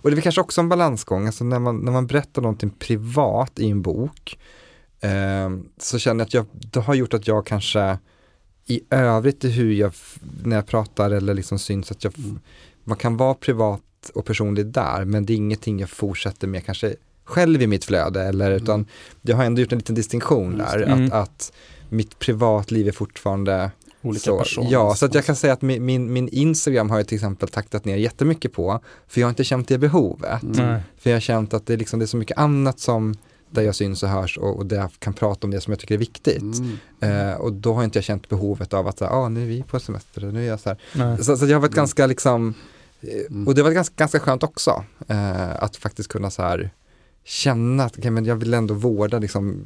och 0.02 0.10
det 0.10 0.16
är 0.16 0.20
kanske 0.20 0.40
också 0.40 0.60
en 0.60 0.68
balansgång, 0.68 1.26
alltså 1.26 1.44
när 1.44 1.58
man, 1.58 1.78
när 1.78 1.92
man 1.92 2.06
berättar 2.06 2.42
någonting 2.42 2.70
privat 2.70 3.52
i 3.58 3.70
en 3.70 3.82
bok 3.82 4.38
eh, 5.00 5.50
så 5.78 5.98
känner 5.98 6.20
jag 6.20 6.26
att 6.26 6.34
jag, 6.34 6.46
det 6.52 6.80
har 6.80 6.94
gjort 6.94 7.14
att 7.14 7.26
jag 7.26 7.46
kanske 7.46 7.98
i 8.66 8.80
övrigt 8.90 9.44
i 9.44 9.50
hur 9.50 9.72
jag, 9.72 9.92
när 10.44 10.56
jag 10.56 10.66
pratar 10.66 11.10
eller 11.10 11.34
liksom 11.34 11.58
syns 11.58 11.90
att 11.90 12.04
jag, 12.04 12.12
man 12.84 12.96
kan 12.96 13.16
vara 13.16 13.34
privat 13.34 13.82
och 14.14 14.24
personlig 14.24 14.66
där 14.66 15.04
men 15.04 15.26
det 15.26 15.32
är 15.32 15.36
ingenting 15.36 15.80
jag 15.80 15.90
fortsätter 15.90 16.48
med 16.48 16.66
kanske 16.66 16.94
själv 17.24 17.62
i 17.62 17.66
mitt 17.66 17.84
flöde 17.84 18.22
eller 18.22 18.50
Mm. 18.50 18.62
utan 18.62 18.86
jag 19.22 19.36
har 19.36 19.44
ändå 19.44 19.60
gjort 19.60 19.72
en 19.72 19.78
liten 19.78 19.94
distinktion 19.94 20.58
där. 20.58 20.82
Mm. 20.82 21.04
att, 21.04 21.12
att 21.12 21.52
mitt 21.88 22.18
privatliv 22.18 22.88
är 22.88 22.92
fortfarande 22.92 23.70
Olika 24.02 24.24
så, 24.24 24.38
personer. 24.38 24.70
Ja, 24.70 24.94
så 24.94 25.06
att 25.06 25.14
jag 25.14 25.24
kan 25.24 25.36
säga 25.36 25.52
att 25.52 25.62
min, 25.62 25.84
min, 25.84 26.12
min 26.12 26.28
Instagram 26.28 26.90
har 26.90 26.96
jag 26.96 27.08
till 27.08 27.14
exempel 27.14 27.48
taktat 27.48 27.84
ner 27.84 27.96
jättemycket 27.96 28.52
på, 28.52 28.80
för 29.08 29.20
jag 29.20 29.26
har 29.26 29.30
inte 29.30 29.44
känt 29.44 29.68
det 29.68 29.78
behovet. 29.78 30.42
Mm. 30.42 30.80
För 30.98 31.10
jag 31.10 31.16
har 31.16 31.20
känt 31.20 31.54
att 31.54 31.66
det 31.66 31.72
är, 31.72 31.78
liksom, 31.78 31.98
det 31.98 32.04
är 32.04 32.06
så 32.06 32.16
mycket 32.16 32.38
annat 32.38 32.80
som 32.80 33.14
där 33.50 33.62
jag 33.62 33.74
syns 33.74 34.02
och 34.02 34.08
hörs 34.08 34.38
och, 34.38 34.56
och 34.56 34.66
där 34.66 34.76
jag 34.76 34.90
kan 34.98 35.12
prata 35.12 35.46
om 35.46 35.50
det 35.50 35.60
som 35.60 35.70
jag 35.70 35.80
tycker 35.80 35.94
är 35.94 35.98
viktigt. 35.98 36.42
Mm. 36.42 36.78
Eh, 37.00 37.34
och 37.34 37.52
då 37.52 37.74
har 37.74 37.84
inte 37.84 37.98
jag 37.98 38.04
känt 38.04 38.28
behovet 38.28 38.74
av 38.74 38.88
att 38.88 38.98
säga, 38.98 39.10
ah, 39.10 39.28
nu 39.28 39.42
är 39.42 39.46
vi 39.46 39.62
på 39.62 39.80
semester 39.80 40.24
och 40.24 40.34
nu 40.34 40.44
är 40.44 40.48
jag 40.48 40.60
så 40.60 40.68
här. 40.68 41.16
Så, 41.22 41.36
så 41.36 41.46
jag 41.46 41.56
har 41.56 41.60
varit 41.60 41.74
ganska 41.74 42.06
liksom, 42.06 42.54
Mm. 43.02 43.48
och 43.48 43.54
det 43.54 43.62
var 43.62 43.70
ganska, 43.70 43.94
ganska 43.96 44.20
skönt 44.20 44.42
också, 44.42 44.84
eh, 45.08 45.62
att 45.62 45.76
faktiskt 45.76 46.08
kunna 46.08 46.30
så 46.30 46.42
här 46.42 46.70
känna 47.24 47.84
att 47.84 47.98
okay, 47.98 48.10
men 48.10 48.24
jag 48.24 48.36
vill 48.36 48.54
ändå 48.54 48.74
vårda 48.74 49.18
liksom, 49.18 49.64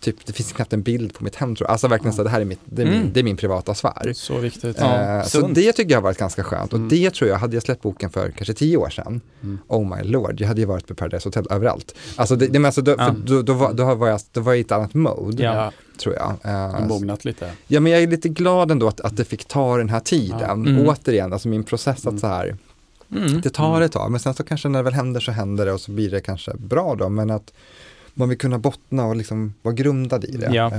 typ 0.00 0.26
det 0.26 0.32
finns 0.32 0.52
knappt 0.52 0.72
en 0.72 0.82
bild 0.82 1.14
på 1.14 1.24
mitt 1.24 1.34
hem 1.36 1.56
tror 1.56 1.66
jag. 1.66 1.72
Alltså 1.72 1.88
verkligen 1.88 2.12
så 2.14 2.22
det 2.22 2.30
här 2.30 2.40
är, 2.40 2.44
mitt, 2.44 2.60
det 2.64 2.82
är, 2.82 2.86
min, 2.86 2.94
Mm. 3.00 3.10
det 3.12 3.20
är 3.20 3.24
min 3.24 3.36
privata 3.36 3.74
sfär. 3.74 4.12
Så 4.14 4.38
viktigt. 4.38 4.76
Ja, 4.80 4.94
Eh, 5.18 5.22
så 5.24 5.40
sunt. 5.40 5.54
det 5.54 5.72
tycker 5.72 5.90
jag 5.90 5.96
har 5.98 6.02
varit 6.02 6.18
ganska 6.18 6.44
skönt 6.44 6.72
och 6.72 6.76
Mm. 6.78 6.88
det 6.88 7.14
tror 7.14 7.30
jag, 7.30 7.36
hade 7.38 7.56
jag 7.56 7.62
släppt 7.62 7.82
boken 7.82 8.10
för 8.10 8.30
kanske 8.30 8.54
tio 8.54 8.76
år 8.76 8.90
sedan, 8.90 9.20
Mm. 9.42 9.58
oh 9.68 9.96
my 9.96 10.02
lord, 10.02 10.40
jag 10.40 10.48
hade 10.48 10.60
ju 10.60 10.66
varit 10.66 10.86
på 10.86 10.94
Paradise 10.94 11.26
Hotel 11.28 11.46
överallt. 11.50 11.94
Alltså, 12.16 12.36
det, 12.36 12.46
det, 12.46 12.58
men 12.58 12.64
alltså 12.66 12.82
då, 12.82 12.94
Ja. 12.98 13.14
då, 13.26 13.42
då, 13.42 13.52
var, 13.52 13.72
då, 13.72 13.94
var 13.94 14.08
jag, 14.08 14.20
då 14.32 14.40
var 14.40 14.52
jag 14.52 14.58
i 14.58 14.60
ett 14.60 14.72
annat 14.72 14.94
mode, 14.94 15.42
Ja. 15.42 15.54
Ja, 15.54 15.72
tror 16.02 16.14
jag. 16.14 16.36
Eh, 16.44 16.86
mognat 16.86 17.24
lite. 17.24 17.50
ja, 17.66 17.80
men 17.80 17.92
jag 17.92 18.02
är 18.02 18.06
lite 18.06 18.28
glad 18.28 18.70
ändå 18.70 18.88
att, 18.88 19.00
att 19.00 19.16
det 19.16 19.24
fick 19.24 19.44
ta 19.44 19.76
den 19.76 19.88
här 19.88 20.00
tiden. 20.00 20.38
Ja. 20.40 20.52
Mm. 20.52 20.88
Återigen, 20.88 21.32
alltså 21.32 21.48
min 21.48 21.64
process 21.64 22.06
att 22.06 22.20
så 22.20 22.26
här, 22.26 22.56
Mm. 23.16 23.40
det 23.40 23.50
tar 23.50 23.70
Mm. 23.70 23.82
ett 23.82 23.92
tag, 23.92 24.10
men 24.10 24.20
sen 24.20 24.34
så 24.34 24.42
kanske 24.44 24.68
när 24.68 24.78
det 24.78 24.82
väl 24.82 24.92
händer 24.94 25.20
så 25.20 25.32
händer 25.32 25.66
det 25.66 25.72
och 25.72 25.80
så 25.80 25.90
blir 25.92 26.10
det 26.10 26.20
kanske 26.20 26.52
bra 26.56 26.94
då, 26.94 27.08
men 27.08 27.30
att 27.30 27.52
man 28.18 28.28
vill 28.28 28.38
kunna 28.38 28.58
bottna 28.58 29.04
och 29.06 29.16
liksom 29.16 29.54
vara 29.62 29.74
grundad 29.74 30.24
i 30.24 30.36
det. 30.36 30.50
Ja. 30.54 30.72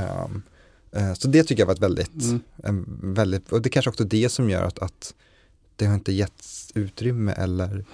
Eh, 0.92 1.14
så 1.14 1.28
det 1.28 1.44
tycker 1.44 1.62
jag 1.62 1.68
var 1.68 1.74
ett 1.74 1.80
väldigt, 1.82 2.24
Mm. 2.24 2.40
en 2.64 2.86
väldigt, 3.14 3.52
och 3.52 3.62
det 3.62 3.68
är 3.70 3.72
kanske 3.72 3.90
också 3.90 4.04
det 4.04 4.30
som 4.30 4.50
gör 4.50 4.64
att, 4.64 4.80
att 4.80 5.14
det 5.76 5.86
har 5.86 5.94
inte 5.94 6.12
getts 6.14 6.72
utrymme 6.76 7.32
eller 7.38 7.86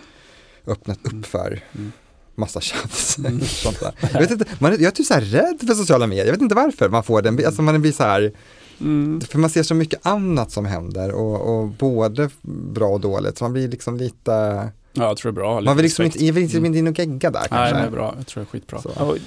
öppnat 0.68 1.00
upp 1.06 1.12
Mm. 1.12 1.24
för 1.24 1.64
Mm. 1.76 1.92
massa 2.36 2.62
tjafs. 2.62 3.18
Mm. 3.18 3.42
Sånt 3.46 3.80
där. 3.80 3.94
Jag, 4.14 4.20
vet 4.20 4.32
inte, 4.32 4.46
man, 4.60 4.72
är- 4.74 4.78
jag 4.78 4.88
är 4.88 4.92
typ 4.92 5.06
så 5.06 5.14
här 5.14 5.22
rädd 5.22 5.58
för 5.68 5.74
sociala 5.74 6.08
medier, 6.08 6.26
jag 6.26 6.34
vet 6.34 6.42
inte 6.42 6.56
varför 6.56 6.90
man 6.90 7.04
får 7.04 7.22
den, 7.22 7.46
alltså 7.46 7.62
man 7.62 7.82
blir 7.82 7.92
så 7.92 8.04
här, 8.04 8.34
Mm. 8.80 9.22
för 9.22 9.40
man 9.40 9.50
ser 9.50 9.64
så 9.64 9.76
mycket 9.76 10.06
annat 10.06 10.52
som 10.52 10.66
händer 10.66 11.12
och, 11.12 11.42
och 11.60 11.68
både 11.68 12.30
bra 12.74 12.88
och 12.90 13.00
dåligt, 13.00 13.38
så 13.38 13.44
man 13.44 13.54
blir 13.54 13.68
liksom 13.68 13.98
lite, 13.98 14.70
Ja, 14.96 15.04
jag 15.04 15.18
tror 15.18 15.32
det 15.32 15.34
är 15.36 15.42
bra. 15.42 15.62
man 15.62 15.76
vill 15.76 15.84
liksom 15.84 16.06
inte, 16.06 16.26
jag 16.26 16.34
vill 16.34 16.44
inte 16.56 16.80
in 16.80 16.88
och 16.88 17.00
gegga 17.00 17.32
där 17.32 17.40
Nej, 17.40 17.48
kanske. 17.50 17.76
det 17.76 17.82
är 17.82 17.90
bra. 17.90 18.14
Jag 18.18 18.28
tror 18.28 18.42
det 18.44 18.48
är 18.48 18.52
skitbra. 18.52 18.82
Så. 18.82 18.90
Och, 18.90 19.18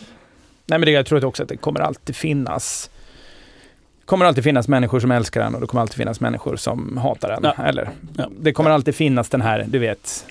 nej 0.67 0.79
men 0.79 0.81
det, 0.81 0.91
jag 0.91 1.07
tror 1.07 1.25
också 1.25 1.43
att 1.43 1.49
det 1.49 1.57
kommer 1.57 1.81
alltid 1.81 2.17
finnas 2.17 2.91
kommer 4.05 4.25
alltid 4.27 4.45
finnas 4.45 4.69
människor 4.69 5.01
som 5.01 5.11
älskar 5.11 5.41
en 5.41 5.55
och 5.55 5.61
det 5.61 5.67
kommer 5.67 5.81
alltid 5.81 5.97
finnas 5.97 6.21
människor 6.21 6.57
som 6.57 6.97
hatar 6.97 7.31
en. 7.31 7.41
Ja. 7.43 7.65
Eller, 7.65 7.91
Ja. 8.17 8.29
Det 8.41 8.53
kommer 8.53 8.71
alltid 8.71 8.95
finnas 8.95 9.29
den 9.29 9.41
här, 9.41 9.65
du 9.69 9.79
vet, 9.79 10.27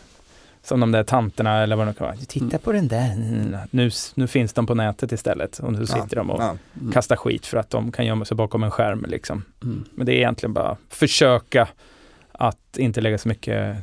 som 0.64 0.80
de 0.80 0.92
där 0.92 1.04
tanterna 1.04 1.64
eller 1.64 1.76
vad 1.76 1.88
det 1.88 1.94
kan 1.94 2.08
vara. 2.08 2.18
Titta 2.28 2.46
Mm. 2.46 2.60
på 2.60 2.72
den 2.72 2.88
där. 2.88 3.12
Mm. 3.14 3.56
Nu, 3.72 3.92
nu 4.16 4.28
finns 4.28 4.54
de 4.54 4.68
på 4.68 4.74
nätet 4.76 5.12
istället 5.12 5.60
och 5.60 5.74
nu 5.74 5.86
sitter 5.86 6.16
de 6.16 6.30
och 6.32 6.42
Ja. 6.42 6.56
Mm. 6.82 6.92
kastar 6.92 7.16
skit 7.16 7.46
för 7.46 7.58
att 7.58 7.70
de 7.70 7.92
kan 7.92 8.06
gömma 8.06 8.26
sig 8.26 8.38
bakom 8.38 8.64
en 8.64 8.72
skärm. 8.72 9.06
Liksom. 9.08 9.44
Mm. 9.64 9.84
Men 9.96 10.06
det 10.06 10.12
är 10.14 10.16
egentligen 10.18 10.54
bara 10.54 10.78
försöka 10.90 11.68
att 12.32 12.78
inte 12.78 13.02
lägga 13.02 13.18
så 13.18 13.28
mycket 13.28 13.78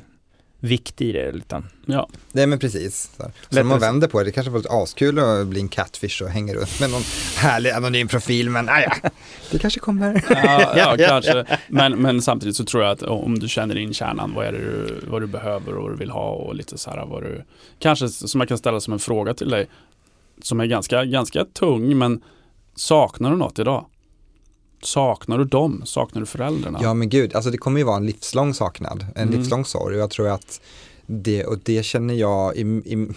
vikt 0.64 1.00
i 1.00 1.12
det. 1.12 1.30
Utan, 1.30 1.68
Ja, 1.86 2.08
Nej 2.32 2.46
men 2.46 2.58
precis. 2.58 3.10
Så, 3.50 3.60
om 3.60 3.68
man 3.68 3.78
vänder 3.78 4.08
på 4.08 4.18
det, 4.18 4.24
det 4.24 4.32
kanske 4.32 4.50
var 4.50 4.58
lite 4.58 4.72
askul 4.72 5.18
att 5.18 5.46
bli 5.46 5.60
en 5.60 5.68
catfish 5.68 6.22
och 6.22 6.28
hänga 6.28 6.54
runt 6.54 6.80
med 6.80 6.90
någon 6.90 7.02
härlig 7.36 7.70
anonym 7.70 8.08
profil, 8.08 8.50
men 8.50 8.68
ah, 8.68 8.80
ja, 8.80 9.10
det 9.50 9.58
kanske 9.58 9.80
kommer. 9.80 10.24
ja, 10.30 10.74
ja 10.76 10.96
kanske. 11.08 11.58
Men, 11.68 12.02
men 12.02 12.22
samtidigt 12.22 12.56
så 12.56 12.64
tror 12.64 12.82
jag 12.82 12.92
att 12.92 13.02
om 13.02 13.38
du 13.38 13.48
känner 13.48 13.78
in 13.78 13.94
kärnan, 13.94 14.34
vad 14.34 14.46
är 14.46 14.52
det 14.52 14.58
du, 14.58 15.00
vad 15.06 15.22
du 15.22 15.26
behöver 15.26 15.76
och 15.76 15.82
vad 15.82 15.92
du 15.92 15.96
vill 15.96 16.10
ha 16.10 16.30
och 16.30 16.54
lite 16.54 16.78
så 16.78 16.90
här 16.90 17.06
vad 17.06 17.22
du, 17.22 17.44
kanske 17.78 18.08
som 18.08 18.40
jag 18.40 18.48
kan 18.48 18.58
ställa 18.58 18.80
som 18.80 18.92
en 18.92 18.98
fråga 18.98 19.34
till 19.34 19.50
dig, 19.50 19.66
som 20.42 20.60
är 20.60 20.66
ganska, 20.66 21.04
ganska 21.04 21.44
tung, 21.44 21.98
men 21.98 22.22
saknar 22.74 23.30
du 23.30 23.36
något 23.36 23.58
idag? 23.58 23.86
Saknar 24.82 25.38
du 25.38 25.44
dem? 25.44 25.82
Saknar 25.86 26.20
du 26.20 26.26
föräldrarna? 26.26 26.78
Ja 26.82 26.94
men 26.94 27.08
gud, 27.08 27.34
alltså 27.34 27.50
det 27.50 27.58
kommer 27.58 27.78
ju 27.78 27.84
vara 27.84 27.96
en 27.96 28.06
livslång 28.06 28.54
saknad, 28.54 29.06
en 29.14 29.28
Mm. 29.28 29.38
livslång 29.40 29.64
sorg 29.64 29.96
och 29.96 30.02
jag 30.02 30.10
tror 30.10 30.28
att 30.28 30.60
det, 31.06 31.44
och 31.44 31.58
det 31.62 31.82
känner 31.82 32.14
jag 32.14 32.56
i, 32.56 32.60
i 32.60 33.08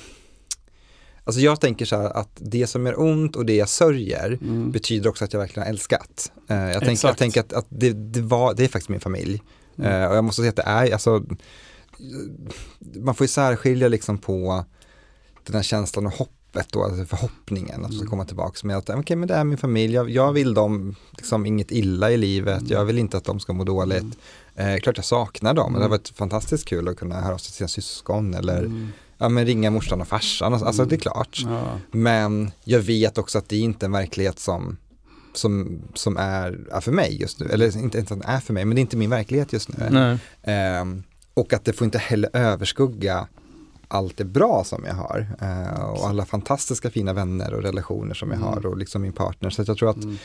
Alltså 1.23 1.41
jag 1.41 1.61
tänker 1.61 1.85
så 1.85 1.95
här 1.95 2.09
att 2.09 2.29
det 2.35 2.67
som 2.67 2.87
är 2.87 2.99
ont 2.99 3.35
och 3.35 3.45
det 3.45 3.55
jag 3.55 3.69
sörjer 3.69 4.37
Mm. 4.41 4.71
betyder 4.71 5.09
också 5.09 5.25
att 5.25 5.33
jag 5.33 5.39
verkligen 5.39 5.63
har 5.65 5.69
älskat. 5.69 6.31
Eh, 6.49 6.57
jag, 6.71 6.85
tänker, 6.85 7.07
jag 7.07 7.17
tänker 7.17 7.39
att, 7.39 7.53
att 7.53 7.65
det, 7.69 7.93
det, 7.93 8.21
var, 8.21 8.53
det 8.53 8.63
är 8.63 8.67
faktiskt 8.67 8.89
min 8.89 8.99
familj. 8.99 9.41
Mm. 9.77 9.91
Eh, 10.01 10.09
och 10.09 10.15
jag 10.17 10.23
måste 10.23 10.41
säga 10.41 10.49
att 10.49 10.55
det 10.55 10.63
är, 10.65 10.91
alltså, 10.93 11.23
man 12.95 13.15
får 13.15 13.23
ju 13.23 13.27
särskilja 13.27 13.87
liksom 13.87 14.17
på 14.17 14.65
den 15.45 15.55
här 15.55 15.63
känslan 15.63 16.05
och 16.07 16.13
hoppet 16.53 16.67
då, 16.73 16.83
alltså 16.83 17.05
förhoppningen 17.05 17.75
att 17.85 17.91
de 17.91 17.93
ska 17.93 18.01
Mm. 18.01 18.09
komma 18.09 18.25
tillbaka 18.25 18.67
med 18.67 18.77
att 18.77 18.89
okej 18.89 19.15
men 19.15 19.27
det 19.27 19.33
är 19.35 19.43
min 19.43 19.57
familj, 19.57 19.93
jag, 19.93 20.09
jag 20.09 20.33
vill 20.33 20.53
dem 20.53 20.95
liksom 21.11 21.45
inget 21.45 21.71
illa 21.71 22.11
i 22.11 22.17
livet, 22.17 22.59
Mm. 22.59 22.71
jag 22.71 22.85
vill 22.85 22.97
inte 22.99 23.17
att 23.17 23.23
de 23.23 23.39
ska 23.39 23.53
må 23.53 23.63
dåligt. 23.63 24.17
Eh, 24.55 24.77
klart 24.77 24.97
jag 24.97 25.05
saknar 25.05 25.53
dem, 25.53 25.71
men 25.71 25.79
det 25.81 25.85
har 25.85 25.89
varit 25.89 26.09
fantastiskt 26.09 26.65
kul 26.65 26.87
att 26.87 26.97
kunna 26.97 27.21
höra 27.21 27.33
av 27.33 27.37
sig 27.37 27.45
till 27.47 27.55
sina 27.57 27.67
syskon 27.67 28.33
eller 28.33 28.57
Mm. 28.59 28.87
ja, 29.17 29.29
men 29.29 29.45
ringa 29.45 29.71
morsan 29.71 30.01
och 30.01 30.07
farsan, 30.07 30.53
alltså 30.53 30.81
Mm. 30.81 30.89
det 30.89 30.95
är 30.95 30.99
klart. 30.99 31.39
Ja. 31.45 31.79
Men 31.91 32.51
jag 32.63 32.79
vet 32.79 33.17
också 33.17 33.37
att 33.37 33.49
det 33.49 33.55
är 33.55 33.61
inte 33.61 33.85
en 33.85 33.91
verklighet 33.91 34.39
som, 34.39 34.77
som, 35.33 35.79
som 35.93 36.17
är, 36.17 36.59
är 36.71 36.81
för 36.81 36.91
mig 36.91 37.21
just 37.21 37.39
nu. 37.39 37.45
Eller 37.49 37.77
inte 37.77 37.97
ens 37.97 38.11
är 38.11 38.39
för 38.39 38.53
mig, 38.53 38.65
men 38.65 38.75
det 38.75 38.79
är 38.79 38.81
inte 38.81 38.97
min 38.97 39.09
verklighet 39.09 39.53
just 39.53 39.69
nu. 39.77 39.85
Ehm, 40.43 41.03
och 41.33 41.53
att 41.53 41.65
det 41.65 41.73
får 41.73 41.85
inte 41.85 41.97
heller 41.97 42.29
överskugga 42.33 43.27
allt 43.88 44.17
det 44.17 44.25
bra 44.25 44.63
som 44.63 44.83
jag 44.85 44.93
har. 44.93 45.27
Eh, 45.41 45.83
och 45.83 46.07
alla 46.07 46.25
fantastiska 46.25 46.89
fina 46.89 47.13
vänner 47.13 47.53
och 47.53 47.63
relationer 47.63 48.13
som 48.13 48.29
jag 48.31 48.38
Mm. 48.39 48.49
har 48.53 48.65
och 48.65 48.77
liksom 48.77 49.01
min 49.01 49.13
partner. 49.13 49.49
Så 49.49 49.61
att 49.61 49.67
jag 49.67 49.77
tror 49.77 49.89
att 49.89 50.03
Mm. 50.03 50.17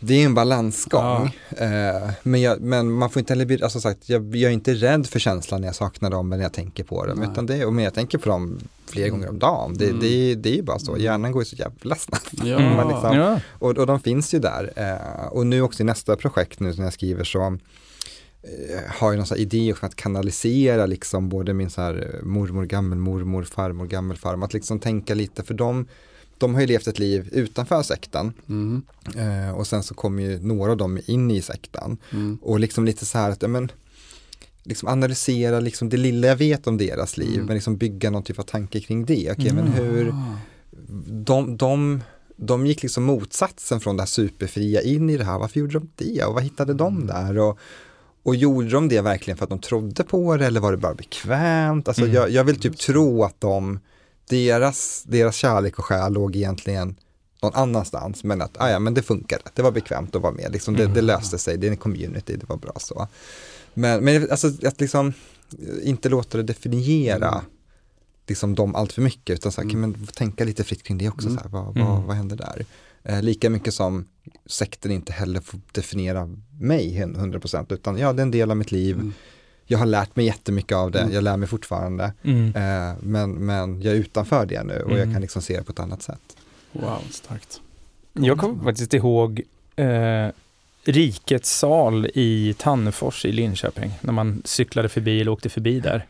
det 0.00 0.14
är 0.14 0.24
en 0.24 0.34
balansgång. 0.34 1.36
Eh, 1.50 2.10
men, 2.22 2.40
jag, 2.40 2.60
men 2.60 2.92
man 2.92 3.10
får 3.10 3.20
inte 3.20 3.32
heller 3.32 3.44
bli, 3.44 3.62
alltså 3.62 3.80
sagt, 3.80 4.08
jag, 4.08 4.36
jag 4.36 4.48
är 4.50 4.54
inte 4.54 4.74
rädd 4.74 5.06
för 5.06 5.18
känslan 5.18 5.60
när 5.60 5.68
jag 5.68 5.74
saknar 5.74 6.10
dem 6.10 6.32
eller 6.32 6.38
när 6.38 6.44
jag 6.44 6.52
tänker 6.52 6.84
på 6.84 7.06
dem. 7.06 7.18
Nej. 7.18 7.28
Utan 7.32 7.46
det, 7.46 7.64
och 7.64 7.72
men 7.72 7.84
jag 7.84 7.94
tänker 7.94 8.18
på 8.18 8.28
dem 8.28 8.58
flera 8.86 9.06
Mm. 9.08 9.18
gånger 9.18 9.30
om 9.30 9.38
dagen. 9.38 9.74
Det, 9.78 9.84
Mm. 9.88 10.00
det, 10.00 10.34
det 10.34 10.50
är 10.50 10.54
ju 10.56 10.62
bara 10.62 10.78
så, 10.78 10.96
hjärnan 10.98 11.32
går 11.32 11.42
ju 11.42 11.46
så 11.46 11.56
jävla 11.56 11.96
snabbt. 11.96 12.30
Ja. 12.32 12.56
Mm. 12.60 12.88
Liksom- 12.88 13.16
Ja. 13.16 13.40
Och, 13.50 13.78
och 13.78 13.86
de 13.86 14.00
finns 14.00 14.34
ju 14.34 14.38
där. 14.38 14.72
Eh, 14.76 15.26
och 15.26 15.46
nu 15.46 15.62
också 15.62 15.82
i 15.82 15.86
nästa 15.86 16.16
projekt 16.16 16.60
nu 16.60 16.72
när 16.74 16.84
jag 16.84 16.92
skriver 16.92 17.24
så 17.24 17.58
har 18.88 19.12
jag 19.12 19.18
någon 19.30 19.38
idé 19.38 19.72
om 19.72 19.78
att 19.80 19.94
kanalisera 19.96 20.86
liksom 20.86 21.28
både 21.28 21.54
min 21.54 21.70
så 21.70 21.80
här 21.80 22.14
eh, 22.14 22.26
mormor, 22.26 22.64
gammelmormor, 22.64 23.42
farmor, 23.42 23.86
gammelfarmor. 23.86 24.44
Att 24.44 24.54
liksom 24.54 24.78
tänka 24.78 25.14
lite 25.14 25.42
för 25.42 25.54
de, 25.54 25.86
de 26.38 26.54
har 26.54 26.60
ju 26.60 26.66
levt 26.66 26.86
ett 26.86 26.98
liv 26.98 27.28
utanför 27.32 27.82
sekten. 27.82 28.32
Mm. 28.48 28.82
Eh, 29.16 29.50
och 29.54 29.66
sen 29.66 29.82
så 29.82 29.94
kommer 29.94 30.22
ju 30.22 30.38
några 30.42 30.70
av 30.70 30.76
dem 30.76 30.98
in 31.06 31.30
i 31.30 31.42
sekten. 31.42 31.96
Mm. 32.12 32.38
Och 32.42 32.60
liksom 32.60 32.84
lite 32.84 33.06
så 33.06 33.18
här 33.18 33.30
att, 33.30 33.42
ja 33.42 33.48
men, 33.48 33.72
liksom 34.62 34.88
analysera 34.88 35.60
liksom 35.60 35.88
det 35.88 35.96
lilla 35.96 36.28
jag 36.28 36.36
vet 36.36 36.66
om 36.66 36.76
deras 36.78 37.16
liv, 37.16 37.34
Mm. 37.34 37.46
men 37.46 37.54
liksom 37.54 37.76
bygga 37.76 38.10
någon 38.10 38.22
typ 38.22 38.38
av 38.38 38.42
tanke 38.42 38.80
kring 38.80 39.04
det. 39.04 39.32
Okej, 39.32 39.52
men 39.52 39.66
Mm. 39.66 39.72
hur, 39.72 40.08
Ah. 40.08 40.36
de, 41.06 41.56
de, 41.56 42.00
de 42.36 42.66
gick 42.66 42.82
liksom 42.82 43.04
motsatsen 43.04 43.80
från 43.80 43.96
det 43.96 44.02
här 44.02 44.06
superfria 44.06 44.82
in 44.82 45.10
i 45.10 45.16
det 45.16 45.24
här. 45.24 45.38
Varför 45.38 45.60
gjorde 45.60 45.72
de 45.72 45.88
det 45.96 46.24
och 46.24 46.34
vad 46.34 46.42
hittade 46.42 46.74
de 46.74 46.94
Mm. 46.96 47.06
där? 47.06 47.38
Och, 47.38 47.58
och 48.22 48.36
gjorde 48.36 48.68
de 48.70 48.88
det 48.88 49.00
verkligen 49.00 49.36
för 49.38 49.44
att 49.44 49.50
de 49.50 49.58
trodde 49.58 50.04
på 50.04 50.36
det 50.36 50.46
eller 50.46 50.60
var 50.60 50.70
det 50.72 50.78
bara 50.78 50.94
bekvämt? 50.94 51.88
Alltså 51.88 52.02
Mm. 52.02 52.14
jag, 52.14 52.30
jag 52.30 52.44
vill 52.44 52.60
typ 52.60 52.78
tro 52.78 53.24
att 53.24 53.40
de, 53.40 53.80
deras, 54.28 55.02
deras 55.06 55.36
kärlek 55.36 55.78
och 55.78 55.84
själ 55.84 56.12
låg 56.12 56.36
egentligen 56.36 56.96
någon 57.42 57.54
annanstans 57.54 58.24
men 58.24 58.42
att 58.42 58.56
ah 58.60 58.70
ja, 58.70 58.78
men 58.78 58.94
det 58.94 59.02
funkade, 59.02 59.42
det 59.54 59.62
var 59.62 59.70
bekvämt 59.70 60.16
att 60.16 60.22
vara 60.22 60.32
med, 60.32 60.52
liksom, 60.52 60.74
det, 60.76 60.86
det 60.86 61.02
löste 61.02 61.38
sig, 61.38 61.56
det 61.58 61.66
är 61.66 61.70
en 61.70 61.76
community, 61.76 62.36
det 62.36 62.48
var 62.48 62.56
bra 62.56 62.72
så. 62.80 63.08
Men, 63.74 64.04
men 64.04 64.30
alltså 64.30 64.48
att 64.66 64.80
liksom 64.80 65.12
inte 65.82 66.08
låta 66.08 66.36
det 66.38 66.42
definiera 66.44 67.28
Mm. 67.28 67.44
liksom 68.28 68.54
dem 68.54 68.74
allt 68.74 68.92
för 68.92 69.02
mycket 69.02 69.34
utan 69.34 69.52
så 69.52 69.60
här, 69.60 69.68
Mm. 69.70 69.80
man 69.80 70.06
tänka 70.06 70.44
lite 70.44 70.64
fritt 70.64 70.82
kring 70.82 70.98
det 70.98 71.08
också, 71.08 71.28
Mm. 71.28 71.38
så 71.38 71.42
här, 71.44 71.50
vad, 71.50 71.76
Mm. 71.76 71.88
vad, 71.88 72.02
vad 72.02 72.16
händer 72.16 72.36
där? 72.36 72.64
Eh, 73.04 73.22
lika 73.22 73.50
mycket 73.50 73.74
som 73.74 74.04
sekten 74.46 74.90
inte 74.92 75.12
heller 75.12 75.40
får 75.40 75.60
definiera 75.72 76.28
mig 76.60 77.02
100% 77.04 77.72
utan 77.72 77.98
ja, 77.98 78.12
det 78.12 78.20
är 78.20 78.22
en 78.22 78.30
del 78.30 78.50
av 78.50 78.56
mitt 78.56 78.72
liv. 78.72 78.94
Mm. 78.94 79.12
jag 79.66 79.78
har 79.78 79.86
lärt 79.86 80.16
mig 80.16 80.26
jättemycket 80.26 80.76
av 80.76 80.90
det, 80.90 81.00
Mm. 81.00 81.14
jag 81.14 81.24
lär 81.24 81.36
mig 81.36 81.48
fortfarande. 81.48 82.12
Mm. 82.24 82.46
Eh, 82.56 82.96
men, 83.00 83.32
men 83.32 83.82
jag 83.82 83.94
är 83.94 83.98
utanför 83.98 84.46
det 84.46 84.62
nu 84.62 84.80
och 84.82 84.90
jag 84.92 84.98
Mm. 85.00 85.12
kan 85.12 85.22
liksom 85.22 85.42
se 85.42 85.56
det 85.56 85.62
på 85.64 85.72
ett 85.72 85.80
annat 85.80 86.02
sätt. 86.02 86.36
Wow, 86.72 86.98
starkt. 87.10 87.60
Jag 88.12 88.38
kommer 88.38 88.64
faktiskt 88.64 88.94
ihåg 88.94 89.42
eh, 89.76 90.28
Rikets 90.84 91.58
sal 91.58 92.06
i 92.14 92.54
Tannefors 92.58 93.24
i 93.24 93.32
Linköping. 93.32 93.90
När 94.00 94.12
man 94.12 94.42
cyklade 94.44 94.88
förbi 94.88 95.20
eller 95.20 95.30
åkte 95.32 95.48
förbi 95.48 95.80
där. 95.80 96.06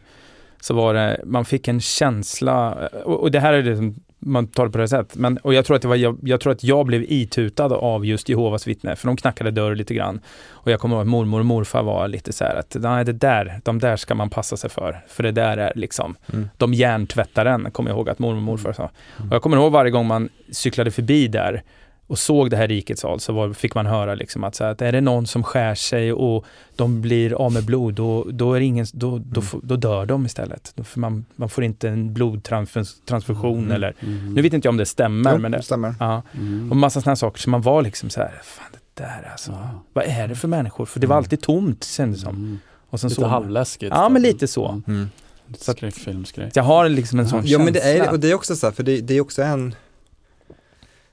Så 0.61 0.75
var 0.75 0.95
det, 0.95 1.21
man 1.25 1.45
fick 1.45 1.69
en 1.69 1.81
känsla, 1.81 2.89
och, 3.05 3.21
och 3.21 3.31
det 3.31 3.41
här 3.41 3.53
är 3.53 3.63
det 3.63 3.77
som 3.77 3.95
man 4.21 4.47
tar 4.47 4.65
det 4.65 4.71
på 4.73 4.79
det 4.79 4.89
sättet. 4.89 5.17
Men, 5.17 5.37
och 5.39 5.55
jag 5.55 5.65
tror, 5.65 5.77
att 5.77 5.83
det 5.83 5.89
var, 5.89 5.97
jag, 5.97 6.19
jag 6.23 6.41
tror 6.41 6.53
att 6.53 6.65
jag 6.65 6.87
blev 6.87 7.03
itutad 7.09 7.65
av 7.75 8.07
just 8.07 8.29
Jehovas 8.29 8.67
vittne, 8.67 8.97
för 8.97 9.07
de 9.07 9.17
knackade 9.17 9.51
dörr 9.51 9.75
lite 9.75 9.95
grann. 9.95 10.21
Och 10.49 10.71
jag 10.71 10.81
kommer 10.81 10.97
ihåg 10.97 11.03
att 11.03 11.09
mormor 11.09 11.41
och 11.41 11.47
morfar 11.47 11.83
var 11.83 12.09
lite 12.09 12.33
så 12.33 12.45
här 12.45 12.55
att, 12.55 12.77
nej 12.81 13.05
det 13.05 13.13
där, 13.13 13.61
de 13.65 13.79
där 13.79 13.97
ska 13.97 14.15
man 14.15 14.31
passa 14.31 14.57
sig 14.57 14.71
för. 14.71 15.05
För 15.09 15.23
det 15.23 15.33
där 15.33 15.57
är 15.57 15.73
liksom, 15.77 16.17
Mm. 16.33 16.49
de 16.57 16.75
hjärntvättar 16.75 17.47
en, 17.47 17.71
kommer 17.71 17.91
jag 17.91 17.97
ihåg 17.97 18.09
att 18.09 18.19
mormor 18.19 18.37
och 18.37 18.43
morfar 18.43 18.73
sa. 18.73 18.91
Mm. 19.17 19.29
Och 19.29 19.35
jag 19.35 19.43
kommer 19.43 19.57
ihåg 19.57 19.73
varje 19.73 19.91
gång 19.91 20.07
man 20.07 20.29
cyklade 20.51 20.91
förbi 20.91 21.29
där 21.29 21.63
och 22.11 22.19
såg 22.19 22.51
det 22.51 22.57
här 22.57 22.69
rikets 22.69 23.01
sal 23.03 23.21
så 23.21 23.33
var, 23.33 23.53
fick 23.53 23.75
man 23.75 23.87
höra 23.87 24.15
liksom 24.15 24.45
att, 24.45 24.55
så 24.55 24.65
här, 24.65 24.71
att 24.71 24.83
är 24.83 24.93
det 24.93 25.01
någon 25.01 25.27
som 25.27 25.43
skär 25.43 25.75
sig 25.75 26.13
och 26.13 26.45
de 26.77 27.01
blir 27.01 27.33
av 27.33 27.53
med 27.53 27.65
blod, 27.65 27.95
då, 27.95 28.27
då, 28.31 28.55
är 28.55 28.61
ingen, 28.61 28.87
då, 28.93 29.11
då, 29.19 29.41
Mm. 29.41 29.43
får- 29.43 29.61
då 29.63 29.77
dör 29.77 30.07
de 30.07 30.27
istället. 30.27 30.73
Då 30.77 30.85
får 30.85 31.01
man, 31.01 31.25
man 31.37 31.49
får 31.49 31.65
inte 31.65 31.89
en 31.89 32.15
blodtransfusion 32.15 33.59
Mm. 33.59 33.73
eller, 33.73 33.95
Mm. 34.01 34.35
nu 34.35 34.43
vet 34.43 34.53
inte 34.53 34.67
jag 34.67 34.73
om 34.73 34.77
det 34.77 34.87
stämmer, 34.87 35.33
Jo, 35.33 35.39
men 35.39 35.51
det 35.53 35.59
det, 35.59 35.63
stämmer. 35.63 35.95
ja, 36.01 36.23
Mm. 36.35 36.71
och 36.71 36.77
massa 36.77 37.01
sådana 37.01 37.17
saker. 37.17 37.41
Så 37.41 37.51
man 37.51 37.63
var 37.63 37.83
liksom 37.83 38.11
så 38.11 38.21
här, 38.21 38.41
fan 38.45 38.67
det 38.73 39.03
där 39.03 39.29
alltså, 39.33 39.51
Ja. 39.53 39.83
vad 39.93 40.05
är 40.05 40.29
det 40.29 40.35
för 40.35 40.49
människor? 40.49 40.87
För 40.87 41.01
det 41.01 41.07
var 41.07 41.17
Mm. 41.17 41.25
alltid 41.25 41.41
tomt 41.41 41.85
kändes 41.85 42.21
det 42.21 42.25
som. 42.27 42.37
Mm. 42.37 42.59
Och 42.91 43.01
sen 43.01 43.11
Lite 43.11 43.27
halvläskigt. 43.27 43.93
Ja, 43.95 44.09
men 44.09 44.23
lite 44.23 44.47
så. 44.47 44.69
Mm. 44.69 44.83
Mm. 44.87 45.11
Lite 45.47 45.65
skräckfilmsgrej. 45.65 46.51
Jag 46.55 46.63
har 46.63 46.89
liksom 46.89 47.19
en 47.21 47.29
sån 47.29 47.43
Ja 47.45 47.59
men 47.59 47.73
det 47.73 47.81
är 47.81 47.95
känsla. 47.97 48.13
och 48.13 48.21
det 48.21 48.31
är 48.31 48.35
också 48.35 48.57
så 48.57 48.67
här, 48.67 48.73
för 48.73 48.83
det, 48.83 49.01
det 49.01 49.15
är 49.17 49.21
också 49.21 49.43
en 49.43 49.75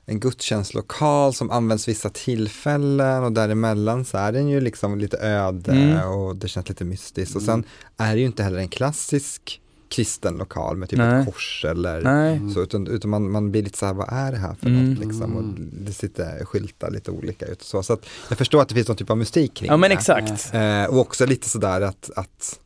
en 0.09 0.19
gudstjänstlokal 0.19 1.33
som 1.33 1.51
används 1.51 1.87
vissa 1.87 2.09
tillfällen 2.09 3.23
och 3.23 3.31
däremellan 3.31 4.05
så 4.05 4.17
är 4.17 4.31
den 4.31 4.47
ju 4.47 4.61
liksom 4.61 4.97
lite 4.99 5.17
öde 5.17 5.71
Mm. 5.71 6.09
och 6.09 6.35
det 6.35 6.47
känns 6.47 6.69
lite 6.69 6.83
mystiskt 6.85 7.35
och 7.35 7.41
Mm. 7.41 7.63
sen 7.63 7.71
är 8.07 8.13
det 8.15 8.19
ju 8.19 8.25
inte 8.25 8.43
heller 8.43 8.57
en 8.59 8.67
klassisk 8.69 9.61
kristen 9.89 10.33
lokal 10.37 10.77
med 10.77 10.89
typ 10.89 10.99
Nej. 10.99 11.19
ett 11.19 11.25
kors 11.25 11.65
eller 11.67 12.01
Nej. 12.01 12.53
så 12.53 12.61
utan, 12.63 12.87
utan 12.87 13.09
man, 13.09 13.31
man 13.31 13.51
blir 13.51 13.63
lite 13.63 13.77
så 13.77 13.85
här, 13.85 13.93
vad 13.93 14.09
är 14.13 14.31
det 14.31 14.37
här 14.37 14.55
för 14.55 14.67
Mm. 14.67 14.89
något 14.93 15.05
liksom 15.05 15.35
och 15.35 15.43
det 15.85 15.93
sitter 15.93 16.45
skyltar 16.45 16.91
lite 16.91 17.11
olika 17.11 17.45
ut 17.45 17.59
och 17.61 17.65
så. 17.67 17.83
Så 17.83 17.97
jag 18.29 18.37
förstår 18.37 18.61
att 18.61 18.69
det 18.69 18.75
finns 18.75 18.87
någon 18.87 18.97
typ 18.97 19.09
av 19.09 19.17
mystik 19.17 19.53
kring 19.53 19.67
Ja 19.67 19.77
men 19.77 19.89
det. 19.89 19.95
exakt. 19.95 20.53
Eh, 20.53 20.83
och 20.85 20.99
också 20.99 21.25
lite 21.25 21.49
sådär 21.49 21.81
att, 21.81 22.09
att 22.15 22.59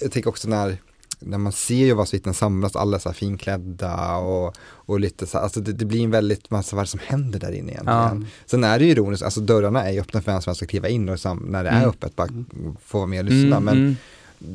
jag 0.00 0.12
tänker 0.12 0.28
också 0.30 0.48
när, 0.48 0.76
när 1.20 1.38
man 1.38 1.52
ser 1.52 1.74
ju 1.86 1.94
vad 1.94 2.10
vittnen 2.12 2.34
samlas, 2.34 2.76
alla 2.76 2.96
är 2.96 3.00
så 3.00 3.08
här 3.08 3.14
finklädda 3.16 4.16
och, 4.16 4.54
och 4.62 5.00
lite 5.00 5.26
så 5.26 5.38
här, 5.38 5.44
alltså 5.44 5.60
det, 5.60 5.72
det 5.72 5.84
blir 5.84 6.04
en 6.04 6.10
väldigt 6.10 6.50
massa 6.50 6.76
vad 6.76 6.88
som 6.88 7.00
händer 7.06 7.38
där 7.40 7.52
inne 7.52 7.72
egentligen. 7.72 8.26
Sen 8.46 8.64
är 8.64 8.78
det 8.78 8.84
ju 8.84 8.90
ironiskt, 8.90 9.22
alltså 9.24 9.40
dörrarna 9.40 9.84
är 9.88 9.92
ju 9.92 10.00
öppna 10.00 10.20
för 10.22 10.32
vem 10.32 10.42
som 10.42 10.50
helst 10.50 10.62
att 10.62 10.68
kliva 10.68 10.88
in 10.88 11.08
och 11.08 11.20
sam, 11.20 11.38
när 11.38 11.64
det 11.64 11.70
är 11.70 11.76
Mm. 11.76 11.88
öppet 11.88 12.16
bara 12.16 12.28
få 12.86 12.98
vara 12.98 13.06
med 13.06 13.18
och 13.18 13.24
lyssna. 13.32 13.56
Mm, 13.56 13.64
men 13.64 13.76
mm. 13.76 13.96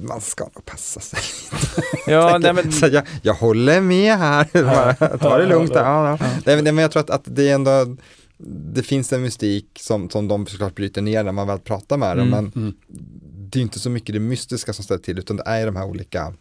man 0.08 0.22
ska 0.22 0.44
nog 0.44 0.66
passa 0.66 1.00
sig. 1.00 1.20
Ja, 2.08 2.38
nej, 2.38 2.54
men, 2.54 2.72
så 2.72 2.88
jag, 2.88 3.04
jag 3.22 3.34
håller 3.34 3.82
med 3.82 4.18
här, 4.18 4.44
ta 5.18 5.38
det 5.38 5.46
lugnt. 5.46 5.72
Ja, 5.76 6.18
ja. 6.22 6.28
Nej, 6.46 6.62
men- 6.62 6.78
jag 6.78 6.92
tror 6.92 7.00
att, 7.04 7.10
att 7.10 7.24
det 7.26 7.50
ändå 7.50 7.96
det 8.48 8.84
finns 8.84 9.14
en 9.14 9.22
mystik 9.22 9.66
som, 9.80 10.10
som 10.10 10.28
de 10.28 10.48
såklart 10.48 10.76
bryter 10.76 11.02
ner 11.02 11.24
när 11.24 11.32
man 11.32 11.48
väl 11.48 11.60
pratar 11.60 11.98
med 11.98 12.18
dem, 12.18 12.28
Mm. 12.28 12.44
men 12.54 12.64
Mm. 12.64 12.76
det 13.50 13.60
är 13.60 13.62
inte 13.64 13.80
så 13.80 13.90
mycket 13.90 14.14
det 14.14 14.20
mystiska 14.20 14.74
som 14.74 14.84
ställer 14.84 15.02
till, 15.02 15.20
utan 15.20 15.38
det 15.38 15.44
är 15.46 15.66
de 15.66 15.76
här 15.76 15.86
olika 15.86 16.34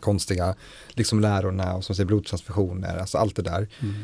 konstiga 0.00 0.54
liksom 0.88 1.20
lärorna 1.20 1.74
och 1.74 1.84
som 1.84 1.94
säger 1.96 2.06
blodtransfusioner, 2.06 2.98
alltså 2.98 3.18
allt 3.18 3.36
det 3.36 3.42
där. 3.42 3.68
Mm. 3.82 3.94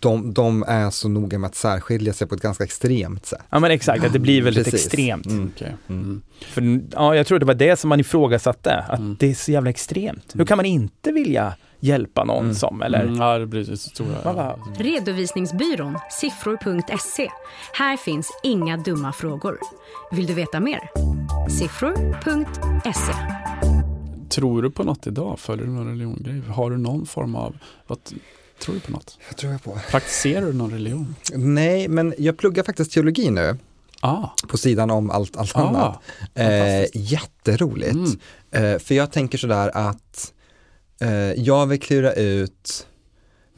De, 0.00 0.34
de 0.34 0.64
är 0.68 0.90
så 0.90 1.08
noga 1.08 1.38
med 1.38 1.48
att 1.48 1.54
särskilja 1.54 2.12
sig 2.12 2.26
på 2.26 2.34
ett 2.34 2.40
ganska 2.40 2.64
extremt 2.64 3.26
sätt. 3.26 3.42
ja 3.50 3.58
men 3.60 3.70
exakt, 3.70 4.04
att 4.04 4.12
det 4.12 4.18
blir 4.18 4.42
väldigt 4.42 4.64
Precis. 4.64 4.84
extremt. 4.86 5.26
Mm. 5.26 5.50
Okej. 5.54 5.76
Mm. 5.88 6.02
Mm. 6.02 6.22
För, 6.40 6.80
ja, 6.92 7.16
jag 7.16 7.26
tror 7.26 7.38
det 7.38 7.46
var 7.46 7.54
det 7.54 7.76
som 7.76 7.88
man 7.88 8.00
ifrågasatte, 8.00 8.74
att 8.88 8.98
Mm. 8.98 9.16
det 9.20 9.30
är 9.30 9.34
så 9.34 9.52
jävla 9.52 9.70
extremt. 9.70 10.32
Hur 10.34 10.44
kan 10.44 10.56
man 10.58 10.66
inte 10.66 11.12
vilja 11.12 11.54
hjälpa 11.80 12.24
någon 12.24 12.42
Mm. 12.44 12.54
som, 12.54 12.82
eller? 12.82 13.02
Mm, 13.02 13.16
ja, 13.16 13.38
det 13.38 13.46
blir 13.46 13.64
så 13.64 13.76
stora. 13.76 14.32
Va? 14.32 14.58
Redovisningsbyrån 14.76 15.98
siffror.se. 16.20 17.30
Här 17.72 17.96
finns 17.96 18.30
inga 18.42 18.76
dumma 18.76 19.12
frågor. 19.12 19.58
Vill 20.12 20.26
du 20.26 20.34
veta 20.34 20.60
mer? 20.60 20.80
Siffror.se. 21.50 23.12
Tror 24.34 24.62
du 24.62 24.70
på 24.70 24.82
något 24.84 25.06
idag? 25.06 25.38
Följer 25.40 25.66
du 25.66 25.72
någon 25.72 25.86
religiongrej? 25.88 26.40
Har 26.48 26.70
du 26.70 26.76
någon 26.78 27.06
form 27.06 27.34
av, 27.34 27.56
vad, 27.86 27.98
tror 28.64 28.74
du 28.74 28.80
på 28.80 28.92
något? 28.92 29.18
Vad 29.30 29.36
tror 29.36 29.52
jag 29.52 29.62
på? 29.62 29.78
Praktiserar 29.90 30.46
du 30.46 30.52
någon 30.52 30.70
religion? 30.70 31.14
Nej, 31.34 31.88
men 31.88 32.14
jag 32.18 32.36
pluggar 32.36 32.62
faktiskt 32.62 32.92
teologi 32.92 33.30
nu, 33.30 33.56
Ah, 34.00 34.28
på 34.48 34.58
sidan 34.58 34.90
om 34.90 35.10
allt, 35.10 35.36
allt 35.36 35.56
annat. 35.56 35.76
ah 36.34 36.40
Eh, 36.40 36.60
fantastiskt. 36.60 37.12
jätteroligt. 37.12 37.92
Mm. 37.94 38.18
Eh, 38.74 38.78
för 38.78 38.94
jag 38.94 39.12
tänker 39.12 39.38
sådär 39.38 39.70
att 39.74 40.32
eh, 41.00 41.10
jag 41.32 41.66
vill 41.66 41.80
klura 41.80 42.12
ut 42.12 42.86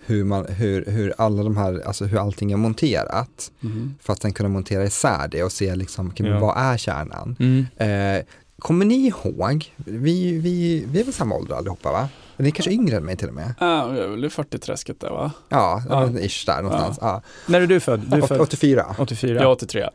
hur, 0.06 0.24
man, 0.24 0.46
hur, 0.48 0.84
hur 0.86 1.14
alla 1.18 1.42
de 1.42 1.56
här, 1.56 1.82
alltså 1.86 2.04
hur 2.04 2.18
allting 2.18 2.52
är 2.52 2.56
monterat. 2.56 3.50
Mhm. 3.60 3.94
För 4.00 4.12
att 4.12 4.22
sen 4.22 4.32
kunna 4.32 4.48
montera 4.48 4.84
isär 4.84 5.28
det 5.28 5.42
och 5.42 5.52
se 5.52 5.74
liksom, 5.74 6.12
men 6.18 6.26
Ja. 6.30 6.38
vad 6.40 6.56
är 6.58 6.76
kärnan? 6.76 7.36
Mm. 7.38 7.66
Eh, 7.76 8.24
kommer 8.58 8.84
ni 8.84 8.94
ihåg, 9.06 9.72
vi, 9.76 10.38
vi, 10.38 10.84
vi 10.88 11.00
är 11.00 11.04
väl 11.04 11.14
samma 11.14 11.34
ålder 11.34 11.54
allihopa 11.54 11.92
va? 11.92 12.08
Ni 12.36 12.46
är 12.48 12.52
kanske 12.52 12.70
yngre 12.72 12.96
än 12.96 13.04
mig 13.04 13.16
till 13.16 13.28
och 13.28 13.34
med? 13.34 13.54
Ah, 13.58 13.94
jag 13.94 13.98
är 14.04 14.08
väl 14.08 14.24
i 14.24 14.28
40-träsket 14.28 15.00
där 15.00 15.10
va? 15.10 15.30
Ja, 15.48 15.82
Ja. 15.88 16.10
ja. 16.14 16.20
ish 16.20 16.46
där 16.46 16.62
någonstans. 16.62 16.98
Ja. 17.00 17.22
När 17.46 17.60
är 17.60 17.66
du 17.66 17.80
född? 17.80 18.00
Du 18.00 18.16
är 18.16 18.22
Åt- 18.22 18.28
född 18.28 18.40
84. 18.40 18.94
84? 18.98 19.34
Jag 19.34 19.42
är 19.42 19.46
83. 19.46 19.88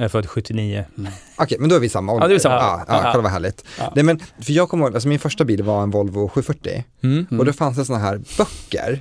Jag 0.00 0.04
är 0.04 0.08
född 0.08 0.26
79. 0.26 0.84
Okej, 1.36 1.58
men 1.60 1.68
då 1.70 1.76
är 1.76 1.80
vi 1.80 1.88
samma 1.88 2.12
ålder. 2.12 2.24
Ja, 2.24 2.28
det 2.28 2.34
är 2.34 2.38
samma. 2.38 2.54
Ja, 2.54 2.84
ja, 2.88 3.00
Ja. 3.04 3.10
kolla 3.12 3.22
vad 3.22 3.32
härligt. 3.32 3.64
Ja. 3.78 3.92
Nej 3.94 4.04
men, 4.04 4.18
för 4.18 4.52
jag 4.52 4.68
kommer 4.68 4.84
ihåg, 4.86 4.94
alltså 4.94 5.08
min 5.08 5.18
första 5.18 5.44
bil 5.44 5.62
var 5.62 5.82
en 5.82 5.90
Volvo 5.90 6.28
740 6.28 6.84
Mm. 7.02 7.26
och 7.38 7.44
då 7.44 7.52
fanns 7.52 7.76
det 7.76 7.84
sådana 7.84 8.04
här 8.04 8.20
böcker 8.38 9.00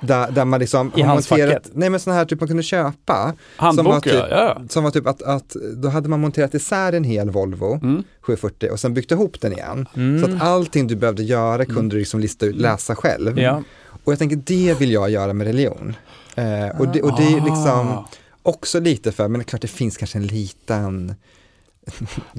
där, 0.00 0.30
där 0.30 0.44
man 0.44 0.60
liksom 0.60 0.92
I 0.96 1.02
handskfacket? 1.02 1.44
monterat, 1.46 1.70
nej 1.74 1.90
men 1.90 2.00
sådana 2.00 2.18
här 2.18 2.24
typ 2.26 2.40
man 2.40 2.48
kunde 2.48 2.62
köpa, 2.62 3.32
Handbok 3.56 3.84
som 3.84 3.92
var 3.92 4.00
typ, 4.00 4.12
ja, 4.14 4.28
ja. 4.30 4.62
som 4.68 4.84
var 4.84 4.90
typ 4.90 5.06
att, 5.06 5.22
att 5.22 5.56
då 5.76 5.88
hade 5.88 6.08
man 6.08 6.20
monterat 6.20 6.54
isär 6.54 6.92
en 6.92 7.04
hel 7.04 7.30
Volvo 7.30 7.74
Mm. 7.82 8.04
740 8.20 8.70
och 8.72 8.80
sen 8.80 8.94
byggt 8.94 9.10
ihop 9.10 9.40
den 9.40 9.52
igen. 9.52 9.86
Mm. 9.96 10.24
Så 10.24 10.30
att 10.36 10.42
allting 10.42 10.86
du 10.86 10.96
behövde 10.96 11.22
göra 11.22 11.64
kunde 11.64 11.94
du 11.94 11.98
liksom 11.98 12.20
lista 12.20 12.46
ut, 12.46 12.56
läsa 12.56 12.94
själv. 12.96 13.38
Ja. 13.38 13.62
Och 14.04 14.12
jag 14.12 14.18
tänker 14.18 14.36
det 14.36 14.80
vill 14.80 14.92
jag 14.92 15.10
göra 15.10 15.32
med 15.32 15.46
religion. 15.46 15.94
Eh, 16.34 16.80
och, 16.80 16.88
det, 16.88 17.02
och 17.02 17.16
det 17.20 17.26
är 17.26 17.40
liksom 17.44 17.88
Ah. 17.88 18.08
Också 18.48 18.80
lite 18.80 19.12
för, 19.12 19.28
men 19.28 19.38
det 19.38 19.42
är 19.42 19.44
klart 19.48 19.62
det 19.62 19.68
finns 19.68 19.96
kanske 19.96 20.18
en 20.18 20.26
liten 20.26 21.14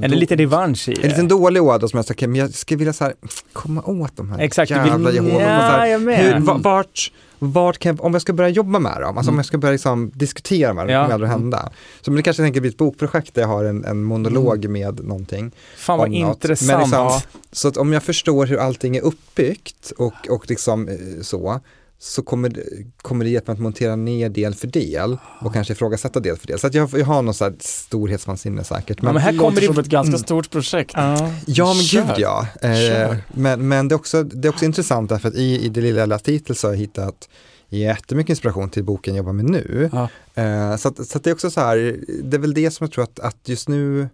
Eller 0.02 0.16
lite 0.18 0.36
revansch 0.36 0.90
i 0.90 0.92
en 0.96 1.10
liten 1.10 1.28
det. 1.28 1.36
dålig 1.36 1.64
åda 1.64 1.88
som 1.88 1.98
jag 1.98 2.06
säger, 2.06 2.28
men 2.28 2.40
jag 2.40 2.54
skulle 2.54 2.78
vilja 2.78 2.94
så 2.94 3.04
här, 3.04 3.14
komma 3.54 3.82
åt 3.84 4.18
de 4.18 4.32
här 4.32 4.40
Exakt, 4.40 4.72
jävla. 4.72 5.12
Ja, 5.12 5.22
hur, 5.22 6.40
va- 6.40 6.58
vart, 6.64 7.12
vart 7.40 7.78
kan 7.78 7.96
jag, 7.96 8.06
om 8.06 8.14
jag 8.14 8.22
ska 8.22 8.34
börja 8.34 8.50
jobba 8.50 8.80
med 8.80 9.02
dem, 9.02 9.18
alltså 9.18 9.32
om 9.32 9.38
jag 9.38 9.46
ska 9.46 9.58
börja 9.58 9.72
liksom 9.72 10.12
diskutera 10.16 10.74
med 10.74 10.86
dem, 10.88 10.94
Ja. 10.94 11.00
det 11.00 11.04
kommer 11.06 11.14
aldrig 11.14 11.30
hända. 11.32 11.72
Så 12.02 12.12
men 12.12 12.16
det 12.16 12.24
kanske 12.24 12.44
tänker 12.44 12.62
bli 12.62 12.70
ett 12.70 12.78
bokprojekt 12.78 13.34
där 13.34 13.42
jag 13.42 13.50
har 13.50 13.64
en, 13.64 13.86
en 13.86 14.04
monolog 14.04 14.66
med 14.70 15.04
någonting. 15.06 15.52
Fan 15.78 15.98
vad 16.00 16.14
intressant. 16.14 16.68
Men 16.72 16.80
liksom. 17.08 17.20
Så 17.52 17.68
att 17.68 17.78
om 17.78 17.94
jag 17.94 18.04
förstår 18.04 18.46
hur 18.46 18.58
allting 18.58 18.96
är 18.98 19.02
uppbyggt 19.02 19.92
och, 19.98 20.30
och 20.30 20.50
liksom 20.50 20.88
eh, 20.88 20.96
så, 21.22 21.60
så 22.00 22.22
kommer 22.22 22.50
det, 22.50 22.64
kommer 23.02 23.26
det 23.26 23.32
hjälpa 23.32 23.52
mig 23.52 23.58
att 23.58 23.62
montera 23.64 23.96
ner 23.96 24.30
del 24.30 24.54
för 24.56 24.68
del 24.68 25.18
och 25.42 25.54
kanske 25.54 25.74
ifrågasätta 25.74 26.20
del 26.20 26.38
för 26.38 26.48
del. 26.48 26.60
Så 26.60 26.68
att 26.68 26.74
jag, 26.74 26.90
jag 26.94 27.06
har 27.06 27.22
någon 27.22 27.34
här 27.40 27.54
storhetsvansinne 27.60 28.64
säkert. 28.64 28.98
Ja, 29.02 29.14
men 29.14 29.22
här 29.22 29.32
det 29.32 29.38
kommer 29.38 29.62
det... 29.62 29.68
som 29.68 29.80
ett 29.80 29.86
ganska 29.86 30.10
Mm. 30.10 30.20
stort 30.20 30.50
projekt. 30.52 30.92
Ja. 30.96 31.32
Ja 31.46 31.74
men 31.74 31.84
Kör. 31.84 32.02
gud 32.06 32.14
ja. 32.18 32.48
Eh, 32.62 33.16
men 33.34 33.68
men 33.68 33.88
det, 33.88 33.94
är 33.94 33.98
också, 33.98 34.24
det 34.24 34.48
är 34.48 34.50
också 34.50 34.66
intressant 34.66 35.10
därför 35.10 35.28
att 35.28 35.36
i, 35.36 35.66
i 35.66 35.70
det 35.70 35.82
lilla 35.82 36.00
jag 36.00 36.10
läst 36.10 36.28
hittills 36.28 36.60
så 36.60 36.68
har 36.68 36.74
jag 36.74 36.80
hittat 36.80 37.30
jättemycket 37.70 38.30
inspiration 38.30 38.70
till 38.70 38.84
boken 38.84 39.14
jag 39.16 39.18
jobbar 39.18 39.34
med 39.34 39.46
nu. 39.46 39.90
Ja. 39.94 40.10
Eh, 40.44 40.76
så 40.76 40.88
att, 40.88 41.08
så 41.08 41.18
att 41.18 41.24
det 41.24 41.30
är 41.30 41.34
också 41.34 41.52
så 41.52 41.62
här, 41.62 42.00
det 42.24 42.38
är 42.38 42.42
väl 42.42 42.54
det 42.54 42.72
som 42.72 42.84
jag 42.86 42.92
tror 42.92 43.04
att, 43.04 43.20
att 43.20 43.38
just 43.46 43.70
nu, 43.70 44.10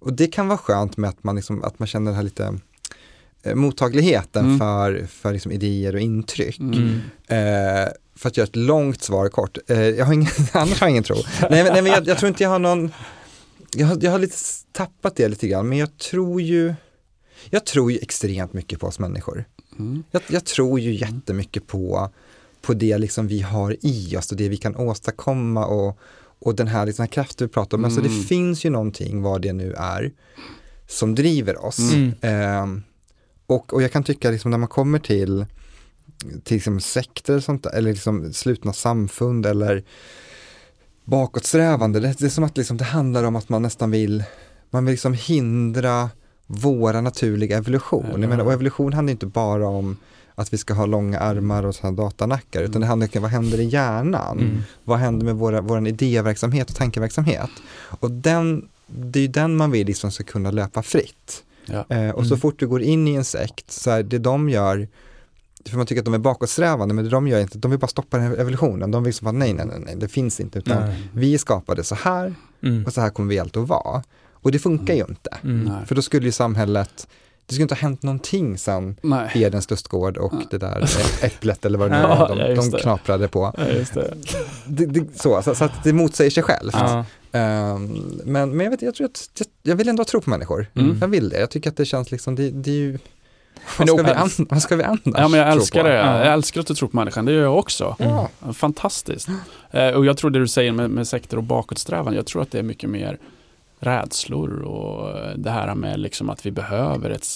och 0.00 0.12
det 0.12 0.26
kan 0.26 0.48
vara 0.48 0.58
skönt 0.58 0.96
med 0.96 1.10
att 1.10 1.24
man, 1.24 1.36
liksom, 1.36 1.64
att 1.64 1.78
man 1.78 1.88
känner 1.88 2.06
den 2.10 2.16
här 2.16 2.22
lite 2.22 2.58
mottagligheten 3.54 4.44
Mm. 4.44 4.58
för, 4.58 5.06
för 5.06 5.32
liksom 5.32 5.52
idéer 5.52 5.94
och 5.94 6.00
intryck. 6.00 6.58
Mm. 6.60 7.00
Eh, 7.26 7.88
för 8.16 8.28
att 8.28 8.36
göra 8.36 8.46
ett 8.46 8.56
långt 8.56 9.02
svar 9.02 9.28
kort, 9.28 9.58
eh, 9.68 9.80
jag 9.80 10.04
har 10.06 10.12
ingen, 10.12 10.28
annars 10.52 10.80
har 10.80 10.86
jag 10.86 10.90
ingen 10.90 11.02
tro. 11.04 11.16
Nej, 11.50 11.64
men, 11.64 11.72
nej, 11.72 11.82
men 11.82 11.92
jag, 11.92 12.06
jag 12.06 12.18
tror 12.18 12.28
inte 12.28 12.42
jag 12.42 12.50
har 12.50 12.58
någon, 12.58 12.92
jag 13.76 13.86
har, 13.86 13.98
jag 14.00 14.10
har 14.10 14.18
lite 14.18 14.36
tappat 14.72 15.16
det 15.16 15.28
lite 15.28 15.48
grann, 15.48 15.68
men 15.68 15.78
jag 15.78 15.98
tror 15.98 16.40
ju, 16.42 16.74
jag 17.50 17.66
tror 17.66 17.92
ju 17.92 17.98
extremt 17.98 18.52
mycket 18.52 18.80
på 18.80 18.86
oss 18.86 18.98
människor. 18.98 19.44
Mm. 19.78 20.02
Jag, 20.10 20.22
jag 20.28 20.44
tror 20.44 20.80
ju 20.80 20.94
jättemycket 20.94 21.66
på, 21.66 22.10
på 22.62 22.74
det 22.74 22.98
liksom 22.98 23.26
vi 23.26 23.40
har 23.40 23.76
i 23.80 24.16
oss 24.16 24.30
och 24.30 24.36
det 24.36 24.48
vi 24.48 24.56
kan 24.56 24.76
åstadkomma 24.76 25.66
och, 25.66 25.98
och 26.38 26.54
den 26.54 26.68
här, 26.68 26.86
liksom, 26.86 27.02
här 27.02 27.06
kraften 27.10 27.46
vi 27.46 27.52
pratar 27.52 27.76
om. 27.78 27.84
Alltså 27.84 28.00
Mm. 28.00 28.12
det 28.20 28.24
finns 28.26 28.64
ju 28.64 28.70
någonting, 28.70 29.22
vad 29.22 29.42
det 29.42 29.52
nu 29.52 29.74
är, 29.78 30.12
som 30.88 31.14
driver 31.14 31.64
oss. 31.64 31.78
Mm. 31.78 32.12
Ehm, 32.20 32.82
och, 33.50 33.74
och 33.74 33.82
jag 33.82 33.92
kan 33.92 34.04
tycka 34.04 34.30
liksom 34.30 34.50
när 34.50 34.58
man 34.58 34.68
kommer 34.68 34.98
till 34.98 35.46
till 36.44 36.54
liksom 36.56 36.80
sekter 36.80 37.40
sånt 37.40 37.66
eller 37.66 37.90
liksom 37.92 38.32
slutna 38.32 38.72
samfund 38.72 39.46
eller 39.46 39.84
bakåtsträvande, 41.04 42.00
det, 42.00 42.18
det 42.18 42.24
är 42.26 42.28
som 42.28 42.44
att 42.44 42.56
liksom 42.56 42.76
det 42.76 42.84
handlar 42.84 43.24
om 43.24 43.36
att 43.36 43.48
man 43.48 43.62
nästan 43.62 43.90
vill, 43.90 44.24
man 44.70 44.84
vill 44.84 44.92
liksom 44.92 45.14
hindra 45.14 46.10
våra 46.46 47.00
naturliga 47.00 47.56
evolution. 47.56 48.06
Jag 48.10 48.28
menar, 48.28 48.44
och 48.44 48.52
evolution 48.52 48.92
handlar 48.92 49.10
inte 49.10 49.26
bara 49.26 49.68
om 49.68 49.96
att 50.34 50.52
vi 50.52 50.58
ska 50.58 50.74
ha 50.74 50.86
långa 50.86 51.18
armar 51.18 51.66
och 51.66 51.74
så 51.74 51.82
här 51.82 51.92
datanackar, 51.92 52.62
utan 52.62 52.80
det 52.80 52.86
handlar 52.86 53.16
om 53.16 53.22
vad 53.22 53.30
händer 53.30 53.60
i 53.60 53.64
hjärnan? 53.64 54.38
Mm. 54.38 54.62
Vad 54.84 54.98
händer 54.98 55.24
med 55.24 55.36
våra, 55.36 55.60
vår 55.60 55.88
idéverksamhet 55.88 56.70
och 56.70 56.76
tankeverksamhet? 56.76 57.50
Och 58.00 58.10
den, 58.10 58.68
det 58.86 59.18
är 59.18 59.22
ju 59.22 59.28
den 59.28 59.56
man 59.56 59.70
vill 59.70 59.86
liksom 59.86 60.12
ska 60.12 60.24
kunna 60.24 60.50
löpa 60.50 60.82
fritt. 60.82 61.44
Ja. 61.66 61.86
Eh, 61.96 62.10
och 62.10 62.26
så 62.26 62.34
Mm. 62.34 62.40
fort 62.40 62.58
du 62.58 62.68
går 62.68 62.82
in 62.82 63.08
i 63.08 63.14
en 63.14 63.24
sekt, 63.24 63.70
så 63.70 63.90
är 63.90 64.02
det 64.02 64.18
de 64.18 64.48
gör, 64.48 64.88
för 65.68 65.76
man 65.76 65.86
tycker 65.86 66.00
att 66.00 66.04
de 66.04 66.14
är 66.14 66.18
bakåtsträvande, 66.18 66.94
men 66.94 67.04
det 67.04 67.10
de 67.10 67.28
gör 67.28 67.40
inte, 67.40 67.58
de 67.58 67.70
vill 67.70 67.80
bara 67.80 67.86
stoppa 67.86 68.16
den 68.18 68.26
här 68.26 68.36
evolutionen. 68.36 68.90
De 68.90 69.02
vill 69.02 69.08
liksom 69.08 69.24
bara, 69.24 69.32
nej, 69.32 69.52
nej, 69.52 69.66
nej, 69.66 69.78
nej, 69.84 69.96
det 69.96 70.08
finns 70.08 70.40
inte, 70.40 70.58
utan 70.58 70.82
Nej. 70.88 71.08
vi 71.14 71.34
är 71.34 71.38
skapade 71.38 71.84
så 71.84 71.94
här 71.94 72.34
Mm. 72.62 72.84
och 72.86 72.92
så 72.92 73.00
här 73.00 73.10
kommer 73.10 73.28
vi 73.28 73.38
alltid 73.38 73.62
att 73.62 73.68
vara. 73.68 74.02
Och 74.32 74.52
det 74.52 74.58
funkar 74.58 74.94
ju 74.94 75.04
inte, 75.08 75.30
Mm. 75.44 75.86
För 75.86 75.94
då 75.94 76.02
skulle 76.02 76.26
ju 76.26 76.32
samhället, 76.32 77.08
det 77.50 77.54
skulle 77.54 77.62
inte 77.62 77.74
ha 77.74 77.80
hänt 77.80 78.02
någonting 78.02 78.58
sen 78.58 78.96
Nej. 79.02 79.30
Edens 79.34 79.70
lustgård 79.70 80.16
och 80.16 80.32
det 80.50 80.58
där 80.58 80.90
äpplet 81.22 81.64
eller 81.64 81.78
vad 81.78 81.90
det 81.90 81.96
nu 81.96 82.02
Ja, 82.08 82.14
var 82.14 82.28
de, 82.28 82.38
ja, 82.38 82.54
de 82.54 82.70
det. 82.70 82.78
knaprade 82.78 83.28
på. 83.28 83.54
Ja, 83.56 83.66
just 83.68 83.94
det. 83.94 84.14
Det, 84.66 84.86
det, 84.86 85.18
så, 85.20 85.42
så, 85.42 85.54
så 85.54 85.64
att 85.64 85.84
det 85.84 85.92
motsäger 85.92 86.30
sig 86.30 86.42
självt. 86.42 86.74
Ja. 86.78 87.04
Ehm, 87.32 88.20
men, 88.24 88.56
men 88.56 88.64
jag, 88.64 88.70
vet, 88.70 88.82
jag 88.82 88.94
tror 88.94 89.06
att, 89.06 89.28
jag, 89.38 89.46
jag 89.62 89.76
vill 89.76 89.88
ändå 89.88 90.04
tro 90.04 90.20
på 90.20 90.30
människor. 90.30 90.66
Mm. 90.74 90.98
Jag 91.00 91.08
vill 91.08 91.28
det. 91.28 91.40
Jag 91.40 91.50
tycker 91.50 91.70
att 91.70 91.76
det 91.76 91.84
känns 91.84 92.10
liksom, 92.10 92.34
det, 92.34 92.50
det 92.50 92.70
är 92.70 92.74
ju, 92.74 92.98
Men 93.78 93.86
vad 93.86 93.88
ska, 93.88 94.02
vi 94.02 94.10
an, 94.12 94.30
vad 94.50 94.62
ska 94.62 94.76
vi 94.76 94.82
annars 94.82 95.00
Ja, 95.04 95.28
men 95.28 95.40
jag 95.40 95.52
tro 95.52 95.60
älskar 95.60 95.82
på? 95.82 95.88
det. 95.88 95.94
Ja. 95.94 96.24
Jag 96.24 96.32
älskar 96.32 96.60
att 96.60 96.66
du 96.66 96.74
tror 96.74 96.88
på 96.88 96.96
människan. 96.96 97.24
Det 97.24 97.32
gör 97.32 97.42
jag 97.42 97.58
också. 97.58 97.96
Ja. 97.98 98.28
Fantastiskt. 98.52 99.28
Eh, 99.70 99.88
och 99.88 100.06
jag 100.06 100.16
tror 100.16 100.30
det 100.30 100.38
du 100.38 100.48
säger 100.48 100.72
med, 100.72 100.90
med 100.90 101.08
sekter 101.08 101.36
och 101.36 101.42
bakåtsträvan, 101.42 102.14
jag 102.14 102.26
tror 102.26 102.42
att 102.42 102.50
det 102.50 102.58
är 102.58 102.62
mycket 102.62 102.90
mer 102.90 103.18
rädslor 103.82 104.62
och 104.62 105.14
det 105.38 105.50
här 105.50 105.74
med 105.74 106.00
liksom 106.00 106.30
att 106.30 106.46
vi 106.46 106.50
behöver 106.50 107.10
ett 107.10 107.26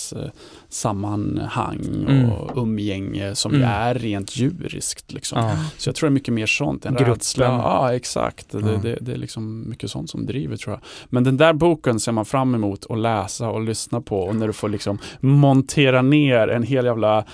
sammanhang 0.69 2.05
Mm. 2.09 2.33
och 2.33 2.62
umgänge 2.62 3.35
som 3.35 3.55
Mm. 3.55 3.69
är 3.69 3.95
rent 3.95 4.37
djuriskt. 4.37 5.12
Liksom. 5.12 5.39
Ja. 5.45 5.57
Så 5.79 5.89
jag 5.89 5.97
tror 5.97 6.09
det 6.09 6.11
är 6.11 6.15
mycket 6.15 6.35
mer 6.35 6.47
sånt. 6.47 6.87
En 6.87 6.93
Gruppen. 6.95 7.15
rädsla. 7.15 7.45
Ja, 7.45 7.95
exakt. 7.95 8.51
Det, 8.51 8.59
Ja. 8.61 8.79
det, 8.83 8.99
det 9.01 9.12
är 9.12 9.16
liksom 9.16 9.69
mycket 9.71 9.91
sånt 9.91 10.11
som 10.11 10.27
driver 10.27 10.57
tror 10.57 10.73
jag. 10.75 10.81
Men 11.11 11.25
den 11.25 11.37
där 11.37 11.53
boken 11.53 12.01
ser 12.01 12.12
man 12.12 12.25
fram 12.25 12.55
emot 12.55 12.87
att 12.91 12.99
läsa 12.99 13.49
och 13.49 13.61
lyssna 13.62 14.01
på. 14.01 14.21
Och 14.21 14.37
när 14.37 14.47
du 14.47 14.53
får 14.53 14.69
liksom 14.69 14.99
montera 15.21 16.03
ner 16.03 16.49
en 16.49 16.62
hel 16.62 16.85
jävla 16.85 17.25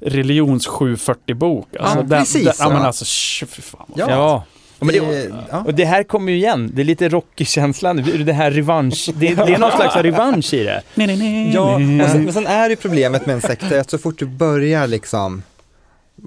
religions 0.00 0.68
740-bok. 0.68 1.76
Alltså, 1.76 1.96
Ja, 1.98 2.02
den, 2.02 2.08
precis, 2.20 2.44
Den, 2.44 2.54
ja, 2.58 2.68
men 2.68 2.82
alltså, 2.82 3.04
fy 3.46 3.62
fan 3.62 3.86
vad 3.88 4.10
Ja. 4.10 4.44
Ja. 4.78 4.84
Men 4.86 4.94
det, 4.94 5.00
Det- 5.00 5.44
ja. 5.50 5.62
och 5.66 5.74
det 5.74 5.84
här 5.84 6.02
kommer 6.02 6.32
ju 6.32 6.38
igen, 6.38 6.70
det 6.74 6.82
är 6.82 6.84
lite 6.84 7.08
Rocky-känslan, 7.08 7.96
det 8.26 8.32
här 8.32 8.50
revansch, 8.50 9.10
det, 9.14 9.34
det 9.34 9.42
är 9.54 9.58
någon 9.58 9.72
slags 9.72 9.96
revansch 9.96 10.54
i 10.54 10.64
det. 10.64 10.82
Nej, 10.94 11.06
nej, 11.06 11.16
nej. 11.16 11.54
Ja, 11.54 11.74
och 11.74 12.10
sen, 12.10 12.24
men 12.24 12.32
sen 12.32 12.46
är 12.46 12.68
det 12.68 12.76
problemet 12.76 13.26
med 13.26 13.34
en 13.34 13.40
sekt 13.40 13.72
att 13.72 13.90
så 13.90 13.98
fort 13.98 14.18
du 14.18 14.26
börjar 14.26 14.86
liksom 14.86 15.42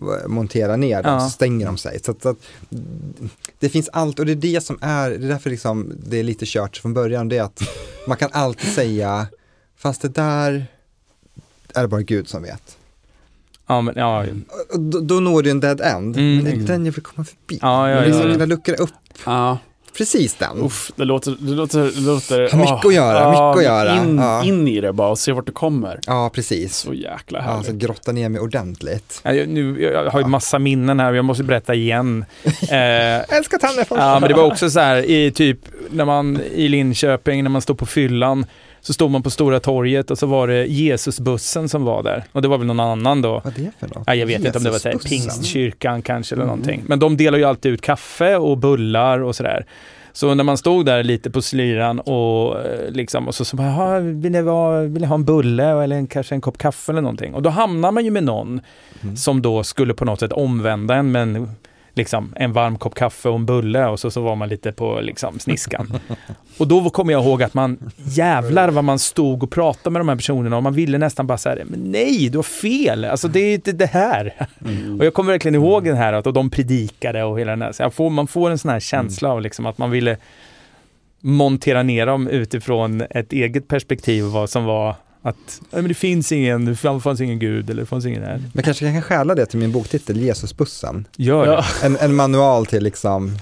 eh, 0.02 0.28
montera 0.28 0.76
ner 0.76 1.04
dem 1.04 1.14
Ja. 1.14 1.20
så 1.20 1.30
stänger 1.30 1.66
de 1.66 1.78
sig. 1.78 2.00
Så 2.04 2.12
att, 2.12 2.22
så 2.22 2.30
att, 2.30 2.38
det 3.60 3.70
finns 3.70 3.90
allt 3.94 4.20
och 4.20 4.26
det 4.26 4.32
är 4.32 4.36
det 4.36 4.62
som 4.64 4.78
är, 4.82 5.10
det 5.10 5.16
är 5.26 5.30
därför 5.30 5.50
liksom 5.50 5.94
det 6.08 6.20
är 6.20 6.24
lite 6.24 6.46
kört 6.46 6.78
från 6.78 6.94
början, 6.94 7.30
det 7.30 7.38
är 7.38 7.44
att 7.44 7.62
man 8.08 8.18
kan 8.18 8.30
alltid 8.34 8.70
säga, 8.74 9.28
fast 9.78 10.02
det 10.02 10.10
där 10.10 10.66
är 11.76 11.82
det 11.82 11.88
bara 11.88 12.02
Gud 12.02 12.28
som 12.28 12.44
vet. 12.44 12.78
Ja, 13.70 13.82
men, 13.82 13.94
ja, 13.98 14.26
då, 14.74 15.00
då 15.00 15.16
når 15.20 15.42
du 15.44 15.50
en 15.52 15.60
dead 15.60 15.82
end, 15.82 16.18
Mm. 16.18 16.36
men 16.36 16.46
det 16.46 16.52
är 16.52 16.68
den 16.68 16.86
jag 16.86 16.94
vill 16.94 17.04
komma 17.04 17.26
förbi. 17.26 17.60
ja, 17.62 17.90
ja, 17.90 17.96
jag 17.96 18.02
vill 18.02 18.10
liksom 18.10 18.28
ja. 18.28 18.34
kunna 18.34 18.46
luckra 18.46 18.76
upp 18.76 18.90
Ja, 19.26 19.58
precis 19.98 20.36
den. 20.36 20.58
uff, 20.66 20.92
det 20.96 21.06
låter, 21.06 21.36
det 21.40 21.52
låter, 21.52 21.80
det 21.96 22.02
låter 22.02 22.58
mycket 22.58 22.86
att 22.86 22.94
göra, 22.94 23.30
mycket 23.30 23.58
att 23.58 23.64
göra. 23.64 24.04
In, 24.04 24.18
Ja. 24.18 24.44
in 24.44 24.68
i 24.68 24.82
det 24.82 24.94
bara 24.94 25.10
och 25.10 25.20
se 25.20 25.32
vart 25.32 25.46
du 25.46 25.52
kommer. 25.52 26.00
Ja, 26.08 26.32
precis. 26.34 26.76
Så 26.78 26.94
jäkla 26.94 27.40
Ja, 27.40 27.44
härligt. 27.44 27.58
alltså 27.58 27.74
grotta 27.74 28.12
ner 28.12 28.30
mig 28.30 28.42
ordentligt. 28.42 29.22
Ja, 29.24 29.34
jag- 29.34 29.48
Nu, 29.50 29.82
jag 29.82 30.10
har 30.12 30.20
ju 30.20 30.26
massa 30.26 30.60
minnen 30.60 31.00
här, 31.00 31.14
jag 31.14 31.26
måste 31.26 31.44
berätta 31.44 31.74
igen. 31.76 32.26
Eh, 32.70 32.78
Jag 32.78 33.34
älskar 33.38 33.58
Tannefors! 33.58 33.98
Ja, 34.00 34.20
men 34.20 34.30
det 34.30 34.36
var 34.36 34.44
också 34.44 34.70
så 34.70 34.80
här 34.80 35.10
i 35.10 35.32
typ 35.32 35.60
när 35.90 36.06
man 36.06 36.40
i 36.54 36.68
Linköping, 36.68 37.44
när 37.44 37.50
man 37.50 37.62
stod 37.62 37.78
på 37.78 37.86
fyllan, 37.86 38.46
så 38.82 38.94
stod 38.94 39.12
man 39.12 39.24
på 39.24 39.30
Stora 39.30 39.60
torget 39.60 40.12
och 40.12 40.18
så 40.18 40.26
var 40.28 40.48
det 40.48 40.66
Jesusbussen 40.66 41.70
som 41.70 41.84
var 41.84 42.04
där. 42.04 42.24
Och 42.32 42.42
det 42.42 42.48
var 42.48 42.58
väl 42.58 42.68
någon 42.68 42.80
annan 42.80 43.22
då. 43.22 43.42
Vad 43.44 43.58
är 43.60 43.62
det 43.64 43.72
för 43.80 43.88
något? 43.96 44.04
Ja, 44.08 44.16
jag 44.16 44.28
vet 44.28 44.46
inte 44.46 44.58
om 44.58 44.64
det 44.64 44.72
var 44.72 44.80
så 44.80 44.90
här. 44.90 44.98
Pingstkyrkan 44.98 46.02
kanske 46.02 46.36
eller 46.36 46.44
Mm. 46.44 46.56
någonting. 46.58 46.84
Men 46.88 47.00
de 47.00 47.18
delar 47.18 47.38
ju 47.38 47.44
alltid 47.44 47.72
ut 47.72 47.82
kaffe 47.82 48.36
och 48.38 48.58
bullar 48.58 49.20
och 49.20 49.36
sådär. 49.36 49.66
Så 50.14 50.34
när 50.34 50.44
man 50.44 50.58
stod 50.58 50.86
där 50.86 51.04
lite 51.04 51.32
på 51.32 51.42
slyran 51.42 52.00
och 52.00 52.60
eh, 52.66 52.92
liksom 52.92 53.28
och 53.28 53.36
så, 53.36 53.56
bara, 53.58 53.68
"Jaha, 53.68 54.00
vill 54.00 54.32
ni, 54.32 54.42
ha, 54.42 54.80
vill 54.80 55.02
ni 55.02 55.08
ha 55.08 55.16
en 55.16 55.26
bulle 55.26 55.66
eller 55.84 55.96
en, 55.96 56.08
kanske 56.08 56.36
en 56.36 56.42
kopp 56.42 56.58
kaffe 56.58 56.92
eller 56.92 57.02
någonting? 57.02 57.34
Och 57.34 57.42
då 57.42 57.50
hamnar 57.50 57.92
man 57.92 58.06
ju 58.06 58.12
med 58.12 58.24
någon 58.24 58.62
Mm. 59.04 59.16
som 59.18 59.42
då 59.42 59.64
skulle 59.64 59.94
på 59.94 60.06
något 60.06 60.20
sätt 60.20 60.32
omvända 60.34 60.96
en 60.96 61.12
med 61.12 61.22
en, 61.22 61.50
liksom, 62.00 62.34
en 62.36 62.54
varm 62.54 62.78
kopp 62.78 62.96
kaffe 62.96 63.30
och 63.30 63.36
en 63.36 63.46
bulle 63.46 63.88
och 63.88 64.00
så, 64.00 64.12
så 64.12 64.22
var 64.22 64.36
man 64.36 64.50
lite 64.50 64.72
på 64.72 65.00
liksom, 65.02 65.40
sniskan. 65.40 66.00
och 66.58 66.68
då 66.68 66.90
kommer 66.90 67.14
jag 67.14 67.24
ihåg 67.24 67.44
att 67.44 67.54
man, 67.54 67.92
jävlar 67.96 68.70
vad 68.70 68.84
man 68.84 69.00
stod 69.00 69.44
och 69.44 69.52
pratade 69.52 69.94
med 69.94 70.00
de 70.00 70.10
här 70.10 70.16
personerna 70.16 70.58
och 70.58 70.64
man 70.64 70.74
ville 70.74 70.98
nästan 70.98 71.28
bara 71.28 71.38
säga 71.38 71.66
nej, 71.70 72.30
du 72.30 72.38
har 72.38 72.44
fel, 72.44 73.06
alltså 73.06 73.28
det 73.28 73.40
är 73.40 73.54
inte 73.54 73.72
det 73.72 73.86
här. 73.86 74.48
Mm. 74.66 75.00
Och 75.00 75.06
jag 75.06 75.14
kommer 75.14 75.32
verkligen 75.32 75.56
ihåg 75.56 75.86
den 75.86 75.98
här, 75.98 76.14
att 76.14 76.28
och 76.28 76.34
de 76.34 76.50
predikade 76.50 77.24
och 77.24 77.40
hela 77.40 77.52
den 77.52 77.62
här, 77.62 77.72
så 77.72 77.90
får, 77.90 78.10
man 78.10 78.28
får 78.28 78.50
en 78.50 78.58
sån 78.58 78.72
här 78.72 78.80
känsla 78.80 79.30
av 79.30 79.42
liksom 79.42 79.66
att 79.66 79.78
man 79.78 79.92
ville 79.92 80.18
montera 81.22 81.84
ner 81.84 82.06
dem 82.06 82.28
utifrån 82.28 83.02
ett 83.10 83.34
eget 83.34 83.68
perspektiv, 83.68 84.24
vad 84.24 84.50
som 84.50 84.66
var 84.66 84.96
att 85.22 85.62
nej, 85.72 85.82
men 85.82 85.88
det 85.88 85.94
finns 85.94 86.32
ingen, 86.32 86.66
det 86.66 86.76
fanns 86.76 87.22
ingen 87.22 87.40
gud 87.40 87.70
eller 87.70 87.82
det 87.82 87.86
fanns 87.86 88.06
ingen 88.06 88.24
här. 88.24 88.44
Men 88.54 88.64
kanske 88.64 88.86
jag 88.86 88.94
kan 88.94 89.02
stjäla 89.02 89.36
det 89.36 89.46
till 89.46 89.60
min 89.60 89.72
boktitel, 89.72 90.22
Jesusbussen. 90.22 91.08
Gör 91.18 91.46
det. 91.46 91.52
Ja, 91.52 91.64
En, 91.84 91.98
en 91.98 92.16
manual 92.16 92.66
till 92.66 92.84
liksom 92.84 93.38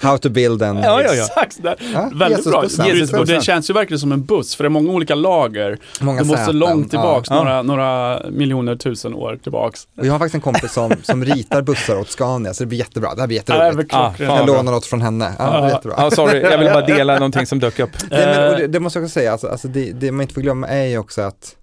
how 0.00 0.18
to 0.18 0.28
build 0.28 0.62
en... 0.62 0.76
Ja, 0.82 1.02
ja, 1.02 1.14
ja. 1.14 1.24
exakt. 1.24 1.62
Där. 1.62 1.76
Ja, 1.94 2.10
Väldigt 2.14 2.18
bra. 2.18 2.62
Jesusbussen. 2.62 2.86
Jesusbussen. 2.86 3.20
Och 3.20 3.26
det 3.26 3.42
känns 3.42 3.70
ju 3.70 3.74
verkligen 3.74 3.98
som 3.98 4.12
en 4.12 4.24
buss, 4.24 4.56
för 4.56 4.64
det 4.64 4.68
är 4.68 4.70
många 4.70 4.92
olika 4.92 5.14
lager. 5.14 5.78
Många 6.00 6.20
Du 6.22 6.26
måste 6.26 6.40
säten. 6.44 6.58
långt 6.58 6.90
tillbaks, 6.90 7.30
Ja. 7.30 7.36
Några, 7.36 7.62
några 7.62 8.20
miljoner 8.30 8.76
tusen 8.76 9.14
år 9.14 9.38
tillbaks. 9.42 9.88
Jag 9.94 10.12
har 10.12 10.18
faktiskt 10.18 10.34
en 10.34 10.40
kompis 10.40 10.72
som, 10.72 10.92
som 11.02 11.24
ritar 11.24 11.62
bussar 11.62 11.98
åt 11.98 12.10
Scania, 12.10 12.54
så 12.54 12.62
det 12.62 12.66
blir 12.66 12.78
jättebra. 12.78 13.14
Det 13.14 13.20
här 13.20 13.26
blir 13.28 13.42
Ja, 13.46 13.54
det 13.58 13.64
jätteroligt. 13.64 13.94
Ah, 13.94 14.08
klockrent. 14.08 14.30
fan. 14.38 14.38
Jag 14.48 14.56
lånar 14.56 14.72
något 14.72 14.86
från 14.86 15.00
henne. 15.02 15.32
Ja, 15.38 15.60
det 15.60 15.68
jättebra. 15.68 15.94
Ja, 15.98 16.10
sorry, 16.10 16.40
jag 16.40 16.58
ville 16.58 16.70
bara 16.72 16.86
dela 16.86 17.14
någonting 17.18 17.46
som 17.46 17.58
dök 17.58 17.78
upp. 17.80 17.90
Nej, 18.10 18.26
men, 18.26 18.52
Eh, 18.52 18.58
det, 18.58 18.66
det 18.66 18.80
måste 18.80 18.98
jag 18.98 19.04
också 19.04 19.12
säga, 19.12 19.32
alltså, 19.32 19.48
alltså 19.48 19.68
det, 19.68 19.92
det 19.92 20.12
man 20.12 20.20
inte 20.22 20.34
får 20.34 20.40
glömma 20.40 20.66
är 20.68 20.84
ju 20.86 20.98
också 20.98 21.22
att 21.22 21.54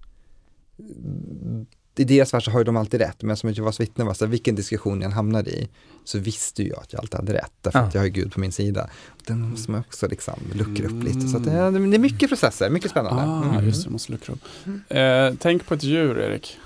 i 2.00 2.04
deras 2.04 2.34
värld 2.34 2.44
så 2.44 2.50
har 2.50 2.60
ju 2.60 2.64
de 2.64 2.76
alltid 2.76 3.00
rätt, 3.00 3.22
men 3.22 3.36
som 3.36 3.50
Jehovas 3.52 3.80
vittnen 3.80 4.06
var, 4.06 4.14
så 4.14 4.26
vilken 4.26 4.54
diskussion 4.54 5.00
jag 5.02 5.10
hamnade 5.10 5.50
i, 5.50 5.68
så 6.04 6.18
visste 6.18 6.62
ju 6.62 6.68
jag 6.68 6.78
att 6.78 6.92
jag 6.92 7.00
alltid 7.00 7.14
hade 7.14 7.34
rätt, 7.34 7.52
därför 7.62 7.78
Ja. 7.78 7.84
att 7.84 7.94
jag 7.94 8.00
har 8.02 8.08
Gud 8.08 8.32
på 8.32 8.40
min 8.40 8.52
sida. 8.52 8.88
Den 9.26 9.40
måste 9.40 9.70
man 9.70 9.80
också 9.80 10.06
liksom 10.08 10.34
luckra 10.52 10.86
upp 10.86 11.04
lite, 11.04 11.20
så 11.28 11.36
att 11.36 11.44
det, 11.44 11.50
är- 11.52 11.70
det 11.70 11.96
är 11.96 11.98
mycket 11.98 12.28
processer, 12.28 12.70
mycket 12.70 12.90
spännande. 12.90 13.22
Ah, 13.22 13.42
Mm. 13.54 13.66
just 13.66 13.84
det, 13.84 13.90
måste 13.90 14.12
luckra 14.12 14.34
upp. 14.34 14.40
Eh, 14.88 15.34
tänk 15.40 15.66
på 15.66 15.74
ett 15.74 15.82
djur, 15.82 16.18
Erik. 16.18 16.58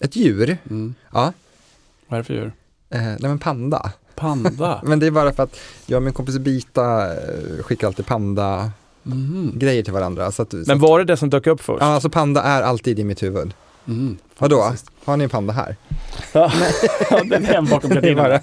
Ett 0.00 0.16
djur, 0.16 0.58
Mm. 0.70 0.94
ja, 1.12 1.32
Vad 2.06 2.18
är 2.18 2.22
det 2.22 2.24
för 2.24 2.34
djur? 2.34 2.52
eh, 2.90 3.02
nej 3.02 3.18
men 3.20 3.38
panda. 3.38 3.92
Panda. 4.14 4.80
Men 4.86 4.98
det 4.98 5.06
är 5.06 5.10
bara 5.10 5.32
för 5.32 5.42
att 5.42 5.56
jag 5.86 5.96
och 5.96 6.02
min 6.02 6.12
kompis 6.12 6.38
Bita 6.38 7.12
eh, 7.14 7.62
skickar 7.62 7.86
alltid 7.86 8.06
panda-grejer 8.06 9.76
Mhm. 9.76 9.84
till 9.84 9.92
varandra. 9.92 10.32
Så 10.32 10.42
att, 10.42 10.50
så 10.50 10.56
Men 10.66 10.78
var 10.78 10.98
det 10.98 11.04
det 11.04 11.16
som 11.16 11.30
dök 11.30 11.46
upp 11.46 11.60
först? 11.60 11.80
ja, 11.80 11.86
alltså 11.86 12.08
panda 12.10 12.42
är 12.42 12.62
alltid 12.62 12.98
i 12.98 13.04
mitt 13.04 13.22
huvud. 13.22 13.54
Mhm. 13.86 14.18
Vadå? 14.38 14.72
Har 15.04 15.16
ni 15.16 15.24
en 15.24 15.30
panda 15.30 15.52
här? 15.52 15.76
Ja, 16.32 16.52
den 17.24 17.44
är 17.46 17.54
en 17.54 17.66
bakom 17.66 17.90
gardinerna. 17.94 18.40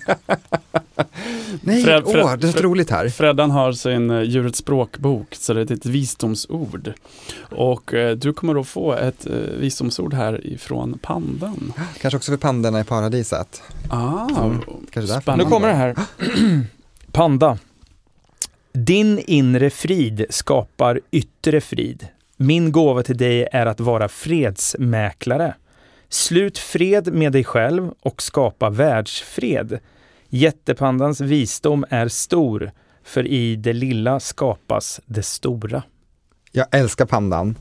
Nej, 1.61 1.83
Fred- 1.83 2.03
åh, 2.05 2.11
Fred- 2.13 2.39
det 2.39 2.47
är 2.47 2.51
så 2.51 2.59
roligt 2.61 2.89
här. 2.89 3.09
Freddan 3.09 3.51
har 3.51 3.71
sin 3.73 4.11
uh, 4.11 4.23
djurets 4.23 4.59
språkbok, 4.59 5.35
så 5.35 5.53
det 5.53 5.61
är 5.71 5.73
ett 5.73 5.85
visdomsord. 5.85 6.93
Och 7.39 7.93
eh, 7.93 8.15
du 8.17 8.33
kommer 8.33 8.53
då 8.53 8.63
få 8.63 8.93
ett 8.93 9.27
uh, 9.27 9.33
visdomsord 9.35 10.13
här 10.13 10.47
ifrån 10.47 10.99
pandan. 11.01 11.73
Kanske 12.01 12.17
också 12.17 12.31
för 12.31 12.37
pandorna 12.37 12.79
i 12.79 12.83
paradiset. 12.83 13.61
Ah, 13.89 14.27
Mm, 14.29 14.61
kanske 14.91 15.01
därför. 15.13 15.21
spännande. 15.21 15.45
Nu 15.45 15.49
kommer 15.51 15.67
det 15.67 15.73
här. 15.73 15.95
Panda. 17.11 17.57
Din 18.73 19.19
inre 19.19 19.69
frid 19.69 20.25
skapar 20.29 20.99
yttre 21.11 21.61
frid. 21.61 22.07
Min 22.37 22.71
gåva 22.71 23.03
till 23.03 23.17
dig 23.17 23.47
är 23.51 23.65
att 23.65 23.79
vara 23.79 24.07
fredsmäklare. 24.07 25.55
Slut 26.09 26.57
fred 26.57 27.13
med 27.13 27.31
dig 27.31 27.43
själv 27.43 27.91
och 28.01 28.21
skapa 28.21 28.69
världsfred. 28.69 29.79
Jättepandans 30.29 31.21
visdom 31.21 31.85
är 31.89 32.07
stor, 32.07 32.71
för 33.03 33.27
i 33.27 33.55
det 33.55 33.73
lilla 33.73 34.19
skapas 34.19 35.01
det 35.05 35.23
stora. 35.23 35.83
Jag 36.51 36.67
älskar 36.71 37.05
pandan. 37.05 37.57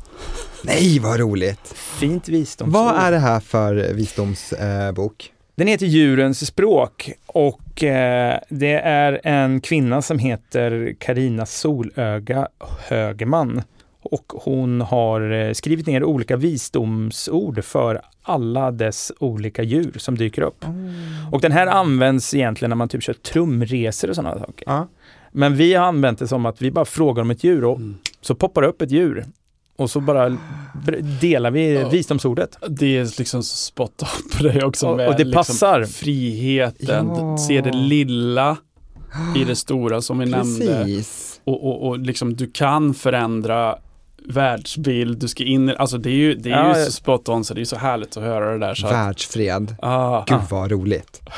Nej, 0.65 0.99
vad 0.99 1.20
roligt. 1.20 1.74
Fint 1.74 2.28
visdomsord. 2.28 2.74
Vad 2.74 2.97
är 2.97 3.12
det 3.12 3.19
här 3.19 3.40
för 3.40 3.74
visdomsbok? 3.74 5.32
Den 5.55 5.66
heter 5.66 5.86
Djurens 5.86 6.47
språk 6.47 7.12
och 7.27 7.85
eh, 7.85 8.39
det 8.49 8.74
är 8.74 9.20
en 9.24 9.61
kvinna 9.61 10.03
som 10.03 10.19
heter 10.19 10.94
Karina 10.99 11.47
Solöga 11.47 12.49
Högman. 12.89 13.62
Och 14.12 14.32
hon 14.44 14.80
har 14.80 15.30
eh, 15.32 15.52
skrivit 15.52 15.86
ner 15.86 16.05
olika 16.05 16.36
visdomsord 16.36 17.64
för 17.64 18.01
alla 18.22 18.70
dess 18.70 19.12
olika 19.18 19.62
djur 19.62 19.93
som 19.98 20.18
dyker 20.18 20.43
upp. 20.43 20.64
Och 21.32 21.40
den 21.40 21.52
här 21.52 21.66
används 21.66 22.34
egentligen 22.34 22.68
när 22.68 22.76
man 22.76 22.89
typ 22.89 23.02
kör 23.02 23.12
trumresor 23.14 24.09
och 24.10 24.16
sådana 24.16 24.39
saker. 24.39 24.64
Ja. 24.66 24.89
Men 25.32 25.56
vi 25.56 25.74
har 25.74 25.86
använt 25.86 26.18
det 26.18 26.28
som 26.28 26.47
att 26.47 26.62
vi 26.62 26.70
bara 26.70 26.84
frågar 26.84 27.22
om 27.22 27.30
ett 27.30 27.44
djur 27.44 27.64
och 27.64 27.76
Mm. 27.76 27.97
så 28.20 28.34
poppar 28.34 28.62
det 28.62 28.68
upp 28.68 28.82
ett 28.82 28.90
djur. 28.90 29.24
Och 29.76 29.90
så 29.90 30.01
bara 30.01 30.36
delar 31.20 31.51
vi 31.51 31.72
Ja. 31.74 31.89
visdomsordet. 31.89 32.59
Det 32.68 32.98
är 32.98 33.18
liksom 33.18 33.43
så 33.43 33.56
spot 33.56 34.02
on 34.02 34.30
på 34.39 34.43
dig 34.43 34.64
också. 34.64 34.89
Och- 34.89 34.97
med 34.97 35.09
och 35.09 35.14
det 35.16 35.24
liksom 35.24 35.39
passar. 35.39 35.84
Friheten, 35.84 37.06
Ja. 37.09 37.39
se 37.39 37.60
det 37.60 37.72
lilla 37.72 38.56
i 39.36 39.44
det 39.44 39.56
stora 39.56 40.01
som 40.01 40.18
vi 40.18 40.26
nämnde. 40.26 40.66
Precis. 40.66 41.40
Och, 41.44 41.66
och, 41.68 41.89
och 41.89 41.98
liksom 41.98 42.34
du 42.36 42.51
kan 42.51 42.94
förändra 42.94 43.76
världsbild, 44.28 45.19
du 45.19 45.28
ska 45.28 45.44
in, 45.44 45.69
alltså 45.78 45.99
det 45.99 46.11
är 46.11 46.15
ju, 46.15 46.35
det 46.35 46.51
är 46.51 46.69
Ja, 46.69 46.78
ju 46.78 46.85
så 46.85 46.93
spot 46.93 47.28
on 47.28 47.44
så 47.44 47.55
det 47.55 47.61
är 47.61 47.65
så 47.65 47.77
härligt 47.77 48.16
att 48.16 48.23
höra 48.23 48.53
det 48.53 48.59
där. 48.59 48.74
Så 48.74 48.86
Världsfred. 48.89 49.74
ah, 49.82 50.24
Gud 50.27 50.39
vad 50.51 50.70
roligt. 50.70 51.20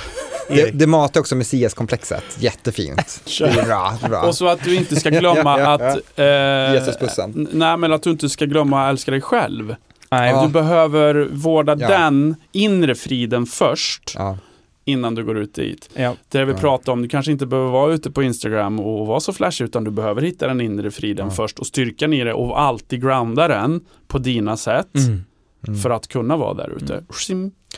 Det, 0.49 0.71
det 0.71 0.87
matar 0.87 1.21
också 1.21 1.35
Messias-komplexet. 1.37 2.25
Jättefint. 2.39 3.23
Bra, 3.67 3.93
bra. 4.09 4.23
Och 4.23 4.35
så 4.35 4.49
att 4.49 4.65
du 4.65 4.75
inte 4.77 4.97
ska 4.97 5.11
glömma 5.11 5.59
Ja, 5.59 5.79
ja, 5.79 5.79
ja. 5.81 5.91
att... 5.91 6.19
Eh, 6.19 6.75
Jesusbussen. 6.75 7.49
Nej 7.53 7.77
men 7.77 7.93
att 7.93 8.03
du 8.03 8.11
inte 8.11 8.29
ska 8.29 8.45
glömma 8.45 8.85
att 8.87 8.91
älska 8.91 9.11
dig 9.11 9.21
själv. 9.21 9.75
Nej, 10.11 10.31
Ja. 10.31 10.43
Du 10.43 10.49
behöver 10.49 11.29
vårda 11.33 11.77
Ja. 11.79 11.89
den 11.89 12.37
inre 12.53 12.95
friden 12.95 13.47
först 13.47 14.13
Ja, 14.15 14.39
innan 14.85 15.15
du 15.15 15.25
går 15.25 15.39
ut 15.39 15.55
dit. 15.55 15.91
ja. 15.95 16.17
Det 16.29 16.45
vi 16.45 16.53
Ja. 16.53 16.59
pratar 16.59 16.93
om, 16.93 17.03
du 17.03 17.09
kanske 17.09 17.33
inte 17.33 17.47
behöver 17.47 17.71
vara 17.71 17.93
ute 17.95 18.11
på 18.11 18.23
Instagram 18.23 18.81
och 18.81 19.07
vara 19.07 19.21
så 19.21 19.33
flashig 19.33 19.65
utan 19.65 19.85
du 19.85 19.91
behöver 19.91 20.23
hitta 20.23 20.47
den 20.47 20.61
inre 20.61 20.91
friden 20.91 21.27
Ja. 21.27 21.35
först 21.35 21.59
och 21.59 21.67
styrkan 21.67 22.13
i 22.13 22.25
det 22.25 22.33
och 22.33 22.61
alltid 22.61 23.03
grounda 23.03 23.49
den 23.49 23.81
på 24.07 24.19
dina 24.19 24.57
sätt 24.57 24.95
Mm. 24.97 25.25
Mm. 25.69 25.81
för 25.81 25.91
att 25.91 26.09
kunna 26.09 26.37
vara 26.37 26.55
där 26.55 26.77
ute. 26.77 27.05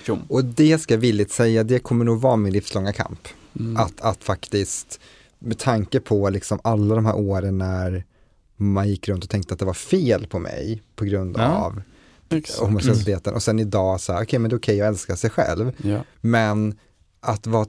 Tjom. 0.06 0.22
Och 0.28 0.44
det 0.44 0.78
ska 0.78 0.94
jag 0.94 0.98
villigt 0.98 1.30
säga, 1.32 1.64
det 1.64 1.78
kommer 1.78 2.04
nog 2.04 2.20
vara 2.20 2.36
min 2.36 2.52
livslånga 2.52 2.92
kamp. 2.92 3.28
Mm. 3.60 3.76
Att, 3.76 4.00
att 4.00 4.24
faktiskt, 4.24 5.00
med 5.38 5.58
tanke 5.58 6.00
på 6.00 6.30
liksom 6.30 6.58
alla 6.64 6.94
de 6.94 7.06
här 7.06 7.16
åren 7.16 7.58
när 7.58 8.04
man 8.56 8.88
gick 8.88 9.08
runt 9.08 9.24
och 9.24 9.30
tänkte 9.30 9.54
att 9.54 9.60
det 9.60 9.66
var 9.66 9.74
fel 9.74 10.26
på 10.26 10.38
mig 10.38 10.82
på 10.96 11.04
grund 11.04 11.36
Ja. 11.38 11.46
av 11.48 11.82
homosexualiteten 12.60 13.34
och 13.34 13.42
sen 13.42 13.58
idag 13.58 14.00
så 14.00 14.12
här, 14.12 14.22
okej 14.22 14.38
men 14.38 14.48
det 14.50 14.54
är 14.54 14.58
okej 14.58 14.80
att 14.80 14.88
älska 14.88 15.16
sig 15.16 15.30
själv. 15.30 15.72
Ja. 15.84 15.98
Men 16.20 16.74
att 17.26 17.46
vara, 17.46 17.66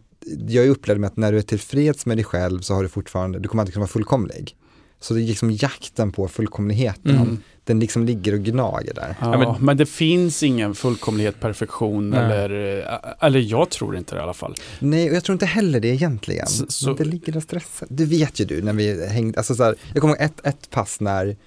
jag 0.47 0.67
upplevde 0.67 0.99
med 1.01 1.07
att 1.07 1.17
när 1.17 1.31
du 1.31 1.37
är 1.37 1.41
tillfreds 1.41 2.05
med 2.05 2.17
dig 2.17 2.23
själv 2.23 2.59
så 2.61 2.73
har 2.73 2.83
du 2.83 2.89
fortfarande, 2.89 3.39
du 3.39 3.47
kommer 3.49 3.63
alltid 3.63 3.73
kunna 3.73 3.81
vara 3.83 3.91
fullkomlig. 3.91 4.55
Så 4.99 5.13
det 5.13 5.21
är 5.21 5.27
liksom 5.27 5.51
jakten 5.51 6.11
på 6.11 6.27
fullkomligheten, 6.27 7.15
Mm. 7.15 7.37
den 7.63 7.79
liksom 7.79 8.05
ligger 8.05 8.33
och 8.33 8.39
gnager 8.39 8.93
där. 8.93 9.15
Ja, 9.21 9.31
Ja, 9.31 9.37
men, 9.53 9.65
men- 9.65 9.77
det 9.77 9.85
finns 9.85 10.43
ingen 10.43 10.75
fullkomlighet, 10.75 11.39
perfektion 11.39 12.09
Nej. 12.09 12.19
eller, 12.19 12.77
eh, 12.79 13.25
eller 13.27 13.39
jag 13.39 13.69
tror 13.69 13.97
inte 13.97 14.15
det 14.15 14.19
i 14.19 14.23
alla 14.23 14.33
fall. 14.33 14.55
Nej, 14.79 15.09
och 15.09 15.15
jag 15.15 15.23
tror 15.23 15.33
inte 15.33 15.45
heller 15.45 15.79
det 15.79 15.87
egentligen. 15.87 16.47
Så- 16.47 16.65
så- 16.69 16.87
Men 16.87 16.95
det 16.95 17.03
ligger 17.05 17.33
där 17.33 17.39
stressen. 17.39 17.87
Det 17.91 18.05
vet 18.05 18.39
ju 18.39 18.45
du 18.45 18.61
när 18.61 18.73
vi 18.73 19.07
hängde, 19.07 19.37
alltså 19.37 19.55
så 19.55 19.63
här, 19.63 19.75
jag 19.93 20.01
kommer 20.01 20.13
ihåg 20.15 20.23
ett, 20.23 20.45
ett 20.45 20.69
pass 20.69 20.99
när, 20.99 21.37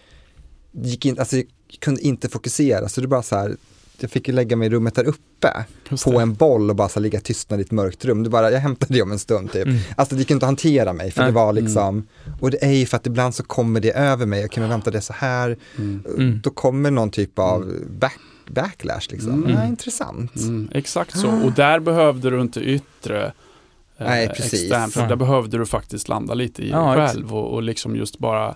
gick 0.73 1.07
in, 1.07 1.19
alltså 1.19 1.37
jag 1.37 1.47
kunde 1.81 2.01
inte 2.01 2.29
fokusera, 2.29 2.89
så 2.89 3.01
det 3.01 3.07
bara 3.09 3.23
så 3.23 3.37
här, 3.37 3.57
jag 4.03 4.11
fick 4.11 4.29
ju 4.29 4.35
lägga 4.35 4.57
mig 4.57 4.67
i 4.67 4.71
rummet 4.71 4.95
där 4.95 5.05
uppe 5.05 5.65
på 6.05 6.21
en 6.21 6.35
boll 6.35 6.71
och 6.71 6.77
bara 6.77 6.89
så 6.89 7.01
ligga 7.01 7.21
tystnad 7.21 7.61
i 7.61 7.63
ett 7.63 7.71
mörkt 7.71 8.05
rum. 8.05 8.23
Det 8.23 8.31
bara, 8.31 8.51
jag 8.51 8.61
hämtade 8.61 8.95
det 8.95 9.03
om 9.03 9.13
en 9.13 9.19
stund 9.19 9.53
typ. 9.53 9.67
Mm. 9.67 9.79
Alltså 9.97 10.15
det 10.15 10.19
gick 10.19 10.31
inte 10.31 10.47
att 10.47 10.49
hantera 10.49 10.93
mig 10.93 11.11
för 11.11 11.21
Nej. 11.21 11.31
det 11.31 11.35
var 11.35 11.53
liksom, 11.53 12.07
och 12.41 12.51
det 12.51 12.65
är 12.65 12.73
ju 12.73 12.87
för 12.87 12.97
att 12.97 13.07
ibland 13.07 13.35
så 13.35 13.43
kommer 13.43 13.81
det 13.81 13.93
över 13.93 14.27
mig, 14.27 14.41
jag 14.41 14.51
kan 14.51 14.69
vänta 14.69 14.91
det 14.91 15.01
så 15.01 15.13
här, 15.13 15.57
Mm. 15.79 16.05
Mm. 16.17 16.41
då 16.43 16.51
kommer 16.51 16.91
någon 16.91 17.11
typ 17.11 17.39
av 17.39 17.73
back, 17.91 18.19
backlash 18.51 19.01
liksom. 19.11 19.33
Mm. 19.33 19.51
Ja, 19.51 19.67
intressant. 19.67 20.37
Mm, 20.37 20.69
exakt 20.73 21.19
så. 21.19 21.29
Och 21.29 21.53
där 21.53 21.81
behövde 21.81 22.31
du 22.31 22.41
inte 22.41 22.61
yttre 22.61 23.25
eh, 23.27 24.07
Nej, 24.07 24.29
precis. 24.29 24.63
extern, 24.63 24.91
för 24.91 25.09
där 25.09 25.17
behövde 25.17 25.59
du 25.59 25.67
faktiskt 25.67 26.09
landa 26.09 26.35
lite 26.35 26.63
i 26.63 26.71
Ja, 26.71 26.95
dig 26.97 27.09
själv 27.09 27.35
och, 27.35 27.55
och 27.55 27.63
liksom 27.63 27.97
just 27.97 28.19
bara 28.19 28.55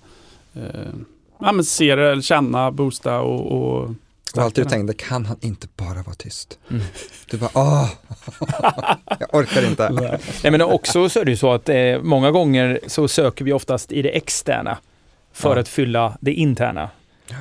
eh, 0.55 0.63
ja, 1.41 1.53
men 1.53 1.65
se 1.65 1.95
det, 1.95 2.23
känna, 2.23 2.73
boosta 2.73 3.21
och, 3.21 3.53
och 3.83 3.91
Och 4.37 4.43
alltid 4.43 4.69
tänkte, 4.69 4.95
kan 4.95 5.27
han 5.27 5.37
inte 5.41 5.67
bara 5.77 6.03
vara 6.03 6.15
tyst? 6.15 6.59
Mm. 6.71 6.83
Du 7.31 7.37
bara, 7.39 7.51
åh, 7.55 7.91
jag 9.21 9.35
orkar 9.35 9.67
inte. 9.67 9.91
Nej, 10.43 10.51
men 10.51 10.63
också 10.63 11.09
så 11.09 11.21
är 11.21 11.25
det 11.25 11.31
ju 11.31 11.37
så 11.37 11.53
att 11.53 11.69
eh, 11.69 12.03
många 12.03 12.31
gånger 12.31 12.81
så 12.87 13.09
söker 13.09 13.45
vi 13.45 13.53
oftast 13.53 13.93
i 13.93 14.03
det 14.03 14.09
externa 14.17 14.79
för 15.33 15.55
Ja. 15.57 15.61
att 15.61 15.69
fylla 15.69 16.19
det 16.21 16.33
interna. 16.33 16.91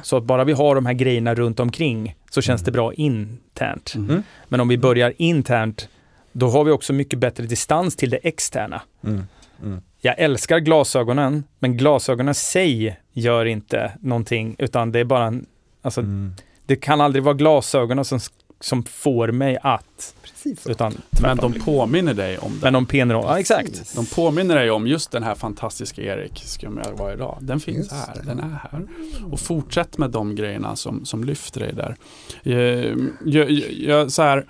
Så 0.03 0.17
att 0.17 0.23
bara 0.23 0.43
vi 0.43 0.53
har 0.53 0.75
de 0.75 0.85
här 0.85 0.93
grejerna 0.93 1.35
runt 1.35 1.59
omkring 1.59 2.15
så 2.29 2.41
känns 2.41 2.61
Mm. 2.61 2.65
det 2.65 2.71
bra 2.71 2.93
internt. 2.93 3.93
den. 3.93 4.09
Mm. 4.09 4.23
Men 4.47 4.59
om 4.59 4.67
vi 4.67 4.77
börjar 4.77 5.13
internt, 5.17 5.87
då 6.31 6.49
har 6.49 6.63
vi 6.63 6.71
också 6.71 6.93
mycket 6.93 7.19
bättre 7.19 7.43
distans 7.43 7.95
till 7.95 8.09
det 8.09 8.17
externa. 8.17 8.81
Mm. 9.03 9.23
Mm. 9.63 9.81
Jag 10.01 10.19
älskar 10.19 10.59
glasögonen, 10.59 11.43
men 11.59 11.77
glasögonen 11.77 12.31
i 12.31 12.35
sig 12.35 12.99
gör 13.13 13.45
inte 13.45 13.91
någonting, 14.01 14.55
utan 14.59 14.91
det 14.91 14.99
är 14.99 15.03
bara 15.05 15.25
en, 15.25 15.45
alltså, 15.81 16.01
Mm. 16.01 16.33
Det 16.65 16.75
kan 16.75 17.01
aldrig 17.01 17.23
vara 17.23 17.33
glasögonen 17.35 18.05
som, 18.05 18.19
som 18.59 18.83
får 18.83 19.27
mig 19.31 19.57
att, 19.61 20.15
Precis 20.23 20.63
så. 20.63 20.69
utan 20.71 20.93
Men 21.21 21.37
de 21.37 21.53
påminner 21.53 22.13
dig 22.13 22.37
om 22.37 22.51
det. 22.51 22.59
Men 22.61 22.73
de 22.73 22.85
penar 22.85 23.15
Ja, 23.15 23.39
exakt. 23.39 23.95
De 23.95 24.05
påminner 24.05 24.55
dig 24.55 24.71
om 24.71 24.87
just 24.87 25.11
den 25.11 25.23
här 25.23 25.35
fantastiska 25.35 26.01
Erik 26.01 26.41
som 26.45 26.77
jag 26.85 26.91
var 26.97 27.13
idag. 27.13 27.37
Den 27.41 27.59
finns 27.59 27.77
Just 27.77 27.91
här, 27.91 28.15
det. 28.15 28.21
den 28.25 28.39
är 28.39 28.49
här. 28.71 28.87
Och 29.31 29.39
fortsätt 29.39 29.97
med 29.97 30.09
de 30.09 30.35
grejerna 30.35 30.75
som, 30.75 31.05
som 31.05 31.23
lyfter 31.23 31.59
dig 31.59 31.73
där. 31.73 31.95
Eh, 32.43 32.95
Jag, 33.25 33.51
jag, 33.51 33.71
jag, 33.71 34.11
så 34.11 34.21
här, 34.21 34.45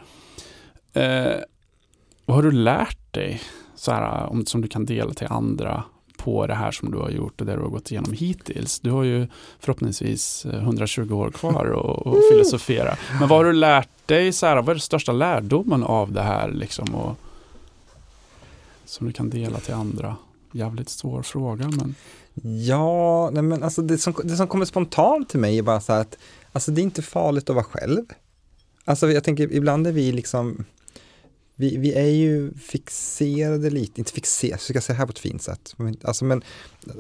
eh, 0.93 1.39
vad 2.25 2.35
har 2.35 2.43
du 2.43 2.51
lärt 2.51 3.13
dig 3.13 3.41
så 3.75 3.91
här, 3.91 4.25
om, 4.25 4.45
som 4.45 4.61
du 4.61 4.67
kan 4.67 4.85
dela 4.85 5.13
till 5.13 5.27
andra 5.29 5.83
på 6.23 6.47
det 6.47 6.53
här 6.53 6.71
som 6.71 6.91
du 6.91 6.97
har 6.97 7.09
gjort 7.09 7.41
och 7.41 7.47
det 7.47 7.55
du 7.55 7.61
har 7.61 7.69
gått 7.69 7.91
igenom 7.91 8.13
hittills? 8.13 8.79
Du 8.79 8.91
har 8.91 9.03
ju 9.03 9.27
förhoppningsvis 9.59 10.45
eh, 10.45 10.55
120 10.55 11.13
år 11.13 11.31
kvar 11.31 11.65
och, 11.65 12.07
och 12.07 12.17
filosofera. 12.31 12.97
Men 13.19 13.29
vad 13.29 13.39
har 13.39 13.45
du 13.45 13.53
lärt 13.53 13.89
dig? 14.05 14.33
Så 14.33 14.45
här, 14.45 14.55
vad 14.55 14.69
är 14.69 14.73
den 14.73 14.79
största 14.79 15.11
lärdomen 15.11 15.83
av 15.83 16.11
det 16.11 16.21
här? 16.21 16.51
Liksom, 16.51 16.95
och, 16.95 17.15
som 18.85 19.07
du 19.07 19.13
kan 19.13 19.29
dela 19.29 19.59
till 19.59 19.73
andra? 19.73 20.15
Jävligt 20.51 20.89
svår 20.89 21.21
fråga 21.21 21.69
men 21.69 21.95
Ja, 22.41 23.29
nej 23.29 23.43
men 23.43 23.63
alltså 23.63 23.81
det 23.81 23.97
som, 23.97 24.13
det 24.23 24.35
som 24.35 24.47
kommer 24.47 24.65
spontant 24.65 25.29
till 25.29 25.39
mig 25.39 25.57
är 25.57 25.61
bara 25.61 25.81
så 25.81 25.93
här 25.93 26.01
att, 26.01 26.17
alltså 26.51 26.71
det 26.71 26.81
är 26.81 26.83
inte 26.83 27.01
farligt 27.01 27.49
att 27.49 27.55
vara 27.55 27.65
själv. 27.65 28.05
Alltså 28.85 29.11
jag 29.11 29.23
tänker, 29.23 29.53
ibland 29.53 29.87
är 29.87 29.91
vi 29.91 30.11
liksom, 30.11 30.65
vi, 31.55 31.77
vi 31.77 31.93
är 31.93 32.09
ju 32.09 32.53
fixerade 32.53 33.69
lite, 33.69 34.01
inte 34.01 34.11
fixerade, 34.11 34.57
ska 34.61 34.73
jag 34.73 34.83
säga 34.83 34.97
här 34.97 35.05
på 35.05 35.11
ett 35.11 35.19
fint 35.19 35.41
sätt. 35.41 35.75
Alltså 36.03 36.25
men, 36.25 36.43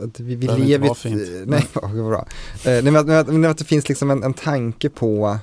att 0.03 0.19
vi, 0.19 0.35
vi 0.35 0.45
inte 0.45 0.57
lever, 0.57 0.91
ett- 0.91 0.97
fint. 0.97 1.21
nej, 1.45 1.67
vad 1.73 1.91
bra. 1.91 2.27
Eh, 2.65 2.83
Nej 2.83 2.83
men 2.83 2.95
att, 2.95 3.27
men 3.27 3.45
att, 3.45 3.57
det 3.57 3.65
finns 3.65 3.89
liksom 3.89 4.11
en, 4.11 4.23
en 4.23 4.33
tanke 4.33 4.89
på, 4.89 5.37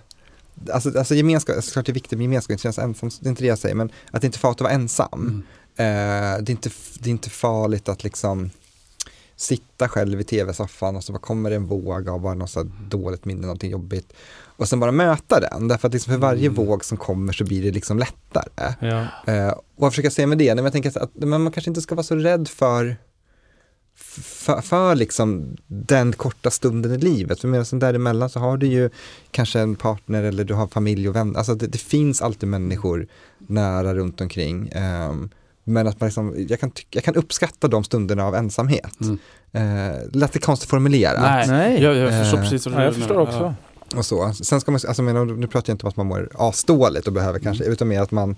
alltså, 0.73 0.99
alltså 0.99 1.15
gemenskap, 1.15 1.65
såklart 1.65 1.87
det 1.87 1.93
är 1.93 1.95
viktigt 1.95 2.19
med 2.19 2.25
gemenskap, 2.25 2.51
inte 2.51 2.63
kännas 2.63 2.79
ensam, 2.79 3.11
det 3.21 3.27
är 3.27 3.31
inte 3.31 3.43
det 3.43 3.49
jag 3.49 3.59
säger, 3.59 3.75
men 3.75 3.91
att 4.11 4.21
det 4.21 4.27
inte 4.27 4.37
är 4.37 4.41
farligt 4.41 4.57
att 4.57 4.65
vara 4.65 4.73
ensam. 4.73 5.21
mm. 5.23 5.43
Eh, 5.77 6.43
det, 6.43 6.51
är 6.51 6.51
inte, 6.51 6.71
det 6.99 7.09
är 7.09 7.13
inte 7.13 7.31
farligt 7.31 7.89
att 7.89 8.05
liksom 8.05 8.51
sitta 9.37 9.89
själv 9.89 10.21
i 10.21 10.25
tv-soffan 10.25 10.97
och 10.97 11.05
så 11.05 11.13
bara 11.13 11.19
kommer 11.19 11.51
det 11.51 11.57
en 11.57 11.67
våg 11.67 12.09
av 12.09 12.21
bara 12.21 12.35
något 12.35 12.51
så 12.51 12.63
dåligt 12.89 13.25
minne, 13.25 13.41
någonting 13.41 13.71
jobbigt. 13.71 14.13
Och 14.61 14.69
sen 14.69 14.81
bara 14.81 14.93
möta 14.93 15.41
den, 15.41 15.69
därför 15.69 15.89
att 15.89 15.95
liksom 15.95 16.13
för 16.13 16.19
varje 16.19 16.47
Mm. 16.49 16.55
våg 16.67 16.85
som 16.85 16.97
kommer 16.99 17.33
så 17.33 17.45
blir 17.45 17.63
det 17.63 17.71
liksom 17.71 17.99
lättare. 17.99 18.75
Ja. 18.81 19.07
Eh, 19.33 19.49
och 19.51 19.65
vad 19.77 19.93
försöker 19.93 20.07
jag 20.07 20.13
säga 20.13 20.27
med 20.27 20.39
det? 20.39 20.45
Nej, 20.45 20.55
men 20.55 20.65
jag 20.65 20.73
tänker 20.73 21.03
att 21.03 21.11
men 21.15 21.43
man 21.43 21.53
kanske 21.53 21.71
inte 21.71 21.81
ska 21.81 21.95
vara 21.95 22.05
så 22.05 22.15
rädd 22.15 22.49
för 22.49 22.97
för, 23.97 24.61
för 24.61 24.95
liksom 24.95 25.57
den 25.67 26.13
korta 26.13 26.51
stunden 26.51 26.93
i 26.93 26.99
livet. 26.99 27.41
För 27.41 27.49
medan 27.49 27.79
däremellan 27.79 28.31
så 28.31 28.41
har 28.41 28.57
du 28.57 28.67
ju 28.67 28.91
kanske 29.31 29.61
en 29.61 29.77
partner 29.77 30.23
eller 30.23 30.45
du 30.45 30.55
har 30.55 30.67
familj 30.67 31.09
och 31.09 31.17
vänner. 31.17 31.39
Alltså 31.39 31.55
det, 31.55 31.67
det 31.67 31.79
finns 31.79 32.23
alltid 32.23 32.49
människor 32.49 33.07
nära 33.39 33.95
runt 33.95 34.21
omkring. 34.21 34.69
Ehm, 34.75 35.31
men 35.65 35.87
att 35.87 36.01
man 36.01 36.07
liksom, 36.07 36.47
jag, 36.49 36.61
kan 36.61 36.73
jag 36.91 37.05
kan 37.05 37.15
uppskatta 37.15 37.69
de 37.69 37.85
stunderna 37.85 38.25
av 38.25 38.35
ensamhet. 38.35 38.97
Mm. 39.01 39.19
Eh, 39.53 39.97
lät 40.13 40.33
det 40.33 40.39
konstigt 40.39 40.71
formulerat. 40.71 41.21
Nej, 41.23 41.47
Nej. 41.49 41.83
Jag, 41.83 41.97
jag 41.97 42.21
förstår 42.23 42.39
Eh, 42.39 42.43
precis 42.43 42.67
vad 42.67 42.75
du 42.75 42.79
Ja, 42.79 42.85
jag 42.85 42.93
menar. 42.93 43.07
förstår 43.07 43.21
också. 43.21 43.55
Och 43.97 44.07
så. 44.07 44.33
Sen 44.43 44.61
ska 44.61 44.71
man, 44.71 44.81
alltså 44.89 45.03
menar, 45.03 45.25
nu 45.25 45.47
pratar 45.47 45.71
jag 45.71 45.75
inte 45.75 45.87
om 45.87 45.89
att 45.89 45.97
man 45.97 46.07
mår 46.07 46.29
asdåligt 46.35 47.07
och 47.07 47.13
behöver 47.13 47.39
kanske, 47.39 47.65
utan 47.65 47.89
mer 47.89 48.01
att 48.01 48.11
man 48.11 48.37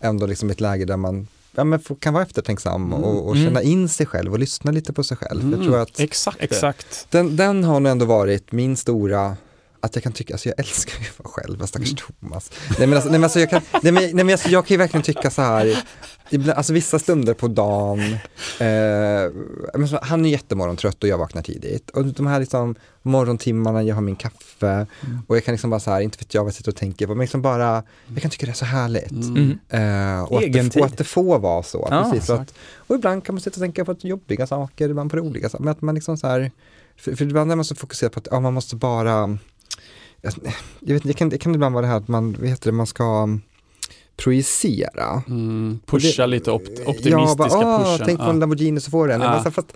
ändå 0.00 0.26
liksom 0.26 0.48
i 0.48 0.52
ett 0.52 0.60
läge 0.60 0.84
där 0.84 0.96
man 0.96 1.28
ja, 1.54 1.64
men 1.64 1.80
kan 2.00 2.14
vara 2.14 2.24
eftertänksam 2.24 2.92
och, 2.92 3.28
och 3.28 3.36
Mm. 3.36 3.46
känna 3.48 3.62
in 3.62 3.88
sig 3.88 4.06
själv 4.06 4.32
och 4.32 4.38
lyssna 4.38 4.70
lite 4.70 4.92
på 4.92 5.04
sig 5.04 5.16
själv. 5.16 5.40
Mm, 5.40 5.52
Jag 5.60 5.62
tror 5.68 5.78
att 5.78 6.00
Exakt. 6.00 6.36
Exakt. 6.40 7.06
den, 7.10 7.36
den 7.36 7.64
har 7.64 7.80
nog 7.80 7.90
ändå 7.92 8.04
varit 8.06 8.52
min 8.52 8.76
stora 8.76 9.36
att 9.80 9.94
jag 9.96 10.02
kan 10.02 10.12
tycka, 10.12 10.34
alltså 10.34 10.48
jag 10.48 10.58
älskar 10.58 10.98
ju 11.00 11.06
att 11.06 11.18
vara 11.18 11.28
själv, 11.28 11.66
stackars 11.66 11.94
Thomas. 12.20 12.50
Nej 12.78 12.86
men 12.88 12.94
alltså, 12.96 13.10
nej, 13.10 13.18
men 13.18 13.24
alltså 13.24 13.40
jag, 13.40 13.50
kan, 13.50 13.62
nej, 13.82 13.92
men, 13.92 14.02
nej, 14.02 14.14
men 14.14 14.30
alltså 14.30 14.48
jag 14.48 14.66
kan 14.66 14.74
ju 14.74 14.78
verkligen 14.78 15.02
tycka 15.04 15.30
så 15.30 15.42
här, 15.42 15.84
ibland, 16.30 16.56
alltså 16.56 16.72
vissa 16.72 16.98
stunder 16.98 17.34
på 17.34 17.48
dagen, 17.48 18.00
eh, 18.58 19.32
men 19.74 19.88
så, 19.88 19.98
han 20.02 20.26
är 20.26 20.30
jättemorgontrött 20.30 21.02
och 21.02 21.08
jag 21.08 21.18
vaknar 21.18 21.42
tidigt. 21.42 21.90
Och 21.90 22.06
de 22.06 22.26
här 22.26 22.40
liksom 22.40 22.74
morgontimmarna, 23.02 23.82
jag 23.82 23.94
har 23.94 24.02
min 24.02 24.16
kaffe 24.16 24.86
och 25.26 25.36
jag 25.36 25.44
kan 25.44 25.52
liksom 25.52 25.70
bara 25.70 25.80
så 25.80 25.90
här, 25.90 26.00
inte 26.00 26.18
vet 26.18 26.34
jag 26.34 26.42
vad 26.42 26.48
jag 26.48 26.54
sitter 26.54 26.70
och 26.70 26.76
tänker 26.76 27.06
på, 27.06 27.14
men 27.14 27.20
liksom 27.20 27.42
bara, 27.42 27.82
jag 28.06 28.22
kan 28.22 28.30
tycka 28.30 28.46
det 28.46 28.52
är 28.52 28.54
så 28.54 28.64
härligt. 28.64 29.10
Mm. 29.10 29.58
Mm. 29.70 30.18
Eh, 30.18 30.22
och, 30.22 30.44
att 30.44 30.52
det, 30.52 30.76
och 30.76 30.86
att 30.86 30.98
det 30.98 31.04
får 31.04 31.38
vara 31.38 31.62
så. 31.62 31.88
Ja, 31.90 32.10
precis, 32.10 32.26
så 32.26 32.32
att, 32.32 32.54
och 32.74 32.96
ibland 32.96 33.24
kan 33.24 33.34
man 33.34 33.42
sitta 33.42 33.54
och 33.54 33.62
tänka 33.62 33.84
på 33.84 33.96
jobbiga 34.00 34.46
saker, 34.46 34.88
ibland 34.88 35.10
på 35.10 35.16
roliga 35.16 35.48
saker. 35.48 35.64
Men 35.64 35.72
att 35.72 35.82
man 35.82 35.94
liksom 35.94 36.16
så 36.16 36.26
här, 36.26 36.50
för, 36.96 37.16
för 37.16 37.24
ibland 37.24 37.52
är 37.52 37.56
man 37.56 37.64
så 37.64 37.74
fokuserad 37.74 38.12
på 38.12 38.20
att 38.20 38.28
ja, 38.30 38.40
man 38.40 38.54
måste 38.54 38.76
bara, 38.76 39.38
jag, 40.20 40.32
jag 40.80 40.94
vet 40.94 41.04
inte, 41.04 41.08
det 41.08 41.14
kan, 41.14 41.28
det 41.28 41.38
kan 41.38 41.54
ibland 41.54 41.74
vara 41.74 41.82
det 41.82 41.92
här 41.92 41.98
att 41.98 42.08
man, 42.08 42.34
heter 42.34 42.70
det, 42.70 42.72
man 42.72 42.86
ska 42.86 43.38
projicera. 44.24 45.22
Mm, 45.28 45.80
pusha 45.86 46.22
det- 46.22 46.26
lite 46.26 46.50
opt- 46.50 46.70
Ja, 46.84 46.90
optimistiska 46.90 47.34
bara, 47.34 47.48
"Åh, 47.58 47.84
pushen. 47.84 48.06
tänk 48.06 48.18
på 48.18 48.24
ja. 48.24 48.30
en 48.30 48.38
Lamborghini 48.40 48.80
så 48.80 48.90
får 48.90 49.08
den. 49.08 49.20
Ja. 49.20 49.30
Men 49.34 49.44
så 49.44 49.50
fast, 49.50 49.72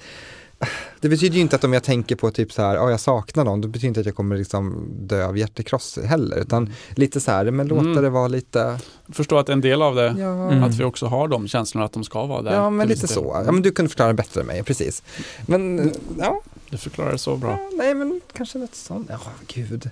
det 1.00 1.08
betyder 1.08 1.34
ju 1.34 1.40
inte 1.40 1.56
att 1.56 1.64
om 1.64 1.72
jag 1.72 1.82
tänker 1.82 2.16
på 2.16 2.30
typ 2.30 2.52
så 2.52 2.62
här, 2.62 2.74
ja 2.74 2.90
jag 2.90 3.00
saknar 3.00 3.44
någon, 3.44 3.60
då 3.60 3.68
betyder 3.68 3.88
inte 3.88 4.00
att 4.00 4.06
jag 4.06 4.14
kommer 4.16 4.36
liksom 4.36 4.88
dö 5.00 5.26
av 5.26 5.38
hjärtekross 5.38 5.98
heller, 6.04 6.36
utan 6.36 6.72
lite 6.94 7.20
så 7.20 7.30
här, 7.30 7.50
men 7.50 7.68
låta 7.68 7.80
Mm. 7.82 8.02
det 8.02 8.10
vara 8.10 8.28
lite, 8.28 8.78
Förstå 9.12 9.38
att 9.38 9.48
en 9.48 9.60
del 9.60 9.82
av 9.82 9.94
det, 9.94 10.14
ja, 10.18 10.26
Mm. 10.50 10.62
att 10.62 10.74
vi 10.74 10.84
också 10.84 11.06
har 11.06 11.28
de 11.28 11.48
känslorna 11.48 11.84
att 11.86 11.92
de 11.92 12.04
ska 12.04 12.26
vara 12.26 12.42
där. 12.42 12.54
Ja, 12.54 12.70
men 12.70 12.88
lite 12.88 13.00
del. 13.00 13.08
så. 13.14 13.42
Ja, 13.46 13.52
men 13.52 13.62
du 13.62 13.70
kunde 13.70 13.88
förklara 13.88 14.08
det 14.08 14.14
bättre 14.14 14.40
än 14.40 14.46
mig, 14.46 14.62
precis. 14.62 15.02
Men, 15.46 15.92
ja, 16.18 16.40
Du 16.70 16.76
förklarar 16.78 17.12
det 17.12 17.18
så 17.18 17.36
bra. 17.36 17.50
ja 17.50 17.70
nej 17.76 17.94
men 17.94 18.20
kanske 18.36 18.58
något 18.58 18.74
sånt. 18.74 19.06
Ja, 19.10 19.18
gud. 19.54 19.80
Det 19.80 19.90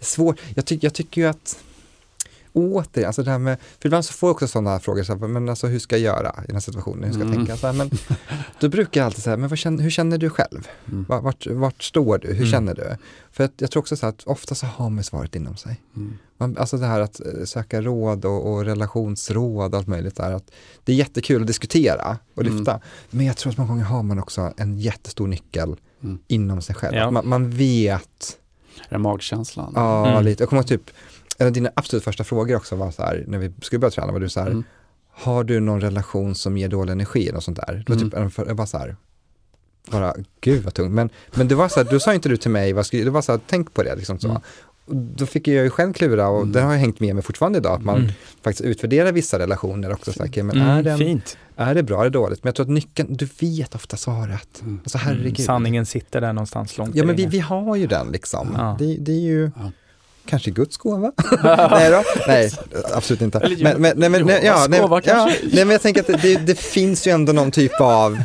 är 0.00 0.04
svårt. 0.04 0.40
Jag, 0.54 0.64
tycker 0.66 0.86
jag 0.86 0.94
tycker 0.94 1.20
ju 1.20 1.26
att, 1.26 1.58
återigen, 2.52 3.06
alltså 3.06 3.22
det 3.22 3.30
här 3.30 3.38
med, 3.38 3.58
för 3.80 3.86
ibland 3.88 4.04
så 4.04 4.12
får 4.12 4.28
jag 4.28 4.34
också 4.34 4.48
sådana 4.48 4.70
här 4.70 4.78
frågor, 4.78 5.02
så 5.02 5.12
här, 5.18 5.26
men 5.28 5.48
alltså 5.48 5.66
hur 5.66 5.78
ska 5.78 5.96
jag 5.96 6.02
göra 6.16 6.34
i 6.42 6.46
den 6.46 6.56
här 6.56 6.60
situationen, 6.60 7.04
hur 7.04 7.12
ska 7.12 7.20
jag 7.20 7.26
Mm. 7.32 7.38
tänka? 7.46 7.56
Så 7.56 7.66
här, 7.66 7.74
men 7.74 7.90
då 8.60 8.68
brukar 8.68 9.00
jag 9.00 9.06
alltid 9.06 9.22
säga, 9.24 9.36
men 9.36 9.56
känner, 9.56 9.82
hur 9.82 9.90
känner 9.90 10.18
du 10.18 10.30
själv? 10.30 10.68
Mm. 10.88 11.04
Vart, 11.08 11.46
vart, 11.46 11.82
står 11.82 12.18
du? 12.18 12.28
Hur 12.28 12.36
Mm. 12.36 12.50
känner 12.50 12.74
du? 12.74 12.96
För 13.32 13.44
att 13.44 13.52
jag 13.56 13.70
tror 13.70 13.80
också 13.80 13.96
så 13.96 14.06
här 14.06 14.10
att 14.12 14.22
ofta 14.24 14.54
så 14.54 14.66
har 14.66 14.90
man 14.90 15.04
svaret 15.04 15.34
inom 15.36 15.56
sig. 15.56 15.80
Mm. 15.96 16.18
Man, 16.38 16.56
alltså 16.58 16.76
det 16.76 16.86
här 16.86 17.00
att 17.00 17.20
eh, 17.20 17.44
söka 17.44 17.80
råd 17.82 18.24
och, 18.24 18.52
och 18.52 18.64
relationsråd 18.64 19.72
och 19.72 19.78
allt 19.78 19.86
möjligt 19.88 20.16
där. 20.16 20.32
Att 20.32 20.50
det 20.84 20.92
är 20.92 20.96
jättekul 20.96 21.40
att 21.40 21.46
diskutera 21.46 22.18
och 22.34 22.42
Mm. 22.42 22.56
lyfta. 22.56 22.80
Men 23.10 23.26
jag 23.26 23.36
tror 23.36 23.52
att 23.52 23.58
många 23.58 23.68
gånger 23.70 23.84
har 23.84 24.02
man 24.02 24.18
också 24.18 24.52
en 24.56 24.78
jättestor 24.78 25.26
nyckel 25.26 25.76
Mm. 26.02 26.18
inom 26.28 26.62
sig 26.62 26.74
själv. 26.74 26.96
Ja. 26.96 27.10
Man, 27.10 27.28
man 27.28 27.50
vet, 27.50 28.38
Är 28.88 28.92
det 28.94 28.98
magkänslan? 28.98 29.72
ja 29.76 30.06
Mm. 30.10 30.24
lite. 30.24 30.42
Jag 30.42 30.48
kommer 30.50 30.62
typ, 30.62 30.90
en 31.42 31.46
av 31.46 31.52
dina 31.52 31.70
absolut 31.76 32.04
första 32.04 32.24
frågor 32.24 32.56
också 32.56 32.76
var 32.76 32.90
så 32.90 33.02
här, 33.02 33.24
när 33.28 33.38
vi 33.38 33.52
skulle 33.62 33.78
börja 33.78 33.90
träna, 33.90 34.12
var 34.12 34.20
du 34.20 34.28
så 34.28 34.40
här, 34.40 34.46
Mm. 34.50 34.64
har 35.12 35.44
du 35.44 35.60
någon 35.60 35.80
relation 35.80 36.34
som 36.34 36.56
ger 36.56 36.68
dålig 36.68 36.92
energi 36.92 37.22
eller 37.22 37.32
något 37.34 37.44
sånt 37.44 37.58
där? 37.66 37.82
Det 37.86 37.92
var 37.92 38.00
typ, 38.26 38.34
för- 38.34 38.46
jag 38.46 38.54
var 38.54 38.66
så 38.66 38.78
här, 38.78 38.96
bara, 39.90 40.14
gud 40.40 40.64
vad 40.64 40.74
tungt. 40.74 40.92
Men, 40.92 41.10
men 41.34 41.48
det 41.48 41.54
var 41.54 41.68
så 41.68 41.82
här, 41.82 41.90
då 41.90 42.00
sa 42.00 42.14
inte 42.14 42.28
du 42.28 42.36
till 42.36 42.50
mig, 42.50 42.72
vad 42.72 42.86
skulle, 42.86 43.04
det 43.04 43.10
var 43.10 43.22
så 43.22 43.32
här, 43.32 43.40
tänk 43.46 43.74
på 43.74 43.82
det 43.82 43.94
liksom 43.96 44.18
så. 44.18 44.28
Mm. 44.28 44.42
Och 44.86 44.96
då 44.96 45.26
fick 45.26 45.48
jag 45.48 45.64
ju 45.64 45.70
själv 45.70 45.92
klura 45.92 46.28
och 46.28 46.40
Mm. 46.40 46.52
det 46.52 46.60
har 46.60 46.72
jag 46.72 46.78
hängt 46.80 47.00
med 47.00 47.14
mig 47.14 47.24
fortfarande 47.24 47.58
idag, 47.58 47.72
att 47.76 47.84
man 47.84 47.96
Mm. 47.98 48.12
faktiskt 48.42 48.60
utvärderar 48.68 49.12
vissa 49.12 49.38
relationer 49.38 49.92
också. 49.92 50.12
Så 50.12 50.24
här, 50.24 50.42
men 50.42 50.56
Mm, 50.56 50.68
är, 50.68 50.82
den, 50.82 50.98
Fint. 50.98 51.36
är 51.56 51.74
det 51.74 51.82
bra 51.82 52.00
eller 52.00 52.10
dåligt? 52.10 52.44
Men 52.44 52.48
jag 52.48 52.54
tror 52.54 52.66
att 52.66 52.70
nyckeln, 52.70 53.16
du 53.16 53.28
vet 53.40 53.74
ofta 53.74 53.96
svaret. 53.96 54.60
Mm. 54.62 54.80
Alltså 54.84 54.98
herregud. 54.98 55.26
Mm, 55.26 55.34
sanningen 55.46 55.86
sitter 55.86 56.20
där 56.20 56.32
någonstans 56.32 56.78
långt 56.78 56.94
Ja 56.94 57.04
men 57.04 57.16
vi, 57.16 57.26
vi 57.26 57.38
har 57.38 57.76
ju 57.76 57.86
den 57.86 58.08
liksom. 58.12 58.54
Ja. 58.58 58.76
Det, 58.78 58.96
det 59.00 59.12
är 59.12 59.20
ju 59.20 59.50
Ja. 59.56 59.70
Kanske 60.26 60.50
Guds 60.50 60.76
gåva. 60.76 61.12
nej 61.70 61.90
då, 61.90 62.02
nej 62.26 62.50
absolut 62.94 63.22
inte. 63.22 63.38
Eller 63.38 63.62
Men, 63.62 63.82
men, 63.82 63.92
nej, 63.96 64.08
men, 64.08 64.26
nej, 64.26 64.40
ja, 64.44 64.66
nej, 64.68 64.80
gåva 64.80 65.00
ja, 65.04 65.24
nej 65.42 65.64
men 65.64 65.70
jag 65.70 65.82
tänker 65.82 66.00
att 66.00 66.22
det, 66.22 66.36
det, 66.36 66.58
finns 66.58 67.06
ju 67.06 67.10
ändå 67.10 67.32
någon 67.32 67.50
typ 67.50 67.80
av, 67.80 68.18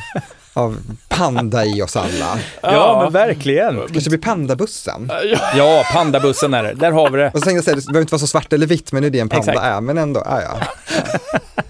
av 0.54 0.78
panda 1.10 1.66
i 1.66 1.82
oss 1.82 1.96
alla. 1.96 2.40
Ja, 2.62 3.00
men 3.04 3.14
verkligen. 3.14 3.82
Kanske 3.92 4.10
blir 4.10 4.20
pandabussen. 4.20 5.12
Ja. 5.56 5.84
Pandabussen 5.94 6.54
är 6.54 6.64
det. 6.64 6.74
Där 6.74 6.92
har 6.92 7.10
vi 7.10 7.18
det. 7.18 7.32
Och 7.34 7.40
så 7.40 7.46
tänkte 7.46 7.52
jag 7.52 7.64
säga, 7.64 7.76
det 7.76 7.86
behöver 7.86 8.02
inte 8.02 8.14
vara 8.14 8.20
så 8.20 8.28
svart 8.28 8.54
eller 8.54 8.68
vitt, 8.68 8.92
men 8.92 9.02
det 9.02 9.08
är 9.08 9.12
det 9.12 9.20
en 9.20 9.30
panda 9.30 9.52
Exakt. 9.52 9.66
är. 9.66 9.82
Men 9.82 9.98
ändå, 9.98 10.24
ja 10.26 10.42
ja. 10.42 10.60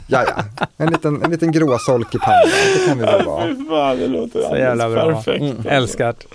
Ja 0.09 0.23
ja, 0.27 0.43
en 0.77 0.89
liten, 0.89 1.23
en 1.23 1.31
liten 1.31 1.51
gråsolkig 1.51 2.21
panda, 2.21 2.47
det 2.73 2.87
kan 2.87 2.97
vi 2.99 3.05
väl 3.05 3.25
vara. 3.25 3.55
Fan, 3.69 3.99
det 3.99 4.07
låter 4.07 4.41
Så 4.41 4.55
jävla 4.55 4.89
bra. 4.89 5.13
perfekt. 5.13 5.41
Mm. 5.41 5.67
Älskat. 5.67 6.25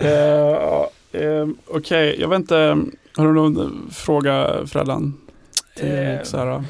Eh, 0.00 0.10
ja, 0.10 0.90
eh, 1.12 1.48
Okej, 1.66 2.16
jag 2.20 2.28
vet 2.28 2.36
inte, 2.38 2.78
har 3.16 3.26
du 3.26 3.32
någon 3.32 3.90
fråga? 3.92 4.66
Till 5.76 5.86
Eh? 5.88 6.62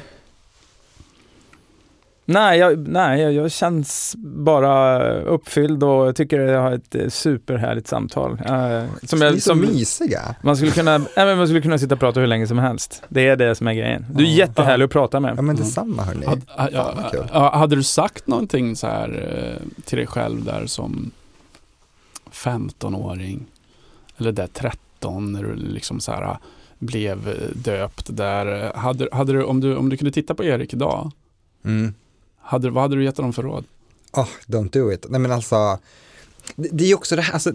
Nej, 2.25 2.59
jag, 2.59 2.87
nej 2.87 3.21
jag, 3.21 3.33
jag 3.33 3.51
känns 3.51 4.15
bara 4.17 5.03
uppfylld 5.21 5.83
och 5.83 6.07
jag 6.07 6.15
tycker 6.15 6.39
jag 6.39 6.61
har 6.61 6.71
ett 6.71 7.13
superhärligt 7.13 7.87
samtal. 7.87 8.31
Eh, 8.31 8.83
som 9.03 9.19
Ni 9.19 9.25
är 9.25 9.29
jag, 9.29 9.33
så 9.33 9.39
som, 9.41 9.59
mysiga. 9.61 10.35
man, 10.41 10.57
skulle 10.57 10.71
kunna, 10.71 10.97
nej, 10.97 11.07
men 11.15 11.37
man 11.37 11.47
skulle 11.47 11.61
kunna 11.61 11.77
sitta 11.77 11.93
och 11.95 11.99
prata 11.99 12.19
hur 12.19 12.27
länge 12.27 12.47
som 12.47 12.57
helst. 12.57 13.03
Det 13.09 13.27
är 13.27 13.35
det 13.35 13.55
som 13.55 13.67
är 13.67 13.73
grejen. 13.73 14.05
Du 14.13 14.23
är 14.23 14.27
Ja. 14.27 14.33
jättehärlig 14.33 14.85
att 14.85 14.91
prata 14.91 15.17
Ja 15.17 15.21
med. 15.21 15.35
men 15.35 15.45
Mm. 15.45 15.55
detsamma 15.55 16.03
hörni. 16.03 16.25
Had, 16.25 16.41
ha, 16.73 17.09
kul. 17.11 17.27
ja, 17.33 17.55
hade 17.57 17.75
du 17.75 17.83
sagt 17.83 18.27
någonting 18.27 18.75
så 18.75 18.87
här 18.87 19.09
eh, 19.57 19.83
till 19.85 19.97
dig 19.97 20.07
själv 20.07 20.43
där 20.45 20.65
som 20.65 21.11
15-åring? 22.31 23.45
Eller 24.19 24.31
där 24.31 24.47
13 24.47 25.31
när 25.33 25.43
du 25.43 25.55
liksom 25.55 25.99
så 25.99 26.11
här 26.11 26.37
blev 26.79 27.49
döpt 27.55 28.17
där. 28.17 28.73
Hade, 28.75 29.09
hade 29.11 29.33
du, 29.33 29.43
om, 29.43 29.59
du, 29.59 29.75
om 29.75 29.89
du 29.89 29.97
kunde 29.97 30.11
titta 30.11 30.35
på 30.35 30.43
Erik 30.43 30.73
idag, 30.73 31.11
Mm. 31.65 31.93
hade, 32.41 32.69
vad 32.69 32.83
hade 32.83 32.95
du 32.95 33.03
gett 33.03 33.17
honom 33.17 33.33
för 33.33 33.43
råd? 33.43 33.65
Oh, 34.13 34.27
don't 34.47 34.69
do 34.71 34.91
it. 34.93 35.05
Nej 35.09 35.19
men 35.19 35.31
alltså, 35.31 35.79
det, 36.55 36.69
det 36.71 36.91
är 36.91 36.95
också 36.95 37.15
det 37.15 37.21
här, 37.21 37.33
alltså, 37.33 37.51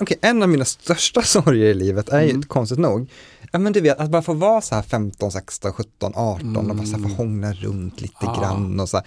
okej, 0.00 0.18
en 0.20 0.42
av 0.42 0.48
mina 0.48 0.64
största 0.64 1.22
sorger 1.34 1.64
i 1.66 1.74
livet 1.74 2.08
är 2.08 2.22
ju 2.22 2.30
Mm. 2.30 2.42
konstigt 2.42 2.78
nog, 2.78 3.10
ja 3.52 3.58
men 3.58 3.72
du 3.72 3.80
vet, 3.80 3.98
att 3.98 4.10
bara 4.10 4.22
få 4.22 4.32
vara 4.32 4.60
så 4.60 4.74
här 4.74 4.82
15, 4.82 5.32
16, 5.32 5.72
17, 5.72 6.12
18 6.14 6.56
och 6.56 6.76
bara 6.76 6.86
så 6.86 6.92
här 6.92 6.98
få 6.98 7.04
Mm. 7.04 7.10
hångla 7.16 7.52
runt 7.52 8.00
lite 8.00 8.14
Ja. 8.20 8.36
grann 8.40 8.80
och 8.80 8.88
så 8.88 8.96
här. 8.96 9.06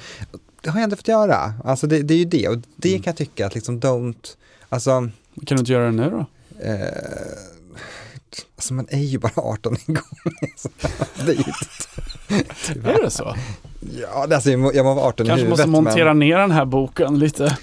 Det 0.61 0.69
har 0.69 0.80
jag 0.80 0.84
ändå 0.84 0.95
fått 0.95 1.07
göra. 1.07 1.53
Alltså 1.64 1.88
det, 1.88 2.02
det 2.02 2.14
är 2.14 2.18
ju 2.18 2.26
det 2.26 2.48
och 2.48 2.57
det 2.76 2.90
Mm. 2.90 3.02
kan 3.02 3.11
jag 3.11 3.18
tycka 3.18 3.45
att 3.48 3.56
liksom 3.56 3.80
don't, 3.80 4.36
alltså, 4.69 4.90
Kan 5.45 5.56
du 5.56 5.60
inte 5.60 5.72
göra 5.72 5.86
det 5.86 5.91
nu 5.91 6.10
då? 6.10 6.26
Eh, 6.60 7.38
alltså 8.56 8.73
man 8.73 8.88
är 8.90 8.99
ju 8.99 9.19
bara 9.19 9.32
18 9.36 9.76
en 9.88 9.94
gång. 9.94 10.03
Det 11.26 11.32
är 11.32 11.36
ju, 11.36 11.53
Är 12.90 13.02
det 13.03 13.11
så? 13.11 13.36
Ja, 14.02 14.28
alltså 14.36 14.49
jag 14.52 14.84
vara 14.84 14.99
18 14.99 15.26
i 15.26 15.30
Kanske 15.30 15.45
huvudet. 15.45 15.49
måste 15.49 15.68
montera 15.84 16.07
men, 16.14 16.20
ner 16.20 16.38
den 16.38 16.52
här 16.52 16.66
boken 16.66 17.20
lite. 17.20 17.57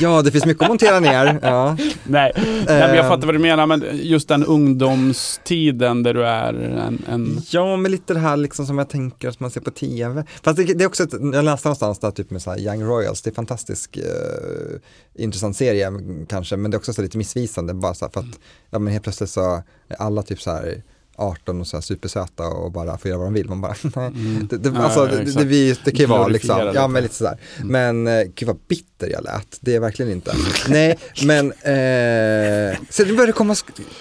ja, 0.00 0.22
det 0.22 0.30
finns 0.30 0.46
mycket 0.46 0.62
att 0.62 0.68
montera 0.68 1.00
ner. 1.00 1.38
Ja. 1.42 1.76
Nej, 2.04 2.32
Nej 2.36 2.64
men 2.66 2.78
jag 2.78 2.96
Eh, 2.98 3.08
fattar 3.08 3.26
vad 3.26 3.34
du 3.34 3.38
menar, 3.38 3.66
men 3.66 3.84
just 3.92 4.28
den 4.28 4.44
ungdomstiden 4.44 6.02
där 6.02 6.14
du 6.14 6.24
är 6.26 6.52
en, 6.54 7.02
en 7.08 7.40
Ja, 7.50 7.76
men 7.76 7.92
lite 7.92 8.14
det 8.14 8.20
här 8.20 8.36
liksom 8.36 8.66
som 8.66 8.78
jag 8.78 8.88
tänker 8.88 9.28
att 9.28 9.40
man 9.40 9.50
ser 9.50 9.60
på 9.60 9.70
tv. 9.70 10.24
Fast 10.42 10.56
det, 10.56 10.64
det 10.64 10.84
är 10.84 10.88
också, 10.88 11.02
ett, 11.02 11.12
jag 11.32 11.44
läste 11.44 11.68
någonstans 11.68 11.98
där 11.98 12.10
typ 12.10 12.30
med 12.30 12.42
så 12.42 12.56
Young 12.56 12.82
Royals, 12.84 13.22
det 13.22 13.28
är 13.28 13.30
en 13.30 13.34
fantastisk 13.34 13.96
eh, 13.96 15.22
intressant 15.24 15.56
serie 15.56 15.92
kanske, 16.28 16.56
men 16.56 16.70
det 16.70 16.74
är 16.74 16.78
också 16.78 16.92
så 16.92 17.02
lite 17.02 17.18
missvisande 17.18 17.74
bara 17.74 17.94
så 17.94 18.04
här 18.04 18.12
för 18.12 18.20
att, 18.20 18.38
ja 18.70 18.78
men 18.78 18.92
helt 18.92 19.04
plötsligt 19.04 19.30
så 19.30 19.62
är 19.88 19.96
alla 19.98 20.22
typ 20.22 20.40
så 20.42 20.50
här 20.50 20.82
18 21.20 21.60
och 21.60 21.66
så 21.66 21.76
här 21.76 21.82
supersöta 21.82 22.46
och 22.46 22.72
bara 22.72 22.98
får 22.98 23.08
göra 23.08 23.18
vad 23.18 23.26
de 23.26 23.34
vill. 23.34 23.48
Man 23.48 23.60
bara, 23.60 23.74
mm, 24.06 24.46
Det, 24.50 24.56
det, 24.56 24.78
alltså, 24.78 25.00
ja, 25.00 25.06
det, 25.06 25.32
det, 25.32 25.44
vi, 25.44 25.76
det 25.84 25.90
kan 25.90 26.00
ju 26.00 26.06
vara 26.06 26.26
liksom, 26.28 26.56
Glorifiera 26.56 26.74
ja 26.74 26.86
lite. 26.86 26.92
men 26.92 27.02
lite 27.02 27.14
sådär. 27.14 27.38
Mm. 27.60 27.68
Men 28.04 28.20
eh, 28.20 28.26
gud 28.34 28.46
vad 28.46 28.56
bitter 28.68 29.10
jag 29.10 29.24
lät, 29.24 29.58
det 29.60 29.74
är 29.74 29.80
verkligen 29.80 30.12
inte. 30.12 30.34
Nej, 30.68 30.98
men 31.24 31.46
eh, 31.46 32.78
så 32.90 33.04
nu 33.04 33.12
börjar 33.12 33.26
det 33.26 33.32
komma, 33.32 33.54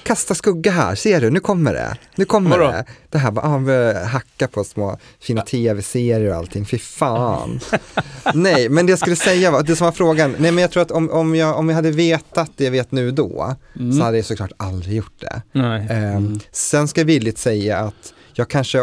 kasta 0.04 0.36
skugga 0.36 0.72
här, 0.72 0.96
ser 0.96 1.22
du, 1.22 1.30
nu 1.30 1.40
kommer 1.40 1.74
det. 1.74 1.98
Nu 2.16 2.26
kommer 2.26 2.50
Vadå? 2.50 2.72
det. 2.72 2.86
Det 3.10 3.18
här 3.18 3.32
bara, 3.32 3.46
ah, 3.48 3.58
vi 3.58 3.94
hacka 4.06 4.48
på 4.48 4.64
små 4.64 4.98
fina 5.20 5.42
tv-serier 5.42 6.30
och 6.30 6.36
allting, 6.36 6.66
fy 6.66 6.78
fan. 6.80 7.60
nej, 8.34 8.70
men 8.70 8.86
det 8.86 8.90
jag 8.92 9.00
skulle 9.00 9.16
säga 9.16 9.52
var, 9.52 9.64
det 9.64 9.76
som 9.76 9.86
var 9.86 9.92
frågan, 9.92 10.36
nej 10.40 10.52
men 10.52 10.62
jag 10.62 10.72
tror 10.72 10.84
att 10.84 10.92
om, 10.92 11.10
om, 11.10 11.36
jag, 11.36 11.58
om 11.58 11.70
jag 11.70 11.76
hade 11.76 11.92
vetat 11.92 12.52
det 12.56 12.64
jag 12.64 12.72
vet 12.72 12.92
nu 12.92 13.12
då, 13.12 13.56
Mm. 13.76 13.94
så 13.94 14.04
hade 14.04 14.18
jag 14.18 14.26
såklart 14.26 14.52
aldrig 14.58 14.96
gjort 14.96 15.20
det. 15.20 15.42
Eh. 15.60 16.22
Sen 16.52 16.88
ska 16.88 17.00
jag 17.02 17.06
villigt 17.10 17.38
säga 17.38 17.78
att 17.78 18.14
jag 18.34 18.50
kanske, 18.50 18.80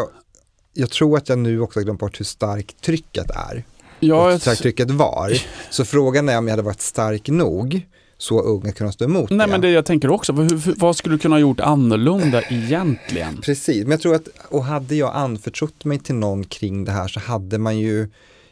jag 0.73 0.89
tror 0.89 1.17
att 1.17 1.29
jag 1.29 1.39
nu 1.39 1.61
också 1.61 1.79
glömt 1.79 1.99
bort 1.99 2.19
hur 2.19 2.25
starkt 2.25 2.81
trycket 2.81 3.29
är. 3.29 3.63
Ja, 3.99 4.31
hur 4.31 4.37
starkt 4.37 4.61
trycket 4.61 4.91
var. 4.91 5.31
Så 5.69 5.85
frågan 5.85 6.29
är 6.29 6.37
om 6.37 6.47
jag 6.47 6.51
hade 6.51 6.63
varit 6.63 6.81
stark 6.81 7.29
nog, 7.29 7.81
så 8.17 8.41
ung 8.41 8.67
att 8.67 8.75
kunna 8.75 8.91
stå 8.91 9.05
emot 9.05 9.29
nej 9.29 9.47
men 9.47 9.61
det 9.61 9.69
jag 9.69 9.85
tänker 9.85 10.09
också, 10.09 10.33
vad, 10.33 10.51
vad 10.53 10.95
skulle 10.95 11.15
du 11.15 11.19
kunna 11.19 11.35
ha 11.35 11.39
gjort 11.39 11.59
annorlunda 11.59 12.41
egentligen? 12.41 13.37
Precis, 13.41 13.83
men 13.83 13.91
jag 13.91 14.01
tror 14.01 14.15
att, 14.15 14.27
och 14.49 14.63
hade 14.63 14.95
jag 14.95 15.15
anförtrott 15.15 15.85
mig 15.85 15.99
till 15.99 16.15
någon 16.15 16.43
kring 16.43 16.85
det 16.85 16.91
här 16.91 17.07
så 17.07 17.19
hade 17.19 17.57
man 17.57 17.79
ju 17.79 18.09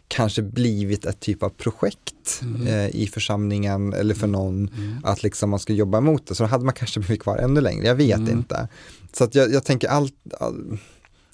kanske 0.08 0.42
blivit 0.42 1.06
ett 1.06 1.20
typ 1.20 1.44
av 1.44 1.50
projekt 1.50 2.40
Mm. 2.42 2.68
eh, 2.68 2.90
i 2.96 3.08
församlingen 3.08 3.94
eller 3.94 4.16
för 4.16 4.28
någon 4.28 4.70
Mm. 4.78 4.98
att 5.04 5.24
liksom 5.24 5.50
man 5.50 5.60
skulle 5.60 5.78
jobba 5.78 5.98
emot 5.98 6.28
det, 6.28 6.36
så 6.36 6.44
då 6.44 6.50
hade 6.50 6.66
man 6.66 6.74
kanske 6.74 7.00
blivit 7.00 7.22
kvar 7.24 7.38
ännu 7.38 7.62
längre, 7.62 7.88
jag 7.88 7.96
vet 7.96 8.18
Mm. 8.18 8.38
inte. 8.38 8.68
Så 9.14 9.24
att 9.24 9.36
jag, 9.36 9.52
jag 9.52 9.64
tänker 9.64 9.88
allt, 9.88 10.14
all, 10.40 10.78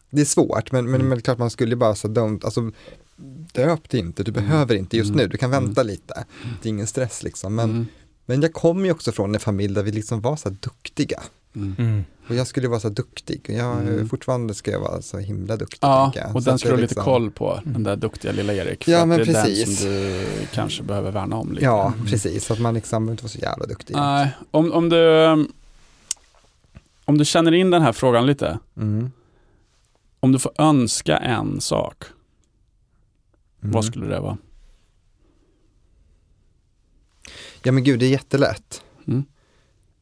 det 0.09 0.21
är 0.21 0.25
svårt, 0.25 0.71
men, 0.71 0.85
men, 0.85 0.95
Mm. 0.95 1.07
men 1.07 1.17
det 1.17 1.21
är 1.21 1.23
klart 1.23 1.37
man 1.37 1.49
skulle 1.49 1.75
bara 1.75 1.95
så 1.95 2.07
dumt, 2.07 2.39
alltså 2.43 2.71
döp 3.53 3.89
det 3.89 3.97
inte, 3.97 4.23
du 4.23 4.31
Mm. 4.31 4.43
behöver 4.43 4.75
inte 4.75 4.97
just 4.97 5.09
Mm. 5.09 5.17
nu, 5.17 5.27
du 5.27 5.37
kan 5.37 5.51
vänta 5.51 5.83
lite. 5.83 6.25
Det 6.61 6.67
är 6.67 6.69
ingen 6.69 6.87
stress 6.87 7.23
liksom. 7.23 7.55
Men, 7.55 7.69
Mm. 7.69 7.85
men 8.25 8.41
jag 8.41 8.53
kommer 8.53 8.85
ju 8.85 8.91
också 8.91 9.11
från 9.11 9.33
en 9.35 9.39
familj 9.39 9.73
där 9.75 9.83
vi 9.83 9.91
liksom 9.91 10.21
var 10.21 10.35
så 10.35 10.49
här 10.49 10.57
duktiga. 10.61 11.21
Mm. 12.31 12.33
Mm. 12.33 12.37
Och 12.37 12.39
jag 12.39 12.47
skulle 12.47 12.67
vara 12.67 12.79
så 12.79 12.89
duktig 12.89 13.41
jag, 13.47 13.77
Mm. 13.81 14.09
fortfarande 14.09 14.53
ska 14.53 14.71
jag 14.71 14.79
vara 14.79 15.01
så 15.01 15.17
himla 15.17 15.57
duktig. 15.57 15.79
Ja, 15.81 16.13
och 16.33 16.41
den 16.43 16.51
jag 16.51 16.59
du 16.59 16.67
ha 16.69 16.75
lite 16.75 16.81
liksom- 16.81 17.03
koll 17.03 17.31
på, 17.31 17.59
den 17.65 17.83
där 17.83 17.95
duktiga 17.95 18.31
lilla 18.31 18.53
Erik. 18.53 18.83
För 18.83 18.91
Ja, 18.91 19.05
men 19.05 19.17
det 19.17 19.23
är 19.23 19.25
precis. 19.43 19.65
den 19.65 19.75
som 19.75 19.87
du 19.93 20.25
kanske 20.53 20.83
behöver 20.83 21.11
värna 21.11 21.35
om 21.35 21.51
lite. 21.51 21.65
Ja, 21.65 21.93
Mm. 21.95 22.05
precis. 22.05 22.45
Så 22.45 22.53
att 22.53 22.59
man 22.59 22.73
liksom 22.73 23.09
inte 23.09 23.23
vara 23.23 23.31
så 23.31 23.39
jävla 23.39 23.65
duktig. 23.65 23.95
Nej, 23.95 24.29
om, 24.51 24.71
om 24.71 24.89
du 24.89 25.21
om 27.05 27.17
du 27.17 27.25
känner 27.25 27.51
in 27.51 27.69
den 27.71 27.81
här 27.81 27.91
frågan 27.93 28.25
lite, 28.25 28.59
Mm. 28.77 29.11
om 30.19 30.31
du 30.31 30.39
får 30.39 30.51
önska 30.57 31.17
en 31.17 31.61
sak, 31.61 32.03
Mm. 33.61 33.71
vad 33.73 33.85
skulle 33.85 34.05
det 34.07 34.19
vara? 34.19 34.37
Ja 37.63 37.71
men 37.71 37.83
gud, 37.83 37.99
det 37.99 38.05
är 38.05 38.09
jättelätt. 38.09 38.83
Mm. 39.07 39.23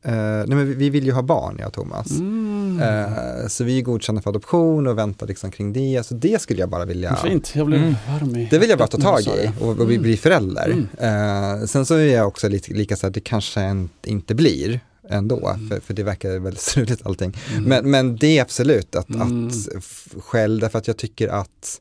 Eh, 0.04 0.12
nej, 0.14 0.48
men 0.48 0.68
vi, 0.68 0.74
vi 0.74 0.90
vill 0.90 1.06
ju 1.06 1.12
ha 1.12 1.22
barn, 1.22 1.56
jag 1.60 1.68
och 1.68 1.74
Thomas. 1.74 2.12
Mm. 2.12 2.80
Eh, 2.80 3.48
så 3.48 3.64
vi 3.64 3.78
är 3.78 3.82
godkända 3.82 4.22
för 4.22 4.30
adoption 4.30 4.88
och 4.88 4.98
väntar 4.98 5.28
liksom 5.28 5.52
kring 5.52 5.74
det. 5.74 6.06
Så 6.06 6.14
det 6.14 6.42
skulle 6.42 6.60
jag 6.60 6.70
bara 6.70 6.86
vilja, 6.86 7.16
Fint, 7.16 7.52
jag 7.56 7.66
blev 7.68 7.80
Mm. 7.82 7.96
varm 8.08 8.36
i 8.36 8.48
det 8.52 8.60
vill 8.60 8.70
jag 8.70 8.80
bara 8.80 8.88
ta 8.88 8.98
tag 8.98 9.22
i 9.22 9.52
och, 9.60 9.68
och 9.70 9.90
vi 9.90 9.96
Mm. 9.96 10.02
blir 10.04 10.18
förälder. 10.18 10.86
Mm. 11.00 11.60
Eh, 11.62 11.66
sen 11.66 11.86
så 11.86 11.96
är 11.96 12.16
jag 12.16 12.28
också 12.28 12.50
lite, 12.50 12.74
lika 12.74 12.96
så 12.96 13.06
här, 13.08 13.12
det 13.14 13.20
kanske 13.20 13.62
en, 13.62 13.90
inte 14.06 14.36
blir 14.36 14.80
ändå, 15.10 15.48
Mm. 15.50 15.70
för, 15.70 15.80
för 15.80 15.94
det 15.94 16.04
verkar 16.04 16.40
väldigt 16.40 16.62
struligt 16.72 17.06
allting. 17.06 17.38
Mm. 17.52 17.64
Men, 17.64 17.92
men 17.92 18.16
det 18.16 18.38
är 18.38 18.42
absolut 18.42 18.96
att, 18.96 19.16
att 19.22 19.84
själv, 20.24 20.62
därför 20.62 20.80
att 20.80 20.88
jag 20.88 20.98
tycker 20.98 21.28
att 21.28 21.80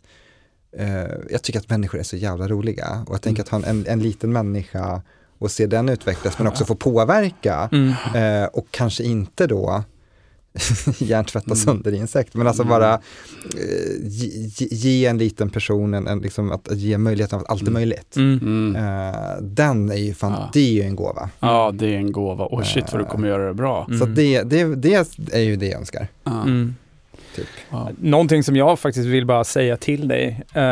jag 1.31 1.43
tycker 1.43 1.59
att 1.61 1.71
människor 1.71 1.99
är 1.99 2.03
så 2.03 2.17
jävla 2.17 2.49
roliga 2.49 3.05
och 3.07 3.15
jag 3.15 3.23
tänker 3.23 3.43
att 3.43 3.49
ha 3.49 3.59
en, 3.59 3.65
en, 3.65 3.87
en 3.87 4.01
liten 4.03 4.33
människa 4.33 5.03
och 5.39 5.51
se 5.51 5.67
den 5.67 5.89
utvecklas 5.89 6.39
men 6.39 6.47
också 6.47 6.65
få 6.65 6.75
påverka 6.75 7.69
Mm. 7.73 7.93
eh, 8.43 8.49
och 8.49 8.67
kanske 8.71 9.05
inte 9.05 9.47
då 9.47 9.83
hjärntvätta 10.99 11.47
Mm. 11.47 11.57
sönder 11.57 11.95
insekter 11.95 12.39
men 12.39 12.47
alltså 12.47 12.63
Mm. 12.63 12.71
bara 12.71 12.93
eh, 12.95 13.01
ge, 14.03 14.67
ge- 14.71 15.07
en 15.07 15.19
liten 15.19 15.51
person 15.51 15.95
en, 15.95 16.07
en 16.07 16.19
liksom 16.19 16.53
att, 16.53 16.69
att 16.69 16.79
ge 16.79 16.99
möjligheten 16.99 17.39
att 17.39 17.51
allt 17.51 17.63
är 17.63 17.67
Mm. 17.67 17.73
möjligt. 17.75 18.17
Mm. 18.17 18.39
Mm. 18.43 18.77
Eh, 18.77 19.37
den 19.41 19.91
är 19.91 19.97
ju 19.97 20.15
fan, 20.15 20.33
Ja. 20.33 20.51
det 20.53 20.61
är 20.61 20.73
ju 20.73 20.83
en 20.83 20.97
gåva. 20.97 21.31
Ja, 21.41 21.71
det 21.75 21.87
är 21.87 21.97
en 21.99 22.13
gåva. 22.13 22.45
Och 22.45 22.67
shit 22.67 22.93
vad 22.93 23.01
du 23.01 23.05
kommer 23.05 23.29
göra 23.29 23.47
det 23.49 23.55
bra. 23.55 23.85
Mm. 23.89 23.99
Så 24.01 24.07
det, 24.07 24.43
det, 24.43 24.75
det 24.75 24.95
är 25.33 25.41
ju 25.41 25.57
det 25.57 25.67
jag 25.67 25.79
önskar. 25.81 26.09
Ja. 26.25 26.43
Mm. 26.43 26.75
Typ. 27.37 27.47
Ja. 27.71 27.91
Någonting 28.01 28.43
som 28.45 28.57
jag 28.57 28.79
faktiskt 28.79 29.07
vill 29.07 29.27
bara 29.27 29.45
säga 29.45 29.77
till 29.77 30.09
dig. 30.09 30.45
Eh, 30.55 30.63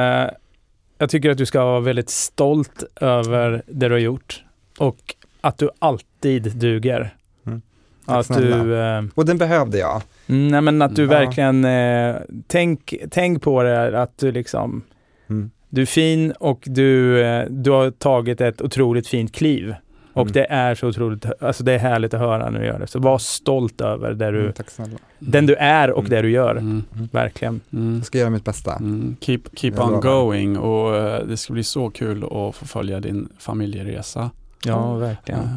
jag 0.98 1.10
tycker 1.10 1.30
att 1.30 1.38
du 1.38 1.46
ska 1.46 1.64
vara 1.64 1.80
väldigt 1.80 2.10
stolt 2.10 2.82
över 3.00 3.62
det 3.66 3.88
du 3.88 3.94
har 3.94 3.98
gjort 4.00 4.42
och 4.78 4.96
att 5.40 5.58
du 5.58 5.70
alltid 5.78 6.56
duger. 6.56 7.14
Mm. 7.46 7.62
Att 8.04 8.26
snälla. 8.26 8.56
du, 8.64 8.76
eh, 8.80 9.02
Och 9.14 9.26
den 9.26 9.38
behövde 9.38 9.78
jag. 9.78 10.02
nej 10.26 10.60
men 10.60 10.82
att 10.82 10.96
du 10.96 11.02
Ja. 11.02 11.08
verkligen, 11.08 11.64
eh, 11.64 12.16
tänk, 12.46 12.94
tänk 13.10 13.42
på 13.42 13.62
det 13.62 14.02
att 14.02 14.18
du 14.18 14.32
liksom, 14.32 14.82
Mm. 15.28 15.50
du 15.68 15.82
är 15.82 15.86
fin 15.86 16.32
och 16.32 16.62
du, 16.66 17.22
eh, 17.24 17.44
du 17.50 17.70
har 17.70 17.90
tagit 17.90 18.40
ett 18.40 18.62
otroligt 18.62 19.08
fint 19.08 19.34
kliv. 19.34 19.74
Och 20.12 20.22
Mm. 20.22 20.32
det 20.32 20.44
är 20.50 20.74
så 20.74 20.88
otroligt, 20.88 21.26
alltså 21.40 21.64
det 21.64 21.72
är 21.72 21.78
härligt 21.78 22.14
att 22.14 22.20
höra 22.20 22.50
när 22.50 22.60
du 22.60 22.66
gör 22.66 22.78
det. 22.78 22.86
Så 22.86 22.98
var 22.98 23.18
stolt 23.18 23.80
över 23.80 24.12
det 24.14 24.30
du, 24.30 24.40
Mm, 24.40 24.90
den 25.18 25.46
du 25.46 25.54
är 25.54 25.90
och 25.90 25.98
Mm. 25.98 26.10
det 26.10 26.22
du 26.22 26.30
gör. 26.30 26.50
Mm. 26.56 26.82
Verkligen. 27.12 27.60
Mm. 27.72 27.96
Jag 27.96 28.06
ska 28.06 28.18
göra 28.18 28.30
mitt 28.30 28.44
bästa. 28.44 28.74
Mm. 28.76 29.16
Keep, 29.20 29.40
keep 29.56 29.72
on 29.78 30.00
going 30.00 30.58
och 30.58 30.96
eh, 30.96 31.26
det 31.26 31.36
ska 31.36 31.52
bli 31.52 31.64
så 31.64 31.90
kul 31.90 32.24
att 32.24 32.54
få 32.56 32.66
följa 32.66 33.00
din 33.00 33.28
familjeresa. 33.38 34.30
Ja, 34.64 34.94
verkligen. 34.94 35.40
Eh, 35.40 35.48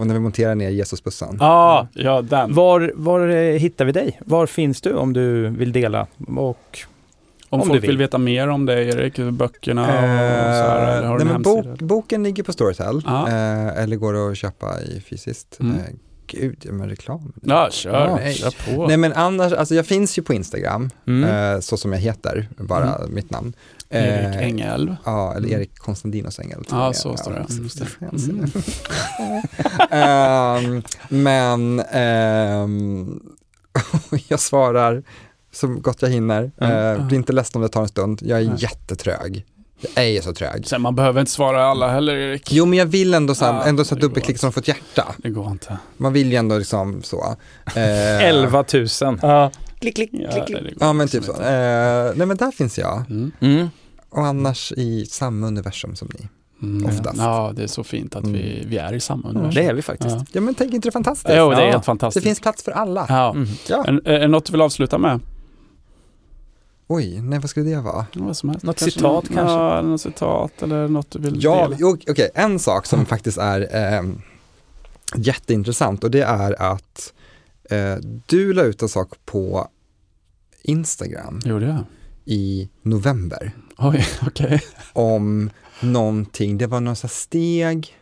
Och 0.00 0.06
när 0.06 0.14
vi 0.14 0.20
monterar 0.20 0.54
ner 0.54 0.70
Jesusbussen. 0.70 1.36
Ja, 1.40 1.88
Ja, 1.92 2.22
den. 2.22 2.54
Var, 2.54 2.92
var 2.94 3.28
eh, 3.28 3.58
hittar 3.58 3.84
vi 3.84 3.92
dig? 3.92 4.20
Var 4.24 4.46
finns 4.46 4.80
du 4.80 4.92
om 4.94 5.12
du 5.12 5.48
vill 5.48 5.72
dela? 5.72 6.06
Och 6.36 6.78
Om, 7.50 7.60
om 7.60 7.60
folk 7.60 7.72
du 7.72 7.78
vill. 7.80 7.90
vill. 7.90 7.98
veta 7.98 8.18
mer 8.18 8.48
om 8.48 8.66
dig, 8.66 8.88
Erik, 8.88 9.18
böckerna 9.18 9.82
och 9.82 9.88
så 9.88 10.70
här, 10.70 10.96
eller 10.98 11.08
har 11.08 11.18
du 11.18 11.24
nej, 11.24 11.32
men 11.32 11.42
bok, 11.42 11.78
boken 11.78 12.22
ligger 12.22 12.42
på 12.42 12.52
Storytel, 12.52 13.02
Ja. 13.06 13.28
eh, 13.28 13.82
eller 13.82 13.96
går 13.96 14.30
att 14.30 14.36
köpa 14.38 14.80
i 14.80 15.00
fysiskt. 15.00 15.60
Mm. 15.60 15.76
Eh, 15.76 15.82
gud, 16.26 16.56
ja, 16.66 16.72
men 16.72 16.88
reklam. 16.88 17.32
Ja, 17.42 17.68
kör. 17.70 18.14
nej. 18.16 18.34
Kör 18.34 18.74
på. 18.76 18.86
Nej 18.86 18.96
men 18.96 19.12
annars, 19.12 19.52
alltså 19.52 19.74
jag 19.74 19.86
finns 19.86 20.18
ju 20.18 20.22
på 20.22 20.32
Instagram, 20.34 20.90
mm. 21.06 21.54
eh, 21.54 21.60
så 21.60 21.76
som 21.76 21.92
jag 21.92 22.00
heter, 22.00 22.48
bara 22.56 22.98
mitt 23.08 23.30
namn. 23.30 23.52
Erik 23.90 24.34
Eh, 24.36 24.42
Engelv. 24.46 24.96
Ja, 25.04 25.30
eller 25.34 25.48
Mm. 25.48 25.60
Erik 25.60 25.78
Konstantinos 25.78 26.38
Engel. 26.38 26.64
tror 26.64 26.80
Ja, 26.80 26.92
så 26.92 27.16
står 27.16 27.32
det. 27.32 27.46
Mm. 28.02 28.44
Ehm, 29.90 30.82
men 31.08 31.80
ehm, 31.80 33.20
jag 34.28 34.40
svarar 34.40 35.02
så 35.52 35.66
gott 35.66 36.02
jag 36.02 36.08
hinner. 36.10 36.50
Mm. 36.60 36.96
Eh, 37.00 37.06
bli 37.06 37.16
inte 37.16 37.32
ledsen 37.32 37.58
om 37.58 37.62
det 37.62 37.68
tar 37.68 37.82
en 37.82 37.88
stund. 37.88 38.20
Jag 38.22 38.40
är 38.40 38.44
Nej. 38.44 38.54
jättetrög. 38.58 39.44
Jag 39.94 40.04
är 40.04 40.20
så 40.20 40.34
trög. 40.34 40.66
Sen 40.66 40.82
man 40.82 40.94
behöver 40.94 41.20
inte 41.20 41.32
svara 41.32 41.64
alla 41.64 41.90
heller, 41.90 42.14
Erik. 42.16 42.52
Jo, 42.52 42.66
men 42.66 42.78
jag 42.78 42.86
vill 42.86 43.14
ändå 43.14 43.34
så, 43.34 43.44
här, 43.44 43.52
Ja, 43.52 43.64
ändå 43.64 43.84
så 43.84 43.94
dubbelklicka 43.94 44.38
som 44.38 44.52
få 44.52 44.60
ett 44.60 44.68
hjärta. 44.68 45.14
Det 45.18 45.30
går 45.30 45.50
inte. 45.50 45.78
Man 45.96 46.12
vill 46.12 46.30
ju 46.30 46.36
ändå 46.36 46.58
liksom 46.58 47.02
så. 47.02 47.36
Eh, 47.74 48.24
11 48.24 48.64
000. 48.74 48.86
Ja. 49.22 49.50
Klick, 49.80 49.94
klick, 49.94 50.10
Ja, 50.12 50.30
klick, 50.32 50.46
klick. 50.46 50.58
det 50.58 50.70
går 50.74 50.76
Ja, 50.80 50.92
men 50.92 51.08
typ 51.08 51.24
så. 51.24 51.32
Eh, 51.32 52.12
nej, 52.16 52.26
men 52.26 52.36
där 52.36 52.50
finns 52.50 52.78
jag. 52.78 53.04
Mm. 53.10 53.32
Mm. 53.40 53.68
Och 54.10 54.26
annars 54.26 54.72
i 54.76 55.06
samma 55.06 55.46
universum 55.46 55.96
som 55.96 56.08
ni. 56.18 56.28
Mm. 56.62 56.86
Oftast. 56.86 57.18
Ja, 57.18 57.52
det 57.56 57.62
är 57.62 57.66
så 57.66 57.84
fint 57.84 58.16
att 58.16 58.24
vi, 58.26 58.56
Mm. 58.58 58.70
vi 58.70 58.76
är 58.78 58.92
i 58.92 59.00
samma 59.00 59.22
Ja, 59.24 59.28
universum. 59.30 59.62
det 59.64 59.70
är 59.70 59.74
vi 59.74 59.82
faktiskt. 59.82 60.16
Ja. 60.16 60.24
Ja, 60.32 60.40
men 60.40 60.54
tänk 60.54 60.74
inte 60.74 60.86
det 60.88 60.90
är 60.90 60.92
fantastiskt? 60.92 61.34
Jo, 61.36 61.50
det 61.50 61.56
är 61.56 61.60
Ja. 61.66 61.70
helt 61.70 61.84
fantastiskt. 61.84 62.24
Det 62.24 62.28
finns 62.28 62.40
plats 62.40 62.62
för 62.62 62.72
alla. 62.72 63.06
Ja. 63.08 63.30
Mm. 63.30 63.48
Ja. 63.68 63.84
Är, 63.84 64.08
är 64.08 64.18
det 64.20 64.28
något 64.28 64.44
du 64.44 64.52
vill 64.52 64.60
avsluta 64.60 64.98
med? 64.98 65.20
Oj, 66.86 67.20
nej 67.22 67.38
vad 67.38 67.50
skulle 67.50 67.70
det 67.70 67.80
vara? 67.80 68.06
Vad 68.14 68.36
som 68.36 68.48
helst. 68.48 68.64
Något 68.64 68.78
citat 68.78 69.24
kanske? 69.34 69.54
Ja, 69.56 69.78
eller 69.78 69.88
något 69.88 70.00
citat 70.00 70.62
eller 70.62 70.88
något 70.88 71.10
du 71.10 71.18
vill 71.18 71.44
Ja, 71.44 71.70
okej, 72.08 72.30
en 72.34 72.58
sak 72.58 72.86
som 72.86 73.06
faktiskt 73.06 73.38
är 73.38 73.60
eh, 73.94 74.02
jätteintressant 75.16 76.04
och 76.04 76.10
det 76.10 76.20
är 76.22 76.62
att 76.62 76.72
eh, 76.72 77.17
du 78.26 78.52
la 78.52 78.62
ut 78.62 78.82
en 78.82 78.88
sak 78.88 79.08
på 79.24 79.68
Instagram 80.62 81.40
Gjorde 81.44 81.66
jag? 81.66 81.84
i 82.24 82.68
november 82.82 83.52
Oj, 83.78 84.06
okej. 84.26 84.62
om 84.92 85.50
någonting, 85.80 86.58
det 86.58 86.66
var 86.66 86.80
här 86.80 87.08
steg, 87.08 87.96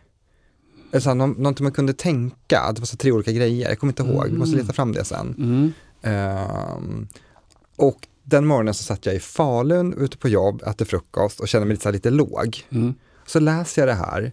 eller 0.93 1.01
så 1.01 1.10
här, 1.10 1.14
någon, 1.14 1.30
någonting 1.30 1.64
man 1.64 1.72
kunde 1.72 1.93
tänka, 1.93 2.72
det 2.72 2.80
var 2.80 2.86
så 2.86 2.97
tre 2.97 3.12
olika 3.12 3.32
grejer, 3.32 3.68
jag 3.68 3.78
kommer 3.78 3.90
inte 3.93 4.02
ihåg, 4.02 4.26
jag 4.26 4.32
måste 4.32 4.55
Mm. 4.55 4.64
leta 4.66 4.72
fram 4.74 4.93
det 4.93 5.05
sen. 5.05 5.34
Mm. 5.38 5.72
Ehm, 6.02 7.09
och 7.76 8.09
den 8.22 8.47
morgonen 8.47 8.74
så 8.74 8.82
satt 8.84 9.06
jag 9.06 9.14
i 9.14 9.20
Falun 9.20 9.94
ute 9.94 10.16
på 10.18 10.28
jobb, 10.28 10.62
äter 10.66 10.84
frukost 10.84 11.40
och 11.40 11.48
kände 11.48 11.66
mig 11.66 11.74
lite, 11.74 11.82
så 11.82 11.88
här, 11.88 11.93
lite 11.93 12.10
låg. 12.10 12.64
Mm. 12.70 12.94
Så 13.26 13.40
läser 13.40 13.82
jag 13.82 13.88
det 13.88 13.94
här 14.05 14.32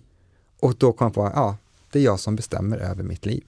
och 0.60 0.76
då 0.78 0.94
kom 0.94 1.06
jag 1.06 1.14
på, 1.14 1.32
ja, 1.36 1.58
det 1.92 2.00
är 2.00 2.04
jag 2.04 2.20
som 2.20 2.36
bestämmer 2.36 2.78
över 2.78 3.04
mitt 3.04 3.26
liv. 3.26 3.44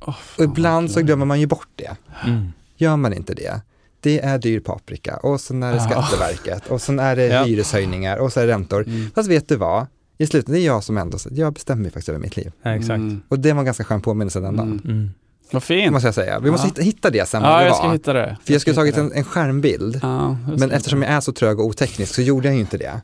Åh, 0.00 0.14
Och 0.38 0.44
ibland 0.44 0.90
så 0.90 1.00
glömmer 1.00 1.26
man 1.26 1.40
ju 1.40 1.46
bort 1.46 1.68
det. 1.76 1.96
Mm. 2.26 2.52
Gör 2.76 2.96
man 2.96 3.12
inte 3.12 3.34
det, 3.34 3.60
det 4.00 4.20
är 4.20 4.38
dyr 4.38 4.60
paprika 4.60 5.16
och 5.16 5.40
sen 5.40 5.62
är 5.62 5.72
det. 5.72 5.80
Skatteverket 5.80 6.66
och 6.66 6.82
sen 6.82 6.98
är 6.98 7.16
det 7.16 7.26
Ja. 7.26 7.44
hyreshöjningar 7.44 8.16
och 8.16 8.32
så 8.32 8.40
är 8.40 8.46
det 8.46 8.52
räntor. 8.52 8.82
Mm. 8.86 9.10
Fast 9.14 9.28
vet 9.30 9.48
du 9.48 9.56
vad? 9.56 9.86
I 10.18 10.26
slutet, 10.26 10.52
det 10.52 10.60
är 10.60 10.66
jag 10.66 10.84
som 10.84 10.98
ändå, 10.98 11.18
jag 11.30 11.52
bestämmer 11.52 11.84
ju 11.84 11.90
faktiskt 11.90 12.08
över 12.08 12.18
mitt 12.18 12.36
liv. 12.36 12.52
Ja, 12.62 12.70
exakt. 12.70 12.90
Mm. 12.98 13.22
Och 13.28 13.38
det 13.40 13.52
var 13.52 13.58
en 13.60 13.64
ganska 13.64 13.84
skön 13.84 14.00
påminnelse 14.02 14.40
den 14.40 14.56
dagen. 14.56 15.10
Mm. 15.52 15.52
Mm. 15.52 15.56
Vad 15.56 15.62
fint. 15.62 15.92
Måste 15.92 16.06
jag 16.08 16.14
säga. 16.14 16.40
Vi 16.40 16.50
måste 16.50 16.66
Ja. 16.66 16.68
hitta, 16.70 16.82
hitta 16.82 17.10
det 17.10 17.28
sen 17.28 17.42
Ja, 17.42 17.56
det 17.58 17.64
jag 17.64 17.70
var. 17.70 17.78
ska 17.78 17.90
hitta 17.92 18.12
det. 18.12 18.36
För 18.44 18.52
jag 18.52 18.60
skulle 18.60 18.74
ska 18.74 18.80
tagit 18.80 18.96
en, 18.96 19.12
en 19.12 19.24
skärmbild. 19.24 19.98
Ja, 20.02 20.36
ska 20.46 20.56
Men 20.56 20.70
eftersom 20.70 21.02
jag 21.02 21.10
är 21.10 21.20
så 21.20 21.32
trög 21.32 21.60
och 21.60 21.66
oteknisk 21.66 22.14
så 22.14 22.22
gjorde 22.22 22.48
jag 22.48 22.54
ju 22.54 22.60
inte 22.60 22.78
det. 22.78 23.00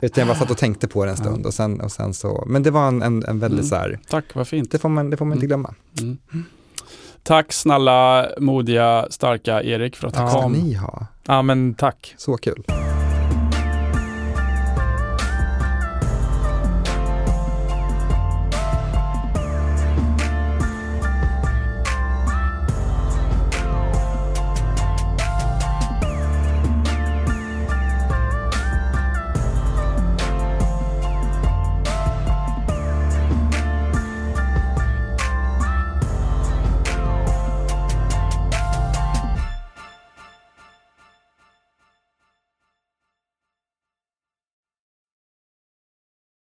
Utan 0.00 0.20
jag 0.20 0.28
bara 0.28 0.38
satt 0.38 0.50
och 0.50 0.58
tänkte 0.58 0.88
på 0.88 1.04
det 1.04 1.10
en 1.10 1.16
stund 1.16 1.46
och 1.46 1.54
sen, 1.54 1.80
och 1.80 1.92
sen 1.92 2.14
så, 2.14 2.44
men 2.46 2.62
det 2.62 2.70
var 2.70 2.88
en, 2.88 3.02
en, 3.02 3.24
en 3.24 3.38
väldigt 3.40 3.58
Mm. 3.60 3.68
så 3.68 3.76
här, 3.76 3.98
Tack, 4.08 4.24
vad 4.34 4.48
fint. 4.48 4.70
det 4.70 4.78
får 4.78 4.88
man, 4.88 5.10
det 5.10 5.16
får 5.16 5.24
man 5.24 5.34
inte 5.36 5.46
glömma. 5.46 5.74
Mm. 6.00 6.18
Tack 7.22 7.52
snälla, 7.52 8.26
modiga, 8.38 9.06
starka 9.10 9.62
Erik 9.62 9.96
för 9.96 10.08
att 10.08 10.14
du 10.14 10.20
Ja. 10.20 10.28
Ska 10.28 10.42
kom. 10.42 10.52
ni 10.52 10.74
ha? 10.74 11.06
Ja, 11.26 11.42
men 11.42 11.74
tack. 11.74 12.14
Så 12.18 12.36
kul. 12.36 12.64